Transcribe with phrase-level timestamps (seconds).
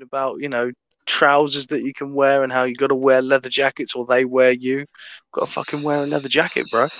[0.00, 0.70] talking about, you know,
[1.06, 4.24] trousers that you can wear and how you got to wear leather jackets or they
[4.24, 4.86] wear you.
[5.32, 6.88] Got to fucking wear a leather jacket, bro.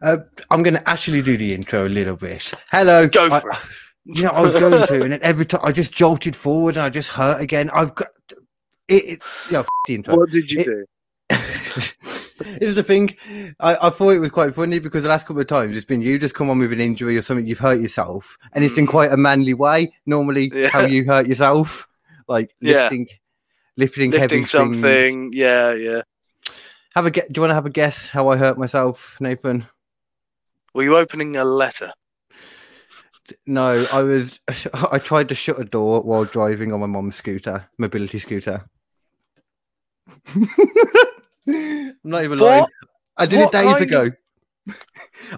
[0.00, 0.16] Uh,
[0.50, 2.54] I'm going to actually do the intro a little bit.
[2.70, 3.06] Hello.
[3.06, 3.56] Go I- for it.
[4.06, 6.86] You know, I was going to, and then every time I just jolted forward and
[6.86, 7.68] I just hurt again.
[7.70, 8.08] I've got
[8.88, 9.04] it.
[9.04, 10.16] it yeah, f- the intro.
[10.16, 10.86] What did you It- do?
[12.60, 13.14] Here's the thing.
[13.60, 16.02] I, I thought it was quite funny because the last couple of times it's been
[16.02, 18.86] you just come on with an injury or something, you've hurt yourself, and it's in
[18.86, 18.90] Mhm.
[18.90, 19.94] quite a manly way.
[20.06, 20.68] Normally, Yeah.
[20.68, 21.86] how you hurt yourself,
[22.26, 22.82] like Yeah.
[22.82, 23.06] lifting,
[23.76, 24.50] lifting, heavy Lifting things.
[24.50, 25.30] something.
[25.32, 26.02] Yeah, yeah.
[26.96, 29.66] Have a ge- Do you want to have a guess how I hurt myself, Nathan?
[30.74, 31.92] Were you opening a letter?
[33.46, 34.38] No, I was.
[34.92, 38.64] I tried to shut a door while driving on my mom's scooter, mobility scooter.
[42.04, 42.62] I'm not even lying.
[42.62, 42.70] What?
[43.16, 44.10] I did What it days ago.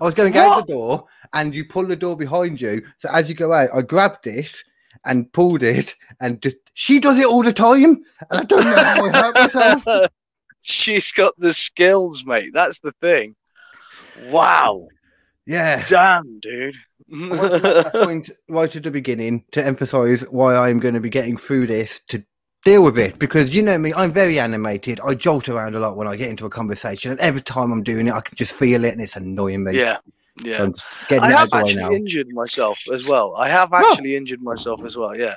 [0.00, 2.82] I was going out the door, and you pull the door behind you.
[2.98, 4.64] So as you go out, I grabbed this
[5.04, 8.76] and pulled it, and just she does it all the time, and I don't know
[8.76, 10.10] how I hurt myself.
[10.62, 12.50] She's got the skills, mate.
[12.52, 13.36] That's the thing.
[14.28, 14.88] Wow.
[15.46, 15.84] Yeah.
[15.86, 16.74] Damn, dude.
[17.12, 20.94] I wanted to make that point right at the beginning to emphasize why I'm going
[20.94, 22.24] to be getting through this to
[22.66, 24.98] deal with it because you know me, I'm very animated.
[25.04, 27.84] I jolt around a lot when I get into a conversation, and every time I'm
[27.84, 29.78] doing it, I can just feel it, and it's annoying me.
[29.78, 29.98] yeah.
[30.38, 30.68] So Yeah.
[31.08, 31.90] Getting I have of the way actually now.
[31.92, 33.34] injured myself as well.
[33.38, 33.76] I have Oh.
[33.92, 35.16] actually injured myself as well.
[35.16, 35.36] Yeah.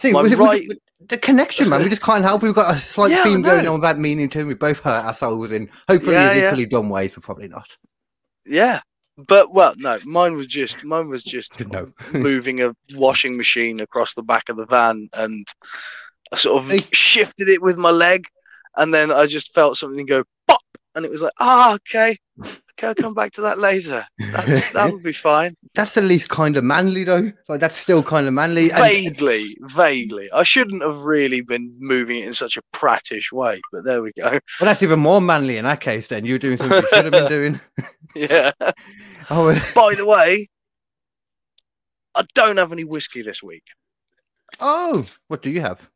[0.00, 1.82] See, was it, was right- it- the connection, man.
[1.82, 2.42] We just can't help.
[2.42, 4.44] We've got a slight Yeah, theme going on about meaning to.
[4.46, 6.46] We both hurt ourselves in hopefully Yeah, yeah.
[6.48, 7.76] equally dumb ways, but probably not.
[8.44, 8.80] Yeah.
[9.16, 11.92] But well, no, mine was just mine was just No.
[12.12, 15.46] moving a washing machine across the back of the van and
[16.32, 16.86] I sort of Hey.
[16.92, 18.26] shifted it with my leg
[18.76, 20.60] and then I just felt something go pop
[20.94, 22.16] and it was like, ah, okay.
[22.72, 24.06] Okay, I'll come back to that later.
[24.18, 25.54] That's that would be fine.
[25.74, 27.30] That's at least kind of manly, though.
[27.46, 28.70] Like that's still kind of manly.
[28.72, 30.30] And- Vaguely, vaguely.
[30.32, 34.12] I shouldn't have really been moving it in such a prattish way, but there we
[34.16, 34.30] go.
[34.30, 36.06] well, that's even more manly in that case.
[36.06, 37.60] Then you're doing something you should have been doing.
[38.16, 38.50] Yeah.
[39.32, 40.48] Oh, By the way,
[42.14, 43.62] I don't have any whiskey this week.
[44.58, 45.88] oh, what do you have?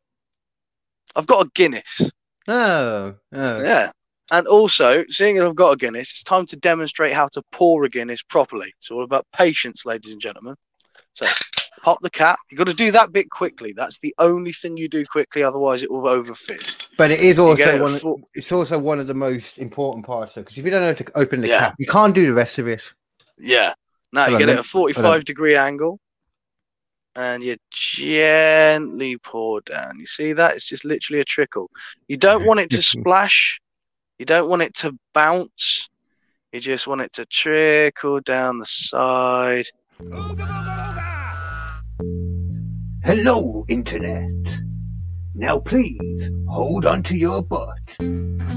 [1.16, 2.00] I've got a Guinness.
[2.48, 3.62] Oh, oh.
[3.62, 3.90] Yeah.
[4.30, 7.84] And also, seeing as I've got a Guinness, it's time to demonstrate how to pour
[7.84, 8.72] a Guinness properly.
[8.78, 10.54] It's all about patience, ladies and gentlemen.
[11.14, 11.26] So,
[11.82, 12.38] pop the cap.
[12.50, 13.72] You've got to do that bit quickly.
[13.76, 16.88] That's the only thing you do quickly, otherwise it will overfit.
[16.96, 17.98] But it is also it one.
[17.98, 20.88] full- It's also one of the most important parts, though, because if you don't know
[20.88, 21.58] how to open the Yeah.
[21.58, 22.82] cap, you can't do the rest of it.
[23.38, 23.74] Yeah.
[24.12, 25.98] Now you get it at a 45 degree angle
[27.16, 29.98] and you gently pour down.
[29.98, 30.54] You see that?
[30.54, 31.70] It's just literally a trickle.
[32.08, 33.60] You don't want it to splash.
[34.18, 35.88] You don't want it to bounce.
[36.52, 39.66] You just want it to trickle down the side.
[43.04, 44.60] Hello, Internet.
[45.36, 47.96] Now please hold on to your butt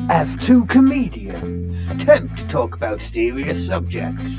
[0.09, 4.33] as two comedians attempt to talk about serious subjects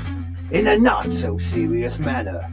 [0.51, 2.49] in a not so serious manner.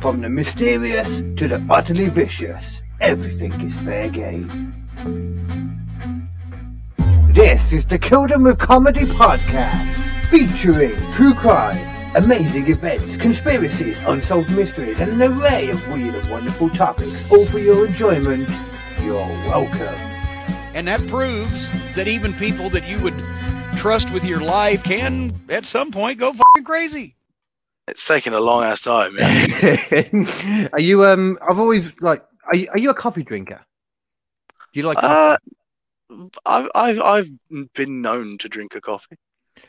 [0.00, 4.72] From the mysterious to the utterly vicious, everything is fair game.
[7.34, 14.98] This is the Them with Comedy podcast, featuring true crime, amazing events, conspiracies, unsolved mysteries,
[14.98, 18.48] and an array of weird and wonderful topics, all for your enjoyment.
[19.02, 20.00] You're welcome.
[20.72, 23.22] And that proves that even people that you would
[23.76, 27.16] trust with your life can, at some point, go fucking crazy.
[27.90, 29.16] It's taken a long ass time.
[29.18, 30.68] Yeah.
[30.72, 31.04] are you?
[31.04, 32.24] Um, I've always like.
[32.46, 33.64] Are you, are you a coffee drinker?
[34.72, 34.98] Do you like?
[35.02, 35.36] Uh.
[36.44, 37.30] I've, I've I've
[37.74, 39.16] been known to drink a coffee.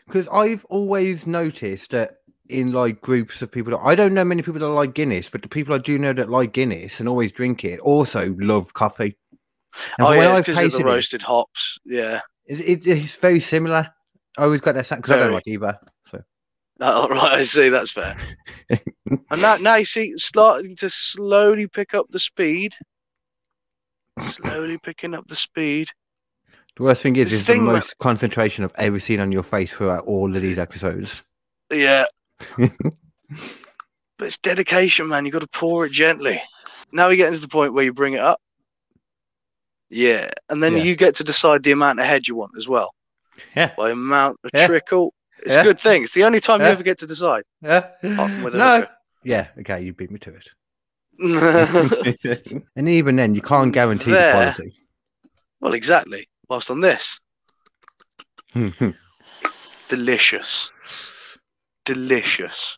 [0.08, 2.18] Because I've always noticed that
[2.50, 5.42] in like groups of people that I don't know many people that like Guinness, but
[5.42, 9.18] the people I do know that like Guinness and always drink it also love coffee.
[9.98, 11.80] And oh yeah, I've because of the tasted it, roasted hops.
[11.86, 12.22] Yeah.
[12.46, 13.94] it, it, it's very similar.
[14.38, 15.80] I always got that because I don't like either.
[16.82, 17.70] Oh, right, I see.
[17.70, 18.16] That's fair.
[18.70, 22.74] and now, now you see, starting to slowly pick up the speed.
[24.20, 25.90] Slowly picking up the speed.
[26.76, 29.32] the worst thing is, This is the thing that- most concentration I've ever seen on
[29.32, 31.24] your face throughout all of these episodes.
[31.72, 32.06] Yeah.
[32.58, 32.70] but
[34.20, 35.26] it's dedication, man.
[35.26, 36.42] You've got to pour it gently.
[36.92, 38.42] Now we get to the point where you bring it up.
[39.90, 40.84] Yeah, and then Yeah.
[40.84, 42.94] you get to decide the amount of head you want as well.
[43.56, 43.72] Yeah.
[43.78, 44.68] By amount of Yeah.
[44.68, 45.14] trickle.
[45.44, 45.62] It's Yeah.
[45.62, 46.04] a good thing.
[46.04, 46.68] It's the only time Yeah.
[46.68, 47.44] you ever get to decide.
[47.62, 47.88] Yeah.
[48.04, 48.82] Apart from with no.
[48.82, 48.92] hooker.
[49.24, 49.48] Yeah.
[49.60, 50.48] Okay, you beat me to it.
[52.76, 54.74] and even then, you can't guarantee the quality.
[55.60, 56.28] Well, exactly.
[56.50, 57.20] Whilst on this,
[59.90, 60.72] delicious,
[61.86, 62.78] delicious,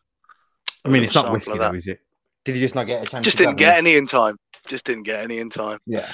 [0.86, 2.00] I mean, it's not whiskey, of though, is it?
[2.45, 3.24] Did you just not get a chance?
[3.24, 4.36] Just to didn't grab get any in time.
[4.68, 5.80] Just didn't get any in time.
[5.86, 6.12] Yeah.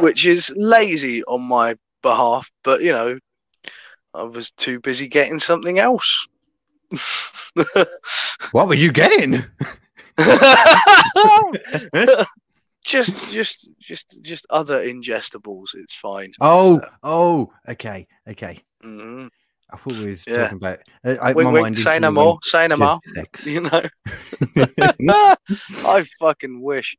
[0.00, 2.50] which is lazy on my behalf.
[2.62, 3.18] But you know,
[4.14, 6.26] I was too busy getting something else.
[8.52, 9.32] What were you getting?
[12.84, 15.74] just, just, just, just other ingestibles.
[15.74, 16.32] It's fine.
[16.40, 18.60] Oh, oh, okay, okay.
[18.84, 19.30] Mhm.
[19.72, 20.36] I thought we was Yeah.
[20.42, 20.78] talking about.
[21.04, 21.62] Uh, I, Wink, my wink.
[21.64, 22.32] mind Say no instantly more.
[22.34, 23.00] went Say no to more.
[23.14, 23.46] sex.
[23.46, 23.82] You know.
[25.88, 26.96] I fucking wish.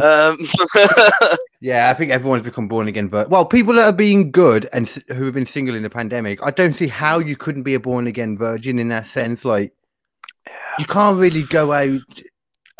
[0.00, 0.38] Um,
[1.60, 3.06] Yeah, I think everyone's become born again.
[3.06, 6.42] But well, people that are being good and who have been single in the pandemic,
[6.42, 9.44] I don't see how you couldn't be a born again virgin in that sense.
[9.44, 9.72] Like,
[10.80, 12.00] you can't really go out.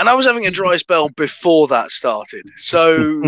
[0.00, 2.44] and I was having a dry spell before that started.
[2.56, 3.22] So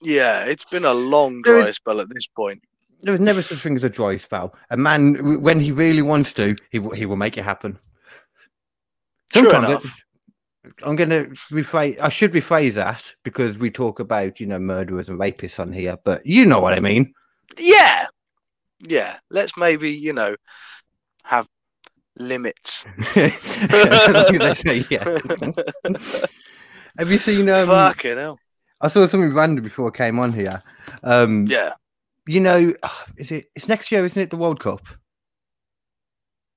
[0.00, 2.62] yeah, it's been a long is- dry spell at this point.
[3.02, 4.54] There was never such thing as a dry spell.
[4.70, 7.78] A man, when he really wants to, he will, he will make it happen.
[9.32, 9.96] True Sometimes enough.
[10.82, 11.98] I'm going to rephrase.
[12.00, 15.96] I should rephrase that because we talk about you know murderers and rapists on here,
[16.04, 17.14] but you know what I mean.
[17.58, 18.06] Yeah,
[18.86, 19.16] yeah.
[19.30, 20.36] Let's maybe you know
[21.24, 21.48] have
[22.18, 22.84] limits.
[23.16, 25.18] As long as they say yeah.
[26.98, 27.48] Have you seen?
[27.48, 28.38] Um, Fucking hell.
[28.80, 30.62] I saw something random before I came on here.
[31.02, 31.72] Um, Yeah,
[32.30, 32.72] You know,
[33.16, 33.46] is it?
[33.56, 34.30] It's next year, isn't it?
[34.30, 34.86] The World Cup.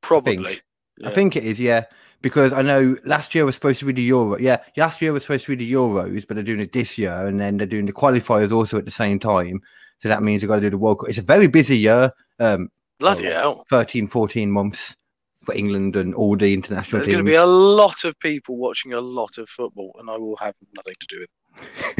[0.01, 0.57] probably.
[1.03, 1.09] I Yeah.
[1.11, 1.59] think it is.
[1.59, 1.85] Yeah,
[2.21, 4.37] because I know last year was supposed to be the Euro.
[4.37, 7.25] Yeah, last year was supposed to be the Euros, but they're doing it this year,
[7.25, 9.61] and then they're doing the qualifiers also at the same time.
[9.99, 11.09] So that means they've got to do the World Cup.
[11.09, 12.11] It's a very busy year.
[12.39, 13.65] Um, Bloody well, hell.
[13.69, 14.95] 13, 14 months
[15.43, 17.15] for England and all the international There's teams.
[17.15, 20.35] going to be a lot of people watching a lot of football, and I will
[20.35, 21.29] have nothing to do with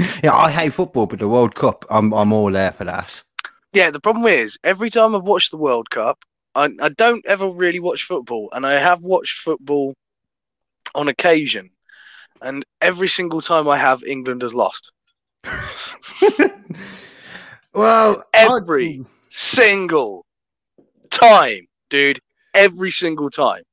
[0.06, 0.20] it.
[0.24, 3.24] yeah, I hate football, but the World Cup, I'm I'm all there for that.
[3.74, 6.24] Yeah, the problem is every time I've watched the World Cup,
[6.56, 9.94] I, I don't ever really watch football, and I have watched football
[10.96, 11.70] on occasion,
[12.42, 14.92] and every single time I have, England has lost.
[17.74, 20.26] well, I- Every single
[21.10, 22.20] time, dude.
[22.54, 23.64] Every single time.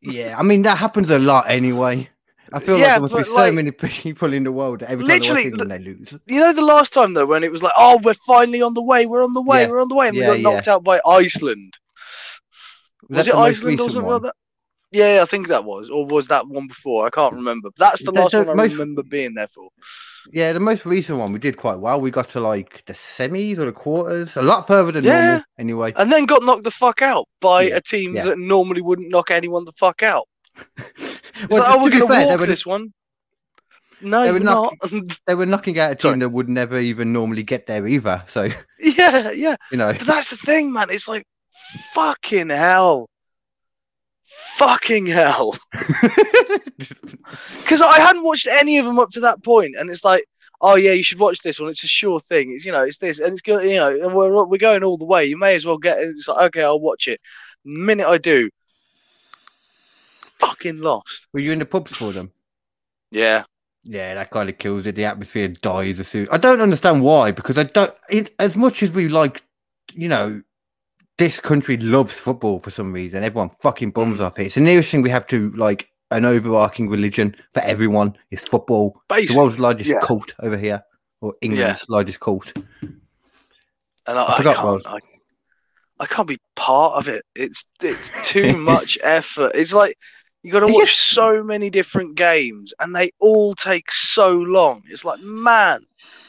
[0.00, 2.10] yeah, I mean that happens a lot anyway.
[2.52, 3.70] I feel Yeah, like there must be so like- many
[4.04, 6.16] people in the world that every time they Literally, England, they lose.
[6.26, 8.82] You know the last time though, when it was like, "Oh, we're finally on the
[8.82, 9.06] way.
[9.06, 9.62] We're on the way.
[9.62, 9.68] Yeah.
[9.70, 11.74] We're on the way," and Yeah, we got knocked out by Iceland.
[13.08, 14.22] Was, that it Iceland or something one?
[14.22, 14.34] like that?
[14.92, 17.06] Yeah, I think that was, or was that one before?
[17.06, 17.70] I can't remember.
[17.76, 19.68] That's the The- last the one I most- remember being there for.
[20.32, 22.00] Yeah, the most recent one we did quite well.
[22.00, 25.24] We got to like the semis or the quarters, a lot further than Yeah.
[25.26, 25.42] normal.
[25.58, 28.24] Anyway, and then got knocked the fuck out by Yeah, a team yeah.
[28.24, 30.26] that normally wouldn't knock anyone the fuck out.
[31.50, 32.92] Well, like, to- oh, we're to gonna fair, they walk were- this one.
[34.02, 34.74] No, they were not.
[35.26, 36.18] they were knocking out a team Sorry.
[36.18, 38.22] that would never even normally get there either.
[38.26, 39.56] So yeah, yeah.
[39.72, 40.88] you know, But that's the thing, man.
[40.90, 41.24] It's like
[41.94, 43.08] fucking hell,
[44.56, 45.56] fucking hell.
[47.62, 50.24] Because I hadn't watched any of them up to that point, and it's like,
[50.60, 51.70] oh yeah, you should watch this one.
[51.70, 52.52] It's a sure thing.
[52.52, 53.64] It's you know, it's this, and it's good.
[53.68, 55.24] You know, and we're we're going all the way.
[55.24, 56.10] You may as well get it.
[56.10, 57.20] It's like, okay, I'll watch it.
[57.64, 58.48] Minute I do,
[60.38, 61.28] fucking lost.
[61.32, 62.32] were you in the pubs for them?
[63.10, 63.44] Yeah.
[63.84, 64.96] Yeah, that kind of kills it.
[64.96, 66.26] The atmosphere dies as soon.
[66.32, 67.94] I don't understand why, because I don't.
[68.10, 69.42] It, as much as we like,
[69.94, 70.42] you know,
[71.18, 73.22] this country loves football for some reason.
[73.22, 74.46] Everyone fucking bums up it.
[74.46, 79.00] It's the nearest thing we have to like an overarching religion for everyone is football.
[79.08, 80.00] the world's largest yeah.
[80.00, 80.82] cult over here,
[81.20, 82.52] or England's largest cult.
[82.82, 82.98] and
[84.06, 84.86] I, I I, can't.
[84.86, 84.98] I,
[85.98, 87.24] I can't be part of it.
[87.34, 89.52] It's it's too much effort.
[89.54, 89.96] It's like
[90.46, 94.80] you got to watch so many different games, and they all take so long.
[94.88, 95.84] It's like, man,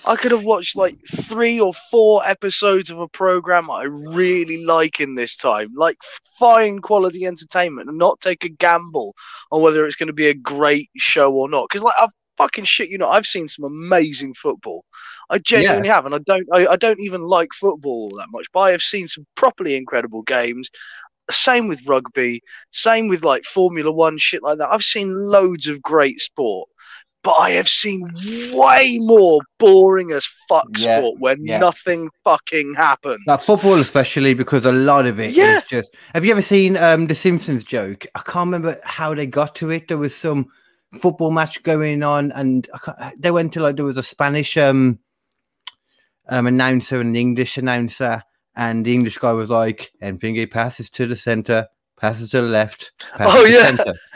[0.05, 4.99] I could have watched like three or four episodes of a program I really like
[4.99, 5.97] in this time, like
[6.39, 9.13] fine quality entertainment, and not take a gamble
[9.51, 11.67] on whether it's going to be a great show or not.
[11.69, 14.85] Because like I've fucking shit, you know, I've seen some amazing football.
[15.29, 18.61] I genuinely have, and I don't, I, I don't even like football that much, but
[18.61, 20.69] I have seen some properly incredible games.
[21.29, 22.41] Same with rugby,
[22.71, 24.69] same with like Formula One shit like that.
[24.69, 26.69] I've seen loads of great sport,
[27.21, 28.09] but I have seen
[28.53, 31.57] way more boring as fuck Yeah, sport where yeah.
[31.59, 33.19] nothing fucking happens.
[33.27, 35.59] Like football, especially because a lot of it is Yeah.
[35.69, 35.89] just.
[36.13, 38.05] Have you ever seen um the Simpsons joke?
[38.15, 39.89] I can't remember how they got to it.
[39.89, 40.47] There was some
[41.01, 44.55] football match going on, and I can't- they went to like there was a Spanish
[44.55, 44.99] um
[46.29, 48.21] um announcer and an English announcer,
[48.57, 52.47] and the English guy was like, "And Pingy passes to the center, passes to the
[52.47, 53.69] left." Oh, yeah.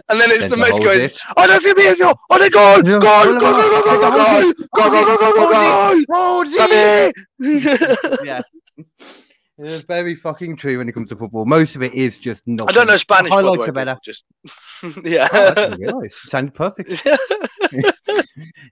[0.10, 2.02] and then it's the center most holds goes, it." oh, that's gonna be it.
[2.02, 3.00] Oh, they go, go, Yeah.
[3.00, 7.14] go, go, go, go, go, go, go, go, go, go, go, go, go, Holds Sammy!
[7.40, 8.20] it!
[8.26, 8.42] yeah.
[9.58, 11.46] It's very fucking true when it comes to football.
[11.46, 12.70] Most of it is just not.
[12.70, 13.30] I don't know Spanish.
[13.30, 13.96] by the Highlights are better.
[13.96, 15.28] people, Just yeah.
[15.32, 16.12] Oh, I didn't.
[16.12, 17.08] Sounded perfect.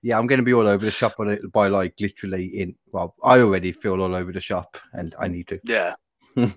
[0.02, 2.76] Yeah, I'm going to be all over the shop on it by like literally in.
[2.92, 5.60] Well, I already feel all over the shop, and I need to.
[5.66, 5.94] yeah.
[6.36, 6.56] That's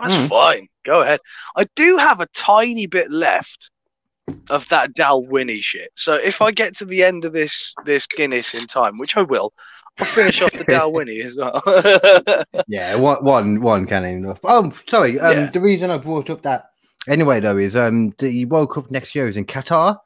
[0.00, 0.28] Mm.
[0.28, 0.68] fine.
[0.84, 1.20] Go ahead.
[1.56, 3.70] I do have a tiny bit left
[4.50, 5.90] of that Dalwhinnie shit.
[5.96, 9.22] So if I get to the end of this this Guinness in time, which I
[9.22, 9.52] will,
[10.00, 11.62] I'll finish off the Dalwhinnie as well.
[12.68, 14.40] Yeah, one, one, one can enough.
[14.44, 15.18] Oh, sorry.
[15.20, 15.50] Um, Yeah.
[15.50, 16.70] the reason I brought up that
[17.06, 19.98] anyway though is um the World Cup next year is in Qatar.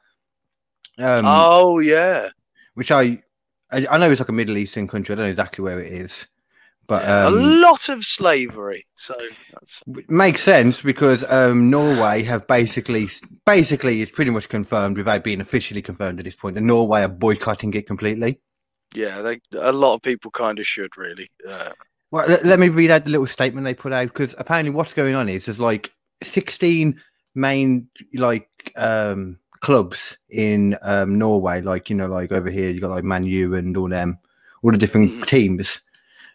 [0.99, 2.29] Um, oh yeah.
[2.75, 3.21] which I,
[3.71, 5.13] I I know it's like a Middle Eastern country.
[5.13, 6.27] I don't know exactly where it is,
[6.87, 8.85] but Yeah, um, a lot of slavery.
[8.95, 9.15] So
[9.51, 13.09] that's, makes sense because um, Norway have basically,
[13.45, 16.55] basically, it's pretty much confirmed without being officially confirmed at this point.
[16.55, 18.39] that Norway are boycotting it completely.
[18.93, 21.27] Yeah, they, a lot of people kind of should really.
[21.47, 21.71] Uh,
[22.11, 24.93] Well, let, let me read out the little statement they put out because apparently what's
[24.93, 26.99] going on is there's like 16
[27.35, 32.91] main like um, clubs in um, Norway, like you know, like over here you got
[32.91, 34.19] like Man U and all them,
[34.61, 35.27] all the different Mhm.
[35.27, 35.81] teams,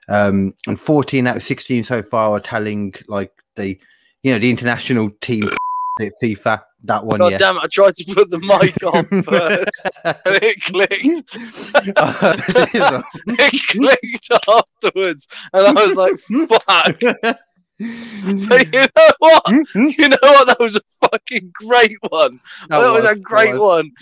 [0.08, 3.78] um, and 14 out of 16 so far are telling like the
[4.22, 5.44] you know the international team
[6.22, 7.38] FIFA that one God yeah.
[7.38, 7.62] damn it!
[7.64, 10.94] I tried to put the mic on first, and it clicked.
[13.38, 16.18] it clicked afterwards, and I was like,
[16.48, 17.00] "Fuck!"
[18.48, 19.42] But you know what?
[19.74, 20.46] You know what?
[20.46, 22.40] That was a fucking great one.
[22.68, 23.92] That, was, a great one.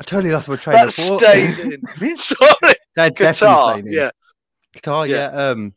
[0.00, 1.20] I totally lost my train That of thought.
[1.20, 2.16] That stays in.
[2.16, 3.80] Sorry, definitely guitar.
[3.84, 4.10] Yeah,
[4.74, 5.30] Qatar, yeah.
[5.32, 5.50] Yeah.
[5.50, 5.74] Um,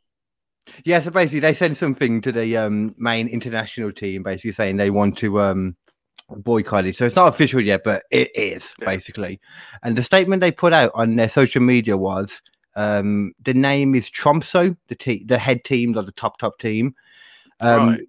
[0.86, 4.90] yeah, so basically they sent something to the um, main international team, basically saying they
[4.90, 5.76] want to um,
[6.30, 6.96] boycott it.
[6.96, 8.86] So it's not official yet, but it is Yeah.
[8.86, 9.40] basically.
[9.84, 12.42] And the statement they put out on their social media was
[12.76, 16.96] um, the name is Tromso, the te- the head team, like the top top team.
[17.60, 18.02] Um, Right.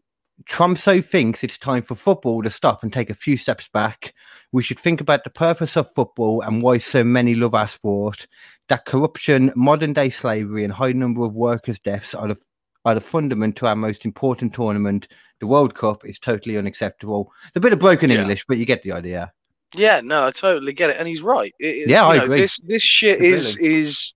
[0.46, 4.12] Tromso thinks it's time for football to stop and take a few steps back.
[4.50, 8.26] We should think about the purpose of football and why so many love our sport.
[8.68, 12.36] That corruption, modern day slavery, and high number of workers' deaths are the,
[12.84, 15.08] are the fundament to our most important tournament,
[15.40, 17.30] the World Cup, is totally unacceptable.
[17.48, 18.20] It's a bit of broken Yeah.
[18.22, 19.32] English, but you get the idea.
[19.74, 20.00] yeah.
[20.02, 21.54] No, I totally get it, and he's right.
[21.58, 22.40] It- Yeah, I know, agree.
[22.40, 23.32] This this shit Really.
[23.34, 24.14] is is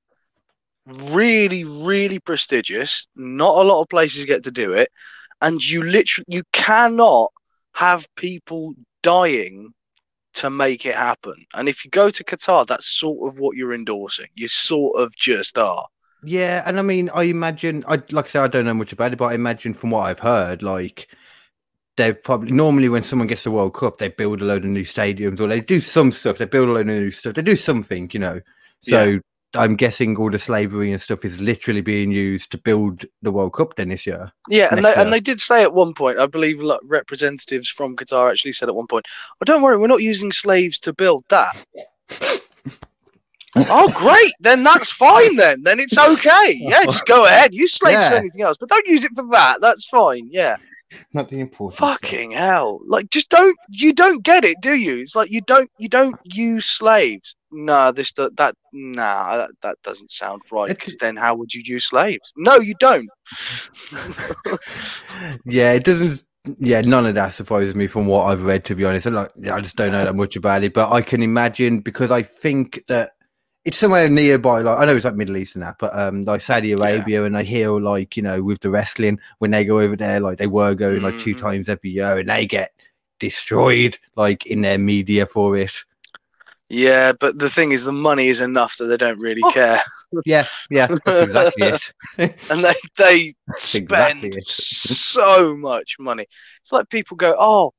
[0.86, 3.06] really really prestigious.
[3.16, 4.88] Not a lot of places get to do it,
[5.42, 7.30] and you literally you cannot
[7.72, 9.72] have people dying
[10.34, 11.34] to make it happen.
[11.54, 14.28] And if you go to Qatar, that's sort of what you're endorsing.
[14.34, 15.86] You sort of just are.
[16.24, 19.12] Yeah, and I mean, I imagine, I like I said, I don't know much about
[19.12, 21.08] it, but I imagine from what I've heard, like
[21.96, 24.84] they've probably normally when someone gets the World Cup, they build a load of new
[24.84, 26.38] stadiums or they do some stuff.
[26.38, 27.34] They build a load of new stuff.
[27.34, 28.40] They do something, you know.
[28.80, 29.20] So
[29.58, 33.54] I'm guessing all the slavery and stuff is literally being used to build the World
[33.54, 34.32] Cup then this year.
[34.48, 37.96] Yeah, and they, and they did say at one point, I believe like, representatives from
[37.96, 39.06] Qatar actually said at one point,
[39.40, 41.56] "Oh, don't worry, we're not using slaves to build that."
[43.56, 44.32] oh, great!
[44.40, 45.36] Then that's fine.
[45.36, 46.54] Then, then it's okay.
[46.58, 47.54] Yeah, just go ahead.
[47.54, 49.60] Use slaves for anything else, but don't use it for that.
[49.60, 50.28] That's fine.
[50.30, 50.56] Yeah.
[51.12, 51.78] Not the important.
[51.78, 52.80] Fucking hell!
[52.86, 53.56] Like, just don't.
[53.70, 54.98] You don't get it, do you?
[54.98, 55.70] It's like you don't.
[55.78, 57.36] You don't use slaves.
[57.50, 58.54] No, this do- that.
[58.72, 60.68] Nah, that, that doesn't sound right.
[60.68, 62.32] Because then, how would you use slaves?
[62.36, 63.08] No, you don't.
[65.44, 66.22] Yeah, it doesn't.
[66.58, 68.64] Yeah, none of that surprises me from what I've read.
[68.66, 71.22] To be honest, like I just don't know that much about it, but I can
[71.22, 73.12] imagine because I think that
[73.64, 74.60] it's somewhere nearby.
[74.60, 77.36] Like I know it's like Middle East and that, but um, like Saudi Arabia, and
[77.36, 80.46] I hear like you know with the wrestling when they go over there, like they
[80.46, 81.38] were going like two Mhm.
[81.38, 82.72] times every year, and they get
[83.20, 85.72] destroyed like in their media for it.
[86.68, 89.52] Yeah, but the thing is, the money is enough that they don't really Oh.
[89.52, 89.80] care,
[90.24, 91.92] Yeah, yeah, that's exactly it.
[92.50, 96.26] and they they spend exactly so much money.
[96.62, 97.72] It's like people go, "Oh,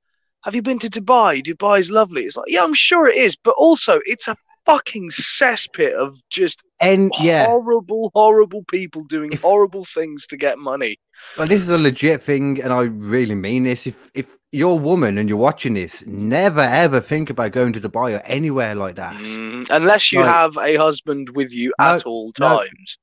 [0.43, 1.41] have you been to Dubai?
[1.43, 5.93] Dubai's lovely." It's like, yeah, I'm sure it is, but also it's a fucking cesspit
[5.93, 10.97] of just And yeah, horrible, horrible people doing horrible things to get money.
[11.37, 13.87] But this is a legit thing, and I really mean this.
[13.87, 17.81] If if you're a woman and you're watching this, never ever think about going to
[17.81, 19.15] Dubai or anywhere like that.
[19.15, 22.57] Mm, unless you Like- have a husband with you No, at all no.
[22.57, 22.97] times.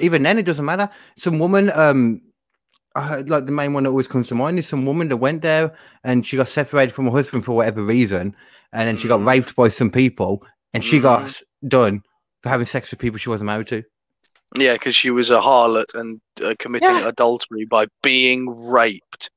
[0.00, 0.88] Even then, it doesn't matter.
[1.18, 2.20] Some woman, um,
[2.94, 5.16] I heard, like the main one that always comes to mind is some woman that
[5.18, 8.34] went there and she got separated from her husband for whatever reason,
[8.72, 9.26] and then she got Mhm.
[9.26, 10.44] raped by some people,
[10.74, 12.02] and she got s- done
[12.42, 13.82] for having sex with people she wasn't married to.
[14.56, 17.08] Yeah, because she was a harlot and uh, committing Yeah.
[17.08, 19.30] adultery by being raped.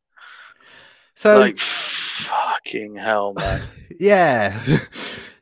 [1.16, 3.68] So like fucking hell, man.
[4.00, 4.60] yeah,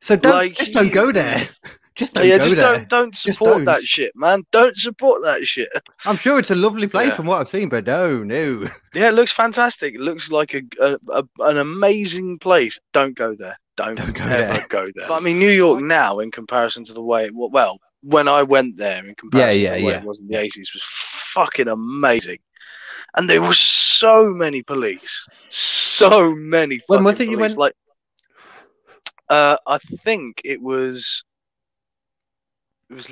[0.02, 1.48] so don't Like, just don't go there.
[1.96, 2.76] Just don't yeah, go just there.
[2.78, 3.84] don't don't support that don't.
[3.84, 4.44] shit, man.
[4.52, 5.68] Don't support that shit.
[6.06, 7.16] I'm sure it's a lovely place Yeah.
[7.16, 8.64] from what I've seen, but no, no.
[8.96, 9.96] Yeah, it looks fantastic.
[9.96, 12.80] It looks like a, a, a an amazing place.
[12.94, 13.58] Don't go there.
[13.80, 14.68] Don't, Don't go ever there.
[14.68, 15.08] go there.
[15.08, 18.28] But I mean, New York now, in comparison to the way, it, wa- well, when
[18.28, 20.00] I went there, in comparison yeah, to the way yeah.
[20.00, 22.40] it was in the eighties, was fucking amazing.
[23.16, 26.82] And there were so many police, so many.
[26.88, 27.58] When was fucking it you went?
[27.58, 27.72] Like,
[29.30, 31.24] uh, I think it was.
[32.90, 33.10] It was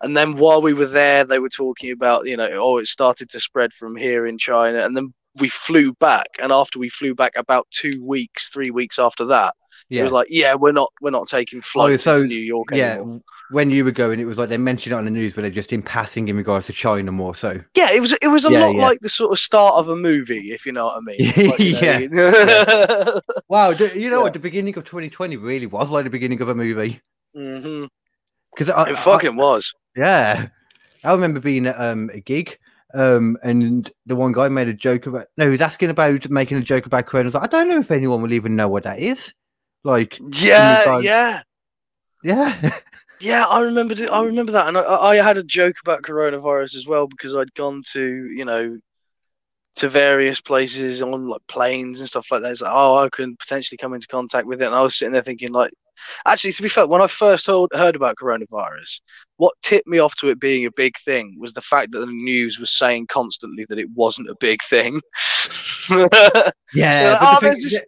[0.00, 3.28] And then while we were there, they were talking about, you know, oh, it started
[3.30, 4.78] to spread from here in China.
[4.78, 6.26] And then we flew back.
[6.40, 9.54] And after we flew back, about two weeks, three weeks after that,
[9.90, 12.94] it was like, yeah, we're not, we're not taking flights so, to New York yeah.
[12.94, 13.20] anymore.
[13.50, 15.50] When you were going, it was like they mentioned it on the news, but they're
[15.50, 17.58] just in passing in regards to China more so.
[17.74, 18.82] Yeah, it was, it was a Yeah, lot yeah.
[18.82, 21.18] like the sort of start of a movie, if you know what I mean.
[21.46, 23.20] Like, you know, Yeah.
[23.48, 24.22] Wow, you know Yeah.
[24.24, 24.32] what?
[24.34, 27.00] The beginning of 2020 really was like the beginning of a movie.
[27.34, 27.86] hmm
[28.52, 29.72] Because I, It fucking was.
[29.96, 30.48] Yeah.
[31.04, 32.58] I remember being at um, a gig
[32.94, 36.58] um, and the one guy made a joke about, no, he was asking about making
[36.58, 37.28] a joke about Corona.
[37.28, 39.34] I like, I don't know if anyone will even know what that is.
[39.84, 41.42] Like, Yeah, yeah.
[42.22, 42.78] yeah.
[43.20, 43.96] Yeah, I remember.
[43.96, 47.34] th- I remember that, and I, I had a joke about coronavirus as well because
[47.34, 48.78] I'd gone to, you know,
[49.76, 52.52] to various places on like planes and stuff like that.
[52.52, 55.12] It's like, oh, I can potentially come into contact with it, and I was sitting
[55.12, 55.72] there thinking, like,
[56.26, 59.00] actually, to be fair, when I first heard, heard about coronavirus,
[59.36, 62.06] what tipped me off to it being a big thing was the fact that the
[62.06, 65.00] news was saying constantly that it wasn't a big thing.
[65.90, 65.98] yeah.
[65.98, 66.12] like,
[66.74, 67.82] the "Oh, there's this-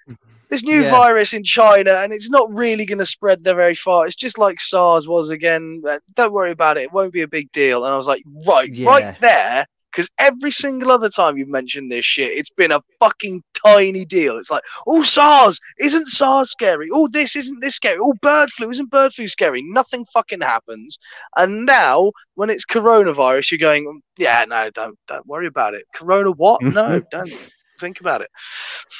[0.48, 0.90] this new Yeah.
[0.90, 4.04] virus in China, and it's not really going to spread there very far.
[4.06, 5.80] It's just like SARS was again.
[6.14, 7.84] Don't worry about it; it won't be a big deal.
[7.84, 8.88] And I was like, right, Yeah.
[8.88, 13.42] right there, because every single other time you've mentioned this shit, it's been a fucking
[13.64, 14.38] tiny deal.
[14.38, 16.88] It's like, oh, SARS isn't SARS scary.
[16.92, 17.98] Oh, this isn't this scary.
[18.00, 19.62] Oh, bird flu isn't bird flu scary.
[19.62, 20.98] Nothing fucking happens.
[21.36, 25.84] And now, when it's coronavirus, you're going, "Mm, yeah, no, don't don't worry about it.
[25.94, 26.60] Corona, what?
[26.70, 28.30] No, don't think about it.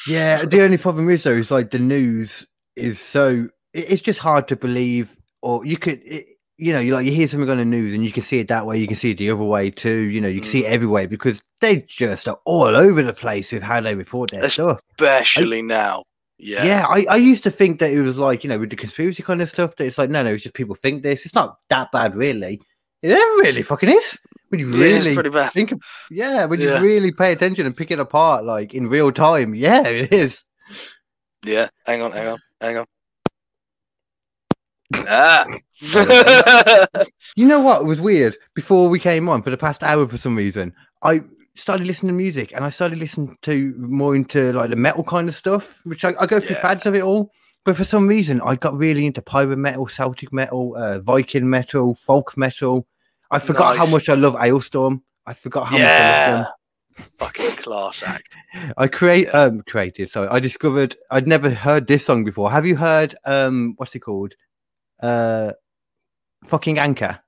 [0.09, 4.49] Yeah, the only problem is though is like the news is so it's just hard
[4.49, 6.27] to believe, or you could, it,
[6.61, 8.49] you know, you like you hear something on the news and you can see it
[8.49, 10.03] that way, you can see it the other way too.
[10.03, 10.73] You know, you can see it mm.
[10.73, 14.55] everywhere because they just are all over the place with how they report their That's-
[14.55, 14.81] stuff.
[14.93, 16.05] especially now.
[16.43, 16.65] Yeah.
[16.65, 19.23] Yeah, I, I used to think that it was like you know with the conspiracy
[19.23, 21.25] kind of stuff that it's like no, no, it's just people think this.
[21.25, 22.61] It's not that bad, really.
[23.03, 24.19] It never really fucking is.
[24.49, 25.53] When you Yeah, really bad.
[25.53, 26.79] think, of, yeah, when Yeah.
[26.79, 30.45] you really pay attention and pick it apart, like in real time, yeah, it is.
[31.45, 32.87] Yeah, hang on, hang on, hang on.
[34.97, 35.45] Ah.
[37.37, 38.37] You know what It was weird?
[38.55, 41.23] Before we came on for the past hour, for some reason, I
[41.55, 45.29] started listening to music and I started listening to more into like the metal kind
[45.29, 46.63] of stuff, which I, I go through Yeah.
[46.63, 47.31] fads of it all.
[47.65, 51.95] But for some reason, I got really into pirate metal, Celtic metal, uh, Viking metal,
[51.95, 52.87] folk metal.
[53.31, 55.03] I forgot how much I love Alestorm.
[55.27, 56.37] I forgot how much I yeah.
[56.39, 56.47] love
[57.19, 58.35] Fucking class act.
[58.77, 59.43] I create Yeah.
[59.43, 60.11] um created.
[60.11, 62.51] Sorry, I discovered I'd never heard this song before.
[62.51, 64.35] Have you heard um what's it called?
[65.03, 65.53] Uh,
[66.47, 67.21] fucking anchor.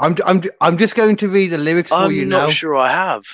[0.00, 2.90] I'm I'm I'm just going to read the lyrics for I'm you not sure I
[2.90, 3.24] have.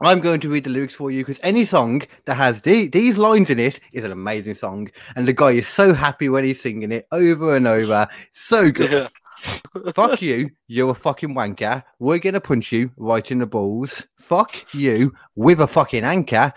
[0.00, 3.16] I'm going to read the lyrics for you because any song that has the, these
[3.16, 6.60] lines in it is an amazing song, and the guy is so happy when he's
[6.60, 8.08] singing it over and over.
[8.32, 8.90] So good.
[8.92, 9.08] Yeah.
[9.94, 11.82] Fuck you, you're a fucking wanker.
[11.98, 14.06] We're gonna punch you right in the balls.
[14.18, 16.52] Fuck you with a fucking anchor.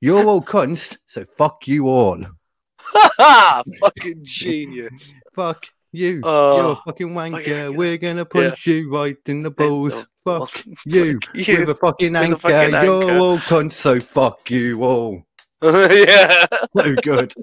[0.00, 2.24] You're all cunts, so fuck you all.
[3.80, 5.14] fucking genius.
[5.34, 7.46] Fuck you, you're a fucking wanker.
[7.46, 7.68] yeah.
[7.68, 9.92] We're gonna punch you right in the balls.
[9.92, 10.68] Fuck balls.
[10.86, 11.60] you you.
[11.60, 12.38] with a fucking with a anchor.
[12.38, 13.18] fucking You're anchor.
[13.18, 15.22] all cunts, so fuck you all.
[15.62, 16.46] yeah.
[16.76, 17.34] So good,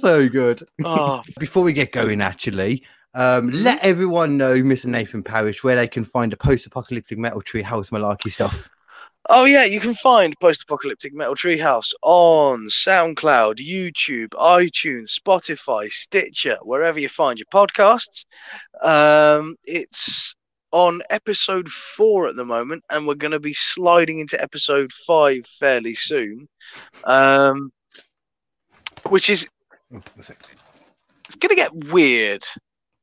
[0.00, 0.62] so good.
[0.84, 3.62] Oh, Before we get going, actually, um, Mhm.
[3.64, 4.86] let everyone know, Mr.
[4.86, 8.68] Nathan Parrish, where they can find the post-apocalyptic metal tree house malarkey stuff.
[9.32, 16.58] Oh yeah, you can find Post Apocalyptic Metal Treehouse on SoundCloud, YouTube, iTunes, Spotify, Stitcher,
[16.62, 18.24] wherever you find your podcasts.
[18.82, 20.34] Um, it's
[20.72, 25.46] on episode four at the moment, and we're going to be sliding into episode five
[25.46, 26.48] fairly soon.
[27.04, 27.70] Um,
[29.10, 29.46] which is
[29.94, 32.42] Oh, it's going to get weird.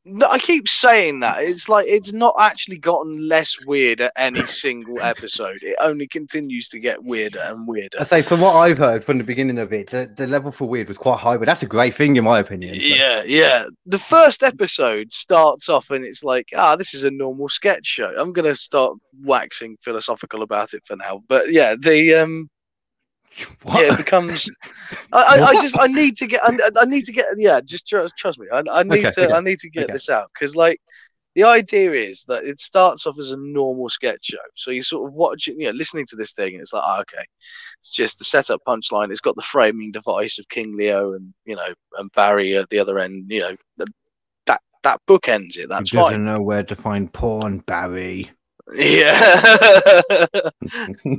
[0.09, 1.41] No, I keep saying that.
[1.41, 5.59] It's like it's not actually gotten less weird at any single episode.
[5.61, 7.97] It only continues to get weirder and weirder.
[7.99, 10.67] I say from what I've heard from the beginning of it, the, the level for
[10.67, 12.73] weird was quite high, but that's a great thing in my opinion.
[12.75, 13.65] so- Yeah, yeah.
[13.85, 18.13] The first episode starts off and it's like, ah, this is a normal sketch show.
[18.17, 18.93] I'm gonna start
[19.23, 21.21] waxing philosophical about it for now.
[21.27, 22.49] But yeah, the um
[23.63, 23.79] What?
[23.81, 24.49] yeah, it becomes.
[25.11, 27.61] I, I, I just I need to get I, I need to get yeah.
[27.63, 28.47] Just trust, trust me.
[28.51, 29.93] I, I need Okay, to okay, I need to get okay.
[29.93, 30.79] this out because like
[31.35, 34.37] the idea is that it starts off as a normal sketch show.
[34.55, 37.01] So you sort of watching, you know, listening to this thing, and it's like, ah,
[37.01, 37.23] okay,
[37.79, 39.11] it's just the setup punchline.
[39.11, 42.79] It's got the framing device of King Leo and you know and Barry at the
[42.79, 43.25] other end.
[43.29, 43.89] You know th-
[44.47, 45.69] that that book ends it.
[45.77, 46.25] He That's doesn't fine.
[46.25, 48.31] know where to find porn, Barry.
[48.75, 49.41] Yeah.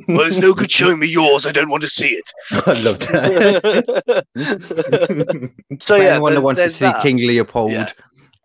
[0.09, 1.47] well, it's no good showing me yours.
[1.47, 2.31] I don't want to see it.
[2.67, 4.25] I love that.
[5.81, 7.03] so yeah, anyone that there's- wants to see that.
[7.03, 7.91] King Leopold Yeah.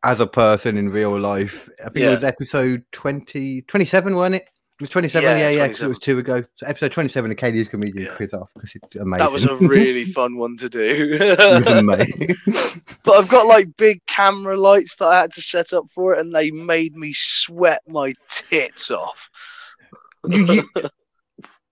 [0.03, 2.07] as a person in real life, I think Yeah.
[2.07, 4.45] it was episode 20, 27, wasn't it?
[4.83, 6.43] It was 27, Yeah, yeah, yeah, because it was two ago.
[6.55, 8.15] So episode 27 of Katie's Comedian Yeah.
[8.15, 9.25] Quiz Off, because it's amazing.
[9.25, 10.81] That was a really fun one to do.
[11.13, 12.35] it was amazing.
[13.05, 16.19] but I've got like big camera lights that I had to set up for it,
[16.19, 19.29] and they made me sweat my tits off.
[20.27, 20.89] You- you-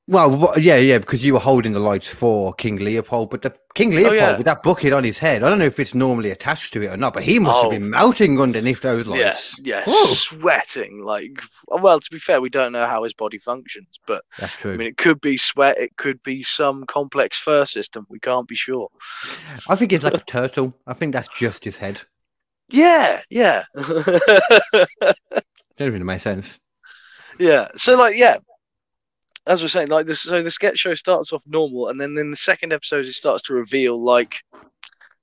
[0.07, 3.91] well, yeah, yeah, because you were holding the lights for King Leopold, but the King
[3.91, 4.35] Leopold Oh, yeah.
[4.37, 6.87] with that bucket on his head, I don't know if it's normally attached to it
[6.87, 7.61] or not, but he must Oh.
[7.63, 9.59] have been melting underneath those lights.
[9.65, 10.05] Whoa.
[10.13, 11.41] sweating like.
[11.67, 14.73] Well, to be fair, we don't know how his body functions, but That's true.
[14.73, 18.05] I mean, it could be sweat, it could be some complex fur system.
[18.09, 18.89] We can't be sure.
[19.69, 20.73] I think it's like a turtle.
[20.87, 22.01] I think that's just his head.
[22.69, 23.63] Yeah, yeah.
[25.77, 26.59] Don't really make sense.
[27.39, 27.67] Yeah.
[27.75, 28.37] So like yeah.
[29.47, 32.29] As we're saying, like this so the sketch show starts off normal and then in
[32.31, 34.35] the second episode it starts to reveal like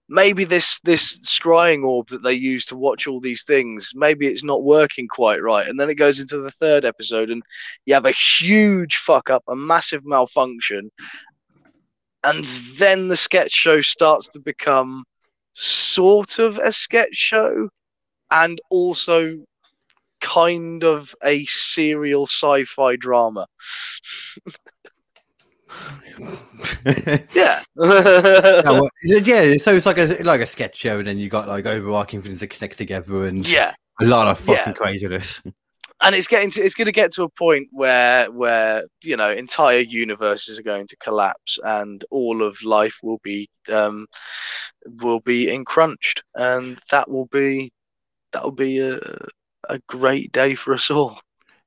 [0.09, 4.45] maybe this this scrying orb that they use to watch all these things, maybe it's
[4.45, 5.67] not working quite right.
[5.67, 7.43] And then it goes into the third episode and
[7.87, 10.91] you have a huge fuck up, a massive malfunction.
[12.25, 12.45] And
[12.79, 15.05] then the sketch show starts to become
[15.53, 17.69] sort of a sketch show
[18.31, 19.39] and also
[20.29, 23.47] kind of a serial sci-fi drama.
[27.35, 27.63] Yeah.
[27.77, 31.47] Oh, well, yeah, so it's like a like a sketch show, and then you got
[31.47, 33.75] like overarching things that connect together, and yeah.
[34.01, 34.57] a lot of Yeah.
[34.57, 35.41] fucking craziness.
[36.01, 39.31] And it's getting to it's going to get to a point where where you know
[39.31, 44.07] entire universes are going to collapse and all of life will be um
[45.03, 47.73] will be encrunched and that will be
[48.33, 48.99] that will be a
[49.69, 51.21] a great day for us all.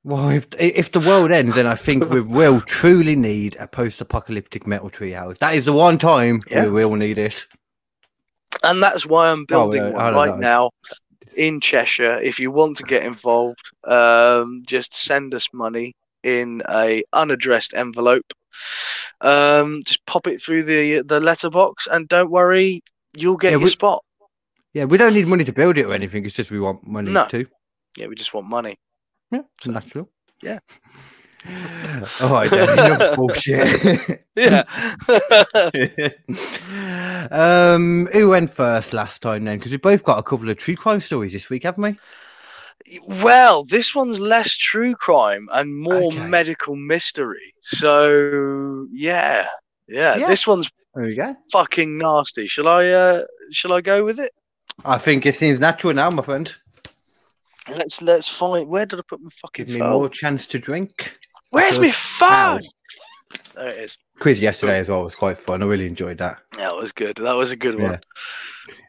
[0.03, 4.65] Well, if if the world ends, then I think we will truly need a post-apocalyptic
[4.65, 5.37] metal treehouse.
[5.37, 6.65] That is the one time Yeah.
[6.65, 7.47] we will need it.
[8.63, 10.35] and that's why I'm building Oh, one right know.
[10.37, 10.69] now
[11.35, 12.19] in Cheshire.
[12.19, 18.33] If you want to get involved, um, just send us money in a unaddressed envelope.
[19.21, 22.81] Um, just pop it through the the letterbox, and don't worry,
[23.15, 24.03] you'll get Yeah, your we- spot.
[24.73, 26.25] Yeah, we don't need money to build it or anything.
[26.25, 27.25] It's just we want money No.
[27.27, 27.45] too.
[27.97, 28.77] Yeah, we just want money.
[29.31, 30.09] Yeah, it's natural.
[30.43, 30.57] Yeah.
[32.19, 34.25] All right, then, enough bullshit.
[34.35, 34.63] Yeah.
[37.31, 39.57] um, who went first last time then?
[39.57, 41.99] Because we both got a couple of true crime stories this week, haven't we?
[43.21, 46.25] well, this one's less true crime and more Okay.
[46.27, 47.53] medical mystery.
[47.61, 49.47] So yeah,
[49.87, 50.27] yeah, Yeah.
[50.27, 51.35] this one's There we go.
[51.51, 52.47] fucking nasty.
[52.47, 52.87] Shall I?
[52.89, 54.31] Uh, shall I go with it?
[54.83, 56.51] I think it seems natural now, my friend.
[57.69, 58.67] Let's let's find.
[58.67, 59.91] Where did I put my fucking Give me phone?
[59.93, 61.17] more chance to drink.
[61.51, 62.61] Where's my phone?
[63.55, 63.97] There it is.
[64.19, 65.61] Quiz yesterday as well was quite fun.
[65.61, 66.39] I really enjoyed that.
[66.57, 67.15] That was good.
[67.17, 67.83] That was a good Yeah.
[67.91, 67.99] one.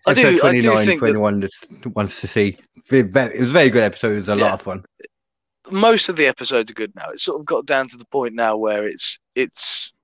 [0.07, 1.51] I do- Episode I do think for that- anyone that
[1.95, 2.57] wants to see.
[2.91, 4.13] It was a very good episode.
[4.13, 4.45] It was a Yeah.
[4.45, 4.85] lot of fun.
[5.71, 7.11] Most of the episodes are good now.
[7.11, 9.95] It's sort of got down to the point now where it's it's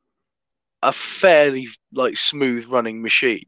[0.82, 3.42] a fairly like smooth running machine.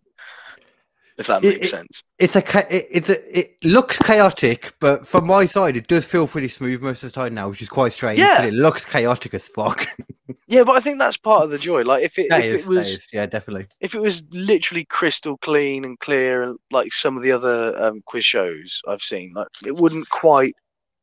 [1.20, 2.02] If that makes it- sense.
[2.18, 2.40] It's a
[2.74, 6.82] it, it's a it looks chaotic, but from my side, it does feel pretty smooth
[6.82, 8.18] most of the time now, which is quite strange.
[8.18, 8.42] Yeah.
[8.42, 9.86] it looks chaotic as fuck.
[10.46, 11.82] Yeah, but I think that's part of the joy.
[11.82, 13.66] Like if it That if is- it was yeah, definitely.
[13.80, 18.00] if it was literally crystal clean and clear and like some of the other um,
[18.06, 20.54] quiz shows I've seen, like it wouldn't quite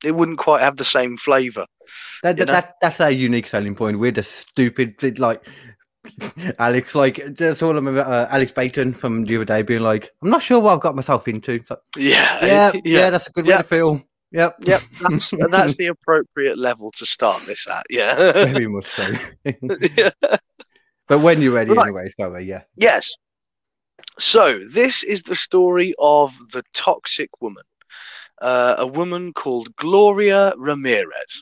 [0.06, 1.66] it wouldn't quite have the same flavour.
[2.24, 4.00] That, that, that that's our unique selling point.
[4.00, 5.46] We're the stupid like
[6.60, 6.96] Alex.
[6.96, 8.02] Like that's all I remember.
[8.02, 10.96] Uh, Alex Baton from the other day being like, "I'm not sure what I've got
[10.96, 13.10] myself into." Like, Yeah, yeah, yeah, yeah.
[13.10, 13.58] that's a good way Yeah.
[13.58, 14.04] to feel.
[14.32, 17.86] Yep, Yep, that's that's the appropriate level to start this at.
[17.90, 18.16] Yeah.
[18.34, 19.14] very much so.
[19.44, 20.10] Yeah.
[21.08, 21.84] but when you're ready, Right.
[21.88, 22.10] anyway.
[22.20, 22.64] Sorry, yeah.
[22.76, 23.16] Yes.
[24.20, 27.64] So this is the story of the toxic woman.
[28.42, 31.42] uh, a woman called Gloria Ramirez.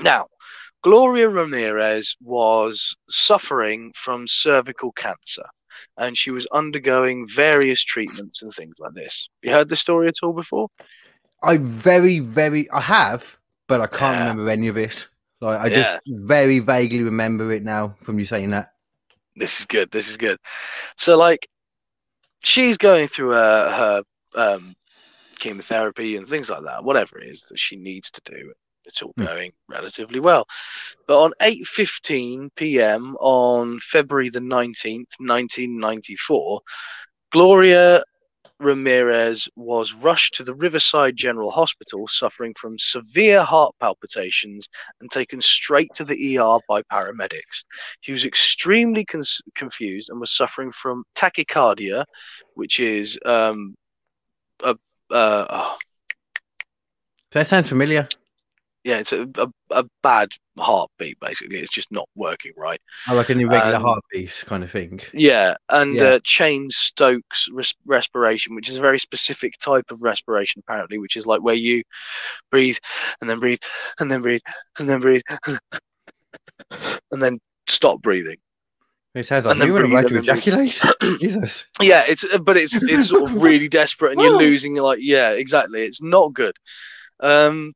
[0.00, 0.26] Now,
[0.82, 5.44] Gloria Ramirez was suffering from cervical cancer
[5.96, 9.28] and she was undergoing various treatments and things like this.
[9.42, 10.68] You heard the story at all before?
[11.42, 14.20] I very, very, I have, but I can't Yeah.
[14.30, 15.08] remember any of it.
[15.40, 15.76] Like I Yeah.
[15.82, 18.72] just very vaguely remember it now from you saying that.
[19.36, 19.90] This is good.
[19.90, 20.38] This is good.
[20.96, 21.48] So, like,
[22.42, 24.02] she's going through uh, her
[24.34, 24.74] um,
[25.38, 28.52] chemotherapy and things like that, whatever it is that she needs to do.
[28.88, 29.24] It's all Hmm.
[29.26, 30.46] going relatively well.
[31.06, 33.16] But on 8:15 p.m.
[33.20, 36.60] on February the 19th, 1994,
[37.30, 38.02] Gloria
[38.60, 44.68] Ramirez was rushed to the Riverside General Hospital suffering from severe heart palpitations
[45.00, 47.64] and taken straight to the ER by paramedics.
[48.00, 52.04] He was extremely cons- confused and was suffering from tachycardia,
[52.54, 53.76] which is um,
[54.64, 54.70] a,
[55.10, 55.76] uh, oh,
[57.32, 58.08] That sounds familiar.
[58.84, 61.18] Yeah, it's a, a, a bad heartbeat.
[61.20, 62.80] Basically, it's just not working right.
[63.06, 65.00] I like an irregular Um, heartbeat kind of thing.
[65.12, 66.04] Yeah, and Yeah.
[66.04, 71.26] Uh, Cheyne-Stokes res- respiration, which is a very specific type of respiration, apparently, which is
[71.26, 71.82] like where you
[72.50, 72.78] breathe
[73.20, 73.58] and then breathe
[73.98, 74.40] and then breathe
[74.78, 75.22] and then breathe
[76.70, 78.36] and then stop breathing.
[79.14, 80.80] It sounds like and you were breathe, about and to ejaculate.
[81.20, 81.66] Jesus.
[81.80, 84.76] Yeah, it's but it's it's sort of really desperate, and you're losing.
[84.76, 85.82] Like, yeah, exactly.
[85.82, 86.56] It's not good.
[87.20, 87.72] Um,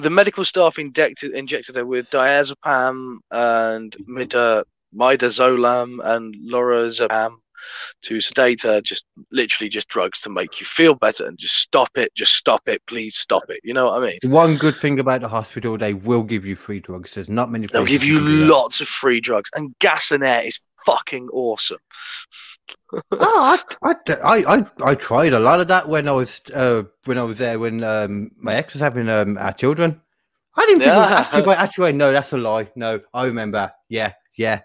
[0.00, 7.36] the medical staff injected injected her with diazepam and mida, midazolam and lorazepam
[8.02, 8.80] to sedate her.
[8.80, 12.14] Just literally just drugs to make you feel better and just stop it.
[12.14, 13.60] Just stop it, please stop it.
[13.62, 14.18] You know what I mean?
[14.30, 17.14] One good thing about the hospital, they will give you free drugs.
[17.14, 17.66] There's not many.
[17.66, 18.46] They'll give you can do that.
[18.46, 21.78] lots of free drugs, and gas and air is fucking awesome.
[23.12, 26.84] Oh, I, I, I, I, I tried a lot of that when I was uh,
[27.04, 30.00] when I was there when um, my ex was having um, our children.
[30.56, 32.70] I didn't think it was actually, but actually, wait, no, that's a lie.
[32.74, 33.72] No, I remember.
[33.88, 34.60] Yeah, yeah.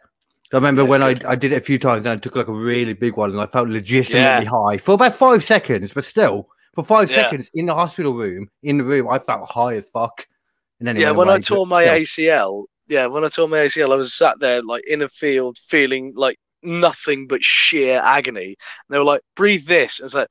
[0.52, 1.16] I remember Yeah, when I.
[1.28, 3.40] I did it a few times and I took like a really big one and
[3.40, 4.50] I felt legitimately Yeah.
[4.50, 7.18] high for about five seconds, but still for five Yeah.
[7.24, 10.26] seconds in the hospital room, in the room, I felt high as fuck.
[10.80, 11.84] And then yeah, when I away, but tore my.
[11.86, 15.58] ACL, yeah, when I tore my ACL, I was sat there like in a field
[15.58, 18.45] feeling like nothing but sheer agony.
[18.47, 18.56] And
[18.89, 19.99] they were like, breathe this.
[19.99, 20.28] And it's like,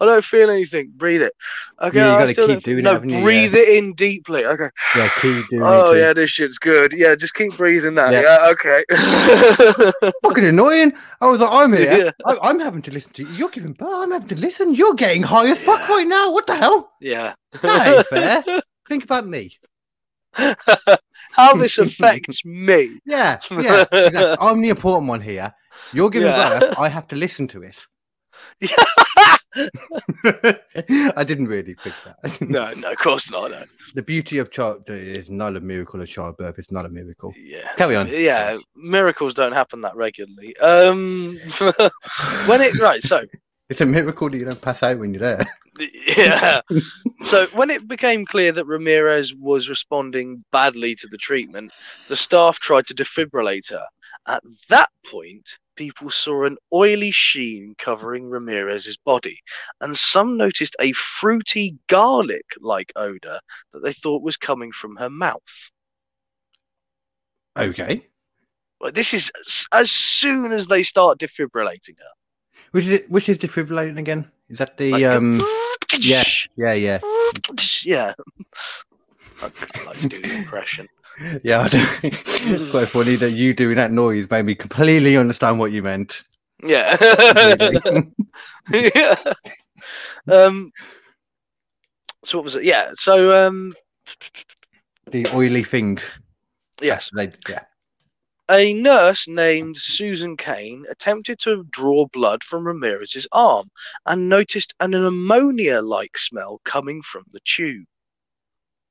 [0.00, 0.90] I don't feel anything.
[0.94, 1.32] Breathe it.
[1.80, 3.22] Okay, Yeah, you gotta keep doing it, No, haven't you?
[3.22, 4.44] breathe it in deeply.
[4.44, 4.68] Okay.
[4.96, 5.98] yeah, keep doing Oh it.
[6.00, 6.92] yeah, this shit's good.
[6.94, 8.10] Yeah, just keep breathing that.
[8.12, 8.22] Yeah.
[8.22, 10.10] Yeah, okay.
[10.22, 10.92] Fucking annoying.
[11.20, 12.04] I was like, I'm here.
[12.06, 12.10] Yeah.
[12.24, 13.28] I, I'm having to listen to you.
[13.30, 13.88] You're giving birth.
[13.92, 14.74] I'm having to listen.
[14.74, 15.94] You're getting high as fuck Yeah.
[15.94, 16.32] right now.
[16.32, 16.92] What the hell?
[17.00, 17.34] yeah.
[17.62, 18.06] That ain't
[18.44, 18.60] fair.
[18.88, 19.52] Think about me.
[21.32, 22.98] How this affects me.
[23.06, 23.84] Yeah, yeah.
[23.90, 24.36] exactly.
[24.40, 25.52] I'm the important one here.
[25.92, 26.58] You're giving Yeah.
[26.60, 26.74] birth.
[26.78, 27.84] I have to listen to it.
[31.16, 32.40] I didn't really pick that.
[32.48, 33.50] no, no, of course not.
[33.50, 33.64] No.
[33.94, 36.58] The beauty of child is not a miracle of childbirth.
[36.58, 37.32] It's not a miracle.
[37.38, 37.68] Yeah.
[37.76, 38.08] Carry on.
[38.08, 40.56] Yeah, miracles don't happen that regularly.
[40.58, 41.38] Um,
[42.46, 43.24] when it right, so
[43.68, 45.46] It's a miracle that you don't pass out when you're there.
[46.16, 46.62] yeah,
[47.22, 51.70] so when it became clear that Ramirez was responding badly to the treatment,
[52.08, 53.84] the staff tried to defibrillate her.
[54.26, 59.38] At that point, people saw an oily sheen covering Ramirez's body,
[59.80, 63.40] and some noticed a fruity garlic-like odor
[63.72, 65.70] that they thought was coming from her mouth.
[67.58, 68.06] Okay.
[68.80, 72.12] Like, this is as- as soon as they start defibrillating her.
[72.72, 74.30] Which is which is defibrillating again?
[74.48, 75.40] Is that the Like, um?
[75.98, 76.24] yeah.
[76.56, 76.98] Yeah, yeah,
[77.84, 78.12] yeah.
[79.42, 80.88] I, I like to do the impression.
[81.42, 81.68] yeah.
[81.72, 86.22] It's quite funny that you doing that noise made me completely understand what you meant.
[86.62, 86.96] Yeah.
[88.72, 89.14] Yeah.
[90.26, 90.72] Um.
[92.24, 92.64] So what was it?
[92.64, 92.90] Yeah.
[92.94, 93.74] So um.
[95.10, 95.98] the oily thing.
[96.80, 97.10] Yes.
[97.14, 97.62] They- yeah.
[98.50, 103.68] A nurse named Susan Kane attempted to draw blood from Ramirez's arm
[104.06, 107.86] and noticed an ammonia-like smell coming from the tube.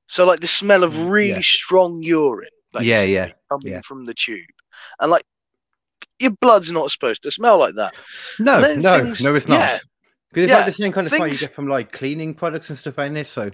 [0.07, 1.41] So, like the smell of Mm, really yeah.
[1.41, 2.49] strong urine.
[2.79, 3.81] Yeah, yeah, Coming yeah.
[3.81, 4.45] from the tube,
[4.99, 5.23] and like
[6.19, 7.95] your blood's not supposed to smell like that.
[8.39, 9.61] No, no, things- no, it's not.
[9.61, 9.79] yeah.
[10.29, 12.69] Because it's Yeah, like the same kind of smell you get from like cleaning products
[12.69, 13.27] and stuff, ain't it?
[13.27, 13.51] So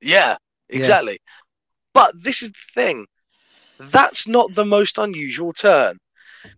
[0.00, 0.36] Yeah,
[0.68, 1.18] exactly.
[1.92, 3.06] But this is the thing.
[3.78, 5.98] That's not the most unusual turn.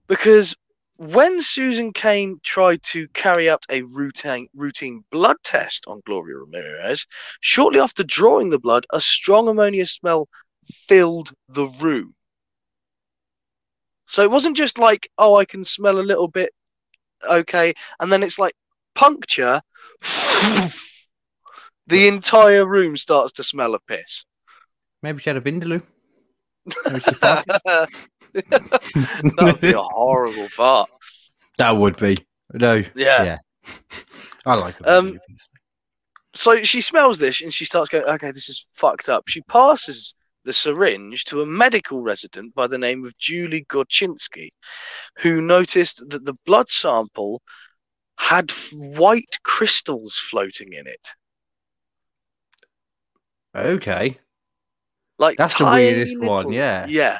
[0.09, 0.55] Because
[1.01, 7.07] when Susan Kane tried to carry out a routine routine blood test on Gloria Ramirez,
[7.41, 10.29] shortly after drawing the blood, a strong ammonia smell
[10.63, 12.15] filled the room.
[14.05, 16.53] So it wasn't just like, oh, I can smell a little bit,
[17.27, 18.55] okay, and then it's like
[18.95, 19.63] puncture.
[21.87, 24.27] The entire room starts to smell of piss.
[25.03, 25.83] Maybe she had a vindaloo.
[28.35, 28.49] Maybe
[28.83, 29.37] she farted.
[29.37, 30.89] that would be a horrible fart.
[31.59, 32.17] that would be.
[32.53, 33.25] No, Yeah.
[33.25, 33.39] Yeah.
[34.47, 35.19] I like a Um.
[36.35, 39.27] So she smells this and she starts going, okay, this is fucked up.
[39.29, 40.15] She passes
[40.45, 44.51] the syringe to a medical resident by the name of Julie Gorchynski,
[45.19, 47.43] who noticed that the blood sample
[48.17, 51.09] had f- white crystals floating in it.
[53.55, 54.19] Okay.
[55.19, 56.87] Like That's the weirdest one, yeah.
[56.87, 57.19] Yeah.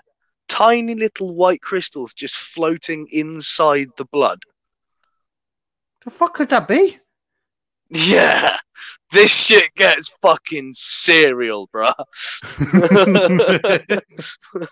[0.61, 4.41] Tiny little white crystals just floating inside the blood.
[6.05, 6.99] The fuck could that be?
[7.89, 8.59] Yeah.
[9.11, 11.95] This shit gets fucking serial, bruh.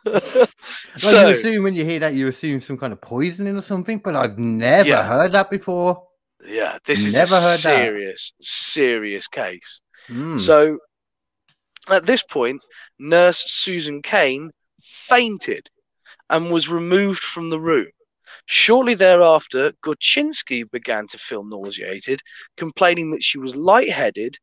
[0.04, 3.62] Well, so, you assume when you hear that, you assume some kind of poisoning or
[3.62, 5.04] something, but I've never Yeah.
[5.06, 6.06] heard that before.
[6.44, 7.60] yeah, this is Never a heard that.
[7.60, 9.80] serious, serious case.
[10.06, 10.36] Hmm.
[10.38, 10.78] So,
[11.88, 12.62] at this point,
[12.98, 15.68] nurse Susan Kane fainted
[16.30, 17.88] and was removed from the room.
[18.46, 22.20] Shortly thereafter, Gorchynski began to feel nauseated,
[22.56, 24.38] complaining that she was lightheaded,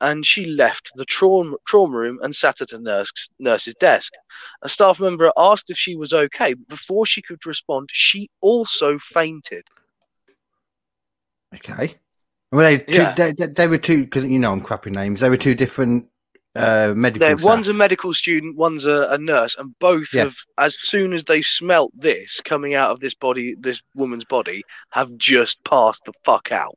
[0.00, 4.12] and she left the trauma, trauma room and sat at a nurse, nurse's desk.
[4.62, 8.98] A staff member asked if she was okay, but before she could respond, she also
[8.98, 9.64] fainted.
[11.54, 11.96] Okay.
[12.50, 13.14] Well, they, two, Yeah.
[13.14, 15.20] they, they, they were two, because you know I'm crappy names.
[15.20, 16.06] They were two different
[16.56, 17.36] uh, medical.
[17.46, 20.24] One's a medical student, one's a, a nurse, and both Yeah.
[20.24, 24.62] have, as soon as they smelt this coming out of this body, this woman's body,
[24.90, 26.76] have just passed the fuck out.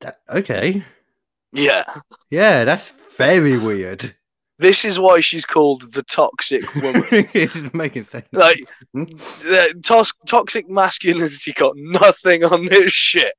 [0.00, 0.84] That- okay.
[1.52, 1.84] Yeah,
[2.30, 4.14] Yeah, that's very weird.
[4.62, 7.04] This is why she's called the toxic woman.
[7.10, 8.26] it's making sense.
[8.32, 8.58] like,
[8.92, 9.04] Hmm?
[9.04, 13.32] the tos- toxic masculinity got nothing on this shit.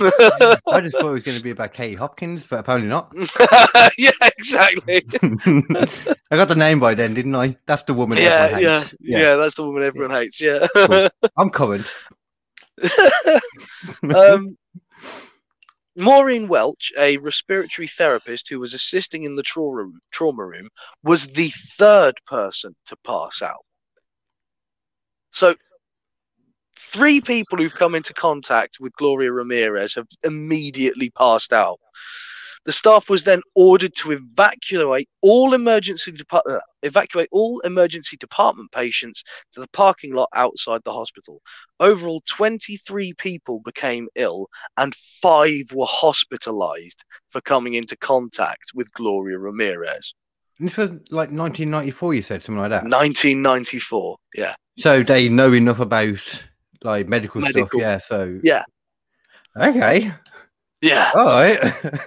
[0.00, 3.12] I just thought it was going to be about Katie Hopkins, but apparently not.
[3.98, 5.02] yeah, exactly.
[6.30, 7.56] I got the name by then, didn't I?
[7.66, 8.94] That's the woman Yeah, everyone yeah, hates.
[9.00, 10.40] yeah, That's the woman everyone hates.
[10.40, 10.66] Yeah.
[10.74, 11.08] Cool.
[11.36, 11.92] I'm current.
[14.14, 14.56] um,
[15.96, 20.68] Maureen Welch, a respiratory therapist who was assisting in the trauma trauma room,
[21.02, 23.64] was the third person to pass out.
[25.30, 25.54] So,
[26.76, 31.80] three people who've come into contact with Gloria Ramirez have immediately passed out.
[32.66, 38.70] The staff was then ordered to evacuate all emergency depart- uh, evacuate all emergency department
[38.70, 41.40] patients to the parking lot outside the hospital.
[41.78, 49.38] Overall, 23 people became ill and five were hospitalized for coming into contact with Gloria
[49.38, 50.14] Ramirez.
[50.58, 52.82] This was like 1994, you said, something like that.
[52.82, 54.16] 1994.
[54.34, 54.54] Yeah.
[54.76, 56.44] So they know enough about
[56.82, 57.70] like medical, stuff.
[57.74, 57.98] Yeah.
[57.98, 58.62] So Yeah.
[59.56, 60.12] Okay.
[60.82, 61.10] Yeah.
[61.14, 61.58] All right.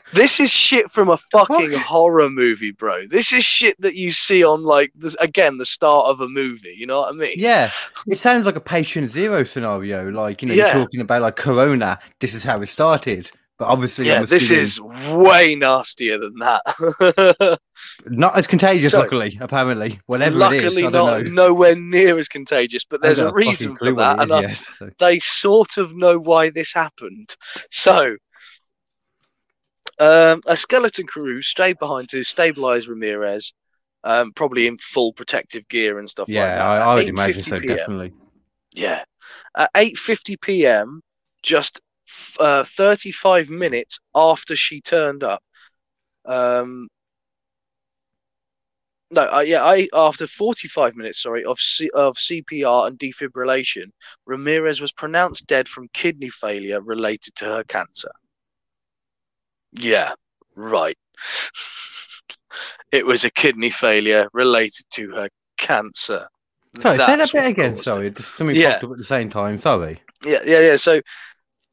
[0.13, 1.81] This is shit from a fucking fuck?
[1.81, 3.07] horror movie, bro.
[3.07, 6.75] This is shit that you see on, like, this, again, the start of a movie.
[6.77, 7.33] You know what I mean?
[7.35, 7.71] yeah.
[8.07, 10.09] It sounds like a patient zero scenario.
[10.11, 10.75] Like you know, Yeah.
[10.75, 11.99] you're talking about like Corona.
[12.19, 13.29] This is how it started.
[13.59, 17.59] But obviously, Yeah, this is way nastier than that.
[18.07, 18.91] not as contagious.
[18.91, 21.21] So- luckily, apparently, whatever Luckily, it is, not know.
[21.21, 24.67] nowhere near as contagious, but there's a reason for that, and yes.
[24.79, 27.35] So- they sort of know why this happened.
[27.69, 28.17] So,
[29.99, 33.53] um, a skeleton crew stayed behind to stabilize Ramirez,
[34.03, 36.61] um, probably in full protective gear and stuff like yeah, that.
[36.61, 37.59] I, I would imagine so.
[37.59, 37.77] PM.
[37.77, 38.13] Definitely.
[38.75, 39.03] Yeah,
[39.55, 41.01] at eight fifty p.m.,
[41.43, 41.79] just
[42.39, 45.43] uh, thirty-five minutes after she turned up.
[46.25, 46.87] Um,
[49.11, 53.91] no, uh, yeah, I after forty-five minutes, sorry, of C, of CPR and defibrillation,
[54.25, 58.11] Ramirez was pronounced dead from kidney failure related to her cancer.
[59.73, 60.13] Yeah,
[60.55, 60.97] right.
[62.91, 66.27] it was a kidney failure related to her cancer.
[66.79, 67.77] Sorry, say that That's bit again.
[67.77, 68.73] Sorry, something Yeah.
[68.73, 69.57] popped up at the same time.
[69.57, 70.01] Sorry.
[70.25, 70.75] Yeah, yeah, yeah.
[70.75, 71.01] So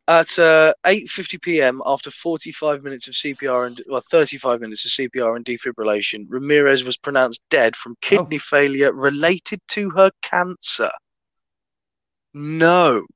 [0.08, 5.36] at uh, 8:50 p.m., after 45 minutes of CPR and well, 35 minutes of CPR
[5.36, 10.90] and defibrillation, Ramirez was pronounced dead from kidney failure related to her cancer.
[12.34, 13.06] No,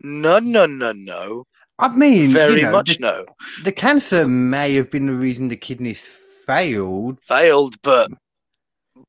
[0.00, 1.44] no, no, no, no.
[1.80, 3.26] I mean, you Very know, much the, no.
[3.64, 6.08] the cancer may have been the reason the kidneys
[6.46, 7.18] failed.
[7.22, 8.10] Failed, but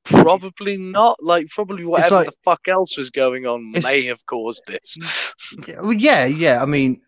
[0.03, 1.21] probably not.
[1.23, 4.97] Like probably whatever like- the fuck else was going on may have caused this.
[5.67, 6.61] Yeah, yeah, yeah.
[6.61, 7.01] I mean,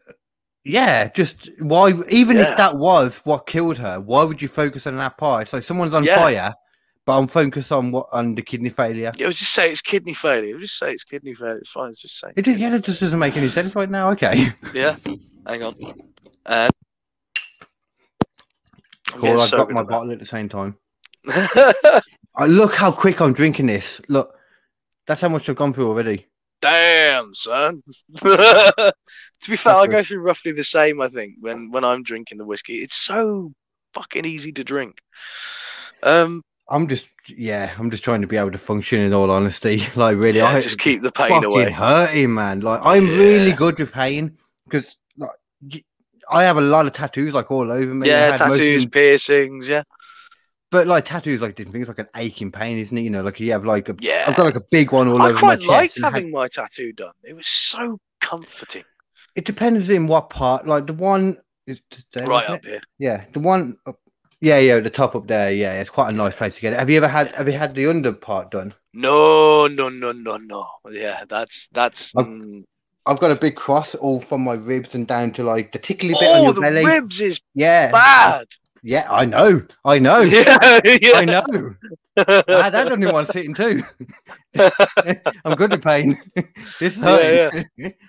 [0.66, 1.08] yeah.
[1.10, 1.94] Just why?
[2.10, 2.52] Even Yeah.
[2.52, 5.48] if that was what killed her, why would you focus on that part?
[5.48, 6.18] So someone's on Yeah.
[6.18, 6.54] fire,
[7.06, 9.14] but I'm focused on what on the kidney failure.
[9.16, 10.60] Yeah, just say it's kidney failure.
[10.60, 11.58] Just say it's kidney failure.
[11.60, 11.92] It's fine.
[11.92, 12.34] It's Just say.
[12.36, 14.10] It yeah, that just doesn't make any sense right now.
[14.12, 14.48] Okay.
[14.74, 14.98] Yeah,
[15.46, 15.76] hang on.
[16.46, 16.70] Uh,
[19.16, 20.76] Cool, I've got my bottle at the same time.
[21.28, 24.02] I look how quick I'm drinking this.
[24.10, 24.36] Look,
[25.06, 26.28] that's how much I've gone through already.
[26.62, 27.84] Damn, son.
[28.16, 28.94] to
[29.48, 31.02] be fair, I go through roughly the same.
[31.02, 33.54] I think when when I'm drinking the whiskey, it's so
[33.94, 34.98] fucking easy to drink.
[36.02, 39.02] Um, I'm just, yeah, I'm just trying to be able to function.
[39.02, 41.72] In all honesty, like really, yeah, I just keep the pain fucking away.
[41.72, 42.62] hurting, man.
[42.62, 44.96] Like I'm really good with pain because
[46.30, 48.08] I have a lot of tattoos like all over me.
[48.08, 49.68] Yeah, had tattoos, piercings.
[49.68, 49.84] Yeah,
[50.72, 53.02] but like tattoos, like different things, like an aching pain, isn't it?
[53.02, 54.26] You know, like you have like a, yeah.
[54.28, 55.70] I've got like a big one all I over my quite chest.
[55.70, 57.14] liked and had- having my tattoo done.
[57.24, 58.84] It was so comforting.
[59.36, 60.68] it depends in what part.
[60.68, 61.38] Like the one
[61.68, 61.80] is
[62.14, 62.66] there, right up it?
[62.66, 62.82] here.
[63.00, 63.78] Yeah, the one.
[63.86, 64.00] Up,
[64.42, 65.54] yeah, yeah, the top up there.
[65.54, 66.80] Yeah, it's quite a nice place to get it.
[66.80, 67.34] Have you ever had?
[67.36, 68.74] Have you had the under part done?
[68.94, 70.68] No, no, no, no, no.
[70.92, 72.14] Yeah, that's that's.
[72.16, 72.64] Oh, mm.
[73.06, 76.10] I've got a big cross all from my ribs and down to like the tickly
[76.10, 76.86] bit on Oh, your the belly.
[76.86, 78.48] ribs is Yeah, bad.
[78.82, 81.12] yeah, I know, I know, yeah, yeah.
[81.16, 81.76] I know.
[82.18, 83.84] I had that only one sitting too.
[85.46, 86.18] I'm good at pain.
[86.80, 87.50] this is Yeah.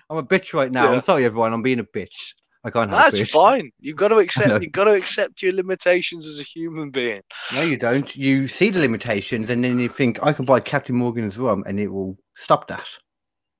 [0.09, 0.89] I'm a bitch right now.
[0.89, 0.95] Yeah.
[0.95, 1.53] I'm sorry, everyone.
[1.53, 2.33] I'm being a bitch.
[2.63, 3.27] I can't help That's it.
[3.29, 3.71] fine.
[3.79, 4.63] You've got to accept.
[4.63, 7.21] You've got to accept your limitations as a human being.
[7.53, 8.15] No, you don't.
[8.15, 11.79] You see the limitations, and then you think I can buy Captain Morgan's rum, and
[11.79, 12.87] it will stop that.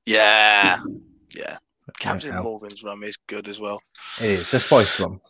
[0.08, 0.80] Yeah,
[1.36, 1.58] yeah.
[2.00, 2.44] Captain hell.
[2.44, 3.82] Morgan's rum is good as well.
[4.20, 5.22] It is the spiced rum.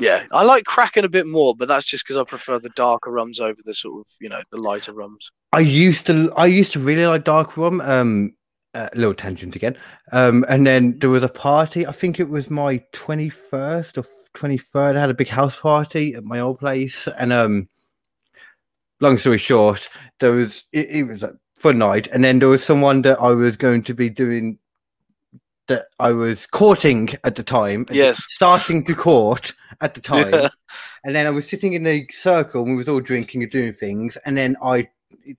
[0.00, 3.10] Yeah, I like Kraken a bit more, but that's just because I prefer the darker
[3.10, 5.30] rums over the sort of you know the lighter rums.
[5.52, 7.80] I used to, I used to really like dark rum.
[7.80, 8.34] Um,
[8.74, 9.76] uh, little tangent again.
[10.12, 11.86] Um, and then there was a party.
[11.86, 14.04] I think it was my twenty first or
[14.34, 14.96] twenty third.
[14.96, 17.68] I had a big house party at my old place, and um,
[19.00, 19.88] long story short,
[20.20, 23.30] there was it, it was a fun night, and then there was someone that I
[23.30, 24.58] was going to be doing
[25.68, 27.86] that I was courting at the time.
[27.90, 28.22] Yes.
[28.28, 30.32] starting to court at the time.
[30.32, 30.48] Yeah.
[31.04, 33.72] And then I was sitting in a circle and we was all drinking and doing
[33.74, 34.16] things.
[34.26, 34.88] And then I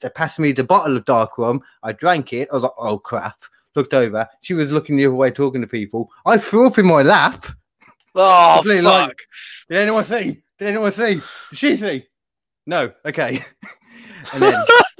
[0.02, 1.62] they passed me the bottle of dark rum.
[1.84, 2.48] I drank it.
[2.52, 3.44] I was like, oh crap.
[3.76, 4.28] Looked over.
[4.42, 6.10] She was looking the other way talking to people.
[6.26, 7.46] I threw up in my lap.
[8.16, 8.84] Oh fuck!
[8.84, 9.18] like-
[9.70, 10.42] Did anyone see?
[10.58, 11.16] Did anyone see?
[11.16, 11.24] Did
[11.54, 12.06] she see?
[12.66, 12.92] No.
[13.06, 13.44] Okay.
[14.34, 14.64] and then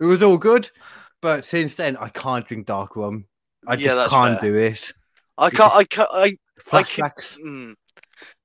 [0.00, 0.70] it was all good.
[1.22, 3.26] But since then I can't drink dark rum.
[3.70, 4.50] I Yeah, just can't fair.
[4.52, 4.92] do it.
[5.38, 5.74] I can't.
[5.74, 6.08] I can't.
[6.12, 6.36] I.
[6.72, 7.38] I can- Flashbacks.
[7.38, 7.74] Mm,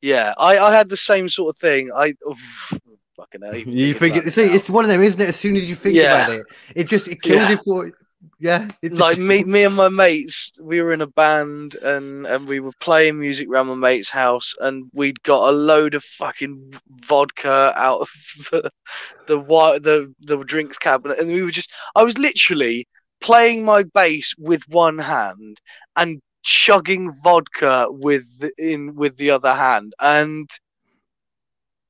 [0.02, 0.58] yeah, I.
[0.58, 1.92] I had the same sort of thing.
[1.96, 2.14] I.
[2.30, 2.74] oof,
[3.18, 3.56] fucking hell.
[3.66, 5.30] You think it, see, it's one of them, isn't it?
[5.30, 6.26] As soon as you think Yeah.
[6.26, 6.46] about it,
[6.76, 7.50] it just it kills Yeah.
[7.52, 7.92] you for
[8.40, 8.68] yeah.
[8.82, 12.48] It just, like me, me and my mates, we were in a band and and
[12.48, 16.74] we were playing music around my mate's house, and we'd got a load of fucking
[17.06, 18.10] vodka out of
[18.52, 18.72] the
[19.28, 22.88] the wi- the the drinks cabinet, and we were just, I was literally
[23.26, 25.60] playing my bass with one hand
[25.96, 30.48] and chugging vodka with the, in with the other hand, and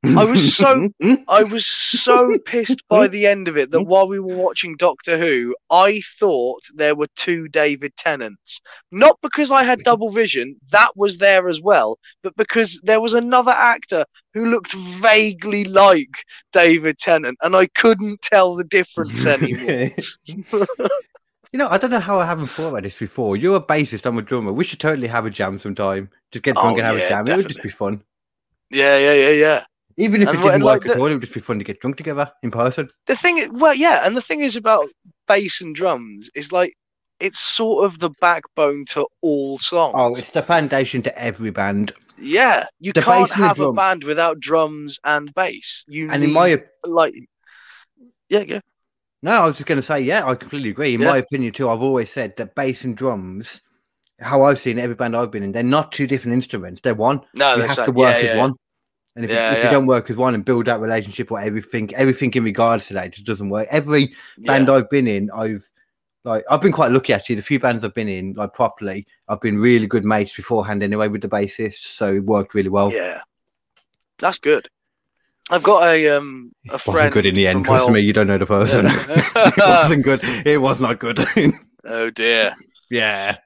[0.05, 0.89] I was so
[1.27, 5.17] I was so pissed by the end of it that while we were watching Doctor
[5.17, 8.61] Who, I thought there were two David Tennants.
[8.91, 13.13] Not because I had double vision, that was there as well, but because there was
[13.13, 16.23] another actor who looked vaguely like
[16.53, 19.89] David Tennant, and I couldn't tell the difference anymore.
[21.55, 23.37] you know, I don't know how I haven't thought about this before.
[23.37, 24.51] You're a bassist, I'm a drummer.
[24.51, 26.09] We should totally have a jam sometime.
[26.33, 27.29] Just get drunk Oh, and have yeah, a jam.
[27.29, 28.03] It would just be fun.
[28.69, 29.65] yeah, yeah, yeah, yeah.
[29.97, 31.59] Even if And it didn't and work like at all, it would just be fun
[31.59, 32.89] to get drunk together in person.
[33.07, 34.87] The thing, well, yeah, and the thing is about
[35.27, 36.73] bass and drums is like
[37.19, 39.95] it's sort of the backbone to all oh, songs.
[39.95, 41.93] Oh, it's the foundation to every band.
[42.17, 45.85] Yeah, you The can't have a band without drums and bass.
[45.87, 47.13] You And in my like,
[48.29, 48.59] yeah, yeah,
[49.25, 50.93] no, I was just going to say, yeah, I completely agree.
[50.93, 51.09] In Yeah.
[51.09, 53.61] my opinion, too, I've always said that bass and drums,
[54.19, 56.79] how I've seen every band I've been in, they're not two different instruments.
[56.81, 57.21] They're one.
[57.33, 58.37] no, you have to work yeah, as yeah.
[58.37, 58.53] one.
[59.15, 61.89] And if, you, if you don't work as one and build that relationship or everything,
[61.95, 63.67] everything in regards to that, just doesn't work.
[63.71, 64.69] Every band.
[64.69, 65.67] I've been in, I've
[66.23, 67.35] like I've been quite lucky actually.
[67.35, 71.07] The few bands I've been in, like properly, I've been really good mates beforehand anyway
[71.07, 72.91] with the bassist, so it worked really well.
[72.91, 73.21] yeah,
[74.19, 74.69] that's good.
[75.51, 76.95] I've got a um a friend.
[76.95, 77.65] wasn't good in the end.
[77.65, 78.85] Trust old- me, you don't know the person.
[78.89, 80.21] it wasn't good.
[80.45, 81.19] It was not good.
[81.85, 82.53] oh dear,
[82.89, 83.37] yeah,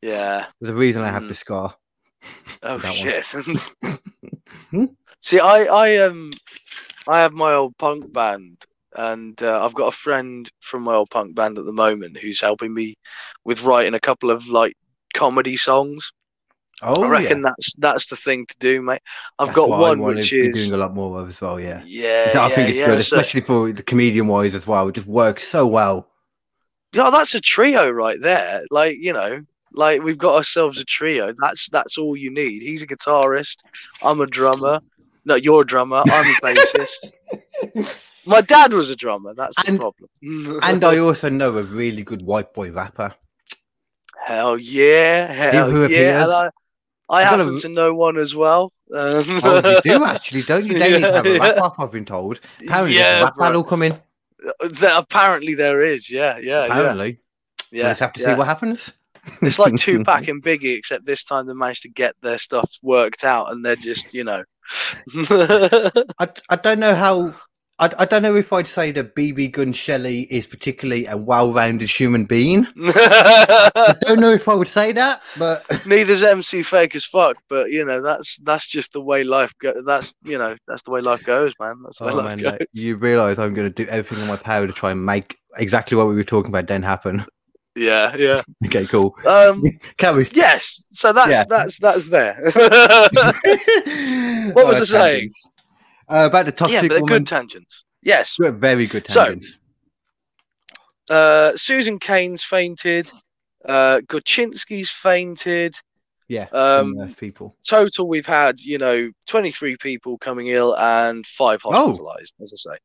[0.00, 0.46] yeah.
[0.60, 1.28] The reason I have Mm.
[1.28, 1.74] the scar.
[2.62, 3.26] Oh shit.
[4.70, 4.84] Hmm?
[5.22, 6.30] See, I I um
[7.06, 8.64] I have my old punk band,
[8.96, 12.40] and uh, I've got a friend from my old punk band at the moment who's
[12.40, 12.96] helping me
[13.44, 14.74] with writing a couple of like
[15.14, 16.12] comedy songs.
[16.82, 17.50] Oh, I reckon yeah.
[17.56, 19.00] that's that's the thing to do, mate.
[19.38, 21.58] I've That's got one which is doing a lot more of as well.
[21.60, 24.66] Yeah, yeah, I yeah, think it's yeah, good, so- especially for the comedian wise as
[24.66, 24.88] well.
[24.88, 26.08] It just works so well.
[26.92, 28.62] yeah, that's a trio right there.
[28.70, 31.34] Like you know, like we've got ourselves a trio.
[31.40, 32.62] That's that's all you need.
[32.62, 33.58] He's a guitarist.
[34.02, 34.80] I'm a drummer.
[35.24, 36.02] No, you're a drummer.
[36.06, 37.12] I'm a bassist.
[38.24, 39.34] My dad was a drummer.
[39.34, 40.10] That's the And- problem.
[40.62, 43.14] and I also know a really good white boy rapper.
[44.24, 46.50] hell yeah, hell yeah.
[47.08, 48.72] I, I've happen a- to know one as well.
[48.94, 50.78] Um, Oh, you do actually, don't you?
[50.78, 51.70] They need to have a Yeah, rap yeah.
[51.84, 52.40] I've been told.
[52.62, 53.46] Apparently, Yeah, there's a rap bro.
[53.46, 54.00] battle coming.
[54.70, 56.10] There- apparently there is.
[56.10, 56.72] Yeah, yeah, yeah.
[56.72, 57.20] Apparently.
[57.70, 58.26] Yeah, We'll just have to yeah.
[58.28, 58.92] see what happens.
[59.42, 63.24] It's like Tupac and Biggie, except this time they managed to get their stuff worked
[63.24, 64.42] out, and they're just, you know.
[65.28, 67.34] I, I don't know how.
[67.80, 71.52] I, I don't know if I'd say that BB Gun Shelley is particularly a well
[71.52, 72.66] rounded human being.
[72.76, 77.70] I don't know if I would say that, but Neither's MC fake as fuck, but
[77.70, 79.76] you know that's that's just the way life goes.
[79.86, 81.76] That's you know that's the way life goes, man.
[81.84, 82.66] That's the way oh, life man, goes.
[82.72, 85.96] you realise I'm going to do everything in my power to try and make exactly
[85.96, 87.24] what we were talking about then happen.
[87.76, 88.42] Yeah, yeah.
[88.66, 89.14] Okay, cool.
[89.24, 90.28] Um, we?
[90.32, 90.84] yes.
[90.90, 91.44] So that's Yeah.
[91.44, 92.40] that's that's there.
[94.52, 95.30] what was I saying?
[96.08, 97.18] Uh, about the toxic yeah, but woman.
[97.18, 97.84] good tangents.
[98.02, 98.36] Yes.
[98.38, 99.58] Very good So, tangents.
[101.10, 103.10] Uh, Susan Kane's fainted.
[103.64, 105.76] Uh, Gorchynski's fainted.
[106.28, 107.56] yeah, um, uh, people.
[107.66, 112.34] Total, we've had you know 23 people coming ill and five hospitalized.
[112.40, 112.78] As I say.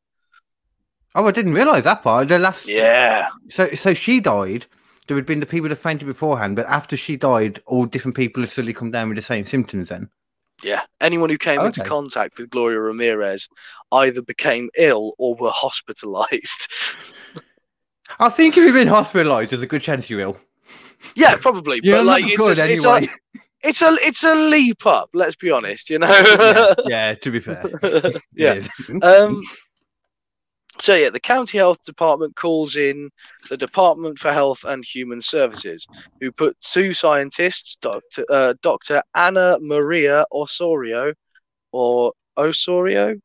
[1.14, 2.26] Oh, I didn't realise that part.
[2.28, 3.28] The last, Yeah.
[3.48, 4.66] So, so she died.
[5.06, 8.42] There had been the people that fainted beforehand, but after she died, all different people
[8.42, 9.90] had suddenly come down with the same symptoms.
[9.90, 10.10] Then,
[10.62, 10.82] Yeah.
[11.00, 13.48] Anyone who came into contact with Gloria Ramirez
[13.92, 16.68] either became ill or were hospitalized.
[18.18, 20.38] I think if you've been hospitalised, there's a good chance you will.
[21.16, 21.80] yeah, probably.
[21.84, 23.08] Yeah, but like it's good a, it's, a,
[23.62, 26.08] it's a it's a leap up, let's be honest, you know.
[26.08, 27.64] yeah, yeah, to be fair.
[28.32, 28.60] Yeah.
[29.02, 29.40] Um
[30.80, 33.10] so yeah, the county health department calls in
[33.48, 35.86] the Department for Health and Human Services,
[36.20, 38.24] who put two scientists, Dr.
[38.28, 39.02] Uh, Dr.
[39.14, 41.12] Anna Maria Osorio,
[41.72, 43.16] or Osorio,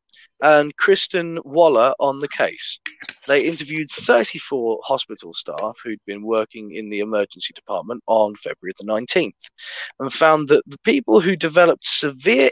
[0.41, 2.79] and Kristen Waller on the case.
[3.27, 8.85] They interviewed 34 hospital staff who'd been working in the emergency department on February the
[8.85, 9.49] 19th
[9.99, 12.49] and found that the people who developed severe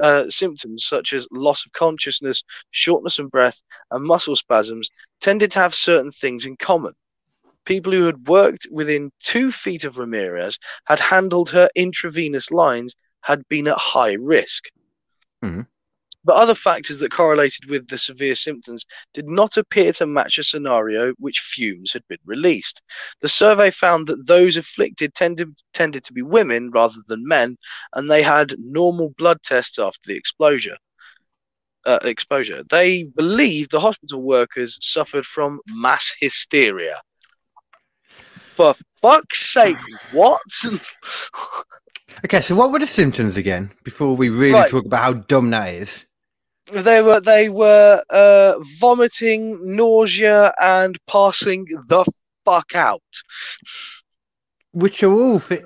[0.00, 4.88] uh, symptoms such as loss of consciousness, shortness of breath, and muscle spasms
[5.20, 6.92] tended to have certain things in common.
[7.64, 13.46] People who had worked within two feet of Ramirez, had handled her intravenous lines, had
[13.48, 14.70] been at high risk.
[15.42, 15.66] Mhm.
[16.24, 20.44] But other factors that correlated with the severe symptoms did not appear to match a
[20.44, 22.82] scenario which fumes had been released.
[23.20, 27.56] The survey found that those afflicted tended, tended to be women rather than men,
[27.94, 30.76] and they had normal blood tests after the exposure.
[31.84, 32.62] Uh, exposure.
[32.70, 37.02] They believed the hospital workers suffered from mass hysteria.
[38.54, 39.78] For fuck's sake,
[40.12, 40.40] what?
[42.24, 44.70] Okay, so what were the symptoms again before we really Right.
[44.70, 46.04] talk about how dumb that is?
[46.72, 52.04] They were they were uh, vomiting, nausea, and passing the
[52.44, 53.02] fuck out.
[54.72, 55.38] Which are all.
[55.38, 55.64] Fi-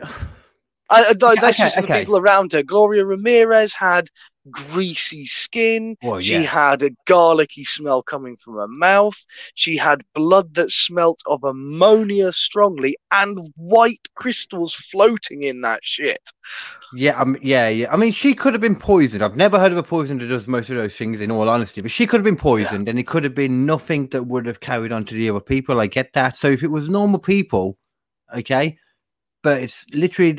[0.89, 2.63] I, I, that's okay, just the people around her.
[2.63, 4.09] Gloria Ramirez had
[4.51, 5.97] greasy skin.
[6.03, 9.17] well, She had a garlicky smell coming from her mouth.
[9.55, 16.31] She had blood that smelt of ammonia strongly and white crystals floating in that shit.
[16.95, 17.93] Yeah, um, yeah, yeah.
[17.93, 19.23] I mean, she could have been poisoned.
[19.23, 21.81] I've never heard of a poison that does most of those things, in all honesty.
[21.81, 24.61] But she could have been poisoned, and it could have been nothing that would have
[24.61, 25.81] carried on to the other people.
[25.81, 26.37] I get that.
[26.37, 27.77] So if it was normal people,
[28.35, 28.79] okay,
[29.43, 30.37] but it's literally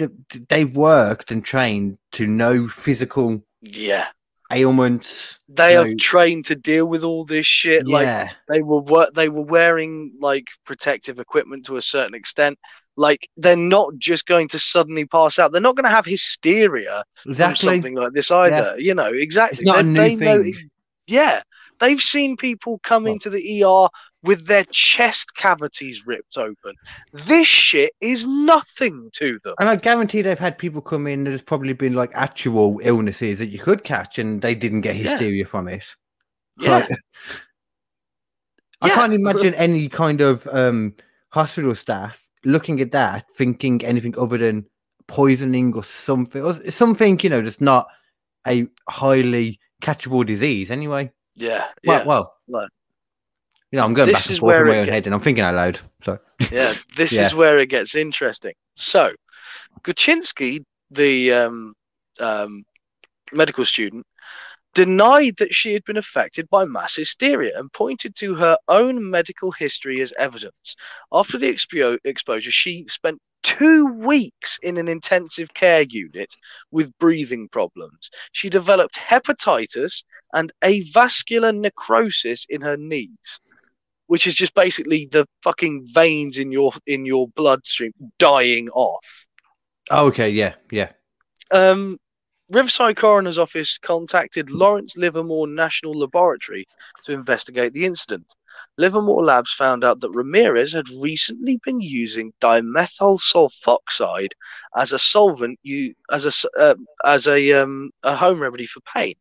[0.49, 4.07] they've worked and trained to know physical Yeah.
[4.51, 5.39] ailments.
[5.49, 7.87] They have trained to deal with all this shit.
[7.87, 12.57] Like they were wor- they were wearing like protective equipment to a certain extent.
[12.95, 15.51] Like they're not just going to suddenly pass out.
[15.51, 18.75] They're not going to have hysteria from something like this either.
[18.79, 19.57] You know exactly.
[19.59, 20.69] It's not a new they know- thing.
[21.07, 21.41] yeah,
[21.79, 23.87] they've seen people come into the ER
[24.23, 26.73] with their chest cavities ripped open.
[27.13, 29.55] This shit is nothing to them.
[29.59, 31.23] And I guarantee they've had people come in.
[31.23, 35.09] There's probably been like actual illnesses that you could catch, and they didn't get Yeah.
[35.11, 35.85] hysteria from it.
[36.59, 36.87] Yeah, Like,
[38.81, 38.95] I Yeah.
[38.95, 40.95] can't imagine any kind of um,
[41.29, 44.65] hospital staff looking at that thinking anything other than
[45.07, 47.87] poisoning or something, or something you know, that's not
[48.45, 50.69] a highly catchable disease.
[50.71, 52.03] Anyway, yeah, well, yeah.
[52.05, 52.67] well,
[53.71, 55.21] you know, I'm going this back and forth in my own get- head, and I'm
[55.21, 55.79] thinking out loud.
[56.01, 56.19] So,
[56.51, 57.25] yeah, this Yeah.
[57.25, 58.53] is where it gets interesting.
[58.75, 59.13] So,
[59.83, 61.73] Kuczynski, the um,
[62.19, 62.63] um,
[63.31, 64.05] medical student,
[64.73, 69.51] denied that she had been affected by mass hysteria and pointed to her own medical
[69.51, 70.75] history as evidence.
[71.11, 76.33] After the expo- exposure, she spent two weeks in an intensive care unit
[76.71, 78.09] with breathing problems.
[78.33, 83.39] She developed hepatitis and avascular necrosis in her knees,
[84.07, 89.27] which is just basically the fucking veins in your in your bloodstream dying off.
[89.91, 90.91] Oh, okay, yeah, yeah.
[91.49, 91.97] Um,
[92.49, 96.65] Riverside Coroner's Office contacted Lawrence Livermore National Laboratory
[97.03, 98.33] to investigate the incident.
[98.77, 104.31] Livermore Labs found out that Ramirez had recently been using dimethyl sulfoxide
[104.77, 109.15] as a solvent, you as a uh, as a um, a home remedy for pain,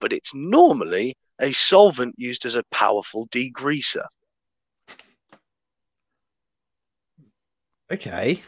[0.00, 4.06] but it's normally a solvent used as a powerful degreaser.
[7.92, 8.42] Okay.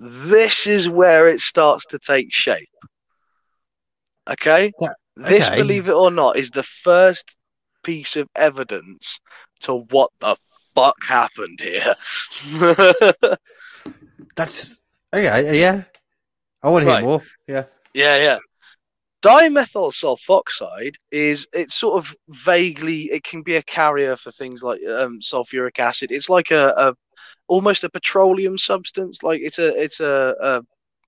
[0.00, 2.68] This is where it starts to take shape.
[4.28, 4.72] Okay?
[4.80, 7.36] Yeah, This, believe it or not, is the first
[7.82, 9.20] piece of evidence
[9.60, 10.36] to what the
[10.74, 11.94] fuck happened here.
[14.36, 14.76] That's
[15.14, 15.84] okay, yeah.
[16.62, 17.04] I want to hear Right.
[17.04, 17.22] more.
[17.46, 17.64] Yeah.
[17.92, 18.38] yeah, yeah.
[19.22, 24.80] Dimethyl sulfoxide is it's sort of vaguely it can be a carrier for things like
[24.86, 26.10] um, sulfuric acid.
[26.12, 26.94] It's like a, a
[27.48, 29.22] almost a petroleum substance.
[29.22, 30.62] Like it's a it's a, a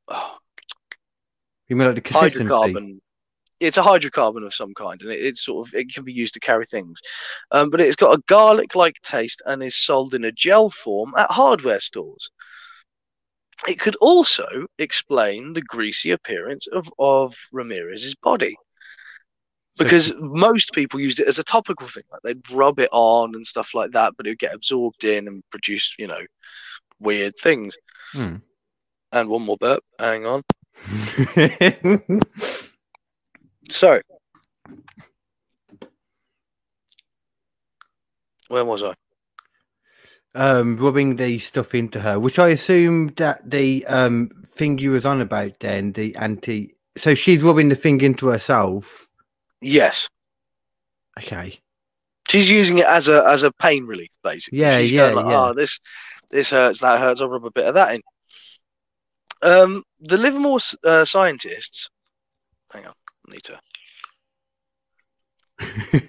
[0.08, 0.36] oh,
[1.68, 2.48] You mean like the consistency?
[2.54, 3.00] hydrocarbon.
[3.60, 6.34] It's a hydrocarbon of some kind, and it, it's sort of it can be used
[6.34, 7.00] to carry things.
[7.50, 11.30] Um, but it's got a garlic-like taste and is sold in a gel form at
[11.30, 12.30] hardware stores.
[13.66, 14.46] It could also
[14.78, 18.56] explain the greasy appearance of, of Ramirez's body
[19.78, 23.46] because most people used it as a topical thing, like they'd rub it on and
[23.46, 26.20] stuff like that, but it would get absorbed in and produce, you know,
[26.98, 27.76] weird things.
[28.12, 28.36] Hmm.
[29.12, 29.84] And one more burp.
[29.98, 30.42] Hang on.
[33.70, 34.00] So,
[38.48, 38.94] where was I?
[40.34, 45.06] um, rubbing the stuff into her, which I assume that the um thing you was
[45.06, 46.74] on about then, the anti.
[46.96, 49.08] So she's rubbing the thing into herself.
[49.60, 50.08] Yes,
[51.18, 51.60] Okay.
[52.28, 54.58] she's using it as a as a pain relief, basically.
[54.58, 55.48] Yeah, she's yeah, like, yeah.
[55.48, 55.78] Oh, this
[56.30, 57.20] this hurts, that hurts.
[57.20, 58.02] I'll rub a bit of that in.
[59.42, 61.88] Um, the Livermore uh, scientists.
[62.72, 62.94] Hang on,
[63.30, 63.60] To.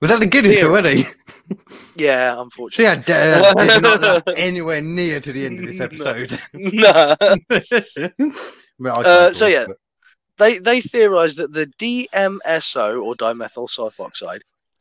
[0.00, 0.68] Was that the Guinness Theory.
[0.70, 1.06] already?
[1.96, 2.86] Yeah, See, unfortunately.
[2.86, 6.38] I did, did not last anywhere near to the end of this episode.
[6.54, 7.14] no.
[8.78, 9.66] Well, Uh, so yeah.
[9.66, 9.76] but-
[10.38, 14.40] they they theorise that the DMSO or dimethyl sulfoxide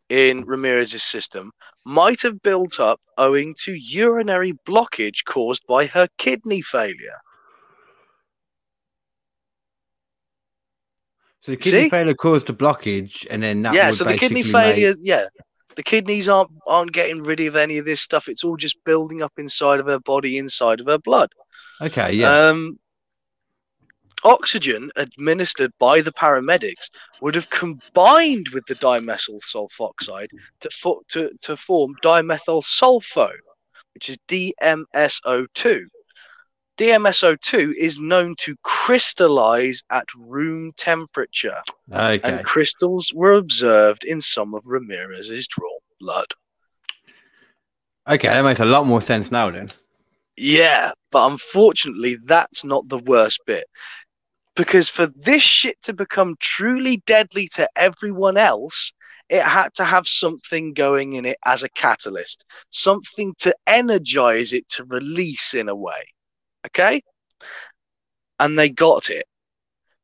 [0.09, 1.51] in Ramirez's system
[1.86, 7.18] might have built up owing to urinary blockage caused by her kidney failure.
[11.42, 11.89] So the kidney See?
[11.89, 15.26] failure caused the blockage, and then that yeah, so the kidney basically make- failure, yeah,
[15.76, 18.28] the kidneys aren't aren't getting rid of any of this stuff.
[18.28, 21.32] It's all just building up inside of her body, inside of her blood.
[21.82, 22.50] Okay, yeah.
[22.50, 22.80] Um,
[24.24, 26.89] oxygen administered by the paramedics
[27.22, 30.28] would have combined with the dimethyl sulfoxide
[30.60, 33.32] to, fo- to, to form dimethyl sulfo,
[33.94, 35.86] which is DMSO2.
[36.82, 41.61] DMSO2 is known to crystallize at room temperature,
[41.93, 42.19] okay.
[42.23, 46.25] and crystals were observed in some of Ramirez's drawn blood.
[48.09, 49.69] Okay, that makes a lot more sense now then.
[50.36, 53.65] Yeah, but unfortunately, that's not the worst bit.
[54.55, 58.91] Because for this shit to become truly deadly to everyone else,
[59.29, 64.67] it had to have something going in it as a catalyst, something to energize it
[64.69, 66.01] to release in a way.
[66.68, 67.01] Okay?
[68.39, 69.26] And they got it.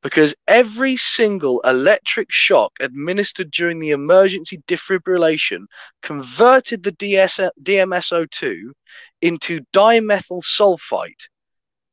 [0.04, 5.66] Because every single electric shock administered during the emergency defibrillation
[6.02, 8.72] converted the DS- DMSO2
[9.22, 11.28] into dimethyl sulfate,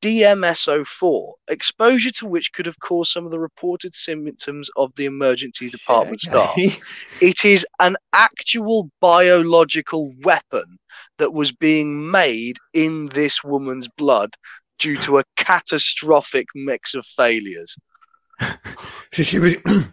[0.05, 5.69] DMSO4, exposure to which could have caused some of the reported symptoms of the emergency
[5.71, 6.51] department staff.
[6.51, 6.77] Okay.
[7.23, 10.79] It is an actual biological weapon
[11.19, 14.35] that was being made in this woman's blood
[14.79, 17.77] due to a catastrophic mix of failures.
[19.13, 19.55] So she was.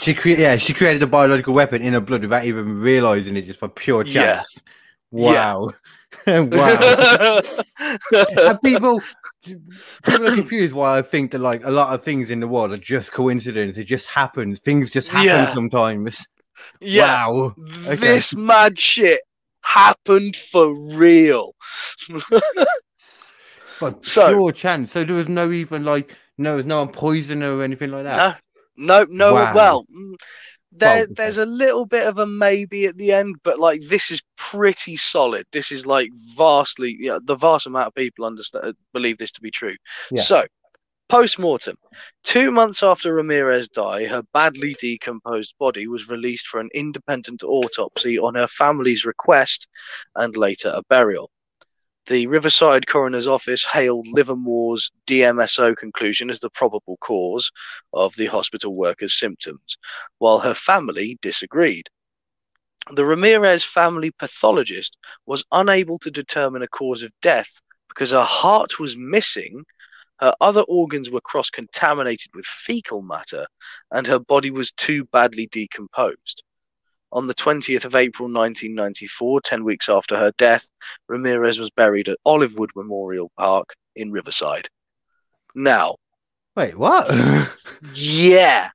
[0.00, 3.46] She cre- yeah, she created a biological weapon in her blood without even realizing it,
[3.46, 4.34] just by pure Yeah.
[4.34, 4.62] chance.
[5.10, 5.70] Wow,
[6.26, 7.40] wow.
[7.80, 9.00] and people,
[9.44, 12.72] people are confused why I think that like a lot of things in the world
[12.72, 13.78] are just coincidence.
[13.78, 14.58] It just happens.
[14.60, 15.52] Things just happen Yeah.
[15.54, 16.26] sometimes.
[16.80, 17.54] yeah, Wow.
[17.86, 17.96] Okay.
[17.96, 19.20] this mad shit
[19.62, 21.54] happened for real.
[23.80, 24.92] But So- pure chance.
[24.92, 28.04] So there was no even like no, there was no one poison or anything like
[28.04, 28.40] that.
[28.76, 29.34] No, no, no.
[29.34, 29.52] Wow.
[29.54, 29.86] Well,
[30.72, 34.10] there, Well, there's a little bit of a maybe at the end, but like this
[34.10, 35.46] is pretty solid.
[35.52, 39.50] This is like vastly, yeah, the vast amount of people understand believe this to be
[39.50, 39.76] true.
[40.10, 40.22] Yeah.
[40.22, 40.44] So,
[41.08, 41.76] post mortem,
[42.22, 48.18] two months after Ramirez died, her badly decomposed body was released for an independent autopsy
[48.18, 49.68] on her family's request,
[50.16, 51.30] and later a burial.
[52.08, 57.52] The Riverside Coroner's Office hailed Livermore's DMSO conclusion as the probable cause
[57.92, 59.76] of the hospital worker's symptoms,
[60.16, 61.90] while her family disagreed.
[62.90, 64.96] The Ramirez family pathologist
[65.26, 69.66] was unable to determine a cause of death because her heart was missing,
[70.20, 73.46] her other organs were cross contaminated with fecal matter,
[73.90, 76.42] and her body was too badly decomposed.
[77.12, 80.68] On the 20th of April 1994, 10 weeks after her death,
[81.08, 84.68] Ramirez was buried at Olivewood Memorial Park in Riverside.
[85.54, 85.96] Now,
[86.56, 87.06] Wait, what?
[87.94, 88.68] yeah.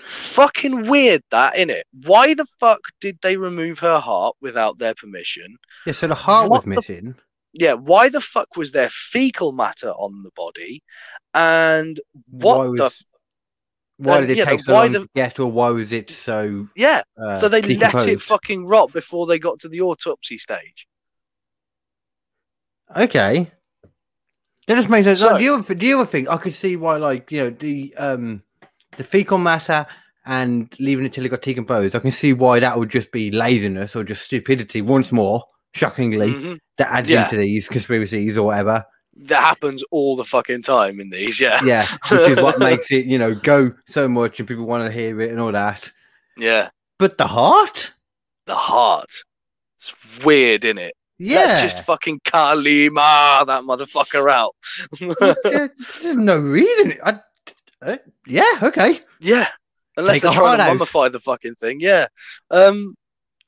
[0.00, 1.82] Fucking weird that, innit?
[2.04, 5.56] Why the fuck did they remove her heart without their permission?
[5.86, 7.14] yeah, so the heart What was the- missing.
[7.52, 10.82] Yeah, why the fuck was there fecal matter on the body?
[11.32, 11.98] And
[12.30, 13.04] what why the was,
[13.98, 16.68] why did it take so long the- to get, or why was it so?
[16.76, 20.86] yeah, Uh, so they let it fucking rot before they got to the autopsy stage.
[22.96, 23.50] Okay.
[24.66, 25.20] That just makes sense.
[25.20, 27.94] So- Like, the, other, the other thing, I could see why, like, you know, the
[27.96, 28.42] um
[28.96, 29.86] the fecal matter
[30.24, 31.94] and leaving it till it got decomposed.
[31.94, 35.44] I can see why that would just be laziness or just stupidity once more,
[35.74, 36.58] shockingly, Mhm.
[36.78, 37.24] that adds Yeah.
[37.24, 38.84] into these conspiracies or whatever.
[39.18, 41.60] That happens all the fucking time in these, yeah.
[41.64, 44.92] Yeah, which is what makes it, you know, go so much and people want to
[44.92, 45.90] hear it and all that.
[46.36, 46.68] Yeah.
[46.98, 47.92] But the heart?
[48.46, 49.24] The heart.
[49.76, 49.94] It's
[50.24, 50.90] weird, innit?
[51.18, 51.38] Yeah.
[51.40, 54.54] Let's just fucking Kalima that motherfucker out.
[55.00, 56.94] There's no reason.
[57.02, 57.20] I,
[57.82, 57.96] uh,
[58.26, 59.00] yeah, okay.
[59.20, 59.48] yeah.
[59.96, 62.08] Unless Take they're trying to mummify the fucking thing, yeah.
[62.50, 62.96] Um,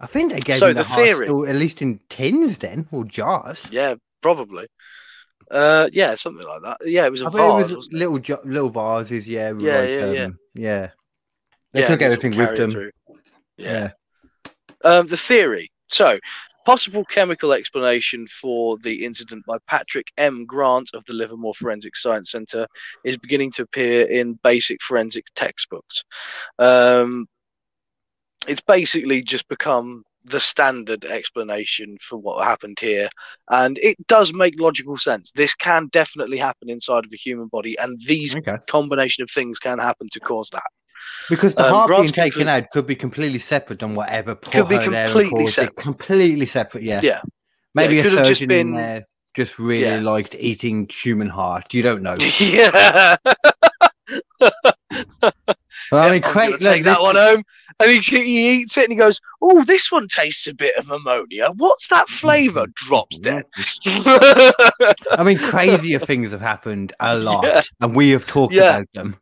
[0.01, 3.05] I think they gave So the, the theory- still, at least in tins then, or
[3.05, 3.69] jars.
[3.71, 4.67] yeah, probably.
[5.51, 6.79] Uh, yeah, something like that.
[6.85, 7.71] Yeah, it was a I vase.
[7.71, 9.53] it was little jo- little vases, yeah.
[9.59, 10.25] Yeah, like, yeah, yeah.
[10.25, 10.91] um, yeah.
[11.73, 12.71] They Yeah, took they sort of everything with them.
[12.71, 12.91] through.
[13.57, 13.91] Yeah.
[14.85, 15.71] Um, the theory.
[15.89, 16.19] So,
[16.67, 20.45] possible chemical explanation for the incident by Patrick M.
[20.45, 22.67] Grant of the Livermore Forensic Science Centre
[23.05, 26.05] is beginning to appear in basic forensic textbooks.
[26.59, 27.27] Um,
[28.47, 33.09] it's basically just become the standard explanation for what happened here,
[33.51, 35.33] and it does make logical sense.
[35.33, 38.57] This can definitely happen inside of a human body, and these Okay.
[38.69, 40.63] combination of things can happen to cause that.
[41.31, 44.69] Because the Um, heart being taken conclu- out could be completely separate on whatever Could
[44.69, 45.77] be completely separate.
[45.77, 47.01] Completely separate, yeah.
[47.03, 47.21] Yeah.
[47.75, 49.05] Maybe it a could have just surgeon been- in there
[49.37, 50.01] just really Yeah.
[50.01, 51.73] liked eating human heart.
[51.73, 52.17] You don't know.
[52.41, 53.17] yeah.
[55.91, 57.43] Well, I Yeah, mean, I'm cra- gonna look, take that this- one home.
[57.81, 60.91] And he, he eats it and he goes, Oh, this one tastes a bit of
[60.91, 61.51] ammonia.
[61.57, 62.67] What's that flavour?
[62.75, 63.45] Drops dead.
[65.17, 67.63] I mean, crazier things have happened a lot, Yeah.
[67.81, 68.61] and we have talked Yeah.
[68.61, 69.17] about them.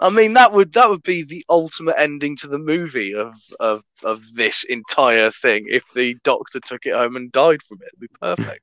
[0.00, 3.82] I mean that would that would be the ultimate ending to the movie of of,
[4.02, 7.88] of this entire thing if the doctor took it home and died from it.
[7.88, 8.62] It'd be perfect.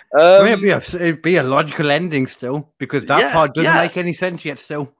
[0.38, 3.32] I Um, mean, it'd, be a, it'd be a logical ending still, because that Yeah,
[3.32, 3.74] part doesn't yeah.
[3.74, 4.58] make any sense yet.
[4.58, 4.92] Still,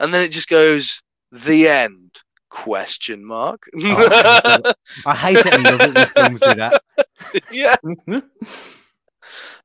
[0.00, 2.10] and then it just goes the end
[2.48, 3.68] question mark.
[3.82, 4.72] Oh,
[5.06, 6.82] I hate it and it when films do that.
[7.50, 7.76] yeah.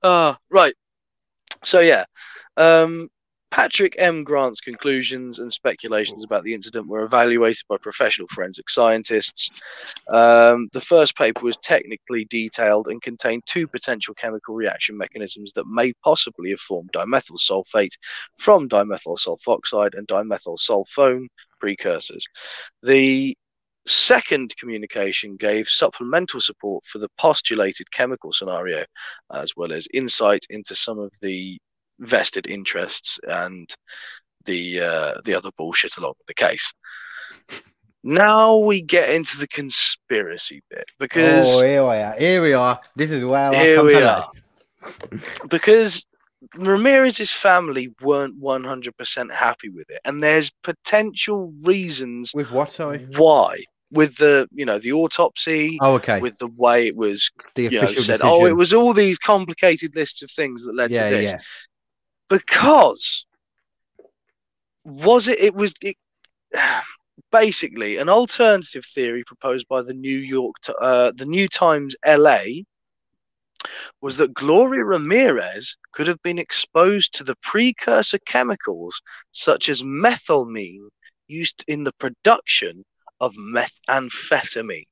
[0.01, 0.73] Uh, right.
[1.63, 2.05] So yeah,
[2.57, 3.09] um,
[3.51, 4.23] Patrick M.
[4.23, 9.51] Grant's conclusions and speculations about the incident were evaluated by professional forensic scientists.
[10.07, 15.67] Um, the first paper was technically detailed and contained two potential chemical reaction mechanisms that
[15.67, 17.97] may possibly have formed dimethyl sulfate
[18.37, 21.27] from dimethyl sulfoxide and dimethyl sulfone
[21.59, 22.25] precursors.
[22.83, 23.35] The
[23.85, 28.85] second communication gave supplemental support for the postulated chemical scenario,
[29.33, 31.59] as well as insight into some of the
[32.01, 33.73] vested interests and
[34.45, 36.73] the uh, the other bullshit along with the case.
[38.03, 42.13] Now we get into the conspiracy bit because Oh, here we are.
[42.17, 42.79] Here we are.
[42.95, 44.27] This is where here we are.
[45.49, 46.03] because
[46.55, 52.71] Ramirez's family weren't 100% happy with it, and there's potential reasons With what?
[52.71, 53.05] Sorry.
[53.17, 56.19] why with the you know the autopsy Oh, okay.
[56.21, 58.29] with the way it was the you know official said decision.
[58.41, 61.37] oh it was all these complicated lists of things that led Yeah, to this yeah.
[62.31, 63.25] Because
[64.85, 65.97] was it it was it,
[67.31, 72.63] basically an alternative theory proposed by the New York uh, the New Times LA
[74.01, 78.99] was that Gloria Ramirez could have been exposed to the precursor chemicals
[79.31, 80.87] such as methylamine
[81.27, 82.83] used in the production
[83.19, 84.87] of methamphetamine.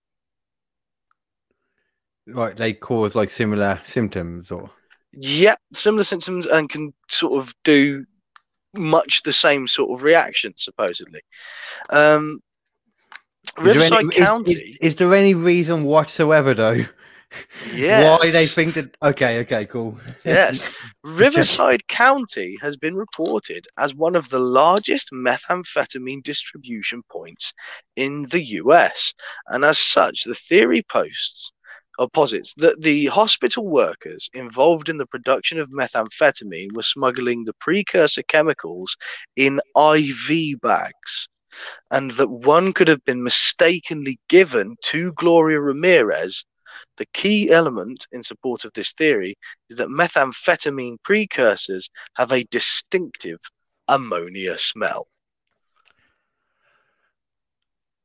[2.28, 4.70] Right, they cause like similar symptoms, or
[5.14, 8.05] Yeah, similar symptoms and can sort of do
[8.76, 11.22] much the same sort of reaction, supposedly.
[11.89, 12.41] Um,
[13.57, 16.86] Is there any- Riverside is- County, Is, is there any reason whatsoever though
[17.74, 18.18] Yeah.
[18.18, 18.95] why they think that?
[19.03, 19.99] Okay, okay, cool.
[20.26, 20.62] Yes.
[21.03, 27.53] Riverside County has been reported as one of the largest methamphetamine distribution points
[27.95, 29.14] in the US.
[29.47, 31.51] And as such, the theory posts
[32.08, 38.24] posits that the hospital workers involved in the production of methamphetamine were smuggling the precursor
[38.24, 38.95] chemicals
[39.36, 41.28] in IV bags.
[41.91, 46.45] And that one could have been mistakenly given to Gloria Ramirez.
[46.97, 49.36] The key element in support of this theory
[49.70, 53.39] is that methamphetamine precursors have a distinctive
[53.88, 55.08] ammonia smell.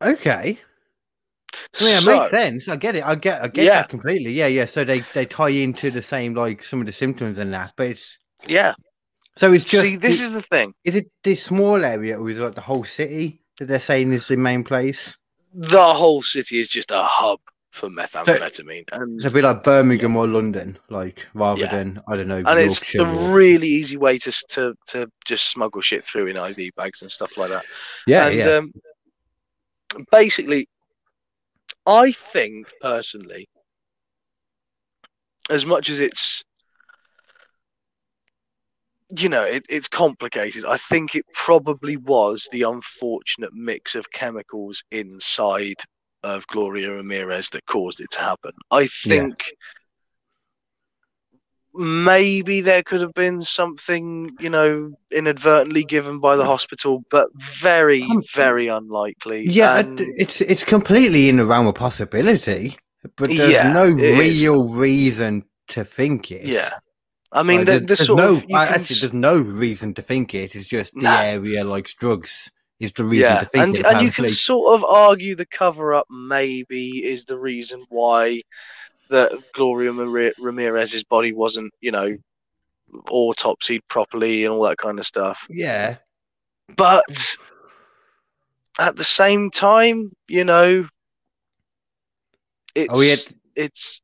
[0.02, 0.58] Okay.
[1.80, 2.68] I mean, it So- makes sense.
[2.68, 3.04] I get it.
[3.04, 3.42] I get.
[3.42, 3.74] I get Yeah.
[3.80, 4.32] that completely.
[4.32, 4.64] Yeah, yeah.
[4.64, 7.88] So they they tie into the same like some of the symptoms and that, but
[7.88, 8.74] it's Yeah.
[9.36, 9.82] so it's just.
[9.82, 10.74] See, this it- is the thing.
[10.84, 14.12] is it this small area or is it like the whole city that they're saying
[14.12, 15.16] is the main place?
[15.52, 17.38] The whole city is just a hub
[17.70, 21.70] for methamphetamine, and It's a bit like Birmingham or London, like rather Yeah.
[21.74, 22.42] than I don't know.
[22.46, 26.36] and it's a or- really easy way to to to just smuggle shit through in
[26.36, 27.64] IV bags and stuff like that.
[28.06, 28.46] yeah, and yeah.
[28.58, 28.72] um,
[30.10, 30.68] basically,
[31.86, 33.46] I think personally,
[35.50, 36.42] as much as it's
[39.18, 44.82] you know it, it's complicated, I think it probably was the unfortunate mix of chemicals
[44.90, 45.76] inside
[46.22, 48.52] of Gloria Ramirez that caused it to happen.
[48.70, 49.52] I think.
[51.76, 58.02] Maybe there could have been something, you know, inadvertently given by the hospital, but very,
[58.02, 59.46] Um, very unlikely.
[59.50, 62.76] Yeah, And- it's it's completely in the realm of possibility,
[63.16, 64.40] but there's Yeah, no it is.
[64.40, 66.46] real reason to think it.
[66.46, 66.70] Yeah,
[67.32, 69.94] I mean, Like, the, there's, the there's sort no of can actually there's no reason
[69.94, 70.54] to think it.
[70.54, 71.20] It's just the Nah.
[71.22, 73.86] area likes drugs is the reason yeah, to think and it.
[73.86, 78.42] and you can sort of argue the cover up maybe is the reason why
[79.10, 79.92] that Gloria
[80.38, 82.16] Ramirez's body wasn't, you know,
[83.08, 85.46] autopsied properly and all that kind of stuff.
[85.50, 85.96] yeah,
[86.76, 87.36] But
[88.78, 90.88] at the same time, you know, oh,
[92.74, 94.00] it's Oh, had- it's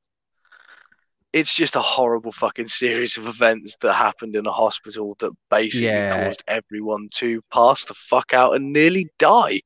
[1.32, 5.86] it's just a horrible fucking series of events that happened in a hospital that basically
[5.86, 6.24] Yeah.
[6.26, 9.61] caused everyone to pass the fuck out and nearly die.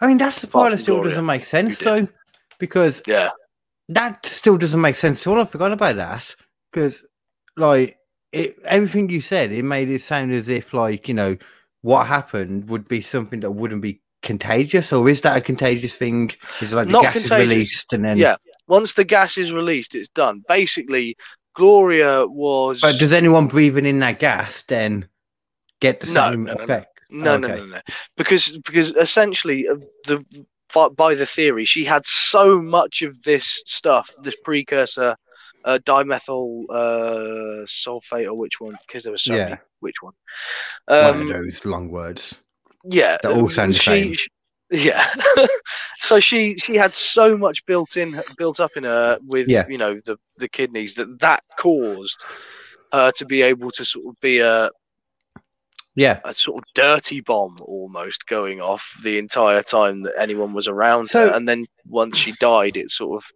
[0.00, 2.06] I mean that's the part that still doesn't make sense though,
[2.60, 3.30] because Yeah.
[3.88, 5.40] That still doesn't make sense at all.
[5.40, 6.34] I forgot about that
[6.72, 7.04] because,
[7.56, 7.98] like,
[8.32, 11.36] it everything you said, it made it sound as if, like, you know,
[11.82, 16.32] what happened would be something that wouldn't be contagious, or is that a contagious thing?
[16.60, 18.18] Is it like the Not gas is released and then?
[18.18, 18.36] Yeah.
[18.66, 20.44] Once the gas is released, it's done.
[20.48, 21.16] Basically,
[21.54, 25.08] Gloria was But does anyone breathing in that gas then
[25.80, 26.64] get the No, same no, no, no.
[26.64, 27.00] effect?
[27.08, 27.56] No, no, Okay.
[27.58, 27.80] no, no.
[28.16, 30.24] Because because essentially uh, the
[30.90, 35.16] by- the theory, she had so much of this stuff, this precursor,
[35.64, 38.76] uh, dimethyl uh, sulfate, or which one?
[38.86, 39.56] Because there was so many.
[39.80, 40.12] Which one?
[40.86, 42.34] One Um, of those long words.
[42.84, 44.12] yeah, that all sound the same.
[44.14, 44.28] she-
[44.70, 45.06] yeah.
[45.98, 49.64] so she she had so much built in, built up in her with Yeah.
[49.68, 52.24] you know the the kidneys that that caused
[52.92, 54.70] her to be able to sort of be a
[55.96, 56.20] Yeah.
[56.24, 61.06] a sort of dirty bomb almost going off the entire time that anyone was around
[61.08, 61.34] So- her.
[61.34, 63.30] And then once she died, it sort of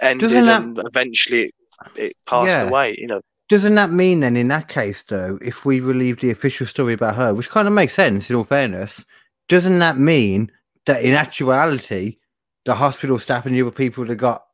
[0.00, 1.54] ended that- and eventually it,
[1.96, 2.62] it passed Yeah.
[2.68, 2.96] away.
[2.98, 6.66] You know, Doesn't that mean then, in that case, though, if we relieve the official
[6.66, 9.04] story about her, which kind of makes sense in all fairness,
[9.48, 10.50] doesn't that mean
[10.86, 12.16] that in actuality,
[12.64, 14.46] the hospital staff and the other people that got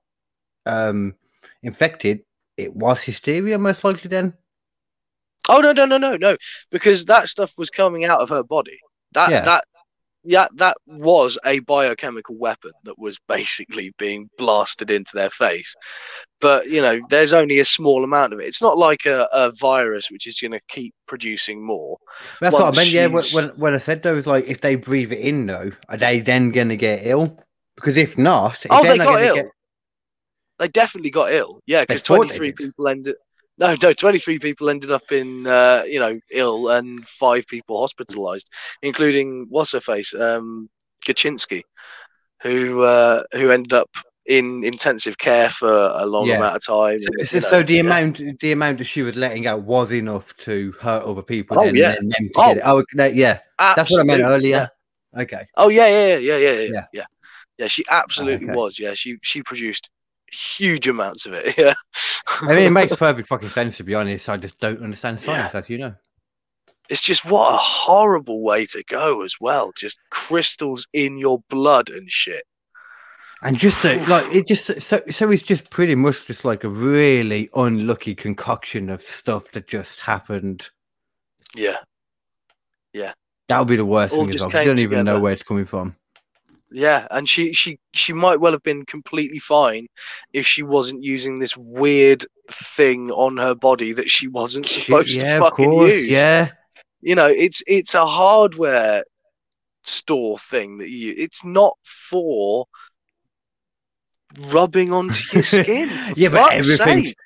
[0.66, 1.14] um,
[1.62, 2.20] infected,
[2.57, 4.34] it was hysteria most likely then?
[5.51, 6.36] Oh no, no, no, no, no,
[6.70, 8.78] because that stuff was coming out of her body.
[9.12, 9.44] That Yeah.
[9.44, 9.64] that
[10.22, 15.74] yeah, that was a biochemical weapon that was basically being blasted into their face.
[16.40, 18.46] But you know, there's only a small amount of it.
[18.46, 21.96] It's not like a, a virus which is going to keep producing more.
[22.40, 22.90] That's what I Once meant.
[22.90, 25.96] Yeah, when, when, I said though, was like if they breathe it in, though, are
[25.96, 27.38] they then going to get ill?
[27.76, 29.34] Because if not, if Oh, they got ill.
[29.36, 29.46] Get,
[30.59, 31.61] They definitely got ill.
[31.66, 33.16] Yeah, because 23 people ended.
[33.61, 38.50] No, no, 23 people ended up in, uh, you know, ill and five people hospitalized,
[38.80, 40.70] including what's her face, um,
[41.06, 41.62] Kaczynski,
[42.42, 43.90] who uh, who ended up
[44.24, 46.36] in intensive care for a long Yeah.
[46.36, 47.02] amount of time.
[47.02, 47.80] so, and, so, know, so the yeah.
[47.80, 51.58] amount, the amount that she was letting out was enough to hurt other people.
[51.61, 51.96] Oh, then, yeah.
[51.96, 52.62] then them to Oh, get it.
[52.64, 54.68] Oh, that, yeah, that's what I meant Absolutely, earlier.
[55.18, 55.46] Okay.
[55.56, 56.84] Oh yeah, yeah, yeah, yeah, yeah, yeah, Yeah.
[56.94, 57.04] yeah.
[57.58, 58.56] Yeah, she absolutely okay.
[58.56, 58.78] was.
[58.78, 59.90] Yeah, she she produced
[60.33, 61.55] huge amounts of it.
[61.59, 61.74] Yeah.
[62.43, 64.28] I mean, it makes perfect fucking sense to be honest.
[64.28, 65.95] I just don't understand science, as you know.
[66.89, 69.72] it's just what a horrible way to go as well.
[69.76, 72.45] Just crystals in your blood and shit.
[73.43, 77.49] And just like it just so so it's just pretty much just like a really
[77.55, 80.68] unlucky concoction of stuff that just happened.
[81.57, 81.78] Yeah.
[82.93, 83.12] Yeah.
[83.49, 84.51] That would be the worst All thing as well.
[84.51, 85.97] You don't even know where it's coming from.
[86.72, 89.88] Yeah, and she she she might well have been completely fine
[90.32, 95.38] if she wasn't using this weird thing on her body that she wasn't supposed yeah,
[95.38, 95.94] to fucking course.
[95.94, 96.06] use.
[96.06, 96.50] Yeah.
[97.00, 99.02] You know, it's it's a hardware
[99.84, 102.66] store thing that you it's not for
[104.48, 105.90] rubbing onto your skin.
[106.14, 107.16] Yeah, but everything- sake.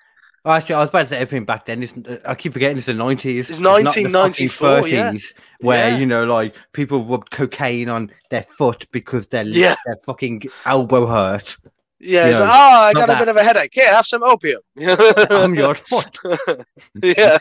[0.47, 1.83] Oh, Actually, I was about to say everything back then.
[1.83, 3.49] Isn't I keep forgetting it's the nineties.
[3.49, 5.13] It's 1994, yeah.
[5.61, 5.97] where Yeah.
[5.97, 9.77] you know, like people rubbed cocaine on their foot because their Yeah.
[9.87, 11.57] their fucking elbow hurt.
[11.99, 13.71] Yeah, you it's know, like, oh, I got a bit of a headache.
[13.73, 14.61] Here, have some opium.
[15.31, 16.19] on your foot.
[17.03, 17.39] yeah.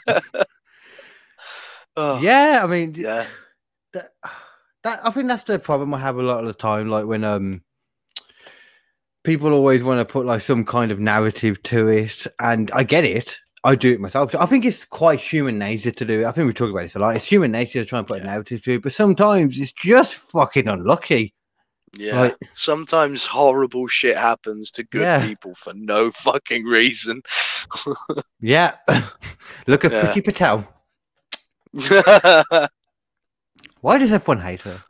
[1.98, 3.26] oh, Yeah, I mean, yeah.
[3.92, 4.06] that,
[4.84, 6.88] that I think that's the problem I have a lot of the time.
[6.88, 7.64] Like when um
[9.24, 13.04] people always want to put like some kind of narrative to it, and I get
[13.04, 13.38] it.
[13.66, 14.36] I do it myself.
[14.36, 16.26] I think it's quite human nature to do it.
[16.26, 17.16] I think we talk about this a lot.
[17.16, 20.16] It's human nature to try and put a narrative to it, but sometimes it's just
[20.16, 21.34] fucking unlucky.
[21.96, 22.20] Yeah.
[22.20, 25.26] Like- Sometimes horrible shit happens to good Yeah.
[25.26, 27.22] people for no fucking reason.
[28.42, 28.76] Yeah.
[29.68, 30.12] Look at Yeah.
[30.12, 30.68] Priti Patel.
[33.82, 34.84] Why does everyone hate her?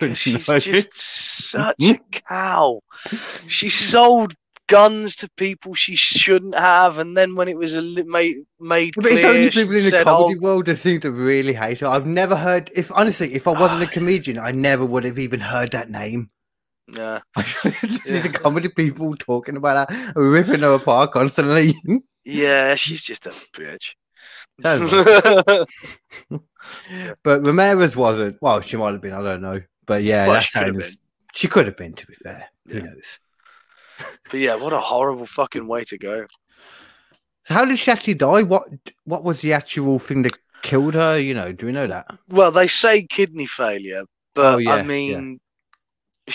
[0.00, 0.58] Don't She's know.
[0.58, 0.90] just eh?
[0.90, 1.90] such hmm?
[1.90, 2.80] a cow.
[3.46, 4.34] She sold
[4.68, 8.94] guns to people she shouldn't have, and then when it was a li- made made
[8.94, 11.86] But it's only people in the comedy "Oh, world that seem to really hate her.
[11.86, 12.70] I've never heard.
[12.74, 16.30] If honestly, if I wasn't a comedian, I never would have even heard that name.
[16.86, 21.74] yeah, I just see the comedy people talking about her, ripping her apart constantly.
[22.24, 23.94] yeah, she's just a bitch."
[27.22, 28.36] But Ramirez wasn't.
[28.42, 29.14] Well, she might have been.
[29.14, 29.60] I don't know.
[29.88, 30.94] But yeah, Well, that she could have been.
[31.34, 31.94] She could have been.
[31.94, 33.18] To be fair, who knows?
[34.30, 36.26] But yeah, what a horrible fucking way to go.
[37.46, 38.42] So how did she actually die?
[38.42, 38.68] What
[39.04, 41.18] What was the actual thing that killed her?
[41.18, 42.06] You know, do we know that?
[42.28, 44.82] Well, they say kidney failure, but Oh, yeah, I yeah.
[44.82, 45.40] mean,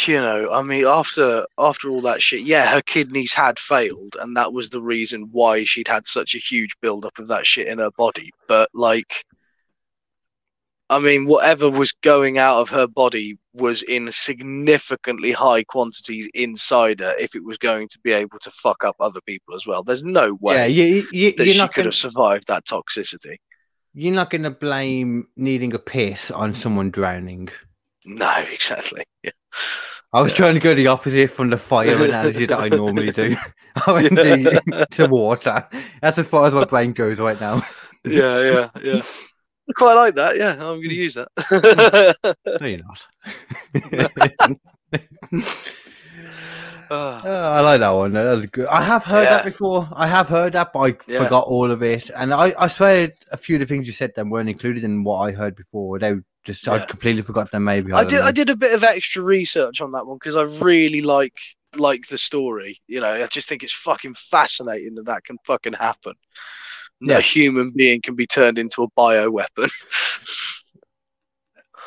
[0.08, 4.36] you know, I mean, after after all that shit, yeah, her kidneys had failed, and
[4.36, 7.78] that was the reason why she'd had such a huge buildup of that shit in
[7.78, 8.32] her body.
[8.48, 9.24] But like,
[10.96, 17.00] I mean, whatever was going out of her body was in significantly high quantities inside
[17.02, 17.16] her.
[17.20, 20.04] If it was going to be able to fuck up other people as well, there's
[20.04, 23.38] no way Yeah, you, you, that you're she not could gonna, have survived that toxicity.
[23.94, 27.50] you're not going to blame needing a piss on someone drowning.
[28.06, 29.04] No, exactly.
[29.24, 29.32] Yeah.
[30.14, 30.38] I was Yeah.
[30.38, 33.36] trying to go the opposite from the fire analogy that I normally do.
[33.88, 35.68] I went the, to water.
[36.02, 37.64] That's as far as my brain goes right now.
[38.06, 39.02] yeah, yeah, yeah.
[39.70, 40.38] I quite like that.
[40.38, 41.30] Yeah, I'm going to use that.
[42.60, 43.08] No, you're not.
[46.92, 48.12] Ah, Oh, I like that one.
[48.12, 48.68] That was good.
[48.68, 49.90] I have heard that before.
[49.94, 51.24] I have heard that, but I Yeah.
[51.24, 52.10] forgot all of it.
[52.16, 55.04] And I, I swear a few of the things you said then weren't included in
[55.04, 55.98] what I heard before.
[55.98, 56.74] They just Yeah.
[56.74, 57.64] I'd completely forgot them.
[57.64, 58.20] Maybe I, I did.
[58.20, 58.26] know.
[58.26, 61.40] I did a bit of extra research on that one because I really like
[61.78, 62.80] like the story.
[62.88, 66.14] You know, I just think it's fucking fascinating that that can fucking happen.
[67.08, 67.18] That Yeah.
[67.18, 69.70] a human being can be turned into a bioweapon.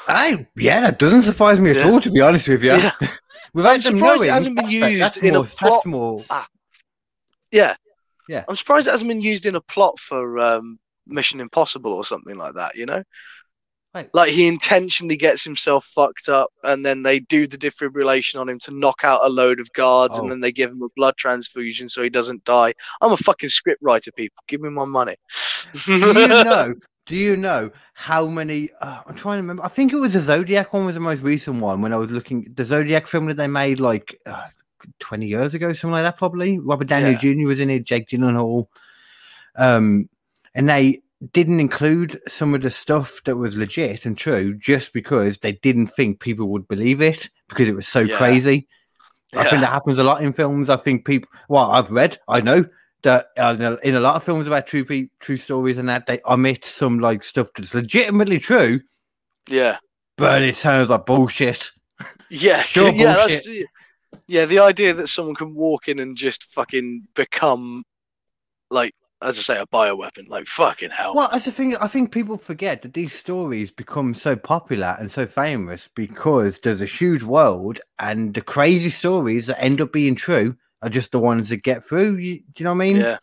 [0.09, 1.91] I, yeah, that doesn't surprise me at Yeah.
[1.91, 2.01] all.
[2.01, 2.93] To be honest with you, Yeah.
[3.55, 5.73] without I'm surprised it hasn't been used that's in a more, plot.
[5.73, 6.25] That's more.
[7.51, 7.75] yeah.
[8.29, 8.45] Yeah.
[8.49, 12.37] I'm surprised it hasn't been used in a plot for um, Mission Impossible or something
[12.37, 12.75] like that.
[12.77, 13.03] You know.
[13.97, 14.11] Right.
[14.12, 18.59] Like he intentionally gets himself fucked up, and then they do the defibrillation on him
[18.61, 20.22] to knock out a load of guards, Oh.
[20.22, 22.74] and then they give him a blood transfusion so he doesn't die.
[23.01, 24.36] I'm a fucking script writer, people.
[24.49, 25.16] Give me my money.
[25.86, 26.74] Do you know?
[27.07, 28.68] Do you know how many?
[28.82, 29.64] Uh, I'm trying to remember.
[29.64, 32.11] I think it was the Zodiac one was the most recent one when I was
[32.11, 32.53] looking.
[32.55, 34.49] The Zodiac film that they made like uh,
[34.99, 36.59] 20 years ago, something like that, probably.
[36.59, 37.18] Robert Downey Yeah.
[37.18, 37.47] Jr.
[37.47, 37.84] was in it.
[37.84, 38.66] Jake Gyllenhaal.
[39.57, 40.09] Um,
[40.55, 41.01] and they
[41.33, 45.89] didn't include some of the stuff that was legit and true just because they didn't
[45.89, 48.17] think people would believe it because it was so Yeah.
[48.19, 48.69] crazy.
[49.35, 50.71] I think that happens a lot in films.
[50.71, 51.29] I think people.
[51.49, 52.19] Well, I've read.
[52.29, 52.64] I know
[53.03, 56.21] that uh, in a lot of films about true pe- true stories and that they
[56.27, 58.81] omit some like stuff that's legitimately true,
[59.49, 59.79] yeah.
[60.17, 61.71] but it sounds like bullshit.
[62.31, 63.67] Yeah, Sure yeah, bullshit.
[64.27, 64.45] yeah.
[64.47, 67.85] The idea that someone can walk in and just fucking become
[68.71, 70.29] like as I say, a bioweapon.
[70.29, 71.14] Like fucking hell.
[71.14, 71.77] Well, that's the thing.
[71.77, 76.83] I think people forget that these stories become so popular and so famous because there's
[76.83, 81.19] a huge world, and the crazy stories that end up being true are just the
[81.19, 82.17] ones that get through.
[82.17, 82.97] You, do you know what I mean?
[82.97, 83.19] Yeah,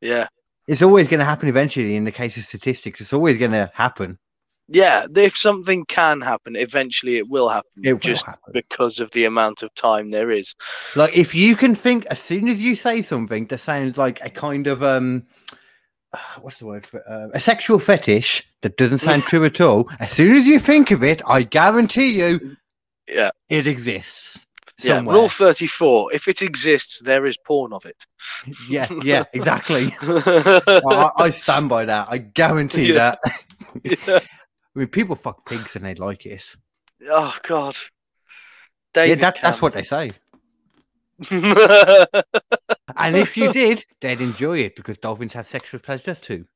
[0.00, 0.28] yeah,
[0.68, 1.96] It's always going to happen eventually.
[1.96, 4.18] In the case of statistics, it's always going to happen.
[4.68, 5.06] Yeah.
[5.14, 7.70] If something can happen, eventually it will happen.
[7.84, 8.52] It will just happen.
[8.52, 10.54] because of the amount of time there is.
[10.96, 14.30] Like if you can think as soon as you say something that sounds like a
[14.30, 15.24] kind of um
[16.40, 20.12] what's the word for uh, a sexual fetish that doesn't sound true at all, as
[20.12, 22.56] soon as you think of it, I guarantee you
[23.08, 23.30] Yeah.
[23.48, 24.38] it exists.
[24.82, 26.12] Yeah, rule thirty-four.
[26.12, 28.04] If it exists, there is porn of it.
[28.68, 29.94] yeah, yeah, exactly.
[30.00, 32.08] I, I stand by that.
[32.10, 33.14] I guarantee Yeah.
[33.14, 33.18] that.
[33.84, 34.18] Yeah.
[34.74, 36.44] I mean, people fuck pigs and they like it.
[37.08, 37.76] Oh God.
[38.94, 40.12] yeah, that, that's what they say.
[42.96, 46.46] And if you did, they'd enjoy it because dolphins have sexual pleasure too.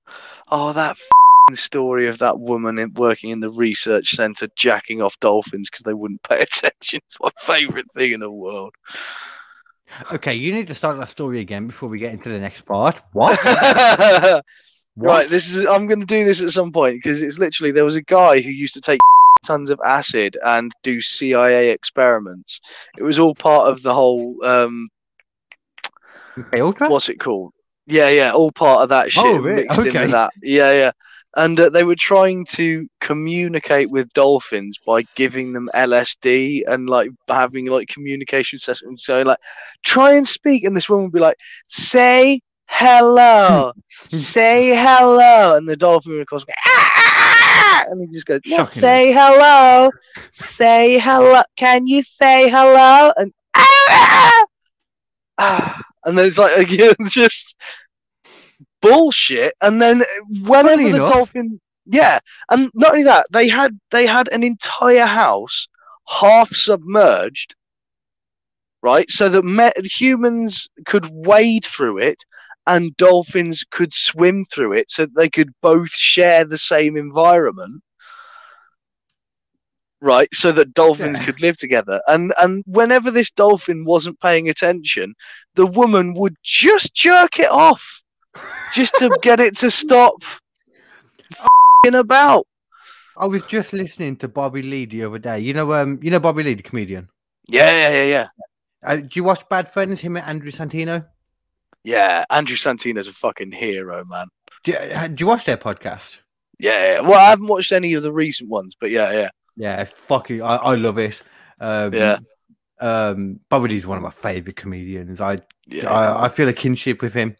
[0.50, 5.70] oh, that f***ing story of that woman working in the research centre jacking off dolphins
[5.70, 7.00] because they wouldn't pay attention.
[7.04, 8.74] It's my favourite thing in the world.
[10.12, 12.96] Okay, you need to start that story again before we get into the next part.
[13.12, 13.38] What?
[14.96, 15.66] right, this is.
[15.66, 18.40] I'm going to do this at some point because it's literally there was a guy
[18.40, 19.00] who used to take
[19.46, 22.60] tons of acid and do CIA experiments.
[22.98, 24.36] It was all part of the whole.
[24.44, 24.88] Um,
[26.54, 26.88] Ultra?
[26.88, 27.52] what's it called?
[27.86, 29.62] Yeah, yeah, all part of that shit Oh, really?
[29.62, 30.00] mixed in Okay.
[30.02, 30.32] with that.
[30.42, 30.90] Yeah, yeah.
[31.36, 37.10] And uh, they were trying to communicate with dolphins by giving them LSD and like
[37.28, 39.04] having like communication sessions.
[39.04, 39.38] So like,
[39.84, 41.36] try and speak, and this woman would be like,
[41.68, 48.26] "Say hello, say hello," and the dolphin would of course go, "Ah!" and he just
[48.26, 49.90] goes, "No, "Say hello,
[50.30, 51.42] say hello.
[51.56, 54.44] Can you say hello?" And "Ah!"
[55.38, 57.56] ah, and then it's like again just
[58.80, 59.52] bullshit.
[59.60, 60.02] And then
[60.44, 61.12] Funny the enough.
[61.12, 62.18] dolphin, yeah,
[62.50, 65.68] and not only that, they had they had an entire house
[66.08, 67.54] half submerged,
[68.82, 72.22] right, so that me- humans could wade through it.
[72.66, 77.82] And dolphins could swim through it, so they could both share the same environment,
[80.00, 80.28] right?
[80.34, 81.24] So that dolphins Yeah.
[81.26, 82.00] could live together.
[82.08, 85.14] And and whenever this dolphin wasn't paying attention,
[85.54, 88.02] the woman would just jerk it off
[88.72, 90.22] just to get it to stop
[91.84, 92.46] fing about.
[93.16, 95.40] I was just listening to Bobby Lee the other day.
[95.40, 97.08] You know, um, you know Bobby Lee, the comedian.
[97.48, 98.28] Yeah, yeah, yeah, yeah.
[98.84, 100.00] Uh, do you watch Bad Friends?
[100.00, 101.06] Him and Andrew Santino.
[101.86, 104.26] Yeah, Andrew Santino's a fucking hero, man.
[104.64, 106.18] Do you, uh, do you watch their podcast?
[106.58, 107.00] Yeah, yeah.
[107.00, 109.28] Well, I haven't watched any of the recent ones, but yeah, yeah.
[109.56, 111.22] Yeah, fucking, I, I love it.
[111.60, 112.18] Um, Yeah.
[112.80, 115.20] Um, Bobby one of my favorite comedians.
[115.20, 115.88] I, Yeah.
[115.88, 117.36] I, I feel a kinship with him.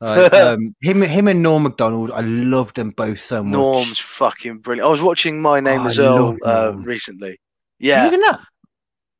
[0.00, 2.10] Like, um, him, him, and Norm Macdonald.
[2.10, 3.52] I love them both so much.
[3.52, 4.88] Norm's fucking brilliant.
[4.88, 7.38] I was watching My Name Oh, Is Earl uh, recently.
[7.78, 8.10] You Yeah,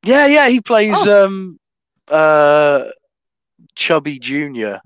[0.05, 0.49] yeah, yeah.
[0.49, 1.27] He plays Oh.
[1.27, 1.61] um
[2.09, 2.87] uh
[3.79, 4.81] Chubby Junior,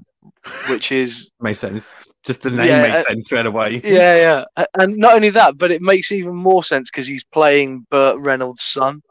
[0.68, 1.86] which is Makes sense.
[2.24, 3.80] Just the name Yeah, makes uh, sense right away.
[3.84, 4.64] yeah, yeah.
[4.78, 8.62] And not only that, but it makes even more sense because he's playing Burt Reynolds'
[8.62, 9.02] son.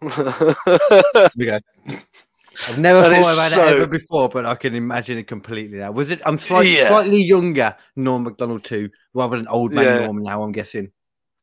[0.10, 1.60] Okay.
[2.66, 5.78] I've never And thought about so- it ever before, but I can imagine it completely
[5.78, 5.92] now.
[5.92, 6.20] Was it?
[6.26, 6.88] I'm slightly, Yeah.
[6.88, 9.98] slightly younger Norm Macdonald too, rather than old man Yeah.
[10.06, 10.22] Norm.
[10.22, 10.90] Now I'm guessing.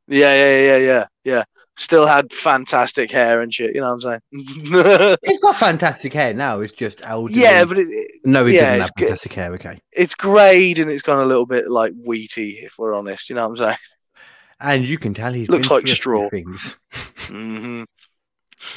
[0.08, 1.43] Yeah, yeah, yeah, yeah, yeah.
[1.78, 3.76] Still had fantastic hair and shit.
[3.76, 5.18] You know what I'm saying?
[5.24, 6.60] He's got fantastic hair now.
[6.62, 7.36] It's just elderly.
[7.42, 9.54] yeah, but it, no, he yeah, doesn't have fantastic hair.
[9.54, 13.30] Okay, it's greyed and it's gone a little bit like wheaty, if we're honest.
[13.30, 13.78] You know what I'm saying?
[14.60, 16.30] and you can tell he Looks been like through a few straw.
[16.30, 16.78] Things.
[17.28, 17.84] hmm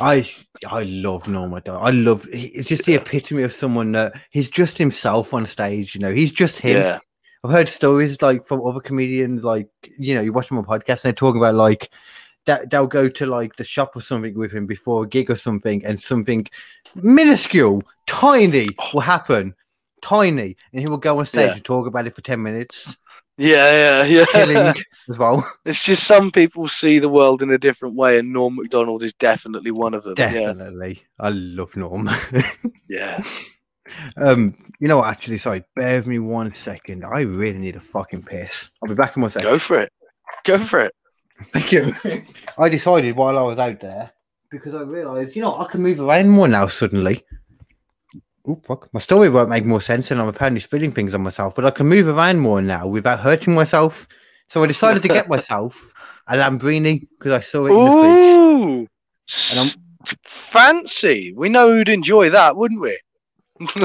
[0.00, 0.30] I
[0.66, 1.84] I love Norm Macdonald.
[1.86, 2.26] I love.
[2.32, 5.94] It's just the epitome of someone that he's just himself on stage.
[5.94, 6.76] You know, he's just him.
[6.76, 6.98] Yeah,
[7.44, 9.68] I've heard stories like from other comedians, like
[9.98, 11.90] you know, you watch them on podcasts and they're talking about like
[12.48, 15.36] that they'll go to like the shop or something with him before a gig or
[15.36, 16.46] something, and something
[16.94, 19.54] minuscule, tiny will happen,
[20.00, 21.54] tiny, and he will go on stage Yeah.
[21.56, 22.96] and talk about it for ten minutes,
[23.36, 24.24] yeah, yeah, yeah.
[24.32, 25.46] killing as well.
[25.66, 29.12] It's just some people see the world in a different way, and Norm Macdonald is
[29.12, 30.14] definitely one of them.
[30.14, 32.08] Definitely, I love Norm.
[32.32, 32.42] Yeah,
[32.88, 33.22] yeah.
[34.16, 35.08] um, you know what?
[35.08, 37.04] Actually, sorry, bear with me one second.
[37.04, 38.70] I really need a fucking piss.
[38.82, 39.50] I'll be back in one second.
[39.50, 39.92] Go for it.
[40.44, 40.94] Go for it.
[41.52, 41.94] Thank you.
[42.58, 44.10] I decided while I was out there
[44.50, 47.24] because I realised, you know, I can move around more now suddenly.
[48.46, 48.88] Oh fuck!
[48.94, 51.54] My story won't make more sense, and I'm apparently spilling things on myself.
[51.54, 54.08] But I can move around more now without hurting myself.
[54.48, 55.92] So I decided to get myself
[56.26, 58.26] a Lambrini because I saw it in the fridge.
[58.26, 58.86] Ooh,
[59.50, 59.66] And I'm-
[60.06, 61.34] s- fancy.
[61.36, 62.98] We know who'd enjoy that, wouldn't we?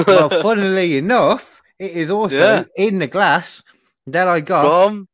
[0.06, 2.64] Well, funnily enough, It is also Yeah.
[2.76, 3.62] in the glass
[4.06, 5.08] that I got From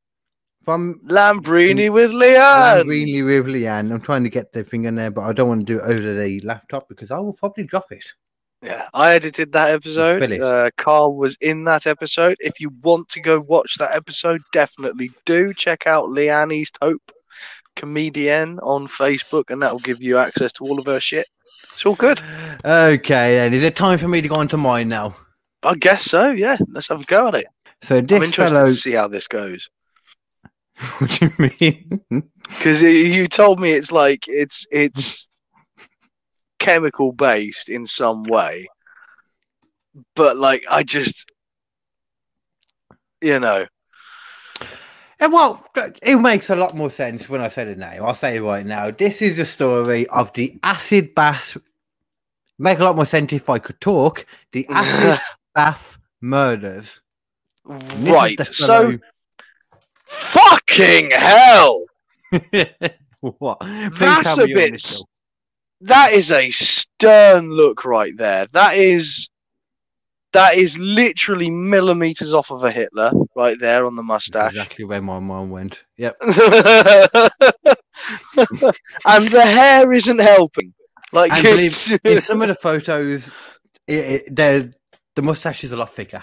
[0.63, 2.85] from Lambrini with Leanne.
[2.85, 3.93] Greenly with Leanne.
[3.93, 5.85] I'm trying to get the thing in there, but I don't want to do it
[5.85, 8.05] over the laptop because I will probably drop it.
[8.63, 10.23] Yeah, I edited that episode.
[10.33, 12.37] Uh, Carl was in that episode.
[12.41, 17.11] If you want to go watch that episode, definitely do check out Leanne East Hope,
[17.77, 21.27] comedian on Facebook, and that will give you access to all of her shit.
[21.73, 22.21] It's all good.
[22.63, 25.17] Okay, then is it time for me to go on to mine now?
[25.63, 26.31] I guess so.
[26.31, 27.47] Yeah, let's have a go at it.
[27.83, 29.71] So I'm interested fellow, to see how this goes
[30.99, 32.25] what do you mean?
[32.49, 35.29] because you told me it's like it's it's
[36.59, 38.67] chemical based in some way,
[40.15, 41.31] but like I just,
[43.21, 43.67] you know,
[45.23, 45.63] Eh, well,
[46.03, 48.03] it makes a lot more sense when I say the name.
[48.03, 48.91] I'll say it right now.
[48.91, 51.59] This is the story of the acid bath.
[52.59, 54.25] Make a lot more sense if I could talk.
[54.53, 55.21] The acid
[55.55, 57.03] bath murders.
[57.69, 58.39] And this is right.
[58.39, 58.99] the So fellow-
[60.11, 61.85] fucking hell.
[63.21, 63.61] what?
[63.61, 64.51] Please That's a bit.
[64.67, 65.05] in this s-
[65.83, 68.47] That is a stern look right there.
[68.53, 69.29] That is.
[70.33, 74.53] That is literally millimeters off of a Hitler right there on the That's mustache.
[74.53, 75.83] exactly where my mind went.
[75.97, 76.17] Yep.
[76.23, 76.31] and
[79.29, 80.73] the hair isn't helping.
[81.13, 83.33] Like believe- In some of the photos,
[83.89, 83.95] it,
[84.27, 84.71] it, they're-
[85.17, 86.23] the mustache is a lot thicker,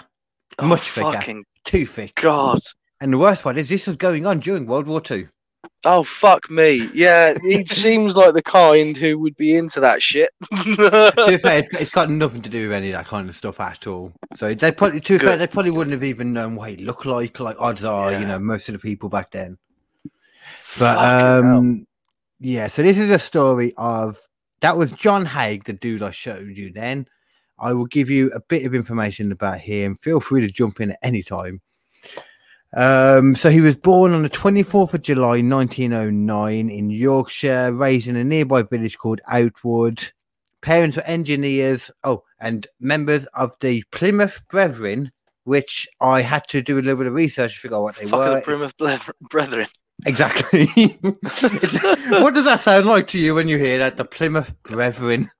[0.58, 1.12] Oh, much thicker.
[1.12, 2.14] fucking too thick.
[2.14, 2.60] God.
[3.00, 5.28] And the worst part is this was going on during World War Two.
[5.84, 6.88] Oh fuck me.
[6.92, 10.30] Yeah, he seems like the kind who would be into that shit.
[10.52, 13.36] to be fair, it's, it's got nothing to do with any of that kind of
[13.36, 14.12] stuff at all.
[14.36, 17.06] So they probably, to be fair, they probably wouldn't have even known what he looked
[17.06, 17.38] like.
[17.38, 19.58] Like odds are, you know, most of the people back then.
[20.78, 21.58] But Fucking hell.
[21.58, 21.86] um,
[22.40, 22.66] yeah.
[22.68, 24.18] So this is a story of
[24.60, 26.72] that was John Haigh, the dude I showed you.
[26.72, 27.06] Then
[27.58, 29.98] I will give you a bit of information about him.
[30.02, 31.60] Feel free to jump in at any time.
[32.76, 38.16] Um, so he was born on the 24th of July 1909 in Yorkshire, raised in
[38.16, 40.12] a nearby village called Outwood.
[40.60, 45.12] Parents were engineers, oh, and members of the Plymouth Brethren,
[45.44, 48.06] which I had to do a little bit of research to figure out what they
[48.06, 48.34] were.
[48.36, 48.98] the Plymouth ble-
[49.30, 49.66] Brethren.
[50.06, 50.98] Exactly.
[52.10, 53.96] What does that sound like to you when you hear that?
[53.96, 55.30] The Plymouth Brethren.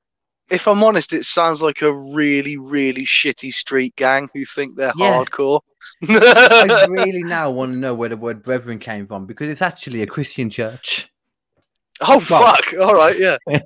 [0.50, 4.92] If I'm honest, it sounds like a really, really shitty street gang who think they're
[4.96, 5.12] Yeah.
[5.24, 5.60] hardcore.
[6.08, 10.02] I really now want to know where the word brethren came from because it's actually
[10.02, 11.08] a Christian church.
[12.00, 12.74] oh Well- fuck!
[12.80, 13.36] All right, yeah,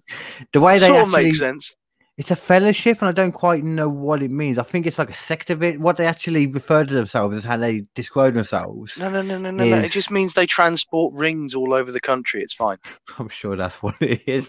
[0.53, 1.75] The way they sort actually makes sense.
[2.17, 4.59] it's a fellowship and I don't quite know what it means.
[4.59, 5.81] I think it's like a sect of it.
[5.81, 8.99] What they actually refer to themselves as how they describe themselves.
[8.99, 9.79] No, no, no, no, no, no.
[9.79, 12.43] It is- just means they transport rings all over the country.
[12.43, 12.79] It's fine.
[13.19, 14.49] I'm sure that's what it is.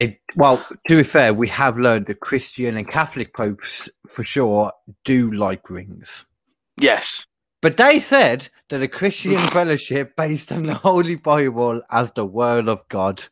[0.00, 4.72] It, well, to be fair, we have learned that Christian and Catholic popes for sure
[5.04, 6.24] do like rings.
[6.78, 7.24] Yes.
[7.60, 12.68] But they said that a Christian fellowship based on the Holy Bible as the Word
[12.68, 13.22] of God.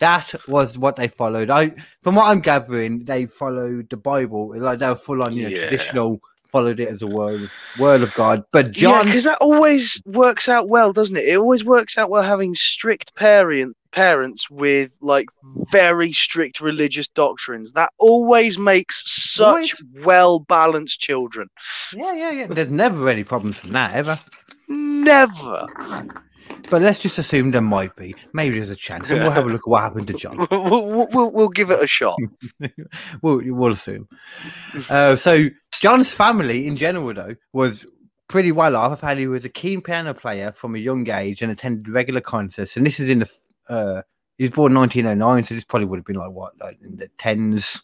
[0.00, 1.48] That was what they followed.
[1.48, 1.72] I,
[2.02, 5.48] from what I'm gathering, they followed the Bible like they were full on, you know,
[5.50, 5.60] Yeah.
[5.68, 6.20] traditional.
[6.48, 7.48] Followed it as a word,
[7.78, 8.44] word of God.
[8.52, 11.26] But Yeah, John, because that always works out well, doesn't it?
[11.26, 15.28] It always works out well having strict parent parents with like
[15.70, 17.72] very strict religious doctrines.
[17.72, 21.48] That always makes such well balanced children.
[21.94, 22.46] yeah, yeah, yeah.
[22.46, 24.18] There's never any problems from that ever.
[24.68, 25.66] Never.
[26.70, 28.14] But let's just assume there might be.
[28.32, 30.38] Maybe there's a chance, and we'll have a look at what happened to John.
[30.50, 32.18] we'll, we'll, we'll, we'll give it a shot.
[33.22, 34.08] we'll, we'll assume.
[34.88, 35.48] Uh, so
[35.80, 37.86] John's family in general, though, was
[38.28, 38.92] pretty well off.
[38.92, 42.76] Apparently, he was a keen piano player from a young age and attended regular concerts.
[42.76, 43.28] And this is in the
[43.72, 44.02] uh,
[44.38, 47.08] he was born 1909, so this probably would have been like what, like in the
[47.18, 47.82] tens,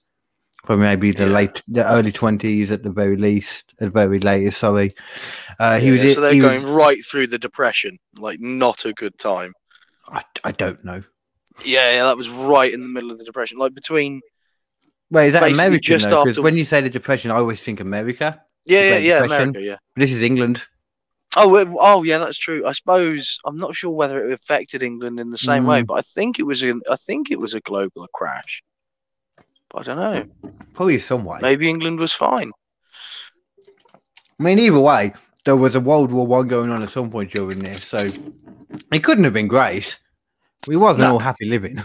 [0.64, 1.32] probably maybe the Yeah.
[1.32, 4.58] late, the early 20s at the very least, at the very latest.
[4.58, 4.92] Sorry,
[5.58, 6.14] uh, he was.
[6.14, 9.52] So they're he going was- right through the depression, like not a good time.
[10.10, 11.02] I, I don't know.
[11.64, 14.20] Yeah, yeah, that was right in the middle of the depression, like between.
[15.10, 15.80] Wait, is that American?
[15.82, 18.42] just Because after- when you say the depression, I always think America.
[18.66, 19.24] Yeah, yeah, yeah.
[19.24, 19.76] America, yeah.
[19.94, 20.66] But this is England.
[21.40, 22.66] Oh, oh, yeah, that's true.
[22.66, 25.86] I suppose I'm not sure whether it affected England in the same way, Mm.
[25.86, 28.62] but I think it was a, I think it was a global crash.
[29.70, 29.96] But I don't
[30.42, 30.52] know.
[30.72, 31.38] Probably some way.
[31.42, 32.52] Maybe England was fine.
[34.40, 35.12] I mean, either way,
[35.44, 38.08] there was a World War One going on at some point during this, so
[38.92, 39.98] it couldn't have been great.
[40.66, 41.14] We wasn't No.
[41.14, 41.82] all happy living.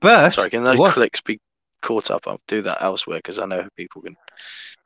[0.00, 1.40] But Sorry, can those what- clicks be
[1.82, 2.26] caught up?
[2.28, 4.16] I'll do that elsewhere because I know people can.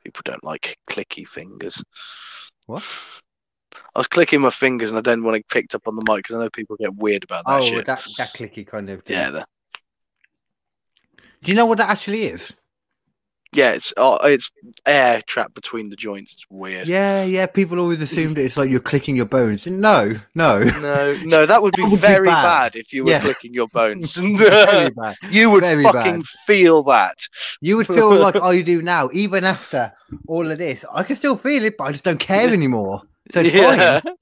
[0.03, 1.81] People don't like clicky fingers.
[2.65, 2.83] What?
[3.95, 6.23] I was clicking my fingers and I didn't want it picked up on the mic
[6.23, 7.85] because I know people get weird about that oh, shit.
[7.85, 9.03] that that clicky kind of.
[9.03, 9.17] Thing.
[9.17, 9.43] Yeah,
[11.43, 12.53] Do you know what that actually is?
[13.55, 14.49] Yeah, it's uh, it's
[14.87, 16.33] air trapped between the joints.
[16.33, 16.87] It's weird.
[16.87, 17.45] Yeah, yeah.
[17.45, 19.67] People always assumed it's like you're clicking your bones.
[19.67, 20.59] No, no.
[20.63, 22.73] No, no, that would be That would be very bad.
[22.73, 22.75] bad.
[22.75, 23.19] if you were Yeah.
[23.21, 24.15] clicking your bones.
[24.37, 25.15] Very bad.
[25.29, 26.25] you would Very fucking bad.
[26.47, 27.27] feel that.
[27.61, 29.93] You would feel like I do now, even after
[30.27, 30.83] all of this.
[30.91, 33.03] I can still feel it, but I just don't care anymore.
[33.25, 33.99] It's yeah.
[34.01, 34.15] fine.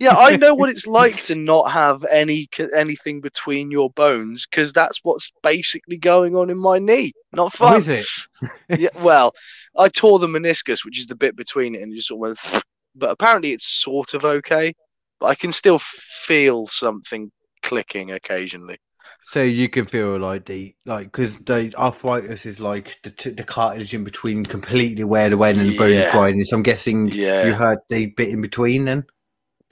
[0.00, 4.72] yeah, I know what it's like to not have any anything between your bones because
[4.72, 7.12] that's what's basically going on in my knee.
[7.36, 7.76] Not Oh, fun.
[7.80, 8.06] is it?
[8.68, 9.34] yeah, well,
[9.76, 12.38] I tore the meniscus, which is the bit between it, and it just sort of
[12.52, 12.64] went.
[12.94, 14.74] But apparently, it's sort of okay.
[15.18, 17.32] But I can still feel something
[17.62, 18.76] clicking occasionally.
[19.26, 23.44] So you can feel like the like because the arthritis is like the t- the
[23.44, 26.44] cartilage in between completely where the when and the bone is grinding.
[26.44, 27.46] So I'm guessing Yeah.
[27.46, 28.84] you heard the bit in between.
[28.84, 29.04] Then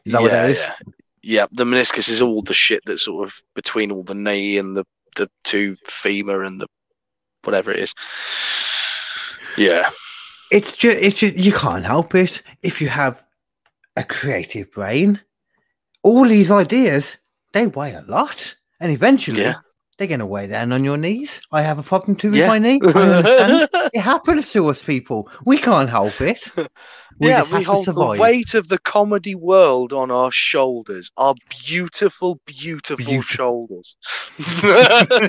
[0.06, 0.58] is that what yeah, that is?
[0.58, 0.74] yeah.
[1.22, 4.74] Yeah, the meniscus is all the shit that's sort of between all the knee and
[4.74, 4.86] the
[5.16, 6.66] the two femur and the
[7.44, 7.94] whatever it is.
[9.58, 9.90] Yeah,
[10.50, 13.22] It's just it's just you can't help it if you have
[13.96, 15.20] a creative brain.
[16.02, 17.18] All these ideas
[17.52, 19.54] they weigh a lot, and eventually Yeah.
[19.98, 21.40] they're going to weigh down on your knees.
[21.52, 22.48] I have a problem too with Yeah.
[22.48, 22.80] my knee.
[22.82, 23.68] I understand.
[23.92, 25.28] it happens to us people.
[25.44, 26.40] We can't help it.
[27.18, 31.34] We yeah, we hold the weight of the comedy world on our shoulders, our
[31.66, 33.66] beautiful, beautiful Beautiful.
[33.68, 33.96] shoulders.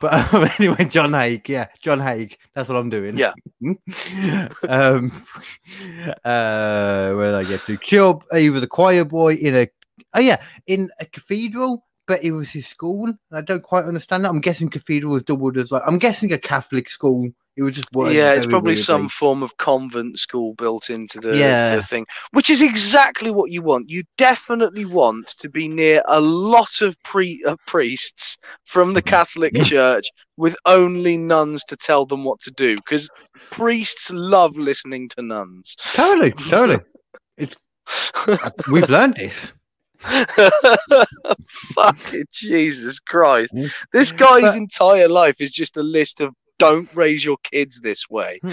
[0.00, 2.36] but um, anyway, John Haigh, yeah, John Haigh.
[2.54, 3.16] That's what I'm doing.
[3.16, 3.32] Yeah.
[4.68, 5.10] um.
[6.24, 7.76] Uh, where did I get to?
[7.78, 8.22] Killed.
[8.34, 9.68] He was a choir boy in a.
[10.14, 13.12] Oh yeah, in a cathedral, but it was his school.
[13.32, 14.30] I don't quite understand that.
[14.30, 15.82] I'm guessing cathedral was doubled as like.
[15.86, 17.28] I'm guessing a Catholic school.
[17.56, 21.18] It was just worded yeah, it's very probably some form of convent school built into
[21.20, 21.76] the, Yeah.
[21.76, 23.88] the thing, which is exactly what you want.
[23.88, 28.36] You definitely want to be near a lot of pre- uh, priests
[28.66, 30.06] from the Catholic Church
[30.36, 33.08] with only nuns to tell them what to do, because
[33.50, 35.76] priests love listening to nuns.
[35.94, 36.80] Totally, totally.
[38.70, 39.54] We've learned this.
[41.74, 43.54] Fucking Jesus Christ.
[43.92, 48.08] This guy's But- entire life is just a list of don't raise your kids this
[48.08, 48.40] way.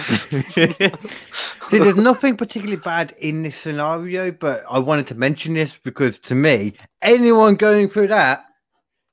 [1.70, 6.20] See, there's nothing particularly bad in this scenario, but I wanted to mention this because
[6.20, 8.44] to me, anyone going through that,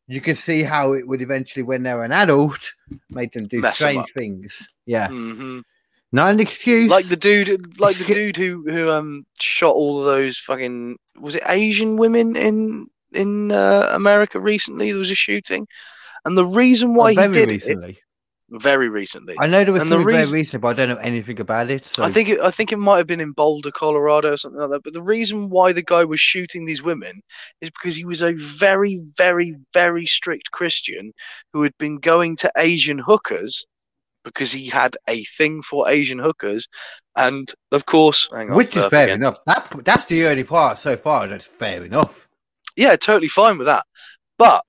[0.08, 2.72] you can see how it would eventually, when they're an adult,
[3.10, 4.68] make them do Mess strange things.
[4.86, 5.60] Yeah, hmm
[6.12, 6.90] not an excuse.
[6.90, 11.34] Like the dude, like the dude who who um shot all of those fucking was
[11.34, 14.90] it Asian women in in uh, America recently?
[14.90, 15.66] There was a shooting,
[16.24, 17.90] and the reason why Oh, he did Very recently.
[17.92, 17.98] it
[18.50, 19.36] very recently.
[19.38, 21.70] I know there was and the something very recent, but I don't know anything about
[21.70, 21.86] it.
[21.86, 24.60] So I think it, I think it might have been in Boulder, Colorado, or something
[24.60, 24.82] like that.
[24.82, 27.22] But the reason why the guy was shooting these women
[27.60, 31.12] is because he was a very, very, very strict Christian
[31.52, 33.66] who had been going to Asian hookers
[34.24, 36.68] because he had a thing for Asian hookers,
[37.16, 39.20] and of course, hang on, which is fair again.
[39.20, 39.38] enough.
[39.46, 41.26] That that's the early part so far.
[41.26, 42.28] That's fair enough.
[42.76, 43.84] Yeah, totally fine with that.
[44.38, 44.64] But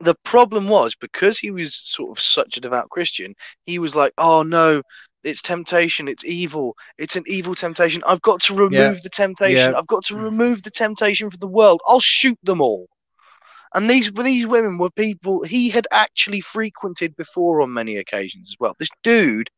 [0.00, 4.12] the problem was because he was sort of such a devout Christian, he was like,
[4.18, 4.82] "Oh no,
[5.24, 8.02] it's temptation, it's evil, it's an evil temptation.
[8.06, 9.00] I've got to remove Yeah.
[9.02, 9.72] the temptation.
[9.72, 9.78] Yeah.
[9.78, 11.80] I've got to remove the temptation from the world.
[11.86, 12.88] I'll shoot them all."
[13.76, 18.56] And these these women were people he had actually frequented before on many occasions as
[18.58, 18.74] well.
[18.78, 19.50] This dude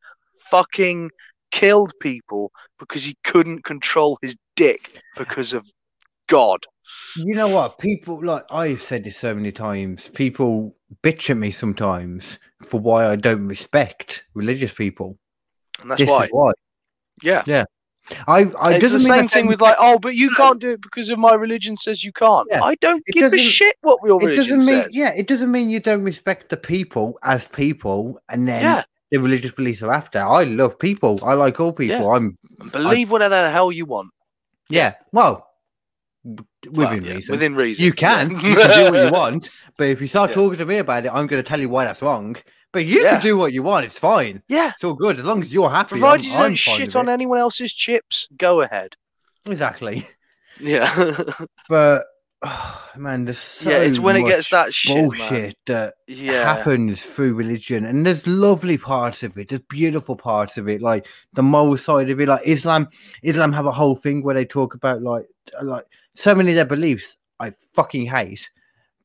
[0.51, 1.11] fucking
[1.51, 5.71] killed people because he couldn't control his dick because of
[6.27, 6.65] God.
[7.15, 7.79] You know what?
[7.79, 10.09] People like I've said this so many times.
[10.09, 15.17] People bitch at me sometimes for why I don't respect religious people.
[15.81, 16.25] And that's this why.
[16.25, 16.51] is why.
[17.23, 17.43] Yeah.
[18.27, 20.81] I, I it's the I same thing with like, oh, but you can't do it
[20.81, 22.47] because of my religion says you can't.
[22.51, 22.61] Yeah.
[22.63, 24.95] I don't It give a shit what your it religion doesn't mean says.
[24.95, 28.83] yeah, it doesn't mean you don't respect the people as people and then Yeah.
[29.11, 30.19] the religious beliefs are after.
[30.19, 31.19] I love people.
[31.23, 31.97] I like all people.
[32.01, 32.07] Yeah.
[32.07, 32.37] I'm
[32.71, 34.09] Believe whatever the hell you want.
[34.69, 34.95] yeah.
[35.13, 35.47] Well,
[36.25, 36.45] Well,
[36.89, 37.31] within yeah, reason.
[37.33, 37.85] Within reason.
[37.85, 38.31] you can.
[38.31, 39.49] you can do what you want.
[39.77, 41.85] But if you start talking to me about it, I'm going to tell you why
[41.85, 42.35] that's wrong.
[42.71, 43.13] But you Yeah.
[43.13, 43.85] can do what you want.
[43.85, 44.43] It's fine.
[44.47, 44.71] Yeah.
[44.75, 45.89] It's all good as long as you're happy.
[45.99, 48.95] Provided I'm, you don't shit on anyone else's chips, go ahead.
[49.45, 50.07] Exactly.
[50.59, 51.23] Yeah.
[51.69, 52.05] But
[52.43, 54.95] oh, man, there's so yeah, it's when it gets that shit.
[54.95, 55.05] man.
[55.07, 56.53] bullshit that Yeah.
[56.53, 59.49] happens through religion, and there's lovely parts of it.
[59.49, 62.27] There's beautiful parts of it, like the moral side of it.
[62.27, 62.87] Like Islam,
[63.23, 65.25] Islam have a whole thing where they talk about like
[65.63, 65.85] like
[66.15, 68.49] so many of their beliefs I fucking hate.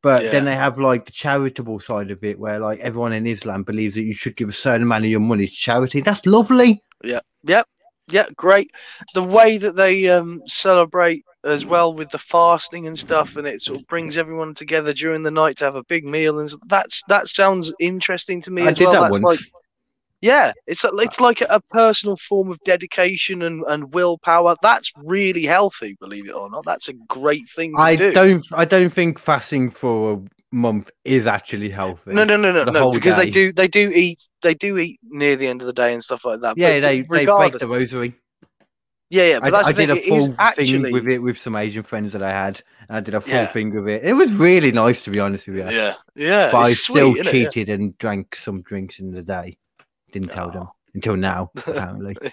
[0.05, 3.62] But then they have like the charitable side of it, where like everyone in Islam
[3.62, 6.02] believes that you should give a certain amount of your money to charity.
[6.02, 6.82] That's lovely.
[7.02, 7.66] Yeah, Yep.
[8.10, 8.22] Yeah.
[8.22, 8.70] yeah, great.
[9.14, 13.62] The way that they um, celebrate as well with the fasting and stuff, and it
[13.62, 17.02] sort of brings everyone together during the night to have a big meal, and that's
[17.09, 18.93] that sounds interesting to me I as did well.
[18.93, 19.24] that That's once.
[19.24, 19.64] like
[20.24, 24.56] yeah, it's a, it's like a, personal form of dedication and, and willpower.
[24.62, 26.64] That's really healthy, believe it or not.
[26.64, 28.10] That's a great thing to I do.
[28.10, 28.46] don't.
[28.52, 32.14] I don't think fasting for a month is actually healthy.
[32.14, 32.90] No, no, no, no, no.
[32.90, 35.92] Because they do, they do eat, they do eat near the end of the day
[35.92, 36.56] and stuff like that.
[36.56, 38.14] Yeah, they they break the rosary.
[39.10, 39.40] Yeah, yeah.
[39.40, 42.14] But I, that's I did a full actually, thing with it with some Asian friends
[42.14, 43.46] that I had, and I did a full Yeah.
[43.46, 44.02] thing with it.
[44.02, 45.68] It was really nice, to be honest with you.
[45.68, 46.51] yeah, yeah.
[46.51, 47.26] but I still sweet?
[47.26, 47.30] Yeah.
[47.30, 49.59] cheated and drank some drinks in the day.
[50.15, 50.73] Didn't tell them Oh.
[50.95, 52.16] until now, apparently.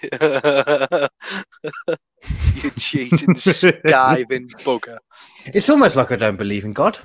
[2.62, 4.98] you cheating, skiving bugger.
[5.46, 6.98] It's almost like I don't believe in God.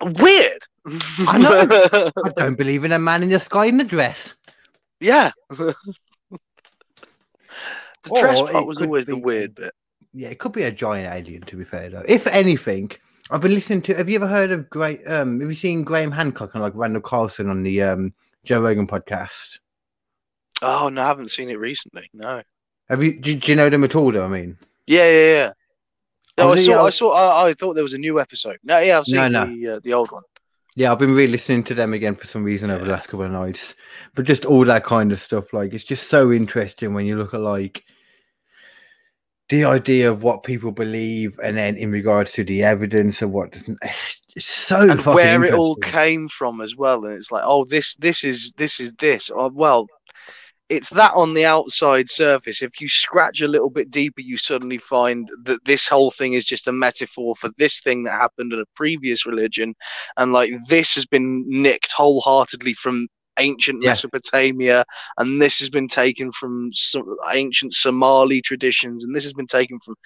[0.00, 0.62] Weird.
[1.26, 1.66] I know.
[2.24, 4.34] I don't believe in a man in the sky in a dress.
[5.00, 5.30] yeah.
[5.50, 5.74] the
[8.14, 9.72] dress part was always the weird bit.
[10.12, 11.42] Yeah, it could be a giant alien.
[11.42, 12.90] To be fair, though, if anything,
[13.30, 13.94] I've been listening to.
[13.94, 15.00] Have you ever heard of Great?
[15.08, 18.12] Um, have you seen Graham Hancock and like Randall Carlson on the um
[18.44, 19.58] Joe Rogan podcast?
[20.62, 22.08] Oh no, I haven't seen it recently.
[22.12, 22.42] No.
[22.88, 23.18] Have you?
[23.18, 24.12] Do, do you know them at all?
[24.12, 25.52] Though I mean, Yeah, yeah, yeah.
[26.36, 26.72] No, I saw.
[26.82, 27.12] I I- saw.
[27.12, 28.58] I, I thought there was a new episode.
[28.64, 29.46] No, yeah, I've seen No, no.
[29.46, 30.22] the uh, the old one.
[30.76, 33.32] yeah, I've been re-listening to them again for some reason over the last couple of
[33.32, 33.74] nights.
[34.14, 37.34] But just all that kind of stuff, like it's just so interesting when you look
[37.34, 37.84] at like
[39.54, 43.52] the idea of what people believe, and then in regards to the evidence of what
[43.52, 43.78] doesn't.
[44.36, 47.04] It's so and fucking where it all came from as well.
[47.04, 49.30] And it's like, oh, this this is this is this.
[49.32, 49.86] Oh, well,
[50.68, 52.60] it's that on the outside surface.
[52.60, 56.44] If you scratch a little bit deeper, you suddenly find that this whole thing is
[56.44, 59.76] just a metaphor for this thing that happened in a previous religion,
[60.16, 63.06] and like this has been nicked wholeheartedly from
[63.38, 63.90] ancient Yeah.
[63.90, 64.84] Mesopotamia,
[65.18, 69.78] and this has been taken from some ancient Somali traditions, and this has been taken
[69.80, 69.96] from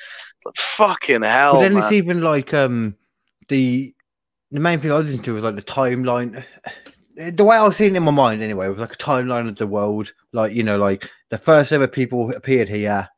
[0.45, 1.55] like fucking hell.
[1.55, 1.83] But then man.
[1.83, 2.97] it's even like um
[3.49, 3.95] the
[4.51, 6.45] the main thing I was listening to was like the timeline.
[7.17, 9.57] The way I was seeing it in my mind anyway was like a timeline of
[9.57, 10.13] the world.
[10.33, 13.09] Like, you know, like the first ever people appeared here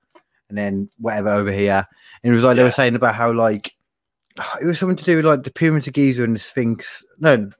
[0.48, 1.86] and then whatever over here.
[2.22, 3.72] And it was like they were saying about how like
[4.60, 7.04] it was something to do with like the pyramids of Giza and the Sphinx.
[7.18, 7.50] No,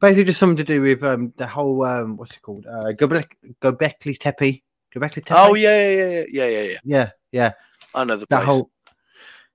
[0.00, 2.66] basically just something to do with um the whole um what's it called?
[2.66, 4.62] Uh Gobek- Gobekli Tepe.
[4.94, 5.32] Gobekli Tepe.
[5.38, 6.78] oh yeah, yeah, yeah, yeah, yeah, yeah.
[6.84, 7.52] yeah, yeah
[7.94, 8.46] I know the that place.
[8.46, 8.70] whole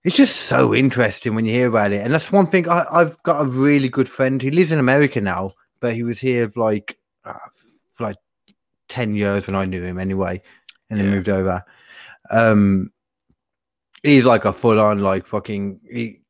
[0.03, 3.21] it's just so interesting when you hear about it and that's one thing I, i've
[3.23, 6.97] got a really good friend he lives in america now but he was here like
[7.25, 7.33] uh,
[7.95, 8.17] for like
[8.89, 10.41] 10 years when i knew him anyway
[10.89, 11.11] and then Yeah.
[11.15, 11.63] moved over
[12.31, 12.91] um
[14.03, 16.21] he's like a full-on like fucking he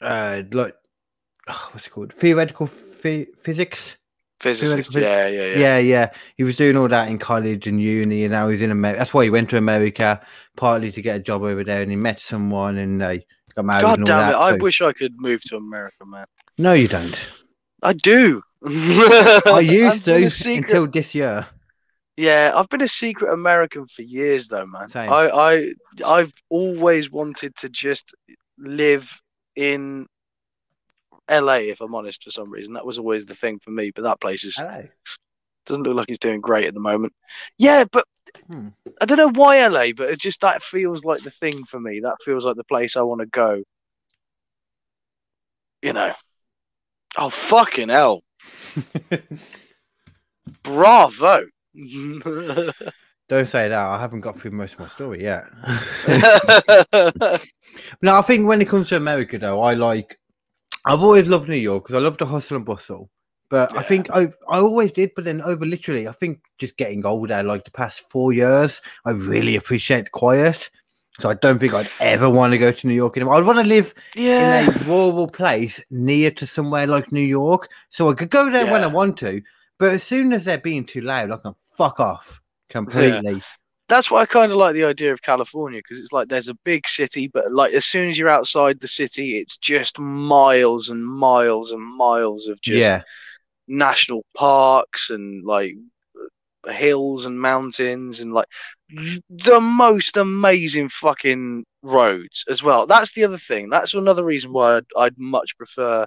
[0.00, 0.74] uh like
[1.72, 2.68] what's it called theoretical
[3.00, 3.96] phy- physics
[4.40, 4.94] Physicist.
[4.94, 5.58] Yeah, yeah, yeah.
[5.58, 6.10] yeah, yeah.
[6.36, 8.98] He was doing all that in college and uni, and now he's in America.
[8.98, 10.18] That's why he went to America,
[10.56, 13.82] partly to get a job over there, and he met someone, and they got married.
[13.82, 14.32] God and all damn it!
[14.32, 16.24] that, I so- wish I could move to America, man.
[16.56, 17.30] No, you don't.
[17.82, 18.42] I do.
[18.64, 21.46] I used to secret- until this year.
[22.16, 24.88] Yeah, I've been a secret American for years, though, man.
[24.88, 25.10] Same.
[25.10, 25.72] I, I,
[26.04, 28.14] I've always wanted to just
[28.58, 29.20] live
[29.56, 30.06] in
[31.28, 31.54] LA.
[31.54, 33.90] If I'm honest, for some reason, that was always the thing for me.
[33.94, 34.86] But that place is Hello.
[35.66, 37.12] doesn't look like he's doing great at the moment.
[37.58, 38.04] Yeah, but
[38.46, 38.68] Hmm.
[39.00, 41.98] I don't know why LA, but it just that feels like the thing for me.
[42.00, 43.62] That feels like the place I want to go.
[45.82, 46.14] You know.
[47.16, 48.22] Oh fucking hell!
[50.62, 51.44] Bravo.
[53.28, 53.72] Don't say that.
[53.78, 55.44] I haven't got through most of my story yet.
[58.02, 60.19] no, I think when it comes to America, though, I like.
[60.84, 63.10] I've always loved New York because I love the hustle and bustle.
[63.50, 65.10] But I think I, I always did.
[65.16, 69.10] But then over literally, I think just getting older, like the past four years, I
[69.10, 70.70] really appreciate the quiet.
[71.18, 73.34] So I don't think I'd ever want to go to New York anymore.
[73.34, 74.60] I'd want to live yeah.
[74.60, 78.70] in a rural place near to somewhere like New York, so I could go there
[78.70, 79.42] when I want to.
[79.78, 82.40] But as soon as they're being too loud, I can fuck off
[82.70, 83.42] completely.
[83.90, 86.54] That's why I kind of like the idea of California because it's like there's a
[86.64, 91.04] big city, but like as soon as you're outside the city, it's just miles and
[91.04, 93.02] miles and miles of just yeah,
[93.68, 95.74] national parks and like
[96.68, 98.46] hills and mountains and like
[98.90, 102.86] the most amazing fucking roads as well.
[102.86, 103.70] That's the other thing.
[103.70, 106.06] That's another reason why I'd, I'd much prefer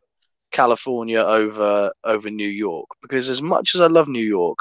[0.52, 4.60] California over over New York because as much as I love New York,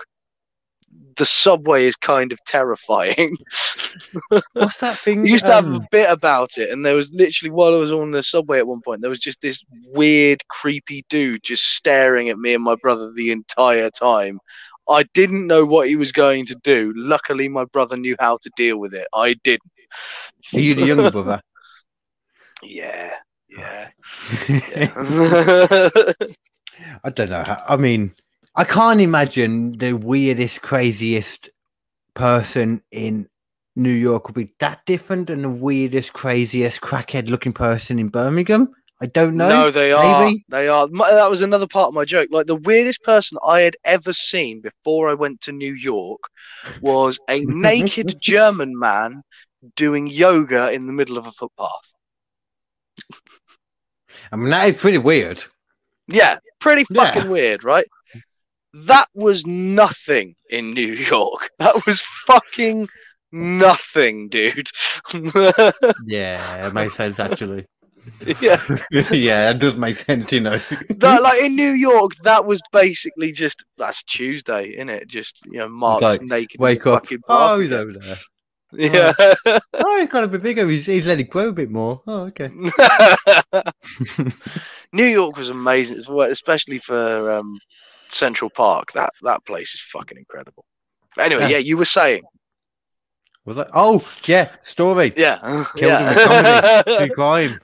[1.16, 3.36] the subway is kind of terrifying.
[4.52, 5.23] what's that thing?
[5.23, 7.78] We used to have a um, bit about it, and there was literally while I
[7.78, 11.74] was on the subway at one point, there was just this weird, creepy dude just
[11.74, 14.39] staring at me and my brother the entire time.
[14.89, 16.93] I didn't know what he was going to do.
[16.97, 19.06] Luckily, my brother knew how to deal with it.
[19.14, 19.70] I didn't.
[20.55, 21.40] Are you the younger brother?
[22.64, 23.10] Yeah,
[23.48, 23.90] yeah.
[27.02, 27.43] I don't know.
[27.43, 28.14] how- I mean,
[28.54, 31.48] I can't imagine the weirdest, craziest
[32.14, 33.28] person in
[33.76, 38.70] New York would be that different than the weirdest, craziest, crackhead looking person in Birmingham.
[39.00, 39.48] I don't know.
[39.48, 40.24] No, they are.
[40.26, 40.44] maybe?
[40.48, 40.86] They are.
[40.88, 42.28] My- That was another part of my joke.
[42.30, 46.20] Like the weirdest person I had ever seen before I went to New York
[46.82, 49.22] was a naked German man
[49.76, 51.94] doing yoga in the middle of a footpath.
[54.30, 55.42] I mean, that is pretty weird.
[56.08, 57.12] Yeah, pretty Yeah.
[57.12, 57.86] fucking weird, right?
[58.74, 61.51] That was nothing in New York.
[61.59, 62.89] That was fucking
[63.31, 64.69] nothing, dude.
[66.07, 67.66] Yeah, it makes sense actually.
[68.40, 68.61] yeah.
[68.90, 70.59] yeah, that does make sense, you know.
[70.90, 75.07] That, like in New York, that was basically just that's Tuesday, isn't it?
[75.07, 76.61] Just you know, Mark's like, naked.
[76.61, 77.07] Wake up.
[77.28, 78.16] Oh, he's over there.
[78.73, 79.12] Yeah.
[79.74, 80.66] Oh, he's got a bit bigger.
[80.69, 82.03] He's, he's let it grow a bit more.
[82.07, 82.49] Oh, okay.
[84.93, 87.59] New York was amazing, especially for um,
[88.14, 88.93] Central Park.
[88.93, 90.64] That that place is fucking incredible.
[91.18, 91.48] Anyway, Yeah.
[91.48, 92.22] yeah, you were saying,
[93.44, 93.68] Was that?
[93.74, 94.51] Oh, yeah.
[94.62, 95.12] Story.
[95.16, 95.39] yeah,
[95.76, 96.82] Killed him yeah.
[96.86, 97.60] with True crime.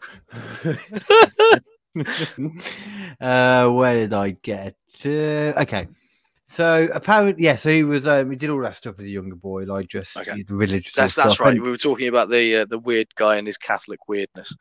[3.20, 4.75] uh, where did I get?
[5.05, 5.89] Uh, okay.
[6.51, 7.57] So apparently, yeah.
[7.57, 8.07] So he was.
[8.07, 10.43] Um, he did all that stuff as a younger boy, like just Okay.
[10.49, 10.93] religious.
[10.95, 11.39] that's stuff.
[11.41, 11.53] right.
[11.53, 14.55] And- We were talking about the uh, the weird guy and his Catholic weirdness.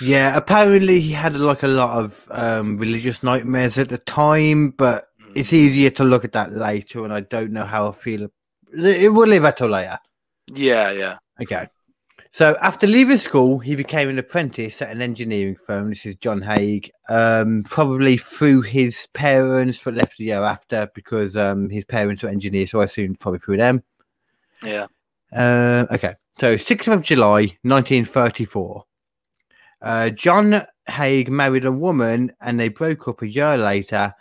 [0.00, 0.34] yeah.
[0.34, 5.52] Apparently, he had like a lot of um, religious nightmares at the time, but it's
[5.52, 8.28] easier to look at that later, and I don't know how I feel.
[8.72, 9.98] It will leave that till later.
[10.52, 11.18] Yeah, yeah.
[11.40, 11.68] Okay.
[12.32, 15.88] So after leaving school, he became an apprentice at an engineering firm.
[15.88, 16.82] This is John Haigh.
[17.08, 22.28] Um, probably through his parents, but left a year after because um, his parents were
[22.28, 23.82] engineers, so I assume probably through them.
[24.62, 24.86] Yeah.
[25.34, 26.14] Uh, okay.
[26.38, 28.84] So 6th of July, 1934.
[29.80, 34.14] Uh, John Haigh married a woman and they broke up a year later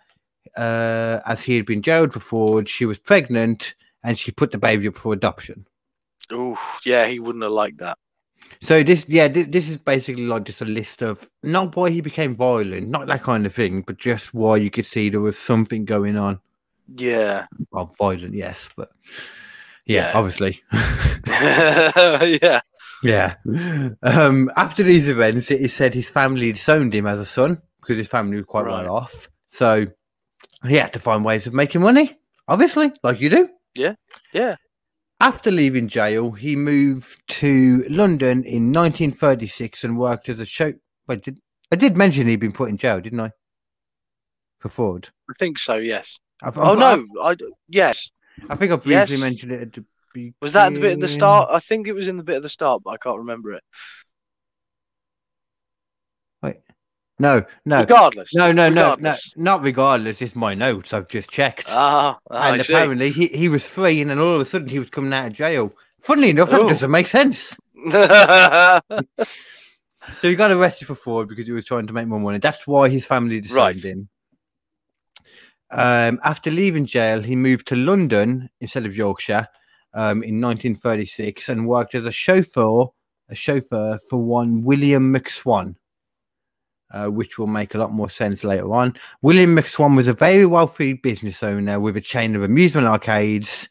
[0.58, 2.68] uh, as he had been jailed for fraud.
[2.70, 5.66] She was pregnant and she put the baby up for adoption.
[6.32, 7.98] Oh, yeah, he wouldn't have liked that.
[8.62, 12.02] So this, yeah, thi- this is basically like just a list of not why he
[12.02, 15.38] became violent, not that kind of thing, but just why you could see there was
[15.38, 16.40] something going on.
[16.96, 17.48] Yeah.
[17.72, 18.92] Well, violent, yes, but
[19.86, 20.12] yeah, Yeah.
[20.18, 20.62] obviously,
[22.42, 22.62] yeah.
[23.04, 23.36] yeah.
[24.04, 27.98] Um, after these events, it is said his family disowned him as a son because
[27.98, 28.84] his family was quite Right.
[28.86, 29.30] well off.
[29.52, 29.88] So
[30.68, 32.18] he had to find ways of making money,
[32.48, 33.50] obviously, like you do.
[33.76, 33.96] Yeah.
[34.34, 34.56] Yeah.
[35.20, 40.74] After leaving jail, he moved to London in 1936 and worked as a show.
[41.08, 41.38] Wait, did
[41.72, 43.32] I did mention he'd been put in jail, didn't I?
[44.60, 45.10] For fraud.
[45.30, 46.20] I think so, yes.
[46.44, 46.80] I've, Oh I've-
[47.14, 47.36] no, I
[47.70, 48.12] yes.
[48.50, 49.20] I, I think I briefly Yes.
[49.20, 50.34] mentioned it at the beginning.
[50.42, 51.50] Was that the bit at the start?
[51.52, 53.64] I think it was in the bit at the start, but I can't remember it.
[57.18, 58.36] No, no, Regardless.
[58.36, 60.22] no, no, no, no, not regardless.
[60.22, 60.92] It's my notes.
[60.94, 61.66] I've just checked.
[61.70, 64.80] Ah, ah, and apparently he, he was free, and then all of a sudden he
[64.80, 65.74] was coming out of jail.
[66.02, 66.70] Funnily enough, that Oh.
[66.70, 67.56] doesn't make sense.
[70.22, 72.38] So he got arrested for fraud because he was trying to make more money.
[72.38, 73.84] That's why his family disowned Right.
[73.84, 74.08] him.
[75.72, 79.48] Um, after leaving jail, he moved to London instead of Yorkshire
[79.96, 82.86] um, in 1936 and worked as a chauffeur,
[83.30, 85.76] a chauffeur for one William McSwan,
[86.96, 88.96] uh, which will make a lot more sense later on.
[89.22, 93.68] William McSwan was a very wealthy business owner with a chain of amusement arcades.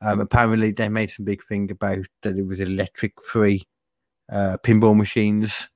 [0.00, 3.68] Um, apparently, they made some big thing about that it was electric free
[4.32, 5.68] uh, pinball machines.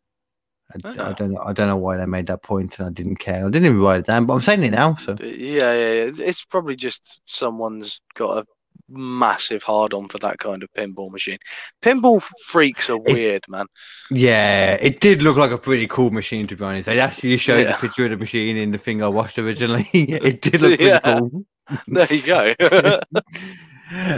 [0.84, 1.42] I, I don't know.
[1.44, 3.46] I don't know why they made that point, and I didn't care.
[3.46, 4.96] I didn't even write it down, but I'm saying it now.
[4.96, 6.10] So yeah, yeah, yeah.
[6.18, 8.46] It's probably just someone's got a
[8.88, 11.38] massive hard on for that kind of pinball machine.
[11.82, 13.66] Pinball freaks are weird, man.
[14.10, 16.86] yeah, it did look like a pretty cool machine to be honest.
[16.86, 17.76] They actually showed Yeah.
[17.76, 19.88] a picture of the machine in the thing I watched originally.
[19.92, 21.00] it did look pretty Yeah.
[21.00, 21.44] cool.
[21.88, 22.54] There you go.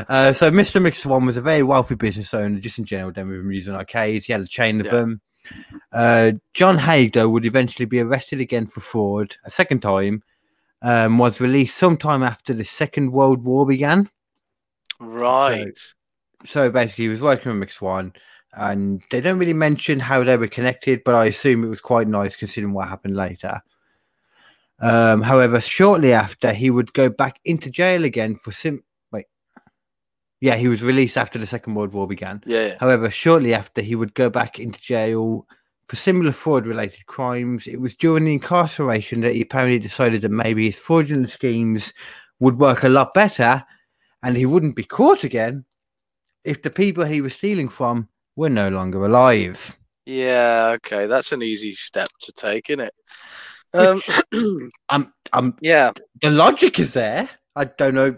[0.08, 0.80] uh, so Mr.
[0.82, 3.12] McSwan was a very wealthy business owner, just in general.
[3.12, 4.92] Then with amusement arcades, he had a chain of Yeah.
[4.92, 5.20] them.
[5.92, 10.22] Uh, John Haigh, though, would eventually be arrested again for fraud a second time.
[10.82, 14.08] Um, was released sometime after the Second World War began.
[15.00, 15.78] Right.
[16.44, 18.14] So basically, he was working with McSwan,
[18.54, 22.08] and they don't really mention how they were connected, but I assume it was quite
[22.08, 23.60] nice considering what happened later.
[24.80, 28.84] Um, however, shortly after, he would go back into jail again for sim.
[29.10, 29.26] Wait,
[30.40, 32.42] yeah, he was released after the Second World War began.
[32.46, 32.76] Yeah, yeah.
[32.78, 35.46] However, shortly after, he would go back into jail
[35.88, 37.66] for similar fraud-related crimes.
[37.66, 41.92] It was during the incarceration that he apparently decided that maybe his fraudulent schemes
[42.38, 43.64] would work a lot better,
[44.22, 45.64] and he wouldn't be caught again
[46.44, 49.76] if the people he was stealing from were no longer alive.
[50.06, 52.94] Yeah, okay, that's an easy step to take, isn't it?
[53.74, 54.00] Um,
[54.88, 55.92] I'm, I'm, yeah.
[56.20, 57.28] the logic is there.
[57.54, 58.16] I don't know.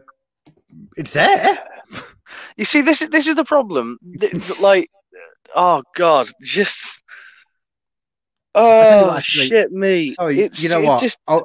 [0.96, 1.58] It's there.
[2.56, 3.98] You see, this is this is the problem.
[4.60, 4.90] Like,
[5.54, 7.02] oh god, just
[8.54, 10.12] oh shit, me.
[10.12, 11.00] Sorry, it's you know what?
[11.00, 11.40] Just I,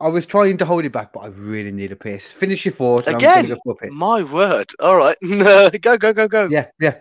[0.00, 2.32] I was trying to hold it back, but I really need a piss.
[2.32, 3.06] Finish your thought.
[3.06, 3.54] Again?
[3.90, 4.70] my word.
[4.80, 6.48] All right, go go go go.
[6.50, 6.98] Yeah, yeah.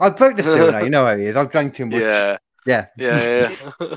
[0.00, 0.80] I broke the seal now.
[0.80, 1.36] You know how it is.
[1.36, 2.00] I've drank too much.
[2.00, 2.86] yeah, yeah.
[2.96, 3.50] yeah,
[3.80, 3.96] yeah.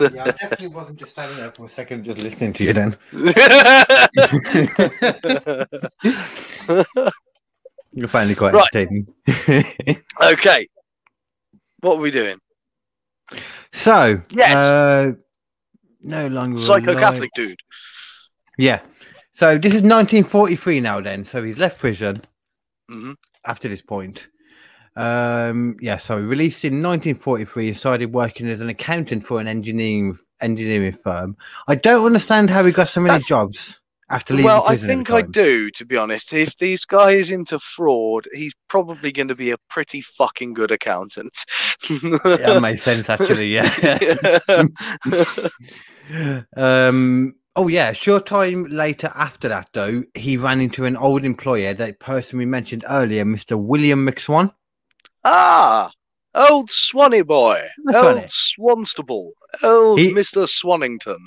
[0.00, 2.72] Yeah, I definitely wasn't just standing there for a second, just listening to you.
[2.72, 2.96] Then
[7.92, 8.68] you're finally quite Right.
[8.74, 9.06] entertaining.
[10.22, 10.68] okay,
[11.80, 12.36] what are we doing?
[13.72, 14.56] so, Yes.
[14.58, 15.12] uh,
[16.00, 17.58] no longer psycho Catholic dude.
[18.56, 18.80] Yeah.
[19.32, 21.00] So this is 1943 now.
[21.00, 22.22] Then, so he's left prison
[22.88, 23.12] hmm
[23.44, 24.28] after this point.
[24.98, 25.98] Um, yeah.
[25.98, 30.92] So he released in 1943 and started working as an accountant for an engineering engineering
[30.92, 31.36] firm.
[31.68, 33.80] I don't understand how he got so many That's- jobs
[34.10, 36.32] after leaving Well, I think I do, to be honest.
[36.32, 40.70] If this guy is into fraud, he's probably going to be a pretty fucking good
[40.70, 41.44] accountant.
[41.90, 43.54] yeah, That makes sense, actually.
[43.54, 44.38] Yeah.
[46.56, 47.34] um.
[47.56, 47.92] Oh yeah.
[47.92, 52.46] Short time later, after that, though, he ran into an old employer, that person we
[52.46, 53.58] mentioned earlier, Mr.
[53.58, 54.52] William McSwan.
[55.24, 55.90] Ah,
[56.34, 58.78] old Swanee boy, That's old.
[58.78, 59.30] Swanstable,
[59.62, 61.18] old He- Mister Swannington.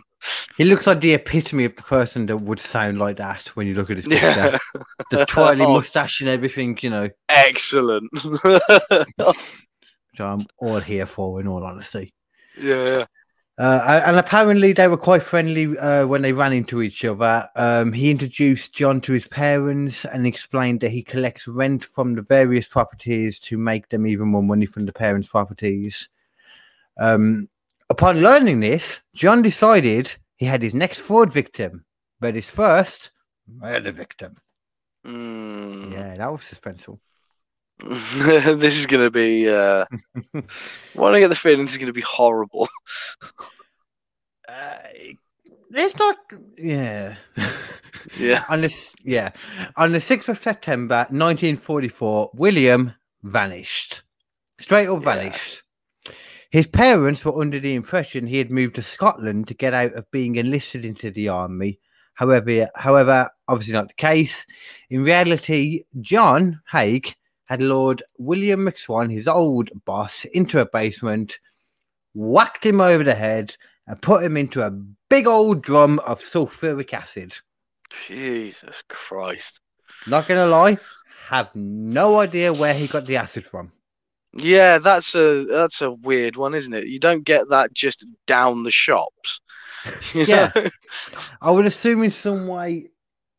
[0.55, 3.73] He looks like the epitome of the person that would sound like that when you
[3.73, 4.27] look at his picture.
[4.27, 4.57] Yeah,
[5.09, 7.09] The twirly Oh, mustache and everything, you know.
[7.27, 8.07] excellent.
[8.21, 12.13] Which I'm all here for, in all honesty.
[12.61, 13.05] yeah,
[13.61, 17.47] Uh, and apparently they were quite friendly uh, when they ran into each other.
[17.55, 22.23] Um, he introduced John to his parents and explained that he collects rent from the
[22.23, 26.09] various properties to make them even more money from the parents' properties.
[26.99, 27.49] Um,
[27.91, 31.85] upon learning this, John decided he had his next fraud victim,
[32.19, 33.11] but his first
[33.47, 34.37] murder victim.
[35.05, 35.93] Mm.
[35.93, 36.97] Yeah, that was suspenseful.
[38.15, 39.49] this is going to be.
[39.49, 39.85] Uh,
[40.93, 42.67] why do I get the feeling this is going to be horrible?
[44.49, 44.77] Uh,
[45.71, 46.17] it's not,
[46.57, 47.15] yeah.
[48.19, 48.43] Yeah.
[48.49, 49.29] on this, yeah,
[49.77, 52.93] on the sixth of September, nineteen forty-four, William
[53.23, 54.01] vanished,
[54.59, 55.13] straight up Yeah.
[55.15, 55.63] vanished.
[56.49, 60.09] His parents were under the impression he had moved to Scotland to get out of
[60.11, 61.79] being enlisted into the army.
[62.15, 64.45] However, however, obviously not the case.
[64.89, 67.03] In reality, John Haigh
[67.51, 71.37] had lured William McSwan, his old boss, into a basement,
[72.13, 74.71] whacked him over the head, and put him into a
[75.09, 77.33] big old drum of sulfuric acid.
[78.07, 79.59] Jesus Christ.
[80.07, 80.77] Not gonna lie,
[81.27, 83.73] have no idea where he got the acid from.
[84.31, 86.87] Yeah, that's a that's a weird one, isn't it?
[86.87, 89.41] You don't get that just down the shops.
[90.13, 90.51] Yeah.
[91.41, 92.85] I would assume in some way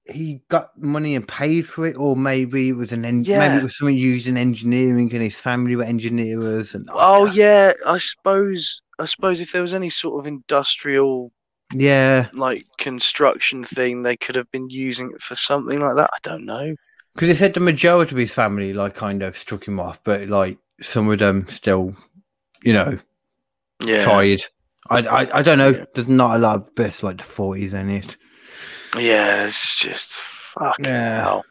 [0.07, 3.63] he got money and paid for it, or maybe it was an en- maybe it
[3.63, 8.83] was something used in engineering and his family were engineers and Oh yeah, I suppose
[8.99, 11.33] I suppose if there was any sort of industrial
[11.73, 12.29] yeah.
[12.33, 16.11] like construction thing, they could have been using it for something like that.
[16.13, 16.75] I don't know.
[17.15, 20.29] Because he said the majority of his family like kind of struck him off, but
[20.29, 21.95] like some of them still,
[22.65, 22.99] you know,
[23.85, 24.03] Yeah.
[24.05, 24.41] tried.
[24.91, 25.69] I, I I don't know.
[25.69, 25.85] Yeah.
[25.95, 28.17] There's not a lot of bits like the forties in it.
[28.99, 31.21] Yeah, it's just fucking Yeah.
[31.21, 31.45] hell.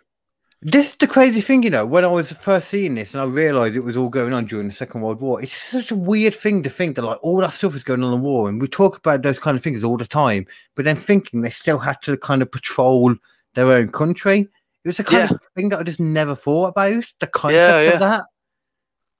[0.63, 3.25] This is the crazy thing, you know, when I was first seeing this and I
[3.25, 6.35] realised it was all going on during the Second World War, it's such a weird
[6.35, 8.61] thing to think that like all that stuff is going on in the war and
[8.61, 10.45] we talk about those kind of things all the time,
[10.75, 13.15] but then thinking they still had to kind of patrol
[13.55, 14.47] their own country.
[14.83, 17.05] It was a kind of thing that I just never thought about.
[17.19, 17.93] The concept yeah.
[17.93, 18.25] of that.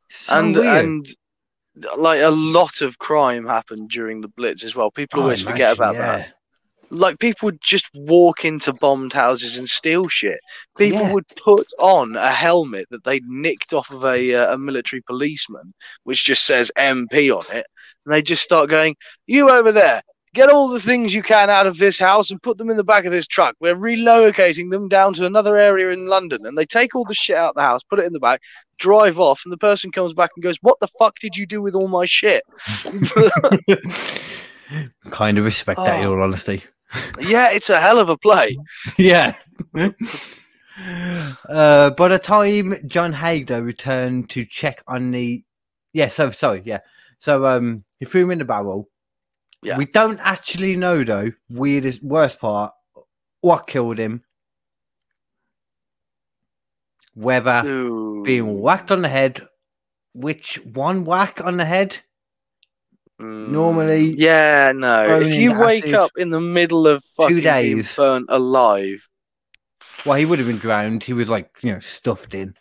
[0.10, 0.86] So and weird.
[0.86, 1.08] and
[1.98, 4.92] like a lot of crime happened during the Blitz as well.
[4.92, 6.34] People always forget imagine, about that.
[6.94, 10.40] Like people would just walk into bombed houses and steal shit.
[10.78, 11.14] People Yeah.
[11.14, 15.74] would put on a helmet that they'd nicked off of a uh, a military policeman,
[16.04, 17.66] which just says MP on it,
[18.06, 18.96] and they just start going,
[19.26, 20.02] "You over there,
[20.34, 22.84] get all the things you can out of this house and put them in the
[22.84, 23.56] back of this truck.
[23.62, 27.38] We're relocating them down to another area in London." And they take all the shit
[27.38, 28.42] out of the house, put it in the back,
[28.80, 31.62] drive off, and the person comes back and goes, "What the fuck did you do
[31.62, 32.44] with all my shit?"
[35.10, 36.14] kind of respect that in Oh.
[36.14, 36.64] all honesty.
[37.20, 38.58] Yeah, it's a hell of a play.
[38.98, 39.36] yeah.
[41.48, 45.44] Uh, by the time John Haigh returned to check on the,
[45.94, 46.80] yeah, so sorry, yeah,
[47.20, 48.90] so um, he threw him in the barrel.
[49.64, 49.78] Yeah.
[49.78, 51.30] we don't actually know though.
[51.50, 52.74] Weirdest, worst part,
[53.42, 54.24] what killed him?
[57.14, 58.24] Whether Ooh.
[58.24, 59.42] being whacked on the head,
[60.14, 62.00] which one whack on the head?
[63.22, 65.06] Normally Yeah, no.
[65.22, 67.96] If you wake up in the middle of fucking being days.
[67.96, 69.08] burnt alive.
[70.06, 71.04] Well, he would have been drowned.
[71.04, 72.56] He was like, you know, stuffed in.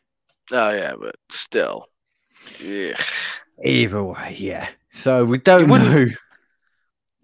[0.52, 1.86] Oh yeah, but still.
[2.62, 2.98] Yeah.
[3.64, 4.68] Either way, yeah.
[4.92, 6.06] So we don't know.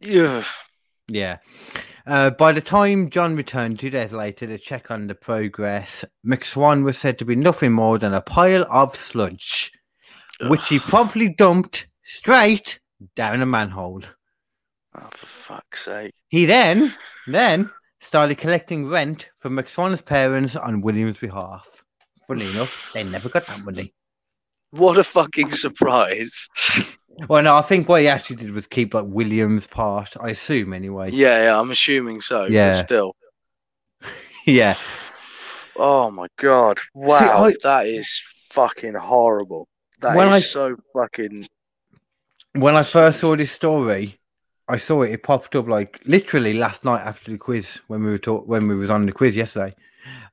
[0.00, 0.44] Yeah.
[1.08, 1.38] Yeah.
[2.06, 6.84] Uh, by the time John returned two days later to check on the progress, McSwan
[6.84, 9.72] was said to be nothing more than a pile of sludge,
[10.48, 12.78] which he promptly dumped straight
[13.14, 14.02] down a manhole.
[14.96, 16.12] Oh, for fuck's sake.
[16.28, 16.94] He then,
[17.26, 17.70] then
[18.00, 21.66] started collecting rent from McSwan's parents on William's behalf.
[22.26, 23.92] Funny enough, they never got that money.
[24.70, 26.48] What a fucking surprise.
[27.30, 30.14] Well, no, I think what he actually did was keep like William's part.
[30.20, 31.12] I assume anyway.
[31.12, 32.44] yeah, yeah, I'm assuming so.
[32.44, 32.74] Yeah.
[32.74, 33.16] Still.
[34.46, 34.76] yeah.
[35.76, 36.78] Oh my god.
[36.94, 37.44] Wow.
[37.46, 39.66] I- that is fucking horrible.
[40.02, 41.48] That is When I- so fucking
[42.56, 44.18] When I first saw this story,
[44.68, 45.12] I saw it.
[45.12, 48.66] It popped up like literally last night after the quiz when we were talk- when
[48.66, 49.74] we was on the quiz yesterday.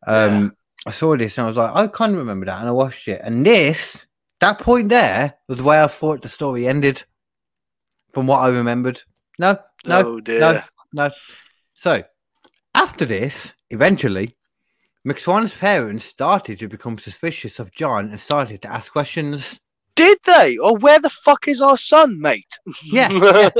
[0.08, 0.56] Um,
[0.86, 3.22] I saw this and I was like, I can't remember that, and I watched it.
[3.24, 4.06] And this,
[4.40, 7.04] that point there, was where I thought the story ended.
[8.12, 9.02] From what I remembered.
[9.40, 10.66] No, no, oh dear.
[10.94, 11.10] no.
[11.74, 12.04] So
[12.76, 14.36] after this, eventually,
[15.08, 19.60] McSwan's parents started to become suspicious of John and started to ask questions.
[19.96, 20.58] Did they?
[20.58, 22.58] Or where the fuck is our son, mate?
[22.84, 23.10] Yeah,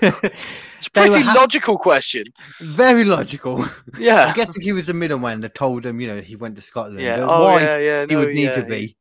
[0.00, 0.18] yeah.
[0.82, 2.24] It's a pretty ha- logical question.
[2.58, 3.64] Very logical.
[3.96, 4.26] Yeah.
[4.26, 7.00] I guess he was the middleman that told him, you know, he went to Scotland.
[7.00, 7.20] Yeah.
[7.20, 8.06] Oh why yeah, yeah.
[8.08, 8.96] he no, would need yeah, to he- be.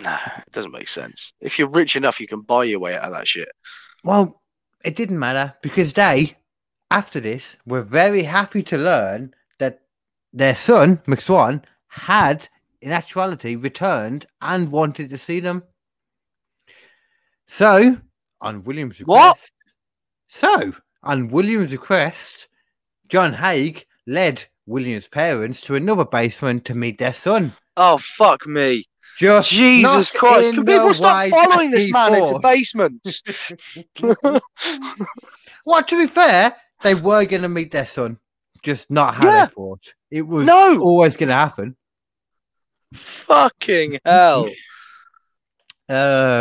[0.00, 1.32] Nah, it doesn't make sense.
[1.40, 3.48] If you're rich enough, you can buy your way out of that shit.
[4.04, 4.42] Well,
[4.84, 6.36] it didn't matter because they,
[6.90, 9.80] after this, were very happy to learn that
[10.34, 12.50] their son, McSwan, had
[12.80, 15.62] in actuality returned and wanted to see them.
[17.48, 17.96] So,
[18.40, 19.50] on William's request, What?
[20.28, 20.72] so
[21.02, 22.48] on William's request,
[23.08, 27.52] John Haigh led William's parents to another basement to meet their son.
[27.76, 28.84] Oh fuck me.
[29.18, 30.54] Just Jesus Christ.
[30.54, 33.22] Can people stop following this he man into basements?
[35.64, 38.18] Well, to be fair, they were going to meet their son,
[38.62, 39.46] just not how Yeah.
[39.46, 39.94] they thought.
[40.12, 40.78] It was no.
[40.80, 41.76] always going to happen.
[42.96, 44.46] Fucking hell.
[45.88, 45.92] Uh,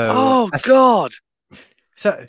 [0.16, 1.12] Oh as- god.
[1.98, 2.26] So,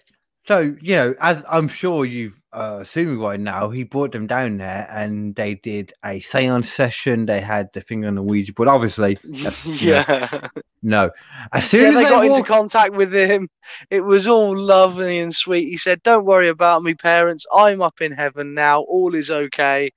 [0.47, 4.57] so you know, as I'm sure you've uh, assuming right now, he brought them down
[4.57, 7.27] there, and they did a seance session.
[7.27, 8.69] They had the thing on the Ouija board.
[8.69, 9.19] Obviously,
[9.65, 10.49] Yeah.
[10.83, 11.11] no.
[11.53, 13.51] As soon Yeah, as they got into contact with him.
[13.91, 15.69] It was all lovely and sweet.
[15.69, 17.45] He said, Don't worry about me, parents.
[17.55, 18.81] I'm up in heaven now.
[18.83, 19.91] All is okay.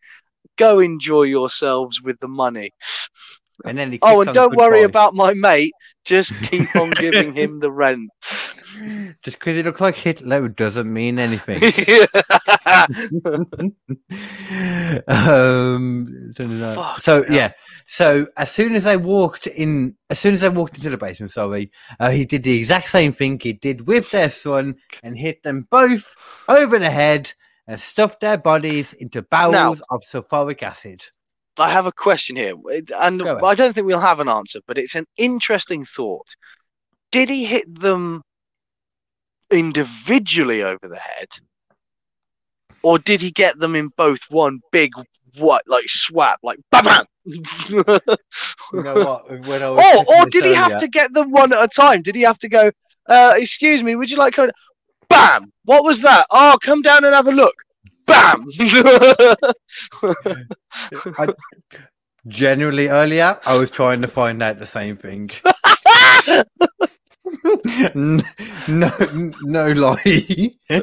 [0.58, 2.72] Go enjoy yourselves with the money.
[3.66, 4.86] And then he Oh, and on don't worry goodbye.
[5.02, 5.74] about my mate.
[6.06, 8.10] Just keep on giving him the rent.
[9.24, 11.62] Just because he looks like Hitler doesn't mean anything.
[15.08, 17.26] um so- hell.
[17.30, 17.52] yeah
[17.88, 21.32] so as soon as i walked in as soon as i walked into the basement
[21.32, 25.42] sorry uh, he did the exact same thing he did with their son and hit
[25.44, 26.14] them both
[26.48, 27.32] over the head
[27.68, 31.04] and stuffed their bodies into barrels of sulfuric acid
[31.60, 32.56] I have a question here,
[32.98, 36.28] and I don't think we'll have an answer, but it's an interesting thought.
[37.12, 38.24] Did he hit them
[39.52, 41.30] individually over the head,
[42.82, 44.92] or did he get them in both one big
[45.38, 47.06] what like swap, like bam bam?
[47.26, 47.84] you
[48.74, 51.64] know what when I was or or did he have to get them one at
[51.64, 52.02] a time?
[52.02, 52.72] Did he have to go?
[53.08, 54.36] Uh, excuse me, would you like?
[54.36, 54.54] to-"
[55.10, 55.52] Bam!
[55.66, 56.28] What was that?
[56.30, 57.56] Oh, come down and have a look.
[58.10, 58.46] Bam!
[61.18, 61.34] I,
[62.28, 65.30] generally earlier i was trying to find out the same thing
[67.96, 68.22] no,
[68.68, 70.52] no lie.
[70.70, 70.82] I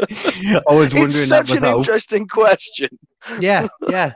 [0.69, 2.89] was wondering it's such an interesting question.
[3.41, 4.13] Yeah, yeah.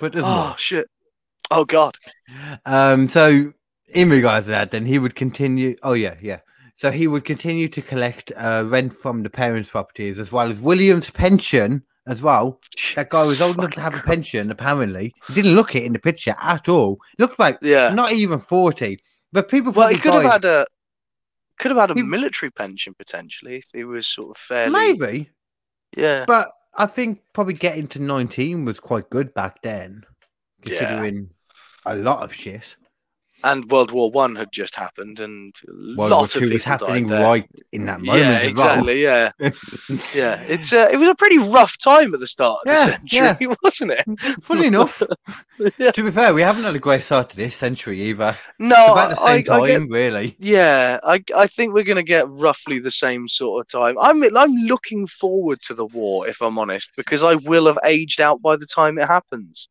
[0.00, 0.58] But Oh more.
[0.58, 0.88] shit!
[1.50, 1.96] Oh god!
[2.64, 3.52] Um, so
[3.88, 5.76] in regards to that, then he would continue.
[5.82, 6.40] Oh yeah, yeah.
[6.76, 10.60] So he would continue to collect uh, rent from the parents' properties as well as
[10.60, 12.60] William's pension as well.
[12.96, 14.50] That guy was old enough to have a pension.
[14.50, 16.98] Apparently, he didn't look it in the picture at all.
[17.18, 17.90] Looked like Yeah.
[17.94, 18.98] not even forty.
[19.32, 20.66] But people Well, probably he could have died- had a
[21.58, 24.72] could have had a He- military pension potentially if he was sort of fairly.
[30.64, 31.30] considering
[31.86, 32.76] a lot of shit.
[33.44, 36.54] And World War One had just happened, and a World lot War of Two people
[36.54, 38.24] was happening right in that moment.
[38.24, 39.02] yeah, exactly.
[39.02, 39.52] Yeah, Well.
[40.14, 40.40] yeah.
[40.48, 43.54] It's uh, it was a pretty rough time at the start of Yeah, the century,
[43.62, 44.04] wasn't it?
[44.42, 45.02] Funny enough,
[45.78, 45.92] Yeah.
[45.92, 48.36] to be fair, we haven't had a great start to this century either.
[48.58, 50.36] No, It's about the I, same I time, get really.
[50.38, 53.96] Yeah, I I think we're gonna get roughly the same sort of time.
[54.00, 58.20] I'm I'm looking forward to the war, if I'm honest, because I will have aged
[58.20, 59.68] out by the time it happens.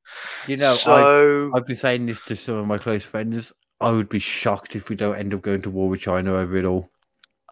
[0.47, 3.51] You know, I, so I've been saying this to some of my close friends.
[3.83, 6.57] I would be shocked if we don't end up going to war with China over
[6.57, 6.89] it all.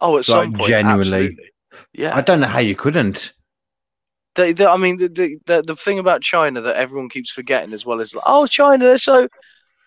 [0.00, 1.04] oh, at some point, genuinely.
[1.04, 1.50] absolutely.
[1.92, 3.32] Yeah, I don't know how you couldn't.
[4.34, 7.86] they, they, I mean, the, the the thing about China that everyone keeps forgetting as
[7.86, 9.28] well is like, oh, China, they're so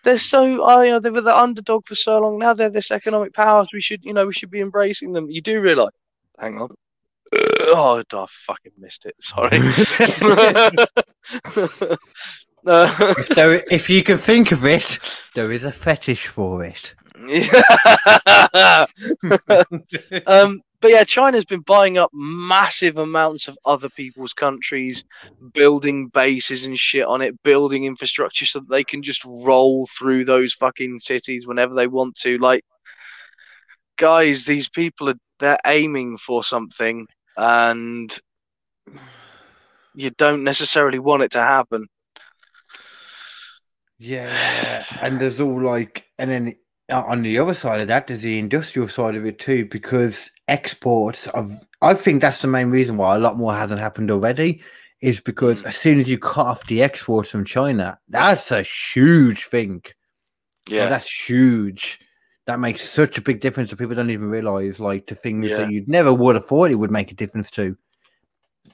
[0.04, 2.38] they're so oh, you know they were the underdog for so long.
[2.38, 3.68] Now they're this economic powers.
[3.72, 5.30] We should you know we should be embracing them.
[5.30, 5.90] You do realize?
[6.38, 6.74] Hang on.
[7.32, 9.14] Oh, I fucking missed it.
[9.20, 9.58] Sorry.
[12.66, 14.98] Uh, There, if you can think of it,
[15.34, 16.94] there is a fetish for it.
[17.26, 17.62] Yeah.
[20.26, 25.04] um, but yeah, China's been buying up massive amounts of other people's countries,
[25.54, 30.24] building bases and shit on it, building infrastructure so that they can just roll through
[30.24, 32.36] those fucking cities whenever they want to.
[32.38, 32.62] Like,
[33.96, 37.06] guys, these people are they're aiming for something,
[37.36, 38.18] and
[39.94, 41.86] you don't necessarily want it to happen.
[43.98, 46.56] Yeah, and there's all like, and then
[46.92, 50.30] uh, on the other side of that, there's the industrial side of it too, because
[50.48, 51.52] exports of,
[51.82, 54.62] I think that's the main reason why a lot more hasn't happened already,
[55.02, 55.66] is because Mm.
[55.66, 59.74] as soon as you cut off the exports from China, that's a huge thing.
[59.84, 59.94] Like,
[60.68, 62.00] Yeah, that's huge.
[62.46, 65.56] That makes such a big difference that people don't even realize, like, the things Yeah.
[65.58, 67.76] that you never would have thought it would make a difference to.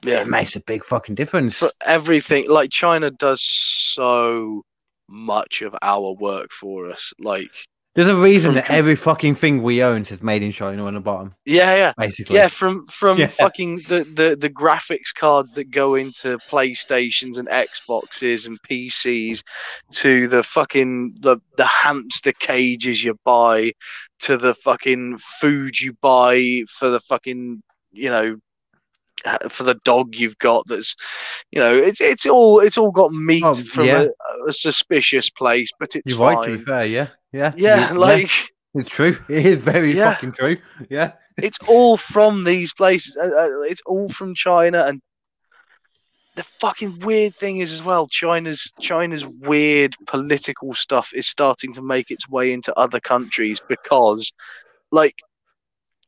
[0.03, 0.21] yeah.
[0.21, 1.57] It makes a big fucking difference.
[1.57, 4.63] for everything like china does so
[5.09, 7.51] much of our work for us like
[7.95, 10.95] There's a reason that com- every fucking thing we own says made in China on
[10.95, 12.35] the bottom, yeah yeah basically.
[12.35, 13.27] yeah from from Yeah.
[13.27, 19.43] fucking the, the the graphics cards that go into playstations and xboxes and pcs
[19.91, 23.73] to the fucking the the hamster cages you buy
[24.21, 27.61] to the fucking food you buy for the fucking
[27.91, 28.37] you know
[29.49, 30.95] for the dog you've got that's
[31.51, 34.01] you know it's it's all it's all got meat Oh, from yeah.
[34.45, 37.07] a, a suspicious place but it's You're fine right, to be fair, yeah.
[37.31, 37.53] Yeah.
[37.55, 38.29] yeah you- like
[38.75, 39.15] it's true.
[39.29, 40.13] It is very Yeah.
[40.15, 40.57] fucking true.
[40.89, 41.13] Yeah.
[41.37, 43.15] it's all from these places.
[43.15, 44.99] Uh, uh, It's all from China, and
[46.35, 48.07] the fucking weird thing is as well.
[48.07, 54.33] China's China's weird political stuff is starting to make its way into other countries because,
[54.91, 55.15] like,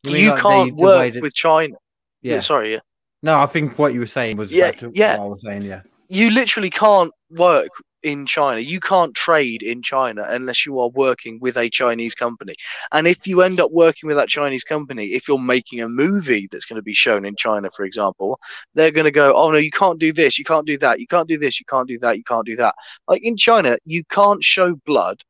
[0.04, 1.76] you, mean, like, can't the way work that- with China.
[2.24, 2.40] Yeah.
[2.40, 2.80] sorry, yeah.
[3.26, 5.18] No, I think what you were saying was Yeah, yeah.
[5.18, 5.82] what I was saying, yeah.
[6.10, 7.70] You literally can't work
[8.04, 8.60] in China.
[8.60, 12.54] You can't trade in China unless you are working with a Chinese company.
[12.92, 16.48] And if you end up working with that Chinese company, if you're making a movie
[16.52, 18.40] that's going to be shown in China, for example,
[18.76, 21.08] they're going to go, oh no, you can't do this, you can't do that, you
[21.08, 22.76] can't do this, you can't do that, you can't do that.
[23.08, 25.24] Like in China, you can't show blood.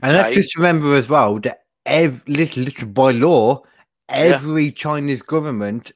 [0.00, 3.64] And let's just remember as well that ev- literally, literally by law,
[4.08, 5.90] every Chinese government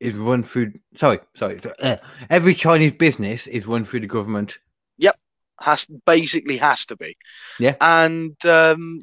[0.00, 0.72] is run through.
[0.94, 1.60] Sorry, sorry.
[1.82, 1.96] uh,
[2.30, 4.58] every Chinese business is run through the government.
[4.98, 5.16] Yep,
[5.60, 7.16] has basically has to be.
[7.58, 7.76] Yeah.
[7.80, 9.02] And um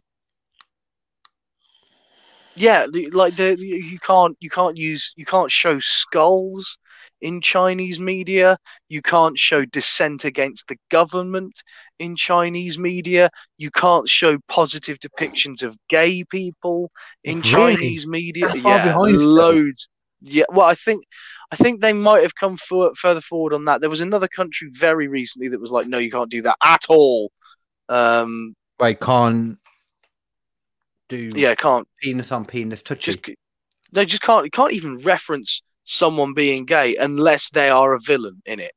[2.56, 6.78] yeah, the, like the you you can't you can't use you can't show skulls
[7.22, 8.58] in Chinese media.
[8.90, 11.64] You can't show dissent against the government
[12.00, 13.30] in Chinese media.
[13.58, 16.92] You can't show positive depictions of gay people
[17.24, 17.76] in Really?
[17.76, 18.54] Chinese media.
[18.56, 19.88] Yeah, behind loads.
[20.22, 21.04] Yeah, well, I think
[21.52, 23.82] I think they might have come for, further forward on that.
[23.82, 26.86] There was another country very recently that was like, no, you can't do that at
[26.90, 27.32] all.
[27.90, 29.60] Um, Right, can't
[31.10, 33.16] do yeah, can't penis on penis touching.
[33.16, 33.38] just
[33.92, 34.46] they just can't.
[34.46, 38.72] You can't even reference someone being gay unless they are a villain in it.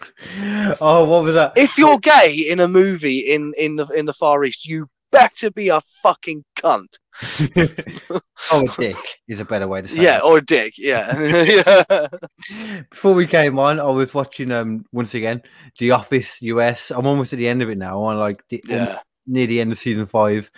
[0.80, 1.58] oh, what was that?
[1.58, 5.50] If you're gay in a movie in in the in the Far East, you better
[5.50, 6.98] be a fucking cunt.
[8.52, 8.96] oh, a dick
[9.28, 10.02] is a better way to say it.
[10.02, 10.24] Yeah, it.
[10.24, 10.74] or a dick.
[10.78, 11.18] Yeah,
[11.88, 12.82] yeah.
[12.90, 15.42] Before we came on, I was watching um once again
[15.78, 16.90] The Office US.
[16.90, 18.04] I'm almost at the end of it now.
[18.06, 19.00] I'm like the, yeah.
[19.26, 20.50] near the end of season five,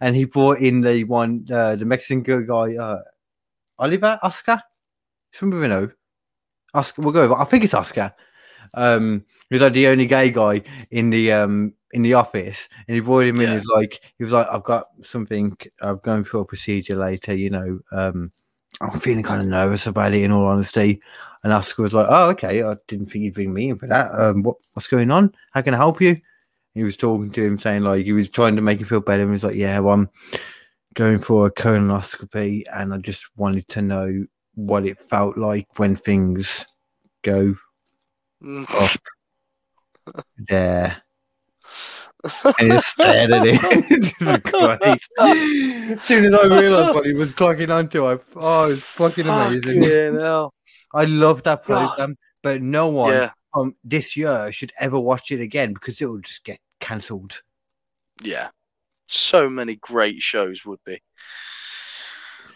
[0.00, 2.98] and he brought in the one, uh, the Mexican guy, uh,
[3.78, 4.60] Oliver Oscar.
[5.32, 5.90] From we know,
[6.74, 7.02] Oscar.
[7.02, 7.22] We'll go.
[7.22, 8.12] Over, I think it's Oscar.
[8.74, 12.94] Um, he was like the only gay guy in the um in the office, and
[12.94, 13.40] he brought him.
[13.40, 13.48] Yeah.
[13.48, 15.56] He was like, he was like, I've got something.
[15.82, 17.34] I'm going through a procedure later.
[17.34, 18.32] You know, um,
[18.80, 21.02] I'm feeling kind of nervous about it, in all honesty.
[21.42, 22.62] And Oscar was like, "Oh, okay.
[22.62, 24.10] I didn't think you'd bring me in for that.
[24.12, 25.34] Um, what, what's going on?
[25.52, 26.16] How can I help you?"
[26.74, 29.22] He was talking to him, saying like he was trying to make him feel better.
[29.22, 30.10] And he was like, "Yeah, well, I'm
[30.94, 35.96] going for a colonoscopy, and I just wanted to know what it felt like when
[35.96, 36.66] things
[37.22, 37.56] go
[38.42, 38.64] Mm.
[38.70, 38.90] up
[40.38, 41.02] there."
[42.44, 43.60] and he just stared at it.
[45.90, 49.26] As soon as I realised what he was clocking onto, I oh, it was fucking
[49.26, 49.82] amazing.
[49.82, 50.54] Yeah, hell.
[50.92, 51.96] I love that God.
[51.96, 56.06] program, but no one Yeah, um, this year should ever watch it again because it
[56.06, 57.42] will just get cancelled.
[58.22, 58.48] yeah.
[59.12, 61.02] So many great shows would be.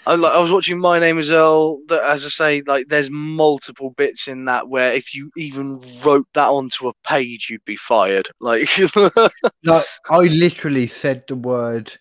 [0.06, 1.78] I, like, I was watching My Name Is Earl.
[1.88, 6.26] That, as I say, like there's multiple bits in that where if you even wrote
[6.34, 8.28] that onto a page, you'd be fired.
[8.40, 8.68] Like,
[9.64, 11.96] Like I literally said the word.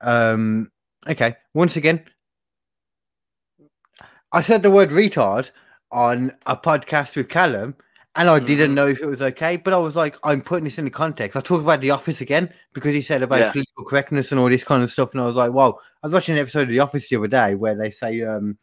[0.00, 0.70] Um,
[1.08, 2.04] okay, once again,
[4.32, 5.50] I said the word retard
[5.90, 7.76] on a podcast with Callum,
[8.16, 8.74] and I didn't Mhm.
[8.74, 9.56] know if it was okay.
[9.56, 11.36] But I was like, I'm putting this in the context.
[11.36, 13.52] I talked about The Office again because he said about Yeah.
[13.52, 15.78] political correctness and all this kind of stuff, and I was like, wow.
[16.02, 18.56] I was watching an episode of The Office the other day where they say, um,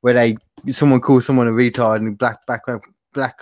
[0.00, 0.36] where they
[0.70, 2.62] someone calls someone a retard and black back
[3.14, 3.40] black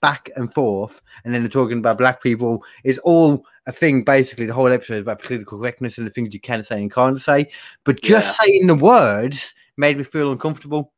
[0.00, 2.64] back and forth, and then they're talking about black people.
[2.84, 4.02] It's all a thing.
[4.02, 6.90] Basically, the whole episode is about political correctness and the things you can say and
[6.90, 7.50] can't say.
[7.84, 8.44] But just Yeah.
[8.44, 10.92] saying the words made me feel uncomfortable.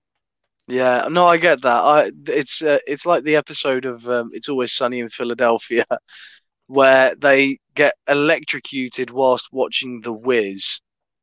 [0.69, 1.83] Yeah, no, I get that.
[1.83, 5.85] I it's uh, it's like the episode of um, It's Always Sunny in Philadelphia,
[6.67, 10.81] where they get electrocuted whilst watching The Wiz,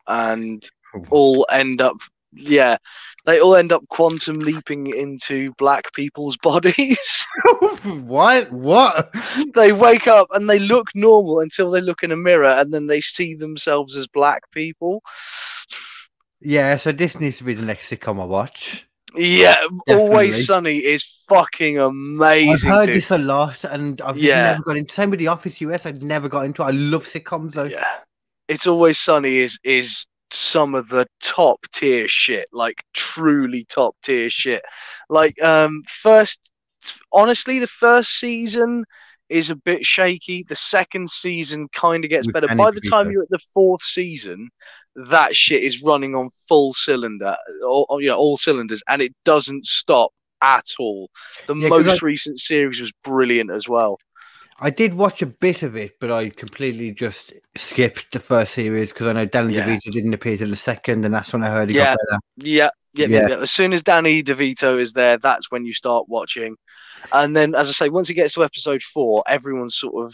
[0.08, 0.68] and
[1.10, 1.98] all end up
[2.34, 2.78] yeah,
[3.26, 7.28] they all end up quantum leaping into black people's bodies.
[7.84, 8.52] what?
[8.52, 9.14] What?
[9.56, 12.88] they wake up and they look normal until they look in a mirror, and then
[12.88, 15.02] they see themselves as black people.
[16.42, 18.86] Yeah, so this needs to be the next sitcom I watch.
[19.16, 19.56] Yeah,
[19.88, 19.96] Definitely.
[19.96, 22.50] Always Sunny is fucking amazing.
[22.52, 22.96] I've heard dude.
[22.98, 24.52] this a lot, and I've Yeah.
[24.52, 24.94] never got into.
[24.94, 26.62] Same with The Office US, I've never got into.
[26.62, 26.66] it.
[26.66, 27.64] I love sitcoms though.
[27.66, 27.86] yeah
[28.48, 34.30] it's always sunny is is some of the top tier shit like truly top tier
[34.30, 34.62] shit
[35.10, 36.52] like um first
[37.14, 38.84] honestly the first season
[39.30, 43.08] is a bit shaky the second season kind of gets With better by the time
[43.08, 43.12] DeVito.
[43.12, 44.50] you're at the fourth season
[44.96, 49.66] that shit is running on full cylinder all, you know, all cylinders and it doesn't
[49.66, 50.12] stop
[50.42, 51.10] at all
[51.48, 54.00] the Yeah, most I- recent series was brilliant as well
[54.62, 58.92] I did watch a bit of it, but I completely just skipped the first series
[58.92, 59.66] because I know Danny Yeah.
[59.66, 61.96] DeVito didn't appear till the second, and that's when I heard he Yeah.
[61.96, 62.20] got better.
[62.36, 62.70] Yeah,
[63.08, 63.38] yeah, yeah.
[63.38, 66.56] As soon as Danny DeVito is there, that's when you start watching.
[67.12, 70.14] And then, as I say, once it gets to episode four, everyone's sort of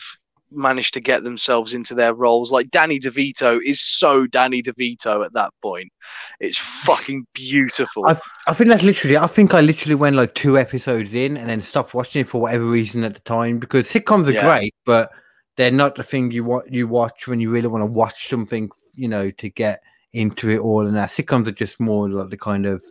[0.52, 2.52] managed to get themselves into their roles.
[2.52, 5.92] Like Danny DeVito is so Danny DeVito at that point.
[6.40, 8.06] It's fucking beautiful.
[8.06, 9.18] I, I think that's literally.
[9.18, 12.42] I think I literally went like two episodes in and then stopped watching it for
[12.42, 14.44] whatever reason at the time because sitcoms are Yeah.
[14.44, 15.12] great, but
[15.58, 18.70] they're not the thing you want you watch when you really want to watch something,
[18.94, 19.82] you know, to get
[20.16, 20.88] into it all.
[20.88, 22.82] And that sitcoms are just more like the kind of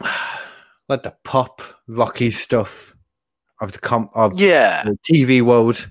[0.88, 2.94] like the pop rocky stuff
[3.60, 5.90] of the com of yeah, the TV world.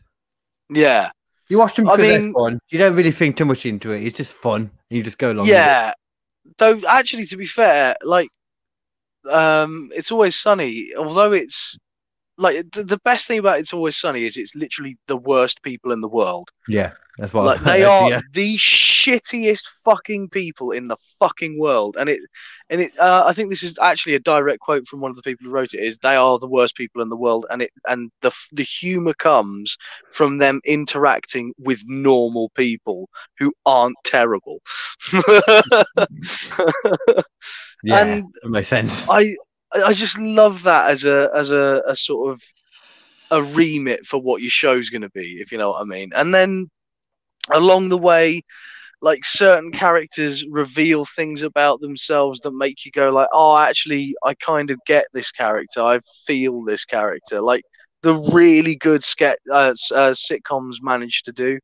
[0.69, 1.11] yeah,
[1.49, 2.59] You watch them I mean- fun.
[2.69, 4.03] You don't really think too much into it.
[4.03, 4.71] It's just fun.
[4.89, 5.45] You just go along.
[5.45, 5.53] with it.
[5.53, 5.93] yeah.
[6.57, 8.29] Though, actually, to be fair, like,
[9.29, 10.89] um, it's always sunny.
[10.97, 11.77] Although it's
[12.37, 16.01] like the best thing about it's always sunny is it's literally the worst people in
[16.01, 16.49] the world.
[16.67, 18.22] yeah, that's what like they are yeah.
[18.31, 22.19] the shittiest fucking people in the fucking world and it
[22.69, 25.23] and it uh, i think this is actually a direct quote from one of the
[25.23, 27.72] people who wrote it is they are the worst people in the world and it
[27.88, 29.77] and the the humor comes
[30.11, 34.60] from them interacting with normal people who aren't terrible
[37.84, 39.07] Yeah, and that makes sense.
[39.10, 39.35] I
[39.73, 42.41] I just love that as a as a, a sort of
[43.31, 46.11] a remit for what your show's going to be, if you know what I mean.
[46.15, 46.69] And then
[47.51, 48.43] along the way,
[49.01, 54.33] like certain characters reveal things about themselves that make you go like, oh, actually, I
[54.35, 55.81] kind of get this character.
[55.81, 57.41] I feel this character.
[57.41, 57.63] Like
[58.01, 61.59] the really good sketch uh, uh, sitcoms manage to do.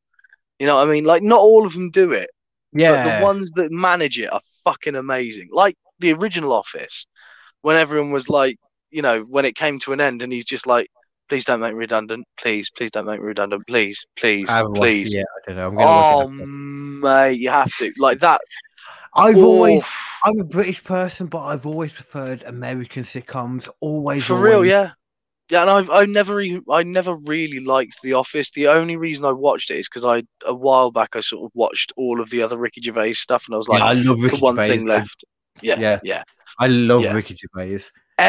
[0.58, 1.04] You know what I mean?
[1.04, 2.30] Like not all of them do it,
[2.72, 5.48] but yeah, the ones that manage it are fucking amazing.
[5.50, 7.06] Like the original Office,
[7.62, 8.58] when everyone was like,
[8.90, 10.90] you know, when it came to an end, and he's just like,
[11.30, 12.26] "Please don't make me redundant.
[12.38, 13.66] Please, please don't make me redundant.
[13.66, 15.24] Please, please, I haven't watched please." yet.
[15.24, 15.66] I don't know.
[15.68, 16.32] I'm gonna Oh watch it.
[16.32, 16.42] after.
[16.42, 16.46] Oh,
[17.26, 18.40] mate, you have to like that.
[19.14, 19.88] I've always, Oh,
[20.24, 23.68] I'm a British person, but I've always preferred American sitcoms.
[23.80, 24.90] Always, for real, yeah,
[25.50, 28.50] Yeah, and I've I never even I never really liked The Office.
[28.50, 31.50] The only reason I watched it is because I a while back I sort of
[31.54, 34.20] watched all of the other Ricky Gervais stuff, and I was like, yeah, I love
[34.20, 34.68] the one Gervais.
[34.68, 34.98] thing man.
[35.00, 35.24] left.
[35.62, 35.98] Yeah, Yeah.
[36.04, 36.22] yeah.
[36.58, 37.12] I love Yeah.
[37.14, 37.80] Ricky Gervais.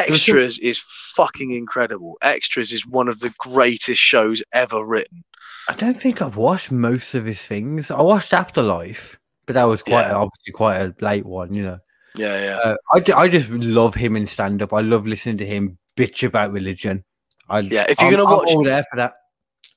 [0.09, 0.79] Was some- Extras is
[1.15, 2.17] fucking incredible.
[2.21, 5.23] Extras is one of the greatest shows ever written.
[5.69, 7.91] I don't think I've watched most of his things.
[7.91, 10.15] I watched Afterlife, but that was quite Yeah.
[10.15, 11.79] obviously quite a late one, you know.
[12.15, 12.57] Yeah, yeah.
[12.57, 14.73] Uh, I, I just love him in stand up.
[14.73, 17.03] I love listening to him bitch about religion.
[17.49, 19.13] I, Yeah, if you're I'm- gonna watch, I'm all there for that.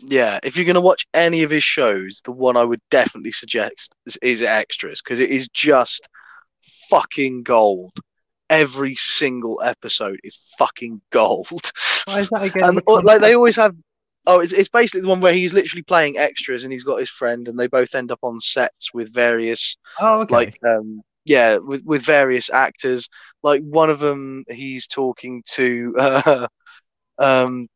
[0.01, 3.31] Yeah, if you're going to watch any of his shows, the one I would definitely
[3.32, 6.09] suggest is, is Extras because it is just
[6.91, 7.93] fucking gold.
[8.51, 11.73] Every single episode is fucking gold.
[12.05, 12.65] Why is that again?
[12.65, 13.75] and Which or- like they always have.
[14.27, 17.11] Oh, it's, it's basically the one where he's literally playing extras and he's got his
[17.11, 20.35] friend and they both end up on sets with various oh, okay.
[20.35, 23.09] like um yeah with with various actors
[23.43, 26.47] like one of them he's talking to uh,
[27.19, 27.69] um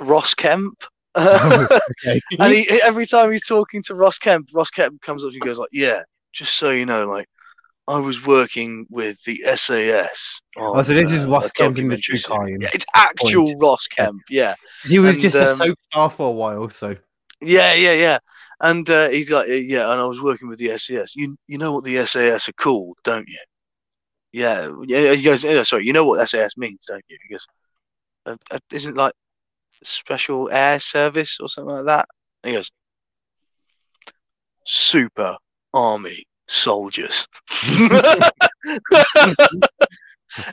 [0.00, 0.84] ross kemp
[1.16, 2.20] okay.
[2.38, 5.40] and he every time he's talking to ross kemp ross kemp comes up and he
[5.40, 7.28] goes like yeah just so you know like
[7.88, 11.96] i was working with the sas Oh, so this is on, Ross Kemp in the
[11.96, 12.60] true series." time.
[12.60, 13.62] yeah, it's actual point.
[13.62, 14.54] ross kemp yeah
[14.84, 16.96] he was and, just a um, soap star for a while, so
[17.40, 18.18] Yeah, yeah, yeah.
[18.60, 21.16] And uh, he's like, "Uh, yeah, and I was working with the SAS.
[21.16, 23.38] You you know what the SAS are called, don't you?
[24.32, 25.12] Yeah, yeah.
[25.14, 27.18] He goes, yeah, sorry, you know what SAS means, don't you?
[27.26, 27.46] He goes,
[28.24, 29.12] uh, uh, isn't like
[29.84, 32.08] special air service or something like that?
[32.42, 32.70] And he goes,
[34.64, 35.36] super
[35.74, 37.26] army soldiers.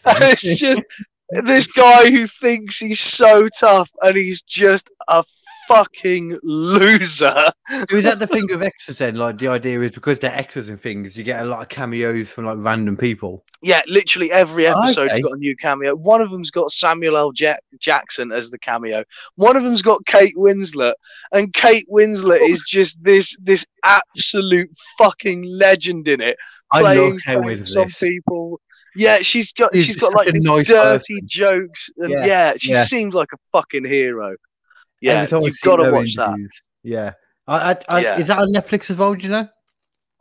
[0.05, 0.83] And it's just
[1.29, 5.23] this guy who thinks he's so tough and he's just a
[5.69, 7.45] fucking loser.
[7.91, 9.15] is that the thing of extras then?
[9.15, 12.29] Like the idea is because they're extras and things, you get a lot of cameos
[12.29, 13.45] from like random people.
[13.61, 15.21] Yeah, literally every ah, episode's Okay.
[15.21, 15.95] got a new cameo.
[15.95, 17.31] One of them's got Samuel L.
[17.35, 19.03] Ja- Jackson as the cameo.
[19.35, 20.93] One of them's got Kate Winslet,
[21.31, 26.37] and Kate Winslet is just this this absolute fucking legend in it,
[26.71, 27.99] I love playing Kate pranks on Winslet.
[27.99, 28.61] people.
[28.95, 31.27] Yeah, she's got She's she's got like these nice dirty person.
[31.27, 32.85] jokes, and Yeah, yeah, she yeah.
[32.85, 34.35] seems like a fucking hero.
[35.01, 36.35] Yeah, you've got to watch that.
[36.83, 37.13] Yeah.
[37.47, 38.19] I, I, I, Yeah.
[38.19, 39.13] Is that on Netflix as well?
[39.15, 39.47] Do you know?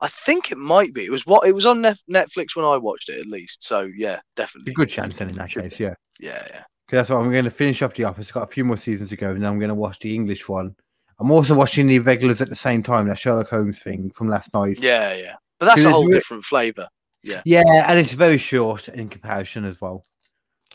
[0.00, 1.04] I think it might be.
[1.04, 3.64] It was what it was on Nef- Netflix when I watched it, at least.
[3.64, 4.72] So yeah, definitely.
[4.72, 5.94] A good chance then in that Should case, yeah.
[6.20, 6.62] Yeah, yeah.
[6.86, 8.28] Because that's what I'm going to finish up The Office.
[8.28, 10.14] I've got a few more seasons to go, and then I'm going to watch the
[10.14, 10.74] English one.
[11.18, 14.54] I'm also watching the regulars at the same time, that Sherlock Holmes thing from last
[14.54, 14.78] night.
[14.80, 15.34] Yeah, yeah.
[15.58, 16.88] But that's a whole different flavour.
[17.24, 17.42] Yeah.
[17.44, 20.04] Yeah, and it's very short in comparison as well.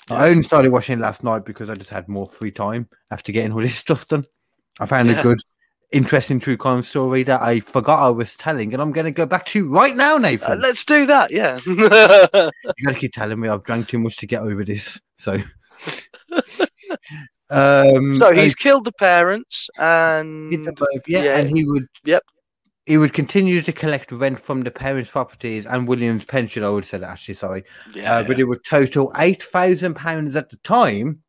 [0.10, 0.16] Yeah.
[0.18, 3.32] I only started watching it last night because I just had more free time after
[3.32, 4.26] getting all this stuff done.
[4.80, 5.20] I found Yeah.
[5.20, 5.40] a good,
[5.92, 9.26] interesting true crime story that I forgot I was telling, and I'm going to go
[9.26, 10.62] back to right now, Uh, Nathan.
[10.62, 11.32] let's do that.
[11.32, 11.60] Yeah.
[11.66, 15.00] you got to keep telling me I've drank too much to get over this.
[15.18, 15.34] So,
[17.50, 21.38] um, so he's killed the parents, and both, yeah, yeah.
[21.38, 22.24] and he would, Yep.
[22.86, 26.64] He would continue to collect rent from the parents' properties and William's pension.
[26.64, 30.36] I would say that actually, sorry, yeah, uh, but it would total eight thousand pounds
[30.36, 31.22] at the time,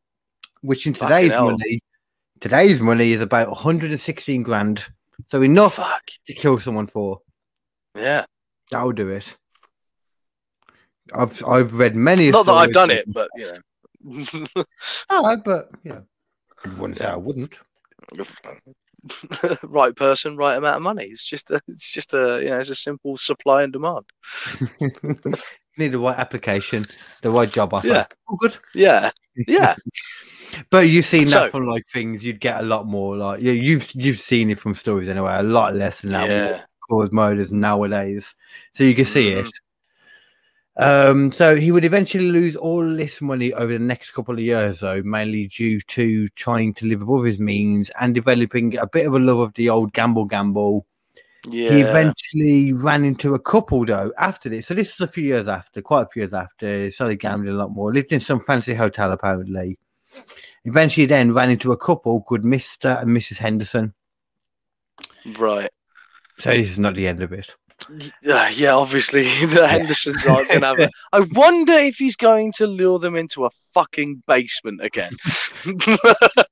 [0.63, 1.81] which in today's money,
[2.41, 4.87] today's money is about one hundred and sixteen grand.
[5.31, 6.03] So enough fuck.
[6.27, 7.21] to kill someone for.
[7.95, 8.25] Yeah.
[8.71, 9.37] That'll do it.
[11.15, 12.31] I've I've read many.
[12.31, 13.59] Not that I've done it, but you know.
[15.11, 16.05] Oh, but you know,
[16.65, 17.59] I wouldn't say I wouldn't.
[19.63, 21.05] right person, right amount of money.
[21.05, 24.05] It's just a, it's just a you know it's a simple supply and demand.
[25.77, 26.85] Need the right application,
[27.23, 27.89] the right job offer.
[27.89, 28.07] Yeah.
[28.31, 28.57] Oh, good.
[28.75, 29.11] Yeah,
[29.49, 29.75] yeah,
[30.71, 33.91] But you've seen So- from like things you'd get a lot more like yeah, you've
[33.95, 36.61] you've seen it from stories anyway, a lot less than that yeah.
[36.89, 38.35] cause murders nowadays.
[38.73, 39.47] So you can see Mhm.
[39.47, 39.53] it.
[40.77, 44.81] Um, so he would eventually lose all this money over the next couple of years,
[44.81, 49.15] though, mainly due to trying to live above his means and developing a bit of
[49.15, 50.85] a love of the old gamble gamble.
[51.47, 51.71] Yeah.
[51.71, 54.67] He eventually ran into a couple though after this.
[54.67, 56.85] So this was a few years after, quite a few years after.
[56.85, 57.93] He started gambling a lot more.
[57.93, 59.79] Lived in some fancy hotel apparently.
[60.65, 63.93] Eventually, then ran into a couple called Mister and Mrs Henderson.
[65.39, 65.71] Right.
[66.39, 67.55] So this is not the end of it.
[68.23, 70.91] Yeah, yeah, obviously the Hendersons aren't gonna have it.
[71.13, 75.13] I wonder if he's going to lure them into a fucking basement again.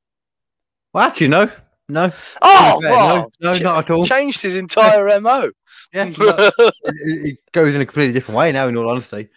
[0.95, 1.51] Well, actually, no,
[1.89, 2.13] no,
[2.43, 4.05] oh, fair, well, no, no, ch- not at all.
[4.05, 5.51] Changed his entire mo.
[5.95, 8.69] yeah, no, it, it goes in a completely different way now.
[8.69, 9.31] In all honesty,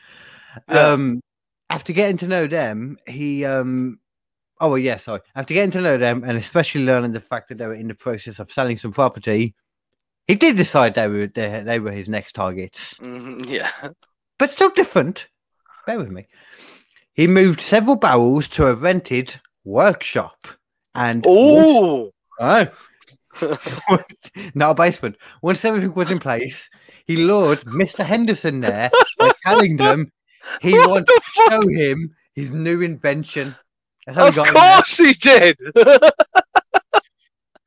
[0.69, 0.89] Yeah.
[0.89, 1.21] um,
[1.69, 3.99] after getting to know them, he um.
[4.59, 4.97] Oh well, yeah.
[4.97, 5.21] Sorry.
[5.33, 7.95] After getting to know them, and especially learning the fact that they were in the
[7.95, 9.55] process of selling some property,
[10.27, 12.95] he did decide they were they, they were his next targets.
[12.99, 13.69] Mhm, yeah.
[14.37, 15.27] but still different.
[15.85, 16.27] Bear with me.
[17.13, 20.47] He moved several barrels to a rented workshop.
[20.93, 22.67] And Oh, Oh.
[24.55, 25.17] not a basement.
[25.41, 26.69] Once everything was in place,
[27.05, 28.03] he lured Mr.
[28.05, 28.89] Henderson there
[29.19, 30.11] by telling them
[30.61, 33.55] he What wanted the to show him his new invention.
[34.07, 35.57] Of course he did.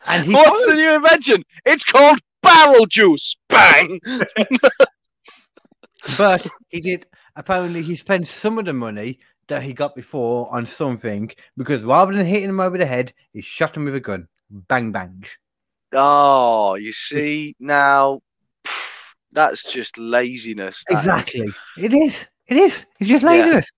[0.06, 1.44] And he What's the new invention?
[1.66, 3.36] It's called barrel juice.
[3.48, 4.00] Bang.
[6.16, 7.06] but he did
[7.36, 12.14] apparently he spent some of the money that he got before on something because rather
[12.14, 14.28] than hitting him over the head, he shot him with a gun.
[14.50, 15.24] Bang bang.
[15.92, 18.20] Oh, you see now,
[19.32, 20.84] that's just laziness.
[20.88, 21.48] That is Exactly.
[21.78, 22.26] It is.
[22.46, 22.86] It is.
[22.98, 23.70] It's just laziness.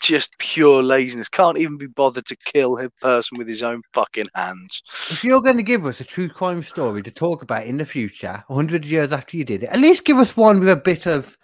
[0.00, 1.28] Just pure laziness.
[1.28, 4.82] Can't even be bothered to kill a person with his own fucking hands.
[5.10, 7.84] If you're going to give us a true crime story to talk about in the
[7.84, 11.06] future, 100 years after you did it, at least give us one with a bit
[11.06, 11.36] of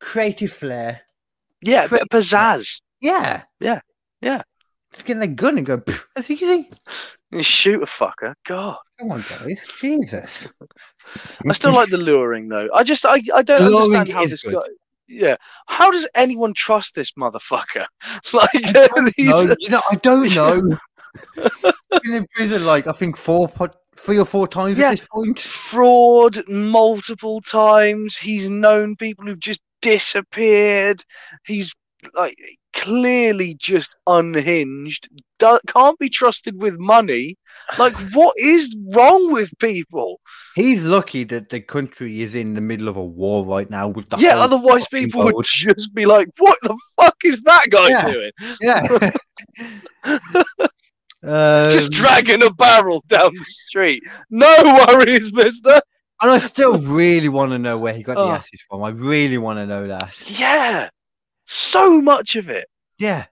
[0.00, 1.02] creative flair.
[1.62, 2.80] Yeah, a bit of pizzazz.
[3.00, 3.42] Yeah.
[3.60, 3.80] Yeah.
[4.20, 4.42] Yeah.
[4.92, 5.82] Just get in a gun and go,
[6.14, 6.70] that's easy.
[7.30, 8.34] You shoot a fucker.
[8.46, 8.76] God.
[8.98, 9.66] Come on, guys.
[9.80, 10.48] Jesus.
[11.48, 12.68] I still like the luring though.
[12.72, 14.54] I just I, I don't Luring understand how this good.
[14.54, 14.66] guy.
[15.08, 15.36] Yeah,
[15.66, 17.86] how does anyone trust this motherfucker?
[18.32, 18.48] like
[19.18, 20.76] No, you know, I don't know.
[22.02, 23.50] Been in prison like I think four,
[23.96, 24.88] three or four times Yeah.
[24.88, 25.38] at this point.
[25.38, 28.16] fraud multiple times.
[28.16, 31.04] He's known people who've just disappeared.
[31.46, 31.72] He's
[32.14, 32.36] like
[32.74, 35.08] clearly just unhinged.
[35.38, 37.36] Do- can't be trusted with money.
[37.78, 40.20] Like, what is wrong with people?
[40.54, 44.08] He's lucky that the country is in the middle of a war right now with
[44.10, 48.12] the yeah, otherwise people would just be like, "What the fuck is that guy Yeah.
[48.12, 48.30] doing?
[48.60, 49.10] Yeah.
[51.24, 54.02] um, just dragging a barrel down the street?
[54.30, 55.80] No worries, Mister."
[56.22, 58.28] and I still really want to know where he got Oh.
[58.28, 58.82] the acid from.
[58.82, 60.22] I really want to know that.
[60.38, 60.88] Yeah,
[61.44, 62.66] so much of it.
[62.98, 63.26] Yeah.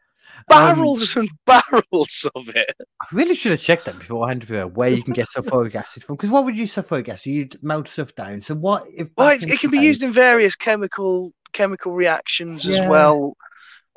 [0.50, 2.74] Um, Barrels and barrels of it.
[3.00, 5.74] I really should have checked that beforehand to figure out where you can get sulfuric
[5.74, 6.16] acid from.
[6.16, 7.26] Because what would you use sulfuric acid?
[7.26, 8.40] You'd melt stuff down.
[8.42, 13.36] So what if Well, it, can be used in various chemical chemical reactions as well.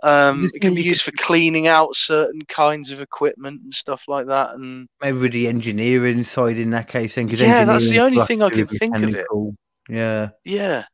[0.04, 4.28] Um, it can be used for cleaning out certain kinds of equipment and stuff like
[4.28, 4.54] that.
[4.54, 8.44] And maybe with the engineering side in that case then Yeah, that's the only thing
[8.44, 9.26] I can think of it.
[9.90, 10.30] Yeah.
[10.44, 10.86] yeah,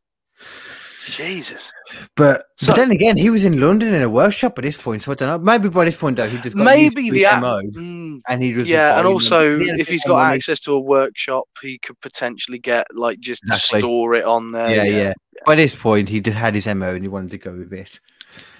[1.06, 1.72] Jesus.
[2.16, 5.02] But So- but then again, he was in London in a workshop at this point,
[5.02, 5.38] so I don't know.
[5.40, 7.42] Maybe by this point though, he just got Maybe the app.
[7.42, 9.14] MO, Mm, and he yeah, and them.
[9.14, 10.36] also if he's got money.
[10.36, 13.80] access to a workshop, he could potentially get like just Exactly.
[13.80, 14.70] store it on there.
[14.70, 15.14] yeah, yeah,
[15.46, 18.00] By this point, he just had his MO and he wanted to go with this.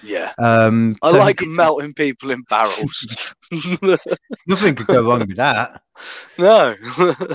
[0.02, 0.32] yeah.
[0.38, 3.34] Um, I so like did- melting people in barrels.
[4.46, 5.80] nothing could go wrong with that.
[6.38, 6.74] no.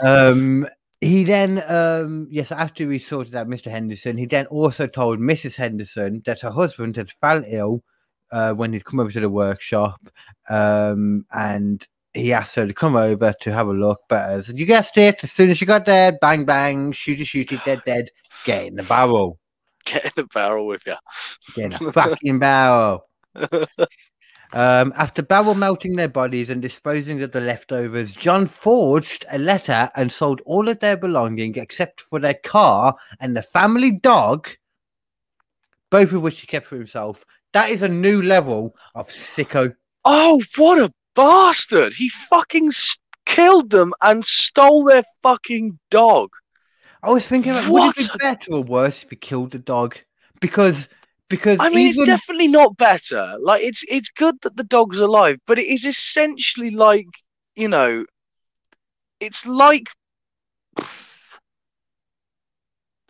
[0.04, 0.68] Um,
[1.02, 3.69] he then, um, yes, after he sorted out Mr.
[3.69, 5.56] Henderson, he then also told Mrs.
[5.56, 7.84] Henderson that her husband had fell ill
[8.32, 9.99] uh, when he'd come over to the workshop,
[10.49, 14.02] um, and he asked her to come over to have a look.
[14.10, 17.26] But as you guessed it, as soon as she got there, bang bang, shoot it,
[17.26, 18.10] shoot it, dead, dead,
[18.44, 19.40] get in the barrel,
[19.86, 20.95] Get in the barrel with you.
[21.56, 23.07] get in the fucking barrel.
[24.53, 29.90] Um, after barrel melting their bodies and disposing of the leftovers, John forged a letter
[29.95, 34.49] and sold all of their belongings except for their car and the family dog,
[35.90, 37.26] both of which he kept for himself.
[37.53, 39.76] That is a new level of sicko.
[40.06, 41.94] Oh, what a bastard!
[41.94, 42.72] He fucking
[43.26, 46.30] killed them and stole their fucking dog.
[47.03, 49.60] I was thinking, like, would What it be better or worse if he killed the
[49.60, 49.98] dog?
[50.40, 50.88] Because,
[51.30, 53.36] because I mean, even, it's definitely not better.
[53.40, 57.08] Like, it's it's good that the dog's alive, but it is essentially like
[57.56, 58.06] you know,
[59.20, 59.88] it's like.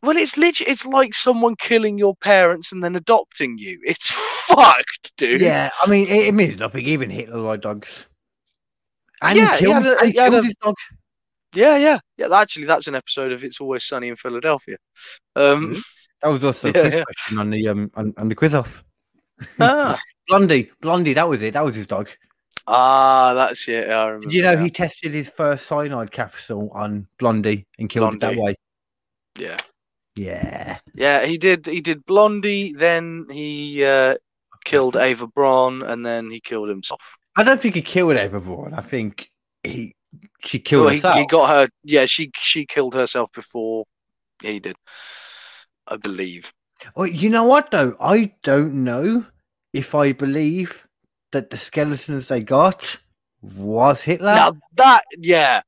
[0.03, 3.79] Well, it's literally it's like someone killing your parents and then adopting you.
[3.83, 4.11] It's
[4.47, 5.41] fucked, dude.
[5.41, 6.85] yeah, I mean, it, it means nothing.
[6.85, 8.05] Even Hitler liked dogs.
[9.21, 10.75] And Yeah, he he killed, a- and he killed a- his dog.
[11.55, 12.27] yeah, yeah, yeah.
[12.39, 14.77] Actually, that's an episode of It's Always Sunny in Philadelphia.
[15.35, 15.81] Um, Mhm.
[16.21, 17.03] That was also Yeah, yeah.
[17.03, 18.83] question on the um on, on the quiz off.
[19.59, 21.53] ah, Blondie, Blondie, that was it.
[21.53, 22.09] That was his dog.
[22.67, 23.89] ah, that's it.
[23.89, 24.27] I remember.
[24.27, 24.63] Did you know now.
[24.63, 28.55] he tested his first cyanide capsule on Blondie and killed it that way?
[29.37, 29.57] Yeah.
[30.15, 30.79] Yeah.
[30.95, 31.65] Yeah, he did.
[31.67, 32.73] He did Blondie.
[32.73, 34.15] Then he uh,
[34.65, 37.17] killed Ava Braun, and then he killed himself.
[37.37, 38.73] I don't think he killed everyone.
[38.73, 39.29] I think
[39.63, 39.93] he
[40.39, 41.69] she killed Well, he, he got her.
[41.83, 43.85] Yeah, she she killed herself before
[44.41, 44.75] he did.
[45.87, 46.51] I believe.
[46.95, 47.95] Oh, you know what though?
[47.99, 49.25] I don't know
[49.73, 50.87] if I believe
[51.31, 52.99] that the skeletons they got
[53.41, 54.33] was Hitler.
[54.35, 55.61] Now that, yeah,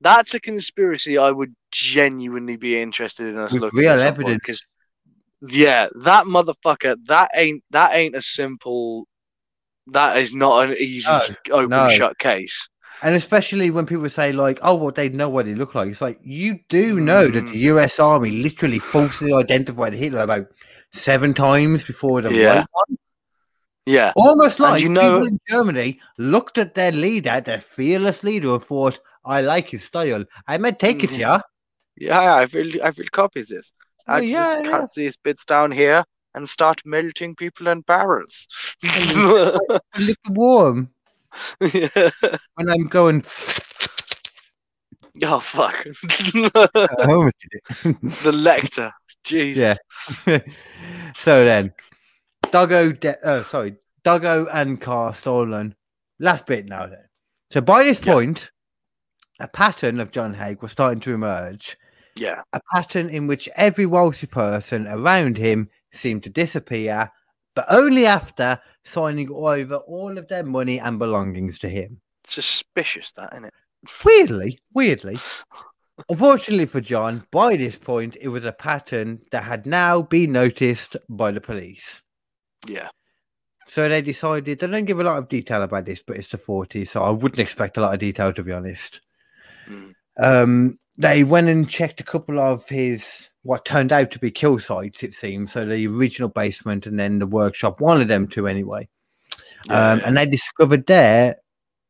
[0.00, 1.18] that's a conspiracy.
[1.18, 4.44] I would genuinely be interested in us with looking real at some point, evidence.
[4.46, 4.66] 'cause,
[5.54, 6.96] yeah, that motherfucker.
[7.06, 9.06] That ain't that ain't a simple
[9.88, 11.88] That is not an easy No, open no.
[11.90, 12.68] shut case.
[13.02, 16.00] And especially when people say like, "Oh, well, they know what he looked like." It's
[16.00, 17.52] like you do know that Mm.
[17.52, 17.98] the U.S.
[18.00, 20.46] Army literally falsely identified Hitler about
[20.92, 22.54] seven times before the Yeah.
[22.58, 22.98] right one.
[23.86, 24.12] Yeah.
[24.16, 28.54] Almost And like you know- people in Germany looked at their leader, their fearless leader,
[28.54, 30.24] and thought, "I like his style.
[30.46, 31.18] I might take it, Mm.
[31.18, 31.40] yeah."
[31.96, 33.72] Yeah, I will I will copy this.
[34.06, 34.68] I Oh, just yeah, yeah.
[34.70, 36.04] cut these bits down here
[36.34, 38.46] and start melting people in barrels.
[38.82, 40.90] A little warm
[41.72, 42.10] yeah.
[42.54, 43.24] when I'm going.
[45.22, 45.86] Oh fuck.
[45.86, 48.00] I almost did it.
[48.22, 48.92] the lector.
[49.22, 49.78] Jesus.
[50.26, 50.38] Yeah.
[51.16, 51.72] so then,
[52.50, 55.74] Doggo, de- oh, sorry, Doggo and Car stolen.
[56.18, 57.04] Last bit now then.
[57.50, 58.12] So by this Yeah.
[58.12, 58.50] point,
[59.40, 61.76] a pattern of John Haigh was starting to emerge.
[62.16, 62.42] Yeah.
[62.52, 67.10] A pattern in which every wealthy person around him seemed to disappear,
[67.54, 72.00] but only after signing over all of their money and belongings to him.
[72.26, 73.54] Suspicious that, isn't it?
[74.04, 75.18] Weirdly, weirdly.
[76.08, 80.96] Unfortunately for John, by this point, it was a pattern that had now been noticed
[81.08, 82.02] by the police.
[82.66, 82.88] Yeah.
[83.66, 86.38] So they decided, they don't give a lot of detail about this, but it's the
[86.38, 89.00] 40s, so I wouldn't expect a lot of detail to be honest.
[89.68, 89.94] Mm.
[90.20, 94.58] Um, they went and checked a couple of his, what turned out to be kill
[94.58, 95.52] sites, it seems.
[95.52, 98.88] So the original basement and then the workshop, one of them two anyway.
[99.66, 100.00] Yeah, um.
[100.04, 101.36] And they discovered there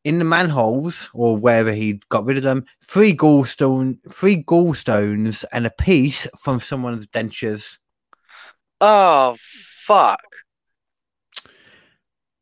[0.04, 5.64] in the manholes or wherever he'd got rid of them, three gallstone, three gallstones, and
[5.64, 7.78] a piece from someone's dentures.
[8.80, 10.20] Oh fuck.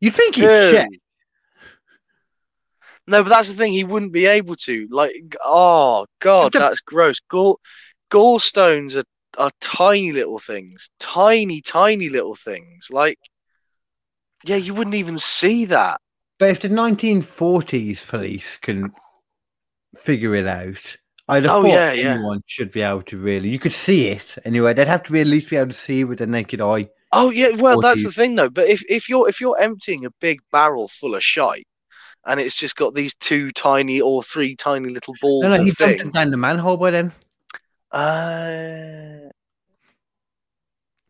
[0.00, 0.88] You'd think he'd check.
[3.06, 3.72] No, but that's the thing.
[3.72, 4.88] He wouldn't be able to.
[4.90, 7.20] Like, oh god, the- that's gross.
[7.20, 7.60] Gall
[8.12, 9.02] gallstones are
[9.38, 12.88] are tiny little things, tiny, tiny little things.
[12.90, 13.18] Like,
[14.44, 16.00] yeah, you wouldn't even see that.
[16.38, 18.92] But if the 1940s police can
[19.96, 20.96] figure it out,
[21.28, 22.14] I'd have Oh, thought yeah, yeah.
[22.14, 23.48] anyone should be able to really.
[23.48, 24.74] You could see it anyway.
[24.74, 26.88] They'd have to be at least be able to see with the naked eye.
[27.12, 28.50] Oh yeah, well that's the thing though.
[28.50, 31.66] But if if you're if you're emptying a big barrel full of shite,
[32.26, 35.64] and it's just got these two tiny or three tiny little balls No, no, of
[35.64, 37.12] he dumped thing, down the manhole by then
[37.92, 39.28] uh,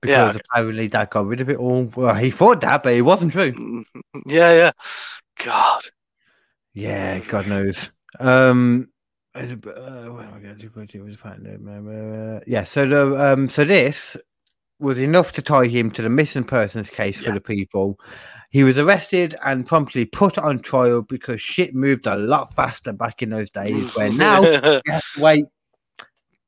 [0.01, 0.41] because Yeah.
[0.51, 1.85] apparently that got rid of it all.
[1.95, 3.55] Well, he thought that, but it wasn't true.
[4.27, 4.73] yeah, yeah.
[5.45, 5.83] God,
[6.75, 7.91] Yeah, God knows.
[8.19, 8.89] Um,
[9.35, 10.71] uh, what am I going to do?
[10.75, 11.57] What was partner?
[12.37, 12.65] Uh, yeah.
[12.65, 14.17] So the um, so this
[14.79, 17.35] was enough to tie him to the missing persons case for Yeah.
[17.35, 17.99] the people.
[18.51, 23.23] He was arrested and promptly put on trial because shit moved a lot faster back
[23.23, 23.91] in those days.
[23.97, 24.53] Where now you
[24.89, 25.45] have to wait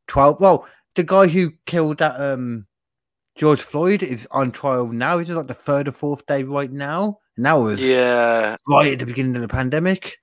[0.07, 0.41] twelve.
[0.41, 2.67] Well, the guy who killed that um
[3.37, 5.19] George Floyd is on trial now.
[5.19, 7.19] He's it like the third or fourth day right now?
[7.37, 10.17] And that was yeah, right at the beginning of the pandemic.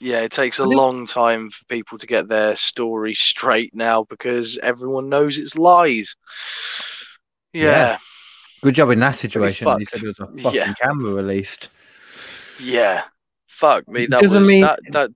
[0.00, 0.20] yeah.
[0.22, 5.10] It takes a long time for people to get their story straight now because everyone
[5.10, 6.16] knows it's lies.
[7.52, 7.62] Yeah.
[7.64, 7.98] Yeah,
[8.62, 9.68] Good job in that situation.
[9.78, 10.72] He said there was a fucking Yeah.
[10.74, 11.68] camera released.
[12.60, 13.04] yeah.
[13.46, 14.04] Fuck me.
[14.04, 15.10] It That doesn't was mean- that that,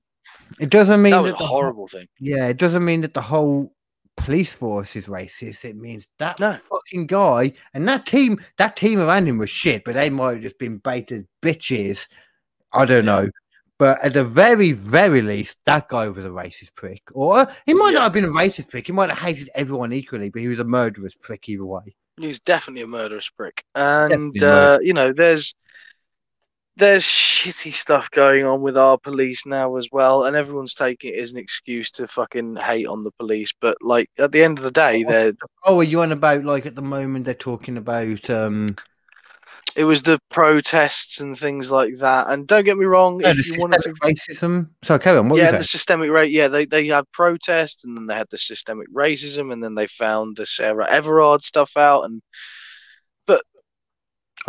[0.61, 2.07] It doesn't mean that that a the whole- horrible thing.
[2.21, 3.73] yeah, it doesn't mean that the whole
[4.19, 5.65] police force is racist.
[5.65, 6.59] It means that No.
[6.71, 10.43] fucking guy and that team, that team around him was shit, but they might have
[10.43, 12.09] just been baited bitches.
[12.73, 13.29] I don't know.
[13.79, 17.03] But at the very, very least, that guy was a racist prick.
[17.13, 18.01] Or he might Yeah.
[18.01, 18.87] not have been a racist prick.
[18.87, 21.95] He might have hated everyone equally, but he was a murderous prick either way.
[22.17, 24.75] He was definitely a murderous prick, and Definitely a murderer.
[24.75, 25.55] uh, you know, there's
[26.79, 31.19] there's shitty stuff going on with our police now as well, and everyone's taking it
[31.19, 33.53] as an excuse to fucking hate on the police.
[33.61, 35.33] But like at the end of the day, they're
[35.65, 38.77] Oh, are you on about like at the moment they're talking about um
[39.77, 42.29] it was the protests and things like that.
[42.29, 44.71] And don't get me wrong, no, the if you to systemic racism?
[44.83, 46.33] So carry on, what yeah, the systemic rate.
[46.33, 49.87] Yeah, they they had protests, and then they had the systemic racism, and then they
[49.87, 52.23] found the Sarah Everard stuff out, and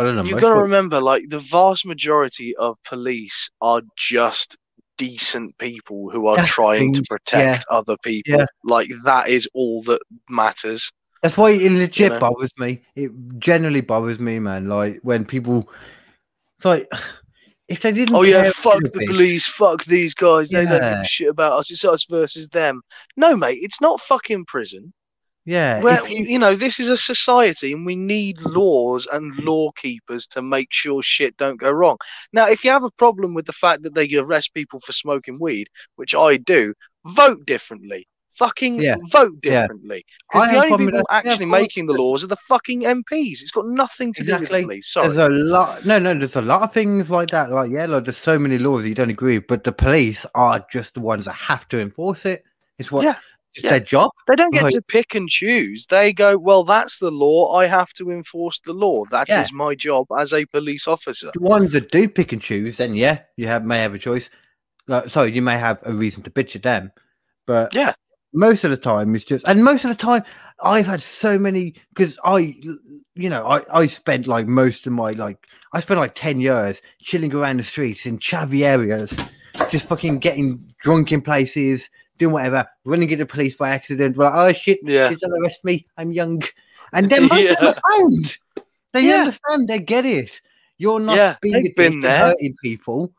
[0.00, 0.22] I don't know.
[0.22, 4.56] you most got to remember, like the vast majority of police are just
[4.96, 8.38] decent people who are That's the trying to thing, protect other people.
[8.38, 8.46] Yeah.
[8.64, 10.00] Like that is all that
[10.30, 10.90] matters.
[11.22, 12.18] That's why it legit know?
[12.18, 12.80] bothers me.
[12.96, 14.70] It generally bothers me, man.
[14.70, 15.68] Like when people,
[16.56, 16.88] it's like
[17.68, 18.16] if they didn't.
[18.16, 20.48] Oh yeah, fuck the police, fuck these guys.
[20.48, 21.70] They don't give a shit about us.
[21.70, 22.80] It's us versus them.
[23.18, 24.94] No, mate, it's not fucking prison.
[25.46, 29.72] Yeah, Well, you, you, know, this is a society, and we need laws and law
[29.72, 31.96] keepers to make sure shit don't go wrong.
[32.32, 35.38] Now, if you have a problem with the fact that they arrest people for smoking
[35.40, 36.74] weed, which I do,
[37.06, 38.06] vote differently.
[38.32, 38.96] Fucking Yeah.
[39.10, 40.04] vote differently.
[40.32, 41.06] I Because the only people that.
[41.10, 43.42] Yeah, actually making the laws are the fucking MPs.
[43.42, 44.60] It's got nothing to do with Exactly.
[44.60, 44.92] the police.
[44.92, 45.08] Sorry.
[45.08, 45.84] There's a lot.
[45.84, 46.14] No, no.
[46.14, 47.50] There's a lot of things like that.
[47.50, 50.24] Like, yeah, like there's so many laws that you don't agree with, but the police
[50.34, 52.44] are just the ones that have to enforce it.
[52.78, 53.16] It's what Yeah,
[53.54, 53.70] it's yeah.
[53.70, 54.10] their job.
[54.28, 55.86] They don't get Like- to pick and choose.
[55.86, 57.54] They go, well, that's the law.
[57.56, 59.04] I have to enforce the law.
[59.10, 59.46] That is Yeah.
[59.52, 61.30] my job as a police officer.
[61.34, 64.30] The ones that do pick and choose, then yeah, you have may have a choice.
[64.86, 66.92] Like, sorry, you may have a reason to bitch at them,
[67.46, 67.94] but Yeah.
[68.32, 70.24] most of the time it's just, and most of the time
[70.62, 72.54] I've had so many because I,
[73.14, 76.82] you know, I I spent like most of my like I spent like ten years
[77.00, 79.12] chilling around the streets in chavvy areas,
[79.70, 81.88] just fucking getting drunk in places,
[82.20, 84.16] doing whatever, running into police by accident.
[84.16, 85.08] Like, oh shit, Yeah.
[85.08, 86.40] please don't arrest me, I'm young,
[86.92, 87.50] and then most Yeah.
[87.52, 88.36] of them are found.
[88.92, 89.16] They Yeah.
[89.20, 90.40] understand, they get it.
[90.78, 92.18] You're not Yeah, being a been there.
[92.18, 93.12] hurting people.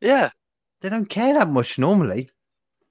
[0.00, 0.30] Yeah.
[0.80, 2.30] They don't care that much normally.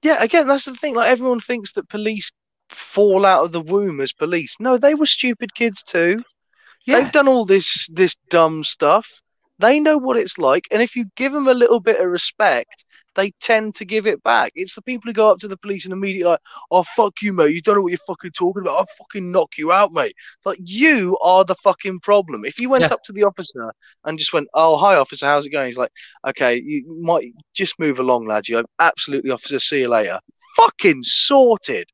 [0.02, 0.94] Yeah, again, that's the thing.
[0.94, 2.30] Like everyone thinks that police
[2.68, 4.56] fall out of the womb as police.
[4.60, 6.22] No, they were stupid kids too.
[6.84, 9.20] Yeah, They've done all this this dumb stuff.
[9.58, 12.84] They know what it's like, and if you give them a little bit of respect,
[13.16, 14.52] they tend to give it back.
[14.54, 16.40] It's the people who go up to the police and immediately like,
[16.70, 17.54] "Oh fuck you, mate!
[17.54, 18.78] You don't know what you're fucking talking about.
[18.78, 22.44] I'll fucking knock you out, mate." It's like you are the fucking problem.
[22.44, 22.92] If you went Yeah.
[22.94, 23.72] up to the officer
[24.04, 25.92] and just went, "Oh hi, officer, how's it going?" He's like,
[26.28, 28.46] "Okay, you might just move along, lad.
[28.48, 29.58] You absolutely, officer.
[29.58, 30.20] See you later."
[30.56, 31.88] Fucking sorted.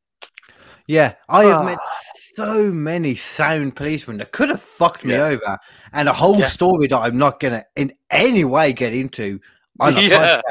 [0.88, 1.14] yeah.
[1.28, 1.96] I have met Ah.
[2.34, 5.26] so many sound policemen that could have fucked me Yeah.
[5.26, 5.58] over,
[5.92, 6.46] and a whole Yeah.
[6.48, 9.38] story that I'm not gonna in any way get into
[9.80, 10.40] Yeah.
[10.40, 10.42] podcast.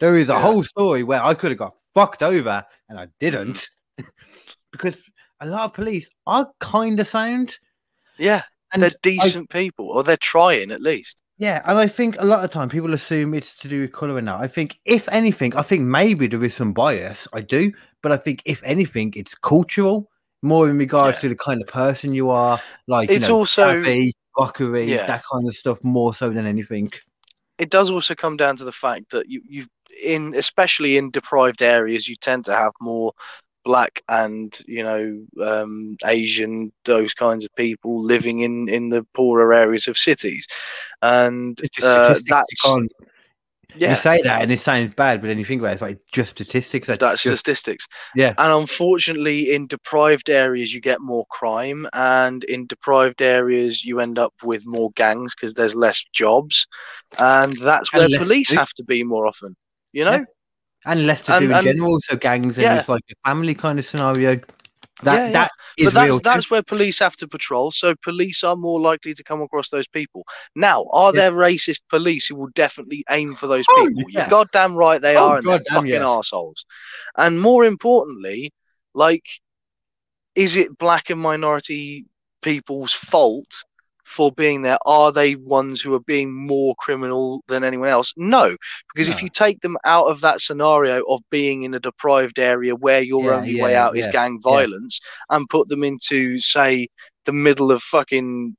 [0.00, 0.40] There is a Yeah.
[0.42, 3.68] whole story where I could have got fucked over and I didn't,
[4.00, 4.04] mm.
[4.72, 5.02] because
[5.40, 7.58] a lot of police are kind of sound.
[8.18, 8.42] Yeah,
[8.72, 11.20] And they're I- decent people, or they're trying at least.
[11.38, 14.18] Yeah, and I think a lot of time people assume it's to do with colour
[14.18, 14.36] and that.
[14.40, 17.26] I think if anything, I think maybe there is some bias.
[17.32, 17.72] I do,
[18.02, 20.08] but I think if anything, it's cultural,
[20.42, 21.20] more in regards Yeah.
[21.22, 25.06] to the kind of person you are, like you It's know, also- savvy, rockery, Yeah.
[25.06, 26.92] that kind of stuff, more so than anything.
[27.58, 29.66] It does also come down to the fact that you you
[30.02, 33.12] in especially in deprived areas you tend to have more
[33.64, 39.52] black and you know um, Asian those kinds of people living in in the poorer
[39.52, 40.46] areas of cities,
[41.02, 42.78] and uh, that's
[43.76, 45.82] yeah you say that and it sounds bad, but then you think about it, it's
[45.82, 46.86] like just statistics.
[46.86, 47.86] That's, that's just, statistics.
[48.14, 54.00] yeah, And unfortunately, in deprived areas, you get more crime, and in deprived areas, you
[54.00, 56.66] end up with more gangs because there's less jobs,
[57.18, 58.58] and that's And where police food.
[58.58, 59.56] have to be more often.
[59.92, 60.24] You know, Yeah.
[60.86, 62.00] and less to And- do in and- general.
[62.00, 62.78] So gangs and Yeah.
[62.78, 64.40] it's like a family kind of scenario.
[65.04, 65.32] That Yeah, yeah.
[65.32, 66.20] that is but that's real.
[66.20, 67.70] that's where police have to patrol.
[67.70, 70.24] So police are more likely to come across those people.
[70.54, 71.20] Now, are Yeah.
[71.30, 74.10] there racist police who will definitely aim for those Oh, people?
[74.10, 76.02] You're goddamn right they Oh, are, and they're fucking yes.
[76.02, 76.64] assholes.
[77.16, 78.52] And more importantly,
[78.94, 79.26] like,
[80.34, 82.06] is it black and minority
[82.42, 83.46] people's fault
[84.04, 84.78] for being there?
[84.86, 88.12] Are they ones who are being more criminal than anyone else?
[88.16, 88.56] No,
[88.94, 92.74] because if you take them out of that scenario of being in a deprived area
[92.74, 94.64] where your Yeah, only way yeah, out is yeah, gang yeah.
[94.64, 95.00] violence
[95.30, 96.88] and put them into, say,
[97.24, 98.56] the middle of fucking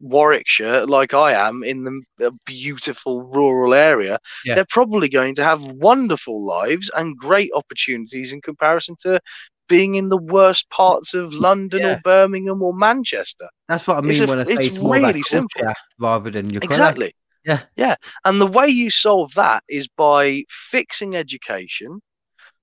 [0.00, 1.84] Warwickshire, like I am in
[2.18, 4.54] the beautiful rural area, Yeah.
[4.54, 9.20] they're probably going to have wonderful lives and great opportunities in comparison to
[9.68, 11.94] being in the worst parts of London Yeah.
[11.96, 13.48] or Birmingham or Manchester.
[13.68, 15.62] That's what I mean a- when I say it's it's, really simple.
[15.98, 16.62] rather than your.
[16.62, 17.14] Exactly.
[17.44, 17.62] Yeah.
[17.76, 17.94] Yeah.
[18.24, 22.00] And the way you solve that is by fixing education,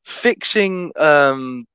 [0.03, 1.65] fixing um,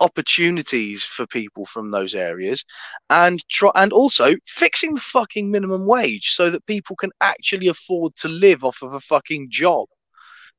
[0.00, 2.64] opportunities for people from those areas,
[3.10, 8.14] and try and also fixing the fucking minimum wage so that people can actually afford
[8.16, 9.86] to live off of a fucking job.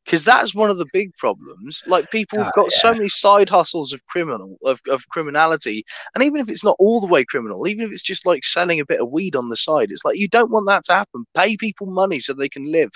[0.06, 1.82] Because that's one of the big problems.
[1.88, 5.84] Like people have Oh, got so many side hustles of criminal of, of criminality
[6.14, 8.80] and even if it's not all the way criminal, even if it's just like selling
[8.80, 11.26] a bit of weed on the side, it's like you don't want that to happen.
[11.36, 12.92] Pay people money so they can live.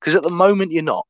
[0.00, 1.06] Because at the moment you're not.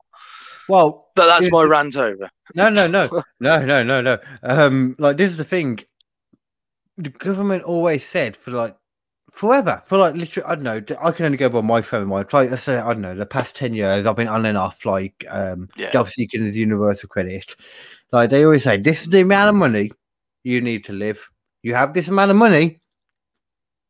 [0.69, 2.31] Well, But that's Yeah, my rant over.
[2.55, 3.11] no, no, no,
[3.41, 4.19] no, no, no, no.
[4.43, 5.81] Um, like this is the thing.
[6.97, 8.77] The government always said for like
[9.33, 10.97] forever, for like literally, I don't know.
[11.03, 12.09] i can only go by my phone.
[12.09, 13.15] My like, let's say, I don't know.
[13.15, 15.91] The past ten years, I've been on and off, like, um, Yeah.
[15.93, 17.55] job seeking as universal credit.
[18.13, 19.91] Like they always say, this is the amount of money
[20.43, 21.29] you need to live.
[21.63, 22.81] You have this amount of money,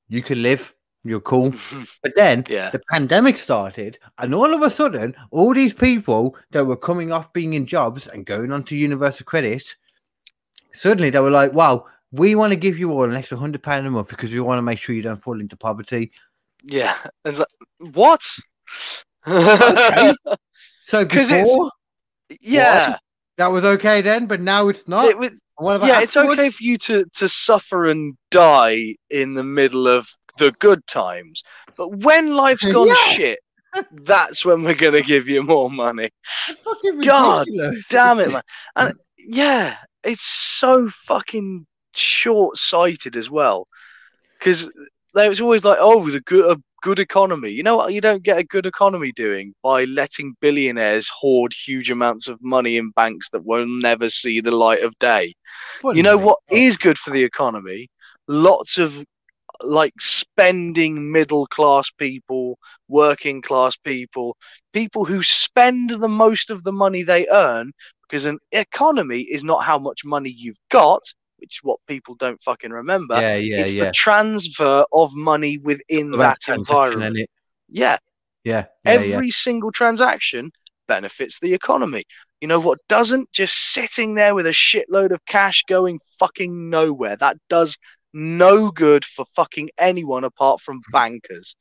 [0.08, 0.74] you can live.
[1.04, 1.54] You're cool.
[2.02, 2.70] But then Yeah.
[2.70, 7.32] the pandemic started, and all of a sudden, all these people that were coming off
[7.32, 9.62] being in jobs and going on to universal credit,
[10.72, 13.86] suddenly they were like, "Wow, we want to give you all an extra hundred pound
[13.86, 16.12] a month because we want to make sure you don't fall into poverty."
[16.64, 16.96] yeah.
[17.24, 18.22] And it's like, what?
[19.26, 20.14] Okay.
[20.86, 21.70] So 'Cause it's- before
[22.40, 22.96] yeah.
[23.38, 25.06] That was okay then, but now it's not.
[25.06, 29.44] It was- What yeah, it's okay for you to to suffer and die in the
[29.44, 30.08] middle of
[30.38, 31.42] the good times,
[31.76, 33.12] but when life's gone Yeah.
[33.12, 33.38] shit,
[33.92, 36.10] that's when we're gonna give you more money.
[37.02, 37.46] God.
[37.88, 38.42] Damn it, man!
[38.76, 41.66] And yeah, it's so fucking
[42.00, 43.68] short-sighted as well,
[44.38, 44.70] because
[45.14, 47.50] there was always like, oh, the good a good economy.
[47.50, 47.92] You know what?
[47.92, 52.76] You don't get a good economy doing by letting billionaires hoard huge amounts of money
[52.76, 55.34] in banks that will never see the light of day.
[55.84, 57.88] You know what is good for the economy?
[58.28, 59.04] Lots of
[59.62, 62.58] like spending middle class people,
[62.88, 64.36] working class people,
[64.72, 67.72] people who spend the most of the money they earn
[68.08, 71.02] because an economy is not how much money you've got,
[71.40, 73.20] which is what people don't fucking remember.
[73.20, 73.84] Yeah, yeah, it's yeah.
[73.86, 77.16] the transfer of money within that environment.
[77.68, 77.98] Yeah,
[78.44, 79.32] Yeah, yeah, every yeah.
[79.32, 80.50] single transaction
[80.88, 82.04] benefits the economy.
[82.40, 83.30] You know what doesn't?
[83.32, 87.16] Just sitting there with a shitload of cash going fucking nowhere.
[87.16, 87.76] That does
[88.12, 91.56] no good for fucking anyone apart from bankers.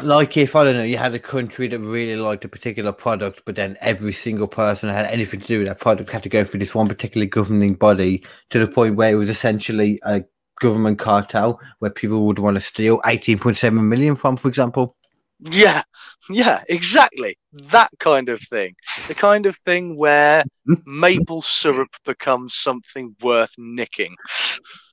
[0.00, 3.42] Like if I don't know, you had a country that really liked a particular product,
[3.44, 6.28] but then every single person that had anything to do with that product had to
[6.28, 10.22] go through this one particular governing body to the point where it was essentially a
[10.60, 14.96] government cartel where people would want to steal 18.7 million from, for example.
[15.42, 15.82] Yeah,
[16.28, 17.38] yeah, exactly.
[17.52, 18.74] That kind of thing.
[19.08, 20.44] The kind of thing where
[20.84, 24.16] maple syrup becomes something worth nicking.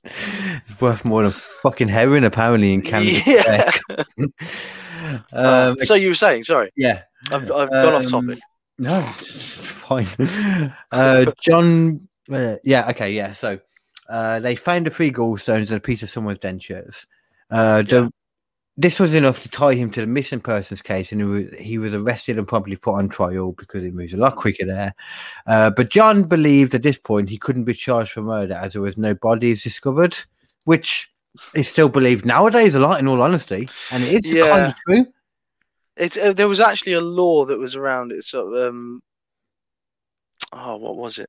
[0.04, 3.20] It's worth more than fucking heroin apparently in Canada.
[3.26, 3.70] Yeah.
[5.32, 7.02] um, so you were saying, sorry, yeah.
[7.30, 8.40] I've, I've gone off Um, topic.
[8.78, 10.06] No, fine.
[10.92, 13.32] Uh, John, uh, yeah, okay, yeah.
[13.32, 13.58] So
[14.08, 17.06] uh, they found the three gallstones and a piece of someone's dentures.
[17.50, 18.08] Uh, Yeah.
[18.80, 21.78] This was enough to tie him to the missing persons case, and he was, he
[21.78, 24.94] was arrested and probably put on trial because he moves a lot quicker there.
[25.48, 28.82] Uh, but John believed at this point he couldn't be charged for murder as there
[28.82, 30.16] was no bodies discovered,
[30.62, 31.10] which
[31.56, 35.06] is still believed nowadays a lot, in all honesty, and it is kind of true.
[35.96, 38.22] It's uh, there was actually a law that was around it.
[38.24, 39.02] So um,
[40.52, 41.28] oh, what was it?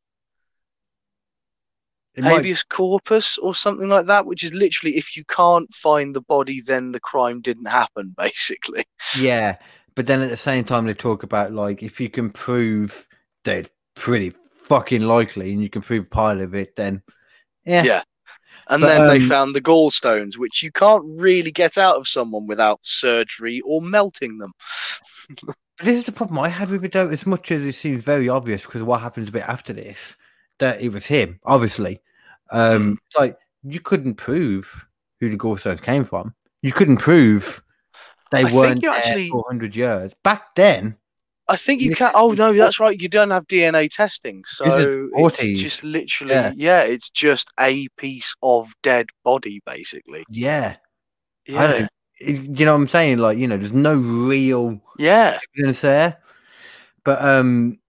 [2.15, 6.15] It might- Habeas corpus or something like that, which is literally if you can't find
[6.15, 8.13] the body, then the crime didn't happen.
[8.17, 9.57] Basically, Yeah,
[9.95, 13.07] but then at the same time they talk about like if you can prove
[13.43, 14.33] that it's pretty
[14.63, 17.01] fucking likely and you can prove part of it, then
[17.65, 18.03] yeah, Yeah.
[18.69, 22.07] and But, then they um, found the gallstones, which you can't really get out of
[22.07, 24.53] someone without surgery or melting them.
[25.81, 27.07] This is the problem I had with it though.
[27.09, 30.15] As much as it seems very obvious because of what happens a bit after this,
[30.59, 32.01] that it was him, obviously.
[32.51, 34.85] Um, it's like you couldn't prove
[35.19, 36.33] who the gallstones came from.
[36.61, 37.61] You couldn't prove
[38.31, 40.97] they I weren't there actually- 400 years back then.
[41.47, 41.95] I think you Yeah.
[41.95, 42.11] can.
[42.13, 42.99] Oh no, that's right.
[43.01, 46.51] You don't have DNA testing, so it's just literally Yeah.
[46.55, 46.81] yeah.
[46.81, 50.25] It's just a piece of dead body, basically.
[50.29, 50.75] Yeah,
[51.47, 51.89] I Yeah, don't,
[52.59, 53.17] you know what I'm saying?
[53.17, 56.19] Like you know, there's no real yeah, evidence there.
[57.03, 57.79] But um,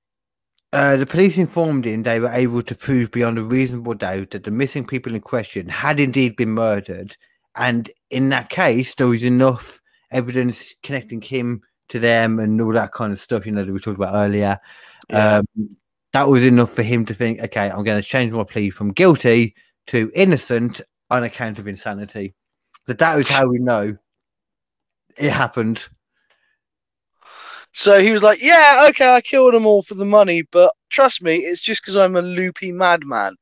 [0.73, 4.45] uh, the police informed him they were able to prove beyond a reasonable doubt that
[4.45, 7.17] the missing people in question had indeed been murdered.
[7.57, 9.81] And in that case, there was enough
[10.13, 13.81] evidence connecting him to them and all that kind of stuff, you know, that we
[13.81, 14.59] talked about earlier.
[15.09, 15.39] yeah.
[15.39, 15.77] Um,
[16.13, 18.93] that was enough for him to think, okay, I'm going to change my plea from
[18.93, 19.55] guilty
[19.89, 22.35] to innocent on account of insanity.
[22.87, 23.97] So that is how we know
[25.17, 25.89] it happened.
[27.73, 31.23] So he was like, "Yeah, okay, I killed them all for the money, but trust
[31.23, 33.37] me, it's just because I'm a loopy madman."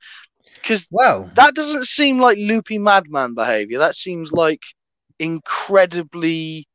[0.55, 3.79] Because Well, that doesn't seem like loopy madman behavior.
[3.79, 4.63] That seems like
[5.19, 6.67] incredibly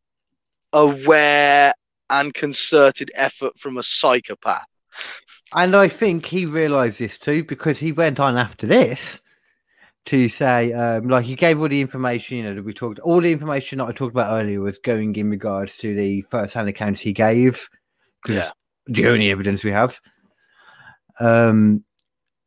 [0.72, 1.74] aware
[2.10, 4.66] and concerted effort from a psychopath.
[5.56, 9.22] And I think he realised this too because he went on after this
[10.06, 13.22] to say, um, like, he gave all the information, you know, that we talked, all
[13.22, 16.68] the information that I talked about earlier was going in regards to the first hand
[16.68, 17.70] accounts he gave
[18.22, 18.52] because Yeah.
[18.88, 20.00] the only evidence we have.
[21.20, 21.84] Um,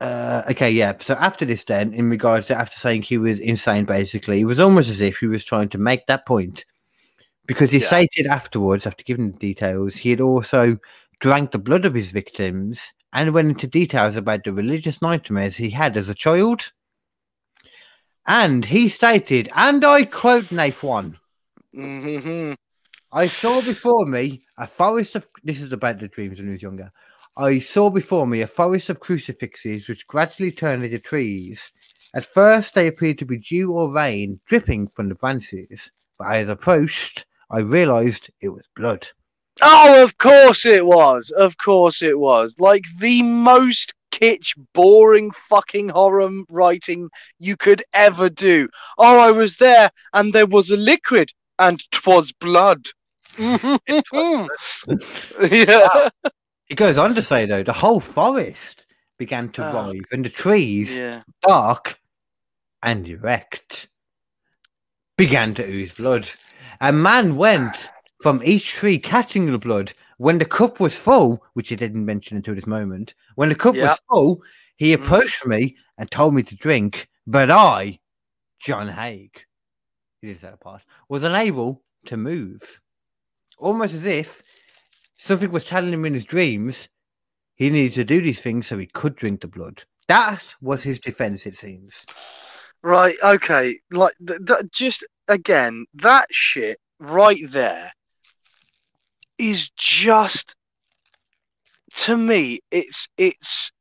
[0.00, 0.92] uh, okay, yeah.
[1.00, 4.60] So after this, then, in regards to after saying he was insane, basically, it was
[4.60, 6.66] almost as if he was trying to make that point
[7.46, 7.86] because he Yeah.
[7.86, 10.76] stated afterwards, after giving the details, he had also
[11.20, 15.70] drank the blood of his victims and went into details about the religious nightmares he
[15.70, 16.72] had as a child.
[18.26, 21.18] And he stated, and I quote Nathan,
[21.72, 22.54] hmm
[23.12, 26.62] I saw before me a forest of this is about the dreams when he was
[26.62, 26.90] younger.
[27.36, 31.70] I saw before me a forest of crucifixes which gradually turned into trees.
[32.14, 36.48] At first they appeared to be dew or rain dripping from the branches, but as
[36.48, 39.06] I approached, I realized it was blood.
[39.62, 41.30] Oh, of course it was.
[41.30, 42.58] Of course it was.
[42.58, 48.68] Like the most kitsch, boring fucking horror writing you could ever do.
[48.98, 52.86] Oh, I was there and there was a liquid and 'twas blood.
[53.38, 53.78] yeah.
[56.68, 58.86] It goes on to say though, the whole forest
[59.18, 59.92] began to Oh.
[60.12, 61.22] and the trees, Yeah.
[61.42, 61.98] dark
[62.82, 63.88] and erect,
[65.16, 66.28] began to ooze blood.
[66.80, 67.88] A man went
[68.22, 69.92] from each tree catching the blood.
[70.18, 73.74] When the cup was full, which he didn't mention until this moment, when the cup
[73.74, 73.84] Yep.
[73.88, 74.42] was full,
[74.76, 75.02] he Mhm.
[75.02, 77.08] approached me and told me to drink.
[77.26, 78.00] But I,
[78.58, 79.30] John Haigh,
[80.20, 82.80] he did that part, was unable to move.
[83.58, 84.42] Almost as if
[85.18, 86.88] something was telling him in his dreams
[87.54, 89.84] he needed to do these things so he could drink the blood.
[90.08, 92.04] That was his defense, it seems.
[92.82, 93.16] Right.
[93.22, 93.80] Okay.
[93.90, 97.92] Like th- th- just again, that shit right there
[99.38, 100.54] is just
[101.94, 102.60] to me.
[102.70, 103.72] It's it's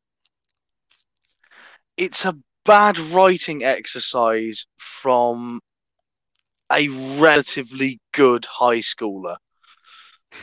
[1.97, 5.61] it's a bad writing exercise from
[6.71, 6.87] a
[7.19, 9.37] relatively good high schooler.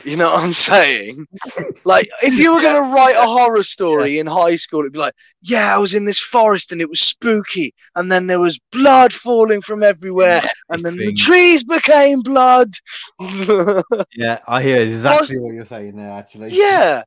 [0.05, 1.27] You know what I'm saying?
[1.85, 4.99] Like, if you were going to write a horror story in high school, it'd be
[4.99, 8.57] like, yeah, I was in this forest and it was spooky, and then there was
[8.71, 12.71] blood falling from everywhere, and then the trees became blood.
[14.15, 16.49] Yeah, I hear exactly Whilst- what you're saying there, actually.
[16.51, 17.03] yeah.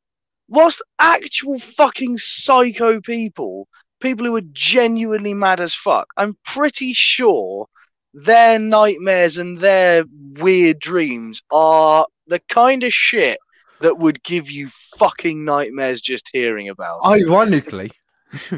[0.49, 3.67] Whilst actual fucking psycho people,
[4.01, 7.67] people who are genuinely mad as fuck, I'm pretty sure
[8.15, 10.05] their nightmares and their
[10.35, 13.39] weird dreams are the kind of shit
[13.81, 17.01] that would give you fucking nightmares just hearing about.
[17.05, 17.25] it.
[17.29, 17.91] Ironically.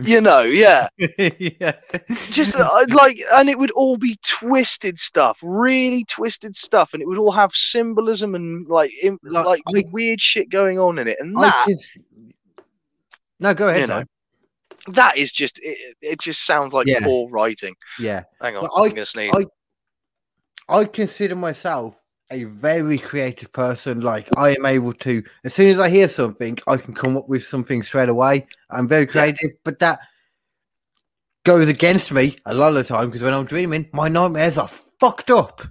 [0.02, 0.88] you know, yeah.
[1.18, 1.72] yeah.
[2.30, 7.06] Just uh, like, and it would all be twisted stuff, really twisted stuff, and it
[7.06, 8.90] would all have symbolism and like,
[9.22, 11.98] Like, like I- weird shit going on in it, and I that just-
[13.40, 13.82] No, go ahead.
[13.82, 14.04] you know,
[14.88, 17.00] that is just it, it just sounds like Yeah.
[17.02, 18.22] poor writing Yeah.
[18.40, 21.94] hang on i'm I- gonna sneeze I- I consider myself
[22.30, 24.00] a very creative person.
[24.00, 27.28] Like I am able to, as soon as I hear something, I can come up
[27.28, 28.46] with something straight away.
[28.70, 30.00] I'm very creative, but that
[31.44, 34.68] goes against me a lot of the time because when I'm dreaming, my nightmares are
[35.00, 35.62] fucked up.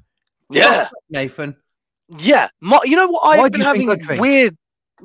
[0.50, 1.56] yeah Nathan.
[2.20, 4.56] yeah my, you know what i've do been having weird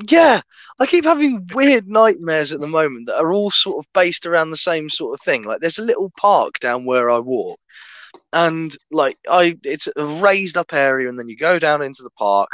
[0.08, 0.40] yeah
[0.78, 4.50] i keep having weird nightmares at the moment that are all sort of based around
[4.50, 7.58] the same sort of thing like there's a little park down where i walk
[8.32, 12.10] and like i it's a raised up area and then you go down into the
[12.10, 12.50] park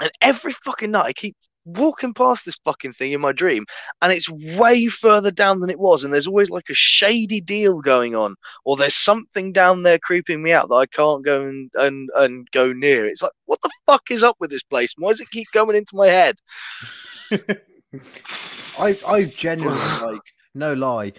[0.00, 3.64] and every fucking night i keep walking past this fucking thing in my dream
[4.00, 7.80] and it's way further down than it was and there's always like a shady deal
[7.80, 11.70] going on or there's something down there creeping me out that i can't go and
[11.74, 15.10] and, and go near it's like what the fuck is up with this place why
[15.10, 16.36] does it keep coming into my head
[18.78, 20.20] I I genuinely like
[20.54, 21.12] no lie.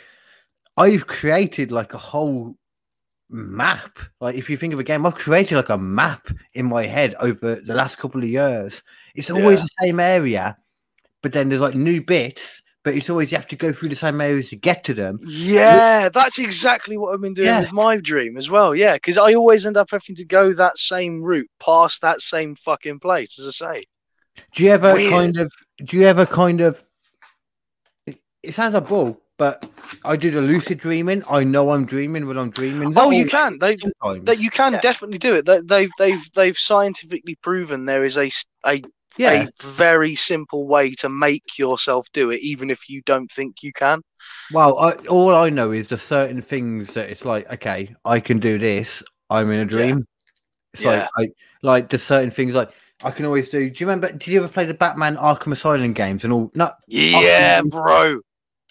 [0.78, 2.56] I've created like a whole
[3.30, 4.00] map.
[4.22, 7.16] Like if you think of a game, I've created like a map in my head
[7.20, 8.82] over the last couple of years.
[9.16, 9.64] It's always Yeah.
[9.64, 10.58] the same area,
[11.22, 12.62] but then there's like new bits.
[12.84, 15.18] But it's always you have to go through the same areas to get to them.
[15.26, 17.62] yeah that's exactly what i've been doing Yeah.
[17.62, 20.78] with my dream as well yeah because i always end up having to go that
[20.78, 23.84] same route past that same fucking place as i say
[24.54, 25.12] Do you ever Weird.
[25.14, 25.50] kind of?
[25.86, 26.84] Do you ever kind of?
[28.06, 29.70] It, sounds like bull, but
[30.06, 31.24] I do the lucid dreaming.
[31.30, 32.94] I know I'm dreaming when I'm dreaming.
[32.98, 34.26] oh you Always, can they, sometimes.
[34.26, 34.82] that you can Yeah.
[34.82, 38.32] definitely do it they, they've they've they've scientifically proven there is a
[39.18, 39.44] yeah.
[39.44, 43.72] a very simple way to make yourself do it, even if you don't think you
[43.74, 44.02] can.
[44.52, 48.40] Well, I, all I know is there's certain things that it's like, okay, I can
[48.40, 49.04] do this.
[49.30, 50.06] I'm in a dream.
[50.74, 50.90] It's Yeah.
[50.92, 51.28] like, I,
[51.62, 52.72] like there's certain things like
[53.04, 53.70] I can always do.
[53.70, 54.12] Do you remember?
[54.12, 56.52] Did you ever play the Batman Arkham Asylum games and all?
[56.56, 58.20] No, Yeah, Often- bro.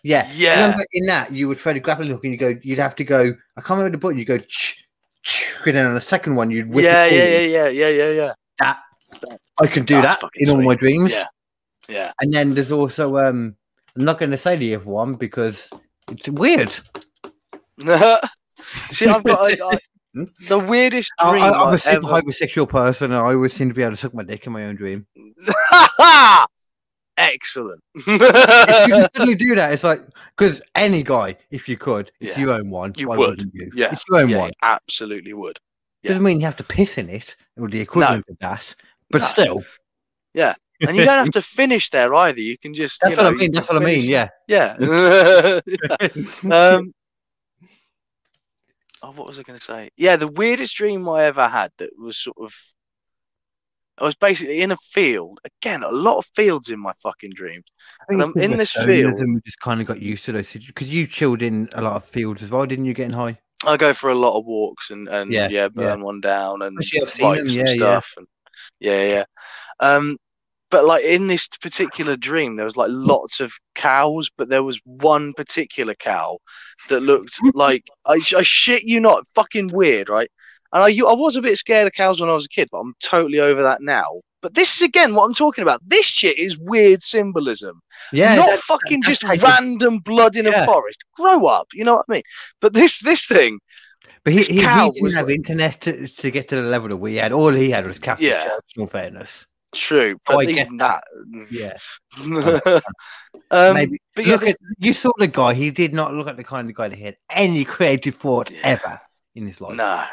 [0.02, 0.54] Yeah, Yeah.
[0.60, 3.04] Remember in that you would throw the grappling hook and you go, you'd have to
[3.04, 3.34] go.
[3.56, 4.18] I can't remember the button.
[4.18, 4.84] You go, ch,
[5.22, 8.10] ch, and then on the second one you'd whip Yeah, yeah, yeah, yeah, yeah, yeah,
[8.10, 8.32] yeah.
[8.58, 8.78] That
[9.60, 11.12] I can do that in all my dreams.
[11.12, 11.26] Yeah.
[11.88, 12.12] Yeah.
[12.20, 13.56] And then there's also um,
[13.96, 15.70] I'm not going to say the other one because
[16.10, 16.70] it's weird.
[18.90, 19.78] See, I've got I, I,
[20.14, 20.24] Hmm?
[20.46, 23.80] the weirdest dream I, I'm a ever- hypersexual person, and I always seem to be
[23.80, 25.06] able to suck my dick in my own dream.
[27.18, 27.80] Excellent.
[27.94, 30.00] if you suddenly do that, it's like
[30.36, 32.40] because any guy, if you could, if Yeah.
[32.40, 33.50] you own one, You would.
[33.52, 33.70] you?
[33.74, 33.92] Yeah.
[33.92, 35.58] If you own yeah, one, absolutely would.
[36.02, 36.08] yeah.
[36.08, 38.74] doesn't mean you have to piss in it or the equivalent of that,
[39.10, 39.26] but No.
[39.26, 39.64] still,
[40.34, 42.40] Yeah, And you don't have to finish there either.
[42.40, 43.00] You can just.
[43.02, 43.52] that's you what know, I mean.
[43.52, 44.00] That's what I mean.
[44.00, 44.28] finish- Yeah.
[44.48, 45.60] Yeah.
[46.50, 46.94] um,
[49.02, 49.90] oh, what was I going to say?
[49.96, 52.54] Yeah, the weirdest dream I ever had that was sort of
[54.02, 55.38] I was basically in a field.
[55.44, 57.64] Again, a lot of fields in my fucking dreams.
[58.08, 59.14] And I'm in this field.
[59.14, 61.94] and we just kind of got used to those because you chilled in a lot
[61.94, 62.94] of fields as well, didn't you?
[62.94, 63.38] Getting high.
[63.64, 65.68] I go for a lot of walks and and Yeah, yeah, yeah.
[65.68, 67.74] burn one down and Actually, I've seen like them, some yeah, yeah.
[67.76, 68.26] stuff and
[68.80, 69.24] yeah, yeah.
[69.78, 70.18] Um,
[70.72, 74.80] but like in this particular dream, there was like lots of cows, but there was
[74.84, 76.38] one particular cow
[76.88, 80.30] that looked like I, I shit you not, fucking weird, right?
[80.72, 82.78] And I I was a bit scared of cows when I was a kid, but
[82.78, 84.20] I'm totally over that now.
[84.40, 85.80] But this is again what I'm talking about.
[85.86, 87.80] This shit is weird symbolism
[88.12, 90.62] Yeah, not that- fucking just random blood in Yeah.
[90.62, 91.04] a forest.
[91.14, 92.22] Grow up, you know what I mean?
[92.60, 93.60] But this this thing,
[94.24, 96.96] but he, he, he didn't have like- internet to, to get to the level that
[96.96, 97.32] we had.
[97.32, 98.44] All he had was Catholic Yeah.
[98.48, 99.46] Church, in fairness.
[99.74, 101.04] true, Oh, but I get even that.
[101.50, 101.76] Yeah.
[103.50, 105.54] um, Maybe but yeah, look this- at you saw the guy.
[105.54, 108.60] He did not look like the kind of guy that had any creative thought Yeah.
[108.64, 109.00] ever
[109.34, 109.76] in his life.
[109.76, 110.06] nah.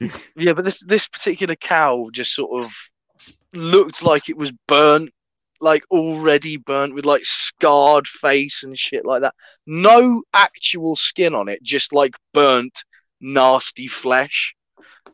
[0.36, 2.70] Yeah, but this this particular cow just sort of
[3.52, 5.10] looked like it was burnt,
[5.60, 9.34] like already burnt with like scarred face and shit like that.
[9.66, 12.84] No actual skin on it, just like burnt,
[13.20, 14.54] nasty flesh.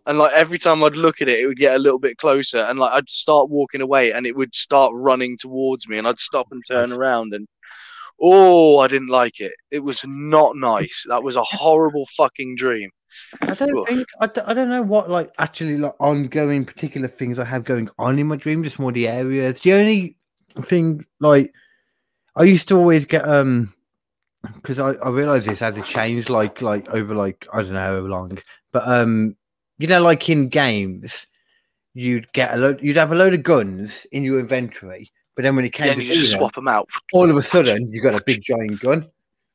[0.06, 2.58] And like every time I'd look at it, it would get a little bit closer,
[2.58, 6.18] and like I'd start walking away, and it would start running towards me, and I'd
[6.18, 7.46] stop and turn around, and
[8.20, 9.52] oh, I didn't like it.
[9.70, 11.04] It was not nice.
[11.08, 12.90] That was a horrible fucking dream.
[13.42, 13.88] I don't Oof.
[13.88, 17.64] think I, d- I don't know what like actually like ongoing particular things I have
[17.64, 18.62] going on in my dream.
[18.64, 19.60] Just more the areas.
[19.60, 20.16] The only
[20.62, 21.52] thing like
[22.36, 23.74] I used to always get um
[24.54, 27.80] because I, I realize this as it changed like like over like I don't know
[27.80, 28.38] how long,
[28.72, 29.36] but um
[29.78, 31.26] you know like in games
[31.94, 35.56] you'd get a load you'd have a load of guns in your inventory, but then
[35.56, 36.88] when it came Yeah, to you just swap them out.
[37.12, 39.08] all of a sudden you got a big giant gun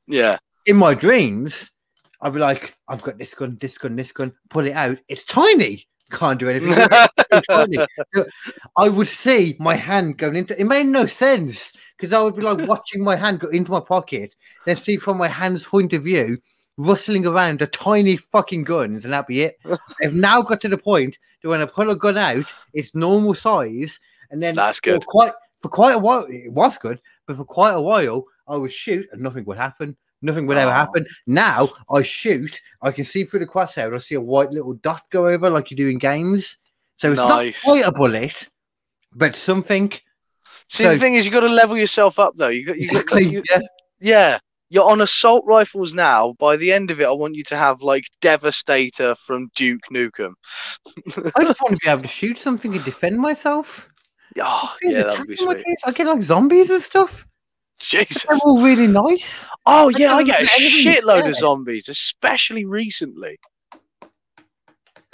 [0.07, 0.37] Yeah.
[0.65, 1.71] in my dreams,
[2.23, 4.97] I'd be like, I've got this gun, this gun, this gun, pull it out.
[5.09, 5.85] It's tiny.
[6.09, 6.71] Can't do anything.
[6.71, 7.77] It's tiny.
[8.77, 12.41] I would see my hand going into it made no sense because I would be
[12.41, 14.35] like watching my hand go into my pocket,
[14.65, 16.37] then see from my hand's point of view,
[16.77, 19.59] rustling around a tiny fucking guns, and that'd be it.
[20.03, 23.33] I've now got to the point that when I pull a gun out, it's normal
[23.33, 23.99] size,
[24.31, 25.05] and then That's for good.
[25.05, 28.71] quite for quite a while, it was good, but for quite a while, I would
[28.71, 29.97] shoot and nothing would happen.
[30.23, 30.73] Nothing would ever Oh.
[30.73, 31.05] happen.
[31.27, 35.03] Now I shoot, I can see through the crosshair, I see a white little dot
[35.11, 36.57] go over like you do in games.
[36.97, 37.63] So it's Nice.
[37.65, 38.49] not quite a bullet,
[39.13, 39.91] but something.
[40.69, 42.47] See, So- the thing is, you've got to level yourself up, though.
[42.47, 43.25] You got, you got, Exactly.
[43.25, 43.59] you- yeah.
[43.99, 44.39] yeah.
[44.69, 46.33] You're on assault rifles now.
[46.39, 50.33] By the end of it, I want you to have like Devastator from Duke Nukem.
[51.35, 53.87] I just want to be able to shoot something and defend myself.
[54.41, 55.63] Oh, yeah, that would be sweet.
[55.85, 57.27] I get like zombies and stuff.
[57.83, 58.25] Jesus.
[58.27, 59.47] They're all really nice.
[59.65, 61.29] Oh yeah, I don't get a think shitload there.
[61.29, 63.37] of zombies, especially recently.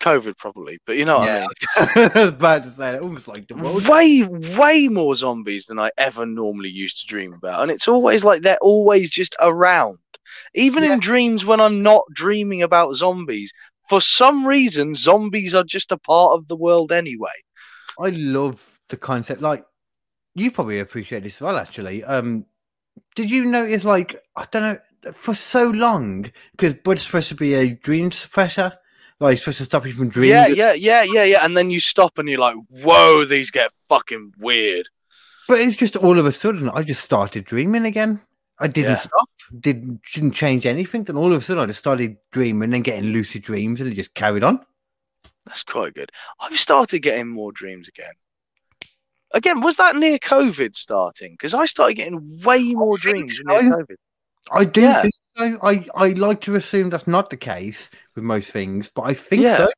[0.01, 1.49] COVID probably, but you know what I mean.
[1.75, 3.01] I was about to say that.
[3.01, 3.85] Almost like the world.
[3.87, 4.23] way
[4.57, 8.41] way more zombies than I ever normally used to dream about, and it's always like
[8.41, 9.97] they're always just around.
[10.53, 10.93] Even Yeah.
[10.93, 13.51] in dreams when I'm not dreaming about zombies,
[13.89, 17.27] for some reason, zombies are just a part of the world anyway.
[17.99, 19.41] I love the concept.
[19.41, 19.65] Like,
[20.35, 22.03] you probably appreciate this as well, actually.
[22.05, 22.45] Um,
[23.15, 27.53] did you notice, like, I don't know, for so long, because blood's supposed to be
[27.53, 28.75] a dream suppressor,
[29.19, 30.31] like, it's supposed to stop you from dreaming.
[30.31, 31.45] Yeah, yeah, yeah, yeah, yeah.
[31.45, 34.87] And then you stop and you're like, "Whoa, these get fucking weird."
[35.47, 38.21] But it's just all of a sudden, I just started dreaming again.
[38.59, 38.97] I didn't Yeah.
[38.97, 39.29] stop,
[39.59, 41.03] didn't didn't change anything.
[41.05, 43.95] Then all of a sudden, I just started dreaming and getting lucid dreams, and it
[43.95, 44.65] just carried on.
[45.45, 46.11] That's quite good.
[46.39, 48.13] I've started getting more dreams again.
[49.31, 51.33] Again, was that near COVID starting?
[51.33, 53.43] Because I started getting way more dreams so.
[53.45, 53.95] near COVID.
[54.51, 55.01] I do Yeah.
[55.01, 55.57] think so.
[55.61, 59.43] I, I like to assume that's not the case with most things, but I think
[59.43, 59.57] Yeah.
[59.57, 59.71] so.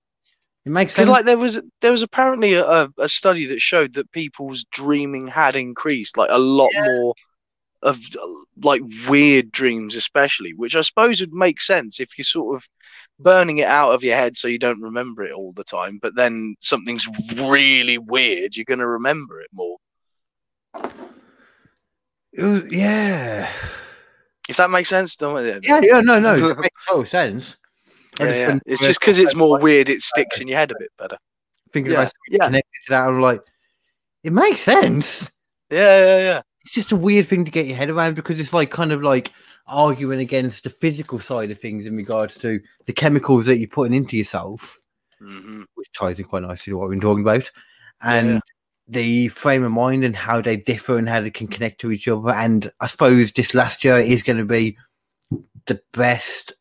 [0.63, 1.09] It makes sense.
[1.09, 5.55] like there was there was apparently a, a study that showed that people's dreaming had
[5.55, 7.15] increased, like a lot more
[7.83, 7.99] of
[8.63, 12.67] like weird dreams, especially, which I suppose would make sense if you're sort of
[13.19, 15.99] burning it out of your head so you don't remember it all the time.
[16.01, 19.77] But then something's really weird, you're gonna remember it more.
[22.33, 23.51] It was, yeah.
[24.47, 25.65] If that makes sense, don't it?
[25.65, 27.57] Yeah, yeah, no, no, it makes total sense.
[28.19, 28.59] Yeah, just yeah.
[28.65, 31.17] It's just because it's more weird, it sticks in your head a bit better.
[31.71, 32.45] thinking Yeah, about yeah.
[32.45, 33.07] connected to that.
[33.07, 33.41] I'm like,
[34.23, 35.31] it makes sense.
[35.69, 36.41] Yeah, yeah, yeah.
[36.63, 39.01] It's just a weird thing to get your head around because it's like kind of
[39.01, 39.31] like
[39.67, 43.93] arguing against the physical side of things in regards to the chemicals that you're putting
[43.93, 44.79] into yourself,
[45.19, 47.49] hmm which ties in quite nicely to what we've been talking about,
[48.01, 48.39] and Yeah.
[48.87, 52.07] the frame of mind and how they differ and how they can connect to each
[52.07, 52.29] other.
[52.29, 54.77] And I suppose this last year is going to be
[55.65, 56.53] the best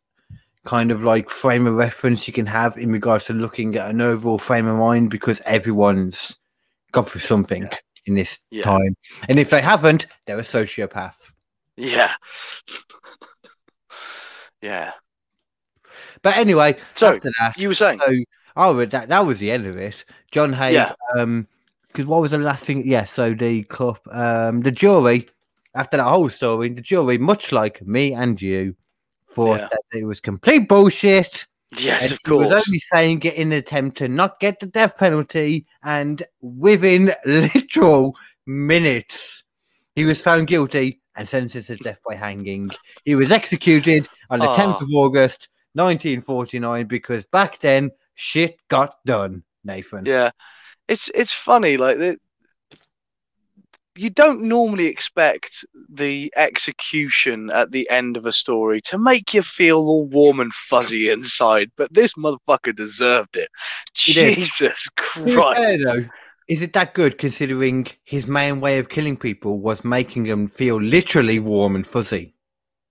[0.65, 4.01] kind of like frame of reference you can have in regards to looking at an
[4.01, 6.37] overall frame of mind because everyone's
[6.93, 7.69] gone through something
[8.07, 8.63] in this Yeah.
[8.63, 8.97] time.
[9.29, 11.15] And if they haven't, they're a sociopath.
[11.77, 12.13] Yeah.
[14.63, 14.93] yeah.
[16.23, 18.15] But anyway, So after that, you were saying, so
[18.57, 20.05] oh, that that was the end of it.
[20.31, 20.95] John Haigh, Yeah.
[21.17, 21.47] um,
[21.89, 22.87] because what was the last thing?
[22.87, 25.29] Yeah, so the cup, um, the jury.
[25.75, 28.75] After that whole story, the jury, much like me and you,
[29.35, 29.69] thought Yeah.
[29.69, 31.47] that it was complete bullshit.
[31.79, 34.67] Yes, and of he was only saying it in an attempt to not get the
[34.67, 38.17] death penalty, and within literal
[38.47, 39.45] minutes,
[39.95, 42.71] he was found guilty and sentenced to death by hanging.
[43.05, 44.85] He was executed on the 10th Ah.
[44.85, 50.05] of August, 1949, because back then shit got done, Nathan.
[50.07, 50.31] Yeah,
[50.89, 51.77] it's it's funny.
[51.77, 52.19] Like the,
[54.01, 59.43] you don't normally expect the execution at the end of a story to make you
[59.43, 63.49] feel all warm and fuzzy inside, but this motherfucker deserved it.
[63.93, 65.85] Jesus be fair, Christ!
[65.85, 66.01] though,
[66.49, 70.81] is it that good considering his main way of killing people was making them feel
[70.81, 72.35] literally warm and fuzzy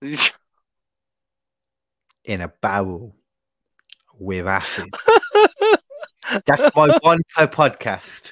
[2.24, 3.16] in a barrel
[4.16, 4.94] with acid?
[6.46, 8.30] That's my one per podcast.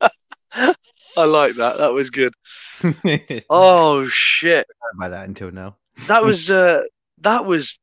[1.16, 1.78] I like that.
[1.78, 2.34] That was good.
[3.50, 4.66] Oh shit!
[5.08, 5.76] that until now.
[6.08, 6.82] That was uh,
[7.20, 7.78] that was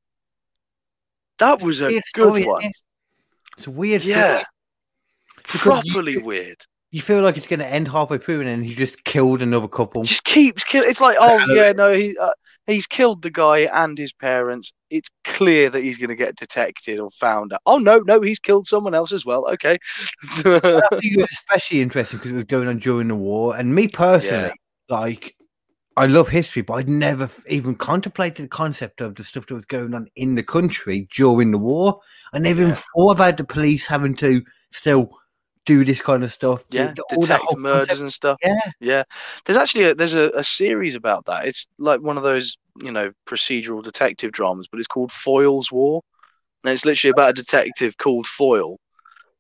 [1.37, 2.61] that was a Weird good story, one.
[3.57, 4.45] It's a weird Yeah, story.
[5.37, 5.53] Because
[5.85, 6.57] you- properly weird.
[6.91, 9.67] You feel like it's going to end halfway through, and then he just killed another
[9.67, 10.03] couple.
[10.03, 10.83] just keeps kill.
[10.83, 12.31] It's like, oh yeah, no, he uh,
[12.65, 14.73] he's killed the guy and his parents.
[14.89, 17.61] It's clear that he's going to get detected or found out.
[17.67, 19.47] Oh no, no, he's killed someone else as well.
[19.49, 19.77] Okay.
[20.37, 20.63] I think
[21.03, 23.55] it was especially interesting because it was going on during the war.
[23.55, 24.51] And me personally,
[24.89, 25.35] like,
[25.95, 29.65] I love history, but I'd never even contemplated the concept of the stuff that was
[29.65, 31.99] going on in the country during the war.
[32.33, 32.81] I never even Yeah.
[32.95, 35.11] thought about the police having to still
[35.65, 36.63] do this kind of stuff.
[36.71, 38.37] yeah, all detect murders concept- and stuff.
[38.43, 38.59] Yeah.
[38.79, 39.03] Yeah,
[39.45, 41.45] there's actually a, there's a, a series about that.
[41.45, 46.01] It's like one of those you know procedural detective dramas, but it's called Foyle's War,
[46.63, 48.79] and it's literally about a detective called Foyle.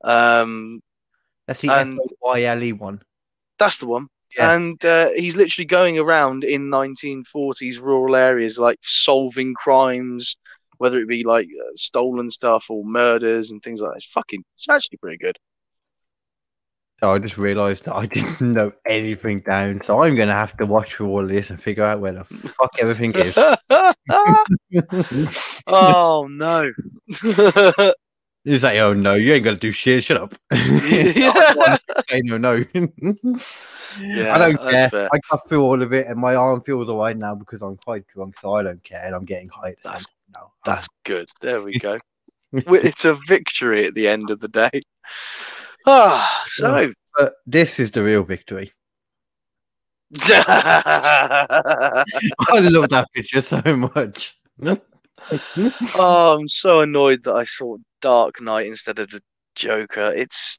[0.03, 0.81] Um,
[1.47, 3.01] That's the And- F-O-Y-L-E E one.
[3.57, 4.07] That's the one.
[4.37, 4.53] Yeah.
[4.53, 10.37] And uh, he's literally going around in 1940s rural areas, like solving crimes,
[10.77, 13.97] whether it be like uh, stolen stuff or murders and things like that.
[13.97, 15.37] It's fucking, it's actually pretty good.
[16.99, 19.81] So I just realised that I didn't know anything down.
[19.83, 22.23] So I'm going to have to watch through all this and figure out where the
[22.25, 23.37] fuck everything is.
[25.67, 26.69] oh no!
[28.45, 30.03] You say, oh no, you ain't gonna do shit.
[30.03, 30.33] Shut up.
[30.51, 31.77] yeah,
[32.09, 32.63] I no, no.
[33.99, 34.89] Yeah, I don't care.
[34.89, 35.09] fair.
[35.11, 38.07] I got through all of it, and my arm feels alright now because I'm quite
[38.07, 39.71] drunk, so I don't care, and I'm getting high.
[39.71, 40.51] At That's- now.
[40.63, 41.29] that's good.
[41.41, 41.99] There we go.
[42.51, 44.81] It's a victory at the end of the day.
[45.91, 48.73] Ah, so But this is the real victory.
[50.21, 52.03] I
[52.61, 54.37] love that picture so much.
[55.95, 59.21] Oh, I'm so annoyed that I saw Dark Knight instead of the
[59.53, 60.13] Joker.
[60.15, 60.57] It's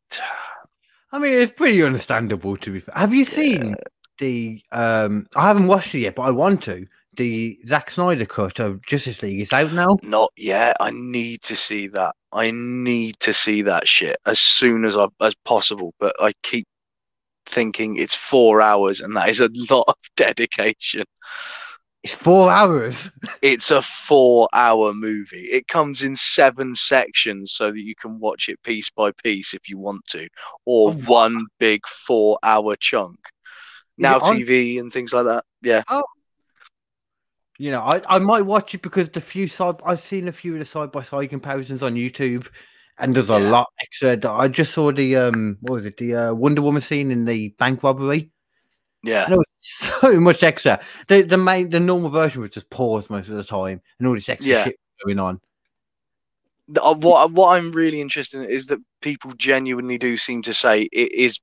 [1.12, 2.94] I mean, it's pretty understandable to be fair.
[2.94, 3.75] Have you seen
[4.18, 4.62] the?
[4.73, 6.86] um I haven't watched it yet, but I want to.
[7.14, 9.98] The Zack Snyder cut of Justice League is out now.
[10.02, 10.76] not yet.
[10.80, 12.14] I need to see that.
[12.32, 15.92] I need to see that shit as soon as I as possible.
[15.98, 16.66] But I keep
[17.47, 21.05] thinking it's four hours, and that is a lot of dedication.
[22.02, 23.10] It's four hours.
[23.42, 25.44] It's a four-hour movie.
[25.47, 29.68] It comes in seven sections so that you can watch it piece by piece if
[29.68, 30.28] you want to,
[30.66, 33.18] or Oh, one big four-hour chunk.
[33.98, 35.44] Now TV and things like that.
[35.62, 35.82] Yeah.
[35.89, 36.02] Oh,
[37.60, 40.55] You know, I, I might watch it because the few side I've seen a few
[40.55, 42.48] of the side by side comparisons on YouTube,
[42.97, 43.50] and there's a Yeah.
[43.50, 44.18] lot extra.
[44.32, 47.48] I just saw the um, what was it, the uh, Wonder Woman scene in the
[47.58, 48.30] bank robbery.
[49.02, 49.24] Yeah.
[49.24, 50.80] And there was so much extra.
[51.08, 54.14] The the main the normal version was just pause most of the time, and all
[54.14, 54.64] this extra Yeah.
[54.64, 55.39] shit going on.
[56.68, 60.55] The- uh, what what I'm really interested in is that people genuinely do seem to
[60.55, 61.39] say it is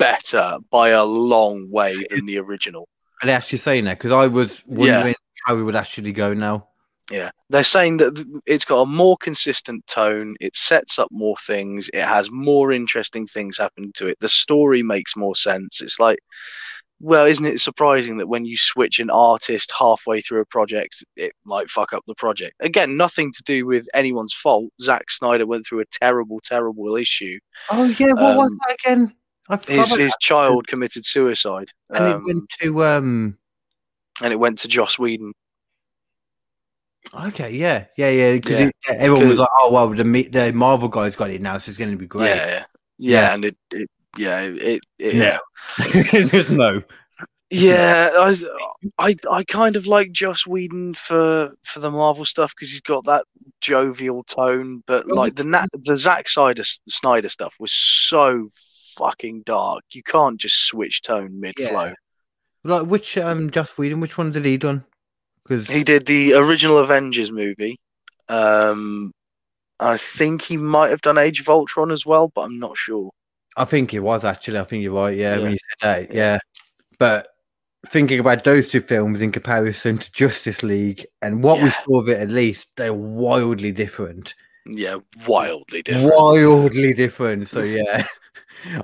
[0.00, 2.88] better by a long way than the original.
[3.26, 3.98] They actually saying that?
[3.98, 4.94] Because I was Yeah.
[4.98, 5.14] wondering
[5.44, 6.68] how we would actually go now.
[7.10, 10.34] Yeah, they're saying that it's got a more consistent tone.
[10.40, 11.88] It sets up more things.
[11.94, 14.18] It has more interesting things happening to it.
[14.20, 15.80] The story makes more sense.
[15.80, 16.18] It's like,
[16.98, 21.32] well, isn't it surprising that when you switch an artist halfway through a project, it
[21.44, 22.54] might fuck up the project?
[22.60, 24.72] Again, nothing to do with anyone's fault.
[24.82, 27.38] Zack Snyder went through a terrible, terrible issue.
[27.70, 29.14] Oh yeah, what was Um, that again?
[29.68, 33.38] His his child committed suicide, and um, it went to um.
[34.22, 35.32] and it went to Joss Whedon.
[37.14, 38.32] Okay, yeah, yeah, yeah.
[38.34, 38.70] Because Yeah.
[38.88, 41.92] everyone was like, "Oh well, the the Marvel guys got it now, so it's going
[41.92, 42.64] to be great." Yeah, yeah,
[42.98, 43.20] Yeah.
[43.20, 45.40] yeah, and it, it yeah, it, it.
[46.30, 46.82] Just no.
[47.48, 48.44] Yeah, I, was-
[48.98, 53.04] I I kind of like Joss Whedon for for the Marvel stuff because he's got
[53.04, 53.24] that
[53.60, 58.48] jovial tone, but like the Na- the Zack Snyder Snyder stuff was so
[58.96, 59.82] fucking dark.
[59.92, 61.86] You can't just switch tone mid flow.
[61.86, 61.94] Yeah.
[62.64, 64.84] Like which um Joss Whedon, which one did he done?
[65.44, 67.78] Because He did the original Avengers movie.
[68.28, 69.12] Um,
[69.78, 73.10] I think he might have done Age of Ultron as well, but I'm not sure.
[73.56, 74.58] I think it was actually.
[74.58, 75.16] I think you're right.
[75.16, 75.42] Yeah, Yeah.
[75.42, 76.38] when you said that, yeah.
[76.98, 77.28] But
[77.88, 82.08] thinking about those two films in comparison to Justice League and what we saw of
[82.08, 84.34] it, at least they're wildly different.
[84.66, 84.96] Yeah,
[85.28, 86.12] wildly different.
[86.16, 87.48] Wildly different.
[87.48, 88.04] So yeah,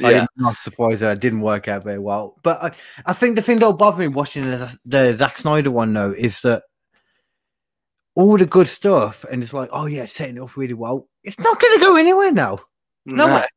[0.01, 0.23] Yeah.
[0.23, 2.39] I'm not surprised that it didn't work out very well.
[2.43, 2.71] But I,
[3.07, 6.41] I think the thing that'll bother me watching the, the Zack Snyder one though is
[6.41, 6.65] that
[8.15, 11.09] all the good stuff, and it's like, oh yeah, setting it up really well.
[11.25, 12.59] It's not going to go anywhere now.
[13.07, 13.49] Nowhere.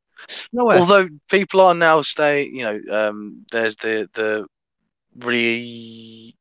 [0.53, 0.77] Nowhere.
[0.77, 4.45] Although people are now staying, you know, um, there's the the
[5.17, 6.35] re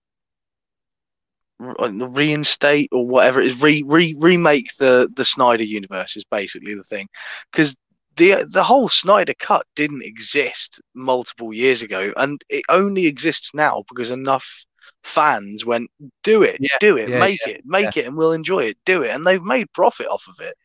[1.58, 6.74] re- reinstate or whatever it is re, re remake the the Snyder universe is basically
[6.74, 7.08] the thing
[7.52, 7.76] because
[8.16, 13.84] the the whole Snyder cut didn't exist multiple years ago and it only exists now
[13.88, 14.64] because enough
[15.02, 15.90] fans went
[16.22, 18.78] do it Yeah, do it yeah, make it make it and we'll enjoy it.
[18.84, 19.10] Do it.
[19.10, 20.56] And they've made profit off of it.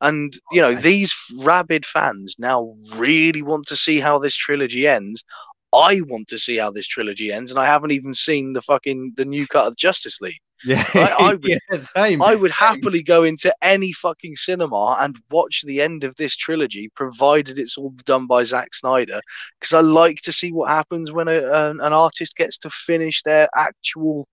[0.00, 4.86] And oh, you know these rabid fans now really want to see how this trilogy
[4.86, 5.24] ends.
[5.72, 9.12] I want to see how this trilogy ends and i haven't even seen the fucking
[9.16, 11.58] the new cut of justice league yeah, I- I would- yeah,
[11.96, 12.22] same.
[12.22, 16.88] I would happily go into any fucking cinema and watch the end of this trilogy,
[16.94, 19.20] provided it's all done by Zack Snyder,
[19.60, 21.38] because I like to see what happens when a,
[21.70, 24.26] an, an artist gets to finish their actual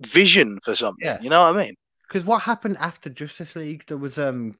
[0.00, 1.04] vision for something.
[1.06, 1.18] Yeah.
[1.20, 1.74] You know what I mean?
[2.08, 3.84] Because what happened after Justice League?
[3.88, 4.56] There was um,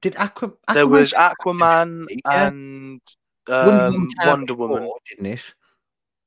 [0.00, 2.46] did Aqua, Aquaman There was Aquaman Yeah.
[2.46, 3.00] and
[3.48, 4.82] Wonder um, Woman Wonder Woman.
[4.82, 5.54] before, didn't it?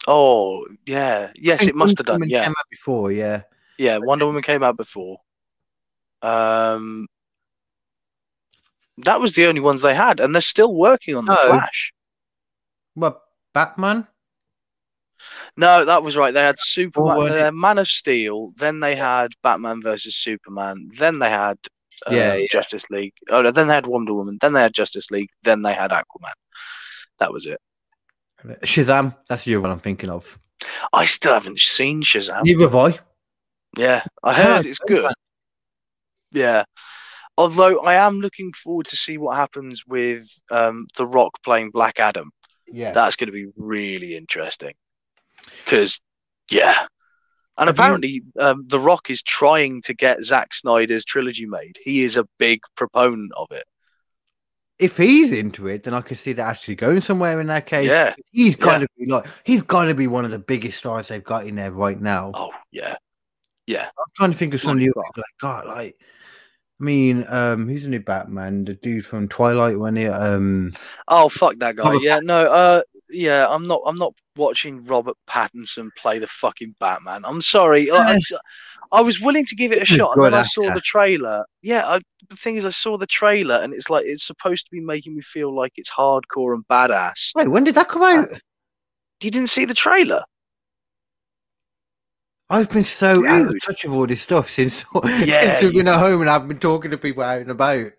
[0.08, 1.32] Oh, yeah.
[1.36, 2.16] Yes, it must have done.
[2.16, 2.52] Woman Yeah.
[2.72, 3.12] before.
[3.12, 3.42] Yeah,
[3.78, 5.20] Yeah, Wonder Woman came out before.
[6.22, 7.08] Um,
[9.00, 11.48] that was the only ones they had, and they're still working on the No.
[11.50, 11.94] Flash.
[12.96, 13.22] well,
[13.54, 14.08] Batman.
[15.56, 16.34] No, that was right.
[16.34, 21.30] They had Superman, had Man of Steel, then they had Batman versus Superman, then they
[21.30, 21.58] had
[22.08, 22.48] uh, Yeah, yeah.
[22.52, 23.14] Justice League.
[23.30, 25.92] Oh, no, then they had Wonder Woman, then they had Justice League, then they had
[25.92, 26.34] Aquaman.
[27.20, 27.60] That was it.
[28.64, 29.16] Shazam.
[29.28, 29.60] That's you.
[29.62, 30.38] What I'm thinking of.
[30.94, 32.44] I still haven't seen Shazam.
[32.44, 33.00] Neither have I.
[33.76, 35.12] Yeah, I heard it's good.
[36.32, 36.64] Yeah.
[37.38, 42.00] Although I am looking forward to see what happens with um, The Rock playing Black
[42.00, 42.32] Adam.
[42.68, 42.92] Yeah.
[42.92, 44.74] That's going to be really interesting.
[45.64, 46.02] Because,
[46.50, 46.88] yeah.
[47.58, 51.78] And apparently, um, The Rock is trying to get Zack Snyder's trilogy made.
[51.84, 53.66] He is a big proponent of it.
[54.80, 57.88] if he's into it, then I could see that actually going somewhere in that case.
[57.88, 58.14] Yeah.
[58.32, 58.86] He's got Yeah.
[58.86, 61.56] to be like he's got to be one of the biggest stars they've got in
[61.56, 62.32] there right now.
[62.36, 62.96] Oh, yeah.
[63.68, 63.86] Yeah.
[63.86, 65.02] I'm trying to think of some of my the God.
[65.02, 65.96] other people like God, like
[66.80, 68.66] I mean, um, who's the new Batman?
[68.66, 70.72] The dude from Twilight when he um
[71.08, 71.84] Oh, fuck that guy.
[71.84, 73.82] Robert Yeah, no, uh, yeah, I'm not.
[73.86, 77.24] I'm not watching Robert Pattinson play the fucking Batman.
[77.26, 77.90] I'm sorry.
[77.92, 78.20] I, I-
[78.94, 81.44] I was willing to give it a shot, and then I saw the trailer.
[81.62, 84.72] Yeah, I, the thing is, I saw the trailer, and it's like it's supposed to
[84.72, 87.32] be making me feel like it's hardcore and badass.
[87.36, 88.30] Wait, when did that come out?
[89.22, 90.24] You didn't see the trailer?
[92.50, 95.88] I've been so out of touch with all this stuff since, Yeah, since we've been
[95.88, 97.92] at home and I've been talking to people out and about.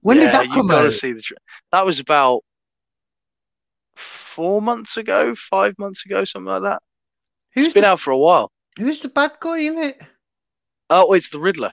[0.00, 0.92] When yeah, did that come out?
[0.92, 1.20] see the.
[1.20, 1.36] Tra-
[1.72, 2.42] that was about
[3.94, 6.82] four months ago, five months ago, something like that.
[7.54, 8.50] Who's it's been the, out for a while.
[8.78, 10.00] who's the bad guy in it?
[10.88, 11.72] Oh, it's the Riddler.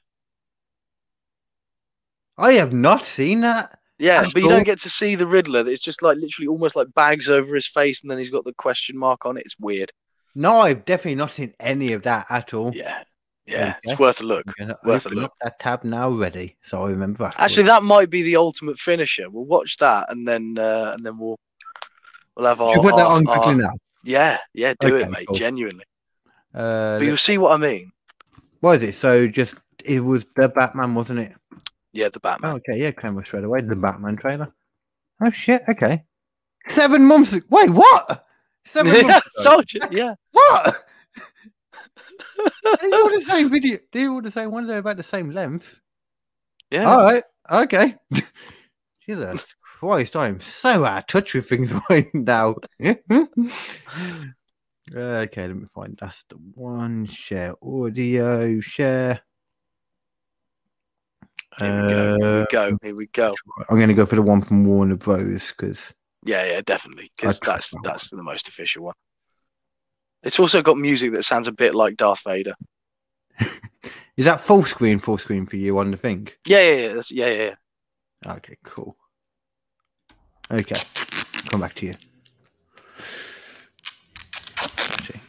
[2.37, 3.79] I have not seen that.
[3.99, 5.67] Yeah, That's but you don't get to see the Riddler.
[5.67, 8.53] It's just like literally almost like bags over his face, and then he's got the
[8.53, 9.43] question mark on it.
[9.45, 9.91] It's weird.
[10.39, 12.71] No, I've definitely not seen any of that at all.
[12.75, 13.03] Yeah,
[13.47, 13.75] yeah, Okay.
[13.83, 14.45] it's worth a look.
[14.83, 15.33] Worth a look.
[15.41, 17.31] that tab now ready, so I remember.
[17.37, 19.29] Actually, that might be the ultimate finisher.
[19.31, 21.39] We'll watch that, and then uh, and then we'll
[22.35, 23.71] we'll have our, Should put that on quickly our- now.
[24.03, 25.27] yeah, yeah, do Okay, it, mate.
[25.27, 25.35] cool.
[25.35, 25.85] Genuinely,
[26.53, 27.91] Uh, but you'll see what I mean.
[28.59, 28.93] what is it?
[28.95, 31.33] So just it was the Batman, wasn't it?
[31.93, 32.51] Yeah, the Batman.
[32.51, 33.61] Oh, okay, yeah, came straight away.
[33.61, 34.53] The Batman trailer.
[35.25, 35.63] Oh shit.
[35.67, 36.03] Okay.
[36.67, 37.33] Seven months.
[37.49, 38.25] Wait, what?
[38.65, 39.27] Seven months.
[39.43, 39.49] ago?
[39.55, 39.79] Told you.
[39.89, 40.13] Yeah,
[40.49, 40.85] What?
[42.81, 43.79] they all the same video.
[43.91, 44.67] They're all the same ones.
[44.67, 45.79] They're about the same length.
[46.71, 46.89] yeah.
[46.89, 47.23] All right.
[47.51, 47.95] Okay.
[49.05, 52.55] Jesus Christ, I am so out of touch with things right now.
[52.81, 52.97] okay,
[54.91, 57.05] let me find that's the one.
[57.05, 58.59] Share audio.
[58.59, 59.21] Share.
[61.57, 62.17] Here we go.
[62.17, 62.67] Here we go.
[62.67, 63.35] Um, here we go.
[63.69, 65.53] I'm going to go for the one from Warner Bros.
[65.55, 65.93] because
[66.25, 67.11] Yeah, yeah, definitely.
[67.15, 68.95] Because that's that that's the most official one.
[70.27, 72.53] It's also got music that sounds a bit like Darth Vader.
[74.17, 74.99] Is that full screen?
[74.99, 76.27] Full screen for you on the thing?
[76.45, 77.53] Yeah, yeah, yeah, that's, yeah, yeah,
[78.25, 78.33] yeah.
[78.33, 78.97] Okay, cool.
[80.51, 80.81] Okay,
[81.45, 81.93] come back to you.
[85.05, 85.21] See.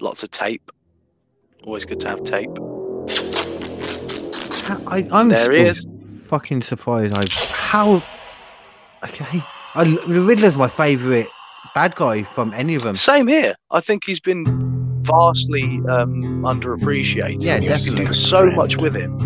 [0.00, 0.68] Lots of tape.
[1.62, 2.50] Always good to have tape.
[4.64, 5.90] How- I, I'm There he still
[6.26, 7.16] fucking surprised.
[7.16, 7.24] I
[7.54, 8.02] how?
[9.04, 9.44] Okay,
[9.76, 11.28] I, the Riddler's my favourite
[11.74, 12.96] bad guy from any of them.
[12.96, 13.54] Same here.
[13.70, 14.44] I think he's been
[15.02, 17.42] vastly um, underappreciated.
[17.42, 18.14] Yeah, There's definitely.
[18.16, 19.18] so much with him.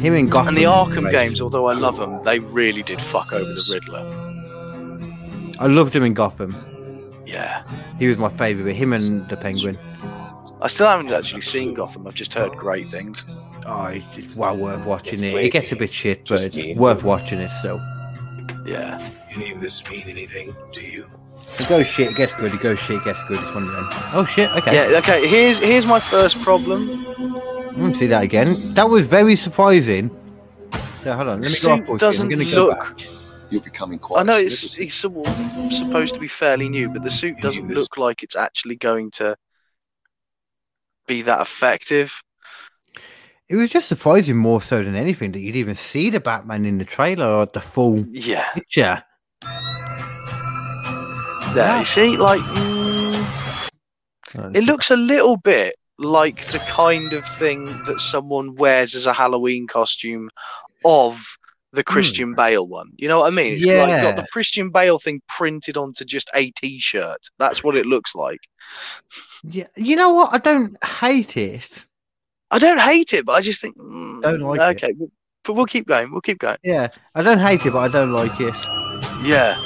[0.00, 0.48] Him in Gotham.
[0.48, 1.12] And the Arkham Right.
[1.12, 5.56] games, although I love them, they really did fuck over the Riddler.
[5.60, 6.56] I loved him in Gotham.
[7.26, 7.62] Yeah.
[7.98, 8.74] He was my favourite.
[8.74, 9.78] Him and the Penguin.
[10.62, 12.06] I still haven't actually seen Gotham.
[12.06, 13.24] I've just heard great things.
[13.66, 15.34] Oh, it's, it's well worth watching It's it.
[15.34, 17.78] way It gets a bit shit, but just it's worth watching it still.
[18.70, 19.10] Yeah.
[19.34, 21.06] Any of this mean anything to you?
[21.58, 22.54] It goes shit, it gets good.
[22.54, 23.40] It goes shit, it gets good.
[23.40, 23.88] It's one of them.
[24.12, 24.50] Oh shit.
[24.50, 24.74] Okay.
[24.74, 24.98] Yeah.
[24.98, 25.26] Okay.
[25.26, 26.88] Here's here's my first problem.
[27.18, 28.74] I want to see that again.
[28.74, 30.10] That was very surprising.
[31.04, 31.40] Yeah, hold on.
[31.40, 31.92] Let me go Suit off pause here.
[31.92, 33.06] I'm doesn't gonna go look- back.
[33.50, 34.20] You're becoming quite.
[34.20, 34.84] I know it's celebrity.
[34.86, 38.22] it's sort of supposed to be fairly new, but the suit doesn't this- look like
[38.22, 39.36] it's actually going to
[41.08, 42.22] be that effective.
[43.50, 46.78] It was just surprising more so than anything that you'd even see the Batman in
[46.78, 48.48] the trailer or the full Yeah.
[48.52, 49.02] picture.
[51.54, 51.78] There.
[51.78, 52.40] You see, like.
[52.40, 53.26] mm,
[54.54, 59.12] It looks a little bit like the kind of thing that someone wears as a
[59.12, 60.30] Halloween costume
[60.84, 61.20] of
[61.72, 62.90] the Christian Bale one.
[62.98, 63.54] You know what I mean?
[63.54, 67.18] It's like got the Christian Bale thing printed onto just a t-shirt.
[67.40, 68.40] That's what it looks like.
[69.42, 70.32] Yeah, you know what?
[70.32, 71.84] I don't hate it.
[72.50, 74.84] I don't hate it, but I just think mm, Don't like it.
[74.84, 75.08] okay, but-
[75.42, 76.12] but we'll keep going.
[76.12, 76.58] We'll keep going.
[76.62, 78.54] Yeah, I don't hate it, but I don't like it.
[79.24, 79.56] Yeah.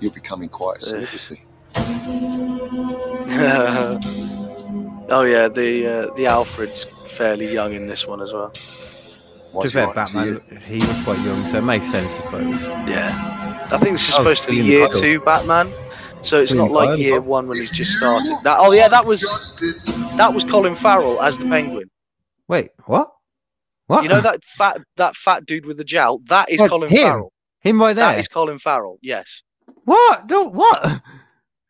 [0.00, 1.42] You're becoming quite a celebrity.
[5.10, 8.52] oh yeah, the uh, the Alfred's fairly young in this one as well.
[9.54, 12.10] To What's be fair, right to Batman, he was quite young, so it makes sense,
[12.10, 12.60] I suppose.
[12.88, 15.00] Yeah, I think this is Oh, supposed to be year Kyle.
[15.00, 15.72] two Batman,
[16.22, 16.98] so it's Ian not like Kyle.
[16.98, 18.36] year one when he's just started.
[18.42, 19.20] That, oh yeah, that was
[20.16, 21.88] that was Colin Farrell as the Penguin.
[22.48, 23.12] Wait, what?
[23.86, 24.02] What?
[24.02, 26.18] You know that fat that fat dude with the jowl?
[26.26, 27.02] That is What, Colin him?
[27.02, 27.32] Farrell.
[27.60, 28.06] him right there?
[28.12, 28.98] That is Colin Farrell.
[29.02, 29.42] Yes,
[29.84, 30.28] What?
[30.28, 31.00] No, what?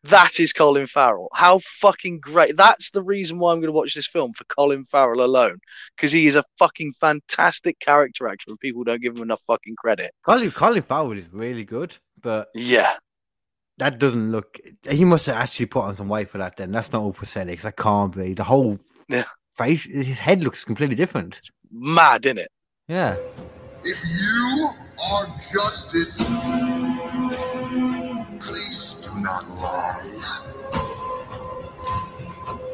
[0.09, 1.29] That is Colin Farrell.
[1.33, 2.55] How fucking great!
[2.57, 5.59] That's the reason why I'm going to watch this film for Colin Farrell alone,
[5.95, 9.75] because he is a fucking fantastic character actor, and people don't give him enough fucking
[9.77, 10.11] credit.
[10.25, 12.93] Colin, Colin Farrell is really good, but Yeah,
[13.77, 14.59] that doesn't look.
[14.89, 16.57] He must have actually put on some weight for that.
[16.57, 17.61] Then that's not all prosthetics.
[17.61, 18.33] That can't be.
[18.33, 19.25] The whole Yeah.
[19.57, 21.39] face, his head looks completely different.
[21.71, 22.51] mad, isn't it?
[22.87, 23.17] Yeah.
[23.83, 24.69] If you
[25.11, 27.44] are justice, please do
[29.25, 30.41] not lie.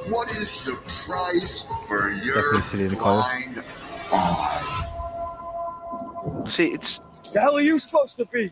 [0.10, 3.22] What is the price for your Definitely Selina Kyle.
[3.22, 3.64] blind
[4.12, 4.68] eye?
[6.46, 7.00] See, it's
[7.32, 8.52] The hell are you supposed to be?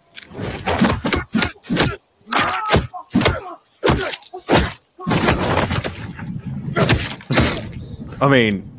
[8.22, 8.70] I mean,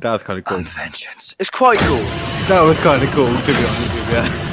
[0.00, 0.62] that was kind of cool.
[0.62, 1.34] Vengeance.
[1.38, 1.96] it's quite cool.
[2.48, 4.00] That was kind of cool, to be honest with you.
[4.14, 4.49] Whoa!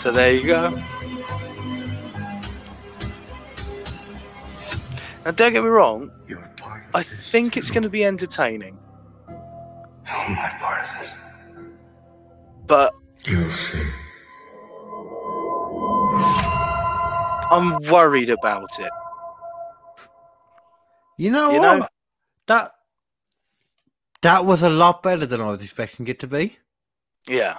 [0.00, 0.70] So there you go.
[5.24, 6.10] Now, don't get me wrong.
[6.26, 7.30] You're part of I this.
[7.30, 8.78] think it's going to be entertaining,
[10.04, 11.10] How am I part of this?
[12.66, 12.94] but
[13.26, 13.82] You'll see.
[17.52, 18.90] I'm worried about it.
[21.18, 21.78] You know You what?
[21.80, 21.86] know?
[22.46, 22.72] That
[24.22, 26.56] that was a lot better than I was expecting it to be.
[27.28, 27.58] Yeah.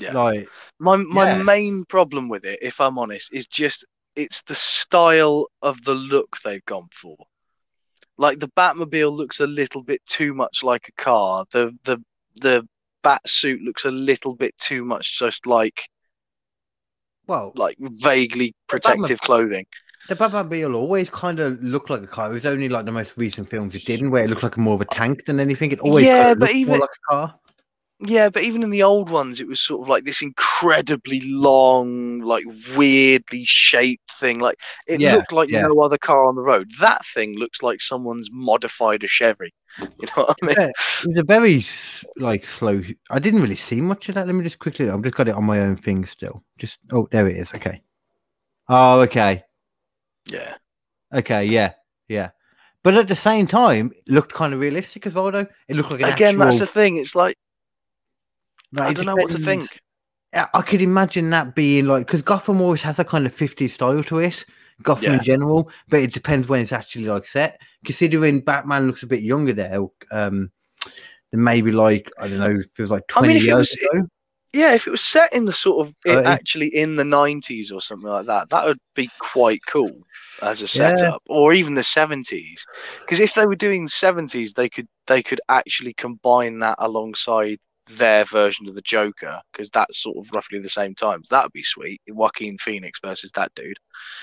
[0.00, 0.12] Yeah.
[0.12, 0.48] Like,
[0.78, 1.42] My my Yeah.
[1.42, 6.36] main problem with it, if I'm honest, is just it's the style of the look
[6.40, 7.16] they've gone for.
[8.18, 11.44] Like the Batmobile looks a little bit too much like a car.
[11.52, 11.98] The the
[12.40, 12.66] the
[13.02, 15.88] bat suit looks a little bit too much just like
[17.26, 19.66] well, like vaguely protective clothing.
[20.08, 22.30] the Batmobile always kind of looked like a car.
[22.30, 24.74] It was only like the most recent films it didn't, where it looked like more
[24.74, 25.70] of a tank than anything.
[25.72, 27.39] It always Yeah, but looked even- more like a car.
[28.02, 32.20] Yeah, but even in the old ones, it was sort of like this incredibly long,
[32.20, 34.38] like weirdly shaped thing.
[34.38, 34.56] Like
[34.86, 35.66] it Yeah, looked like yeah.
[35.68, 36.70] no other car on the road.
[36.80, 39.52] That thing looks like someone's modified a Chevy.
[39.98, 40.56] You know what I mean?
[40.56, 40.70] Yeah,
[41.04, 41.64] it's a very
[42.16, 42.82] like slow.
[43.10, 44.26] I didn't really see much of that.
[44.26, 44.88] Let me just quickly.
[44.90, 46.42] I've just got it on my own thing still.
[46.58, 47.52] Just oh, there it is.
[47.54, 47.82] Okay.
[48.68, 49.44] Oh, okay,
[50.26, 50.56] Yeah.
[51.12, 51.72] okay, yeah,
[52.08, 52.30] yeah.
[52.82, 55.30] But at the same time, it looked kind of realistic as well.
[55.30, 56.96] Though it looked like an Again, that's the thing.
[56.96, 57.36] It's like
[58.72, 59.80] like, I don't know what to think.
[60.34, 63.70] I I could imagine that being like because Gotham always has a kind of 50s
[63.70, 64.44] style to it,
[64.82, 65.18] Gotham Yeah.
[65.18, 67.58] in general, but it depends when it's actually like set.
[67.84, 69.80] Considering Batman looks a bit younger there,
[70.12, 70.50] um,
[71.32, 73.72] than maybe like I don't know, if it was like I 20 mean, years was-
[73.72, 74.06] ago.
[74.52, 77.80] Yeah, if it was set in the sort of it, actually in the nineties or
[77.80, 79.92] something like that, that would be quite cool
[80.42, 80.96] as a Yeah.
[80.96, 82.66] setup, or even the seventies.
[83.00, 87.58] Because if they were doing seventies, they could they could actually combine that alongside
[87.98, 91.28] their version of the Joker, because that's sort of roughly the same times.
[91.28, 92.00] That would be sweet.
[92.08, 93.78] Joaquin Phoenix versus that dude.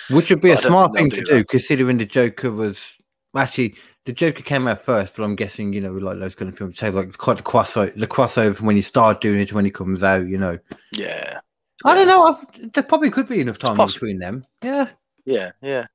[0.10, 2.96] Which would be a But I smart thing to do do, considering the Joker was
[3.36, 6.58] actually the Joker came out first, but I'm guessing you know like those kind of
[6.58, 9.56] films, say like quite the crossover, the crossover from when you start doing it to
[9.56, 10.28] when he comes out.
[10.28, 10.58] You know,
[10.94, 11.40] Yeah,
[11.86, 12.24] I don't know.
[12.24, 14.46] I've, there probably could be enough time between them.
[14.64, 14.90] Yeah,
[15.26, 15.88] yeah, yeah.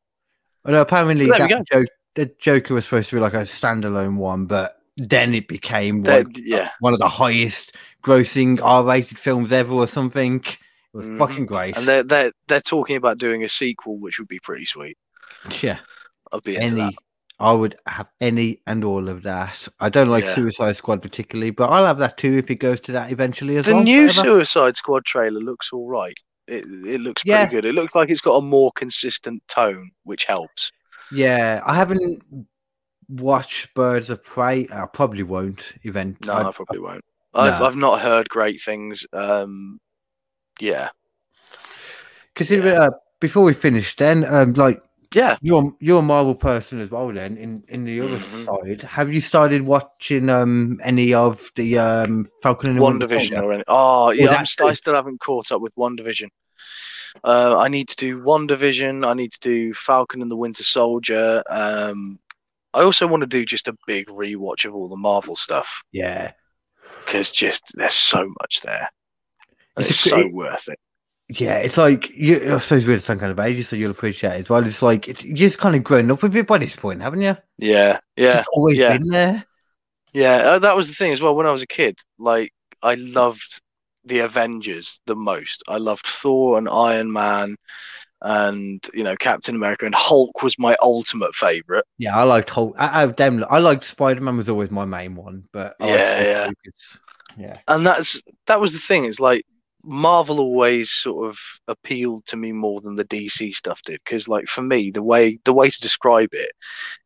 [0.65, 4.82] although apparently that Joker, the Joker was supposed to be like a standalone one, but
[4.97, 6.71] then it became That- yeah.
[6.81, 10.41] one of the highest grossing R-rated films ever or something.
[10.45, 10.59] It
[10.93, 11.19] was Mhm.
[11.19, 11.77] fucking great.
[11.77, 14.99] And they're they're they're talking about doing a sequel, which would be pretty sweet.
[15.61, 15.79] yeah.
[16.33, 16.83] I'd be into that.
[16.83, 16.97] any
[17.41, 19.67] I would have any and all of that.
[19.81, 20.35] I don't like Yeah.
[20.35, 23.67] Suicide Squad particularly, but I'll have that too if it goes to that eventually as
[23.67, 23.83] The well.
[23.83, 24.23] new whatever.
[24.23, 26.17] Suicide Squad trailer looks all right.
[26.47, 27.49] It it looks pretty Yeah.
[27.49, 27.65] good.
[27.65, 30.71] It looks like it's got a more consistent tone, which helps.
[31.11, 32.23] Yeah, I haven't
[33.21, 34.67] watched Birds of Prey.
[34.73, 36.25] I probably won't event.
[36.27, 37.05] No, I- I, probably won't.
[37.35, 37.67] I've no.
[37.67, 39.07] I've not heard great things.
[39.13, 39.81] Um,
[40.61, 40.91] yeah,
[42.35, 44.83] Because it, uh, before we finish, then, um, like
[45.15, 45.37] yeah.
[45.41, 47.09] you're you're a Marvel person as well.
[47.13, 48.45] Then, in in the other Mhm.
[48.45, 53.07] side, have you started watching um any of the um Falcon and the One Winter
[53.07, 53.65] Division or any?
[53.67, 54.29] Oh, yeah.
[54.29, 56.29] I'm I still haven't caught up with WandaVision.
[57.25, 59.07] Uh, I need to do WandaVision.
[59.07, 61.43] I need to do Falcon and the Winter Soldier.
[61.49, 62.19] Um,
[62.75, 66.33] I also want to do just a big rewatch of all the Marvel stuff Yeah,
[67.05, 68.89] because just there's so much there.
[69.78, 70.78] It's It's, so great- worth it.
[71.28, 72.57] Yeah, it's like you.
[72.57, 74.67] I suppose we're some kind of age, so you'll appreciate it as well.
[74.67, 77.23] It's like it's, you're just kind of grown up with it by this point, haven't
[77.23, 77.36] you?
[77.57, 78.41] Yeah, yeah.
[78.41, 78.99] It's always yeah.
[78.99, 79.47] been there.
[80.12, 81.34] Yeah, uh, that was the thing as well.
[81.34, 82.52] When I was a kid, like
[82.83, 83.62] I loved
[84.05, 85.62] the Avengers the most.
[85.68, 87.57] I loved Thor and Iron Man,
[88.23, 91.84] and you know Captain America and Hulk was my ultimate favorite.
[91.99, 92.75] Yeah, I liked Hulk.
[92.78, 96.23] Out of them, I liked Spider Man was always my main one, but I Yeah,
[96.23, 96.51] yeah.
[97.36, 99.05] yeah, And that's that was the thing.
[99.05, 99.44] It's like
[99.84, 104.01] Marvel always sort of appealed to me more than the DC stuff did.
[104.05, 106.52] Because like for me, the way the way to describe it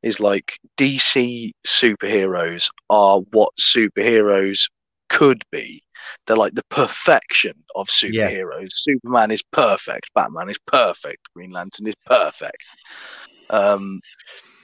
[0.02, 4.68] is like DC superheroes are what superheroes
[5.08, 5.82] could be.
[6.26, 8.30] They're like the perfection of Yeah.
[8.30, 8.70] superheroes.
[8.72, 10.10] Superman is perfect.
[10.14, 11.28] Batman is perfect.
[11.34, 12.64] Green Lantern is perfect.
[13.50, 14.00] Um,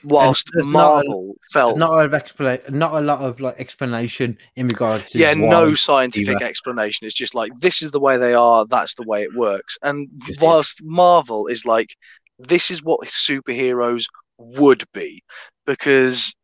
[0.05, 3.41] whilst there's not a- Marvel felt not a lot of explanation, not a lot of
[3.41, 6.45] like explanation in regards to yeah, no scientific either.
[6.45, 7.07] explanation.
[7.07, 8.67] It's just like this is the way they are.
[8.67, 9.79] That's the way it works.
[9.83, 10.39] And Just is.
[10.41, 11.95] whilst Marvel is like
[12.39, 14.07] this is what superheroes
[14.39, 15.23] would be,
[15.67, 16.35] because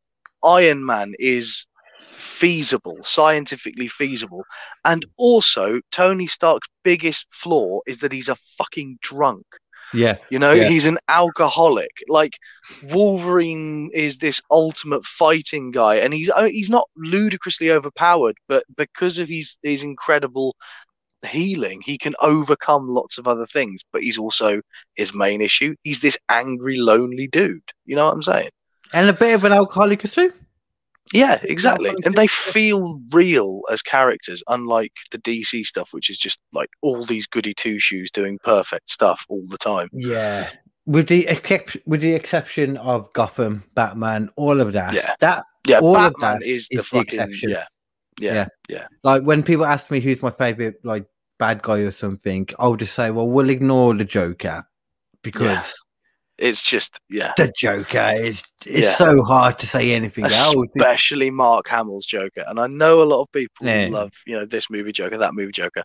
[0.44, 1.66] Iron Man is
[2.00, 4.44] feasible, scientifically feasible,
[4.84, 9.44] and also Tony Stark's biggest flaw is that he's a fucking drunk.
[9.94, 10.68] Yeah, You know, Yeah.
[10.68, 11.90] he's an alcoholic.
[12.08, 12.34] Like
[12.82, 19.18] Wolverine is this ultimate fighting guy, and he's uh, he's not ludicrously overpowered, but because
[19.18, 20.56] of his his incredible
[21.26, 23.82] healing, he can overcome lots of other things.
[23.92, 24.60] But he's also
[24.94, 25.74] his main issue.
[25.84, 27.62] He's this angry, lonely dude.
[27.86, 28.50] You know what I'm saying?
[28.94, 30.32] and a bit of an alcoholic too.
[31.12, 31.94] Yeah, exactly.
[32.04, 37.04] And they feel real as characters, unlike the DC stuff, which is just like all
[37.04, 39.88] these goody two shoes doing perfect stuff all the time.
[39.92, 40.50] Yeah,
[40.86, 44.92] with the except with the exception of Gotham, Batman, all of that.
[44.94, 45.10] Yeah.
[45.20, 47.50] That Yeah, All of Batman that is the is the fucking exception.
[47.50, 47.64] yeah,
[48.20, 48.46] yeah, Yeah.
[48.68, 51.06] yeah, like when people ask me who's my favorite like
[51.38, 54.64] bad guy or something, I'll just say, well, we'll ignore the Joker
[55.22, 55.74] because
[56.38, 58.94] It's just yeah, the Joker is it's Yeah.
[58.94, 60.54] so hard to say anything else.
[60.76, 62.44] Especially Mark Hamill's Joker.
[62.46, 63.88] And I know a lot of people Yeah.
[63.90, 65.82] love you know this movie Joker, that movie Joker.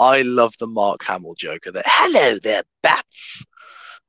[0.00, 1.70] I love the Mark Hamill Joker.
[1.70, 3.44] That hello there, bats.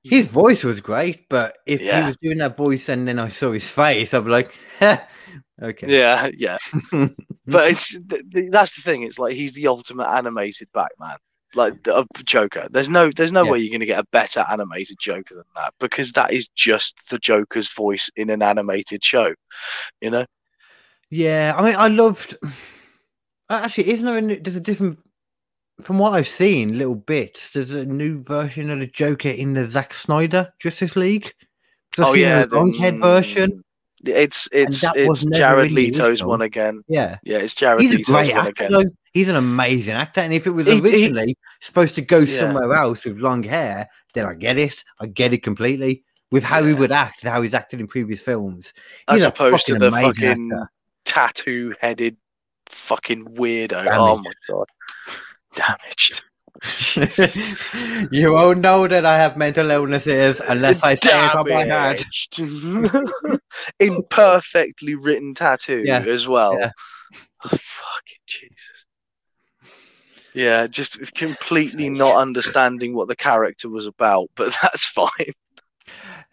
[0.04, 2.02] His voice was great, but if Yeah.
[2.02, 5.08] he was doing that voice and then I saw his face, I'd be like, okay.
[5.88, 6.58] Yeah, yeah.
[7.46, 9.04] but it's th- th- that's the thing.
[9.04, 11.18] It's like he's the ultimate animated Batman,
[11.56, 12.68] like the uh, Joker.
[12.72, 13.52] There's no there's no Yeah.
[13.52, 17.10] way you're going to get a better animated Joker than that because that is just
[17.10, 19.34] the Joker's voice in an animated show.
[20.02, 20.26] You know?
[21.10, 22.36] Yeah, I mean, I loved.
[23.50, 24.18] Actually, isn't there?
[24.18, 25.00] A new, there's a different.
[25.82, 27.50] From what I've seen, little bits.
[27.50, 31.34] There's a new version of the Joker in the Zack Snyder Justice League.
[31.98, 33.64] I've oh yeah, the long head version.
[34.06, 36.30] It's it's it's Jared the Leto's original.
[36.32, 36.84] one again.
[36.88, 38.66] Yeah, Yeah, it's Jared he's Leto's great one actor.
[38.66, 38.72] again.
[38.72, 38.90] Though.
[39.14, 42.40] He's an amazing actor, and if it was He- he- originally supposed to go Yeah.
[42.40, 44.84] somewhere else with long hair, then I get it.
[45.00, 46.04] I get it completely.
[46.32, 48.74] With how he would act and how he's acted in previous films,
[49.12, 50.52] he's a opposed to the fucking
[51.06, 52.18] tattoo headed
[52.68, 53.70] fucking weirdo.
[53.86, 53.92] Damaged.
[54.00, 54.68] Oh my god.
[55.56, 56.24] Damaged.
[58.12, 62.04] You won't know that I have mental illnesses unless I say it on my head.
[63.80, 66.58] Imperfectly written tattoo Yeah, as well.
[66.60, 66.72] yeah.
[67.46, 68.86] Oh, fucking Jesus.
[70.34, 75.34] Yeah, just completely not understanding what the character was about, but that's fine.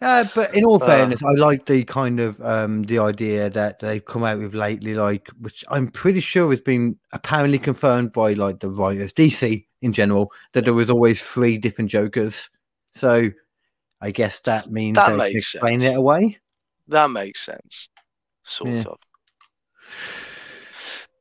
[0.01, 0.85] Uh, but in all Uh.
[0.87, 4.95] fairness, I like the kind of um, the idea that they've come out with lately,
[4.95, 9.93] like which I'm pretty sure has been apparently confirmed by like the writers, DC in
[9.93, 12.49] general, that there was always three different Jokers.
[12.95, 13.29] So
[14.01, 15.93] I guess that means That they makes explain sense.
[15.93, 16.37] it away.
[16.87, 17.89] That makes sense.
[18.43, 18.83] Sort Yeah.
[18.87, 18.97] of.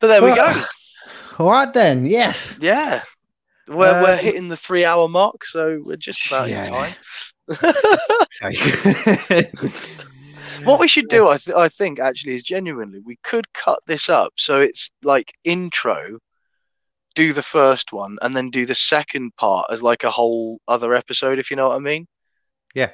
[0.00, 0.62] But there we go.
[1.38, 2.58] All right then, yes.
[2.60, 3.02] Yeah.
[3.68, 6.64] We're, we're Um, hitting the three hour mark, so we're just about yeah.
[6.66, 6.94] in time.
[10.64, 14.08] What we should do, I, th- I think, actually, is genuinely we could cut this
[14.10, 16.18] up so it's like intro,
[17.14, 20.94] do the first one, and then do the second part as like a whole other
[20.94, 22.06] episode, if you know what I mean.
[22.74, 22.90] Yeah.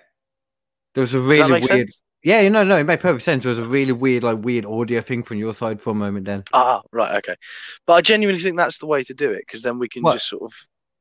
[0.94, 1.64] There was a really weird.
[1.66, 2.02] sense?
[2.22, 3.44] Yeah, you know, no, it made perfect sense.
[3.44, 6.24] There was a really weird, like weird audio thing from your side for a moment.
[6.24, 7.36] Then Ah, right, okay.
[7.86, 10.14] But I genuinely think that's the way to do it because then we can What?
[10.14, 10.52] just sort of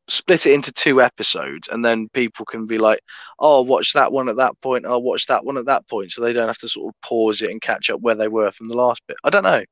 [0.08, 3.00] split it into two episodes, and then people can be like,
[3.40, 4.86] "Oh, I'll watch that one at that point.
[4.86, 7.42] I'll watch that one at that point," so they don't have to sort of pause
[7.42, 9.18] it and catch up where they were from the last bit.
[9.24, 9.64] I don't know.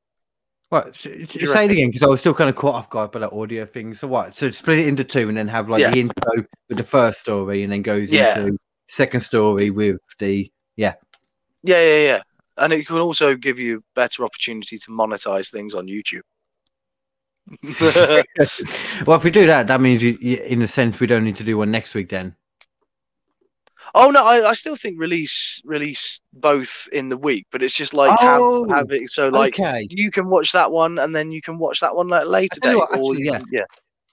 [0.74, 0.96] What?
[0.96, 1.70] Say it reckon?
[1.70, 3.94] again because I was still kind of caught off guard by that audio thing.
[3.94, 4.36] So what?
[4.36, 5.92] So split it into two and then have like Yeah.
[5.92, 8.40] the intro with the first story and then goes Yeah.
[8.40, 10.94] into second story with the yeah.
[11.62, 12.22] Yeah, yeah, yeah.
[12.56, 16.22] And it can also give you better opportunity to monetize things on YouTube.
[19.06, 21.36] well, if we do that, that means you, you, in a sense we don't need
[21.36, 22.34] to do one next week then.
[23.94, 27.94] Oh no, I, I still think release release both in the week, but it's just
[27.94, 29.86] like Oh, have, have it so like okay.
[29.90, 32.78] you can watch that one and then you can watch that one like later tell
[32.78, 33.40] what, actually, you yeah.
[33.50, 33.64] yeah.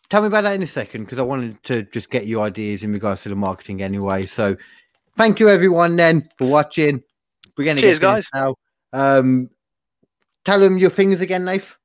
[0.10, 2.84] Tell me about that in a second because I wanted to just get your ideas
[2.84, 4.26] in regards to the marketing anyway.
[4.26, 4.56] So
[5.18, 7.02] thank you everyone then for watching.
[7.58, 8.56] We're to Cheers, this now.
[8.94, 9.50] Um,
[10.46, 11.78] tell them your things again, Nath.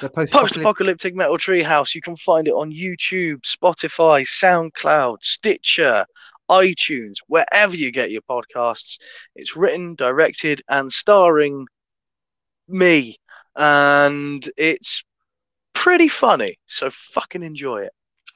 [0.00, 1.94] The post Post-apocalyptic Metal Treehouse.
[1.94, 6.06] You can find it on YouTube, Spotify, SoundCloud, Stitcher,
[6.50, 8.98] iTunes, wherever you get your podcasts.
[9.34, 11.66] It's written, directed, and starring
[12.68, 13.16] me,
[13.56, 15.04] and it's
[15.72, 16.58] pretty funny.
[16.66, 17.92] So fucking enjoy it.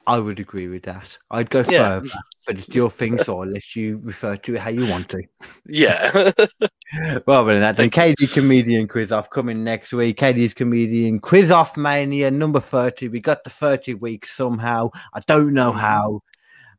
[0.07, 1.15] I would agree with that.
[1.29, 1.99] I'd go Yeah.
[1.99, 2.09] further,
[2.47, 5.21] but it's your thing, so I'll let you refer to it how you want to.
[5.67, 6.31] Yeah.
[7.27, 10.17] Rather than that, then KD Comedian Quiz Off coming next week.
[10.17, 13.09] KD's Comedian Quiz Off Mania number 30.
[13.09, 14.89] We got the 30 weeks somehow.
[15.13, 16.21] I don't know how.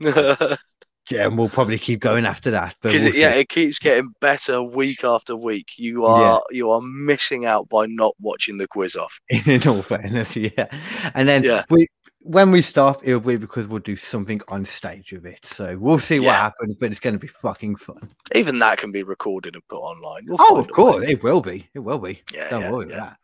[1.08, 2.76] Because Yeah, and we'll probably keep going after that.
[2.80, 5.70] But we'll it, yeah, it keeps getting better week after week.
[5.76, 9.20] You are you are missing out by not watching the quiz off.
[9.46, 10.66] in all fairness, yeah.
[11.14, 11.64] And then Yeah.
[11.70, 11.88] we
[12.24, 15.40] when we stop, it'll be because we'll do something on stage with it.
[15.44, 18.10] So we'll see what happens, but it's going to be fucking fun.
[18.34, 20.26] Even that can be recorded and put online.
[20.28, 21.68] We'll Oh, of course, it will be.
[21.74, 22.22] It will be.
[22.32, 22.94] Yeah, Don't yeah, worry yeah.
[22.96, 23.16] about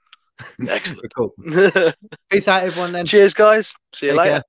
[0.58, 0.68] that.
[0.68, 1.14] Excellent.
[1.14, 1.32] cool.
[2.30, 2.90] Peace out, everyone.
[2.92, 3.06] Then.
[3.06, 3.72] Cheers, guys.
[3.94, 4.30] See you Take later.
[4.30, 4.42] care.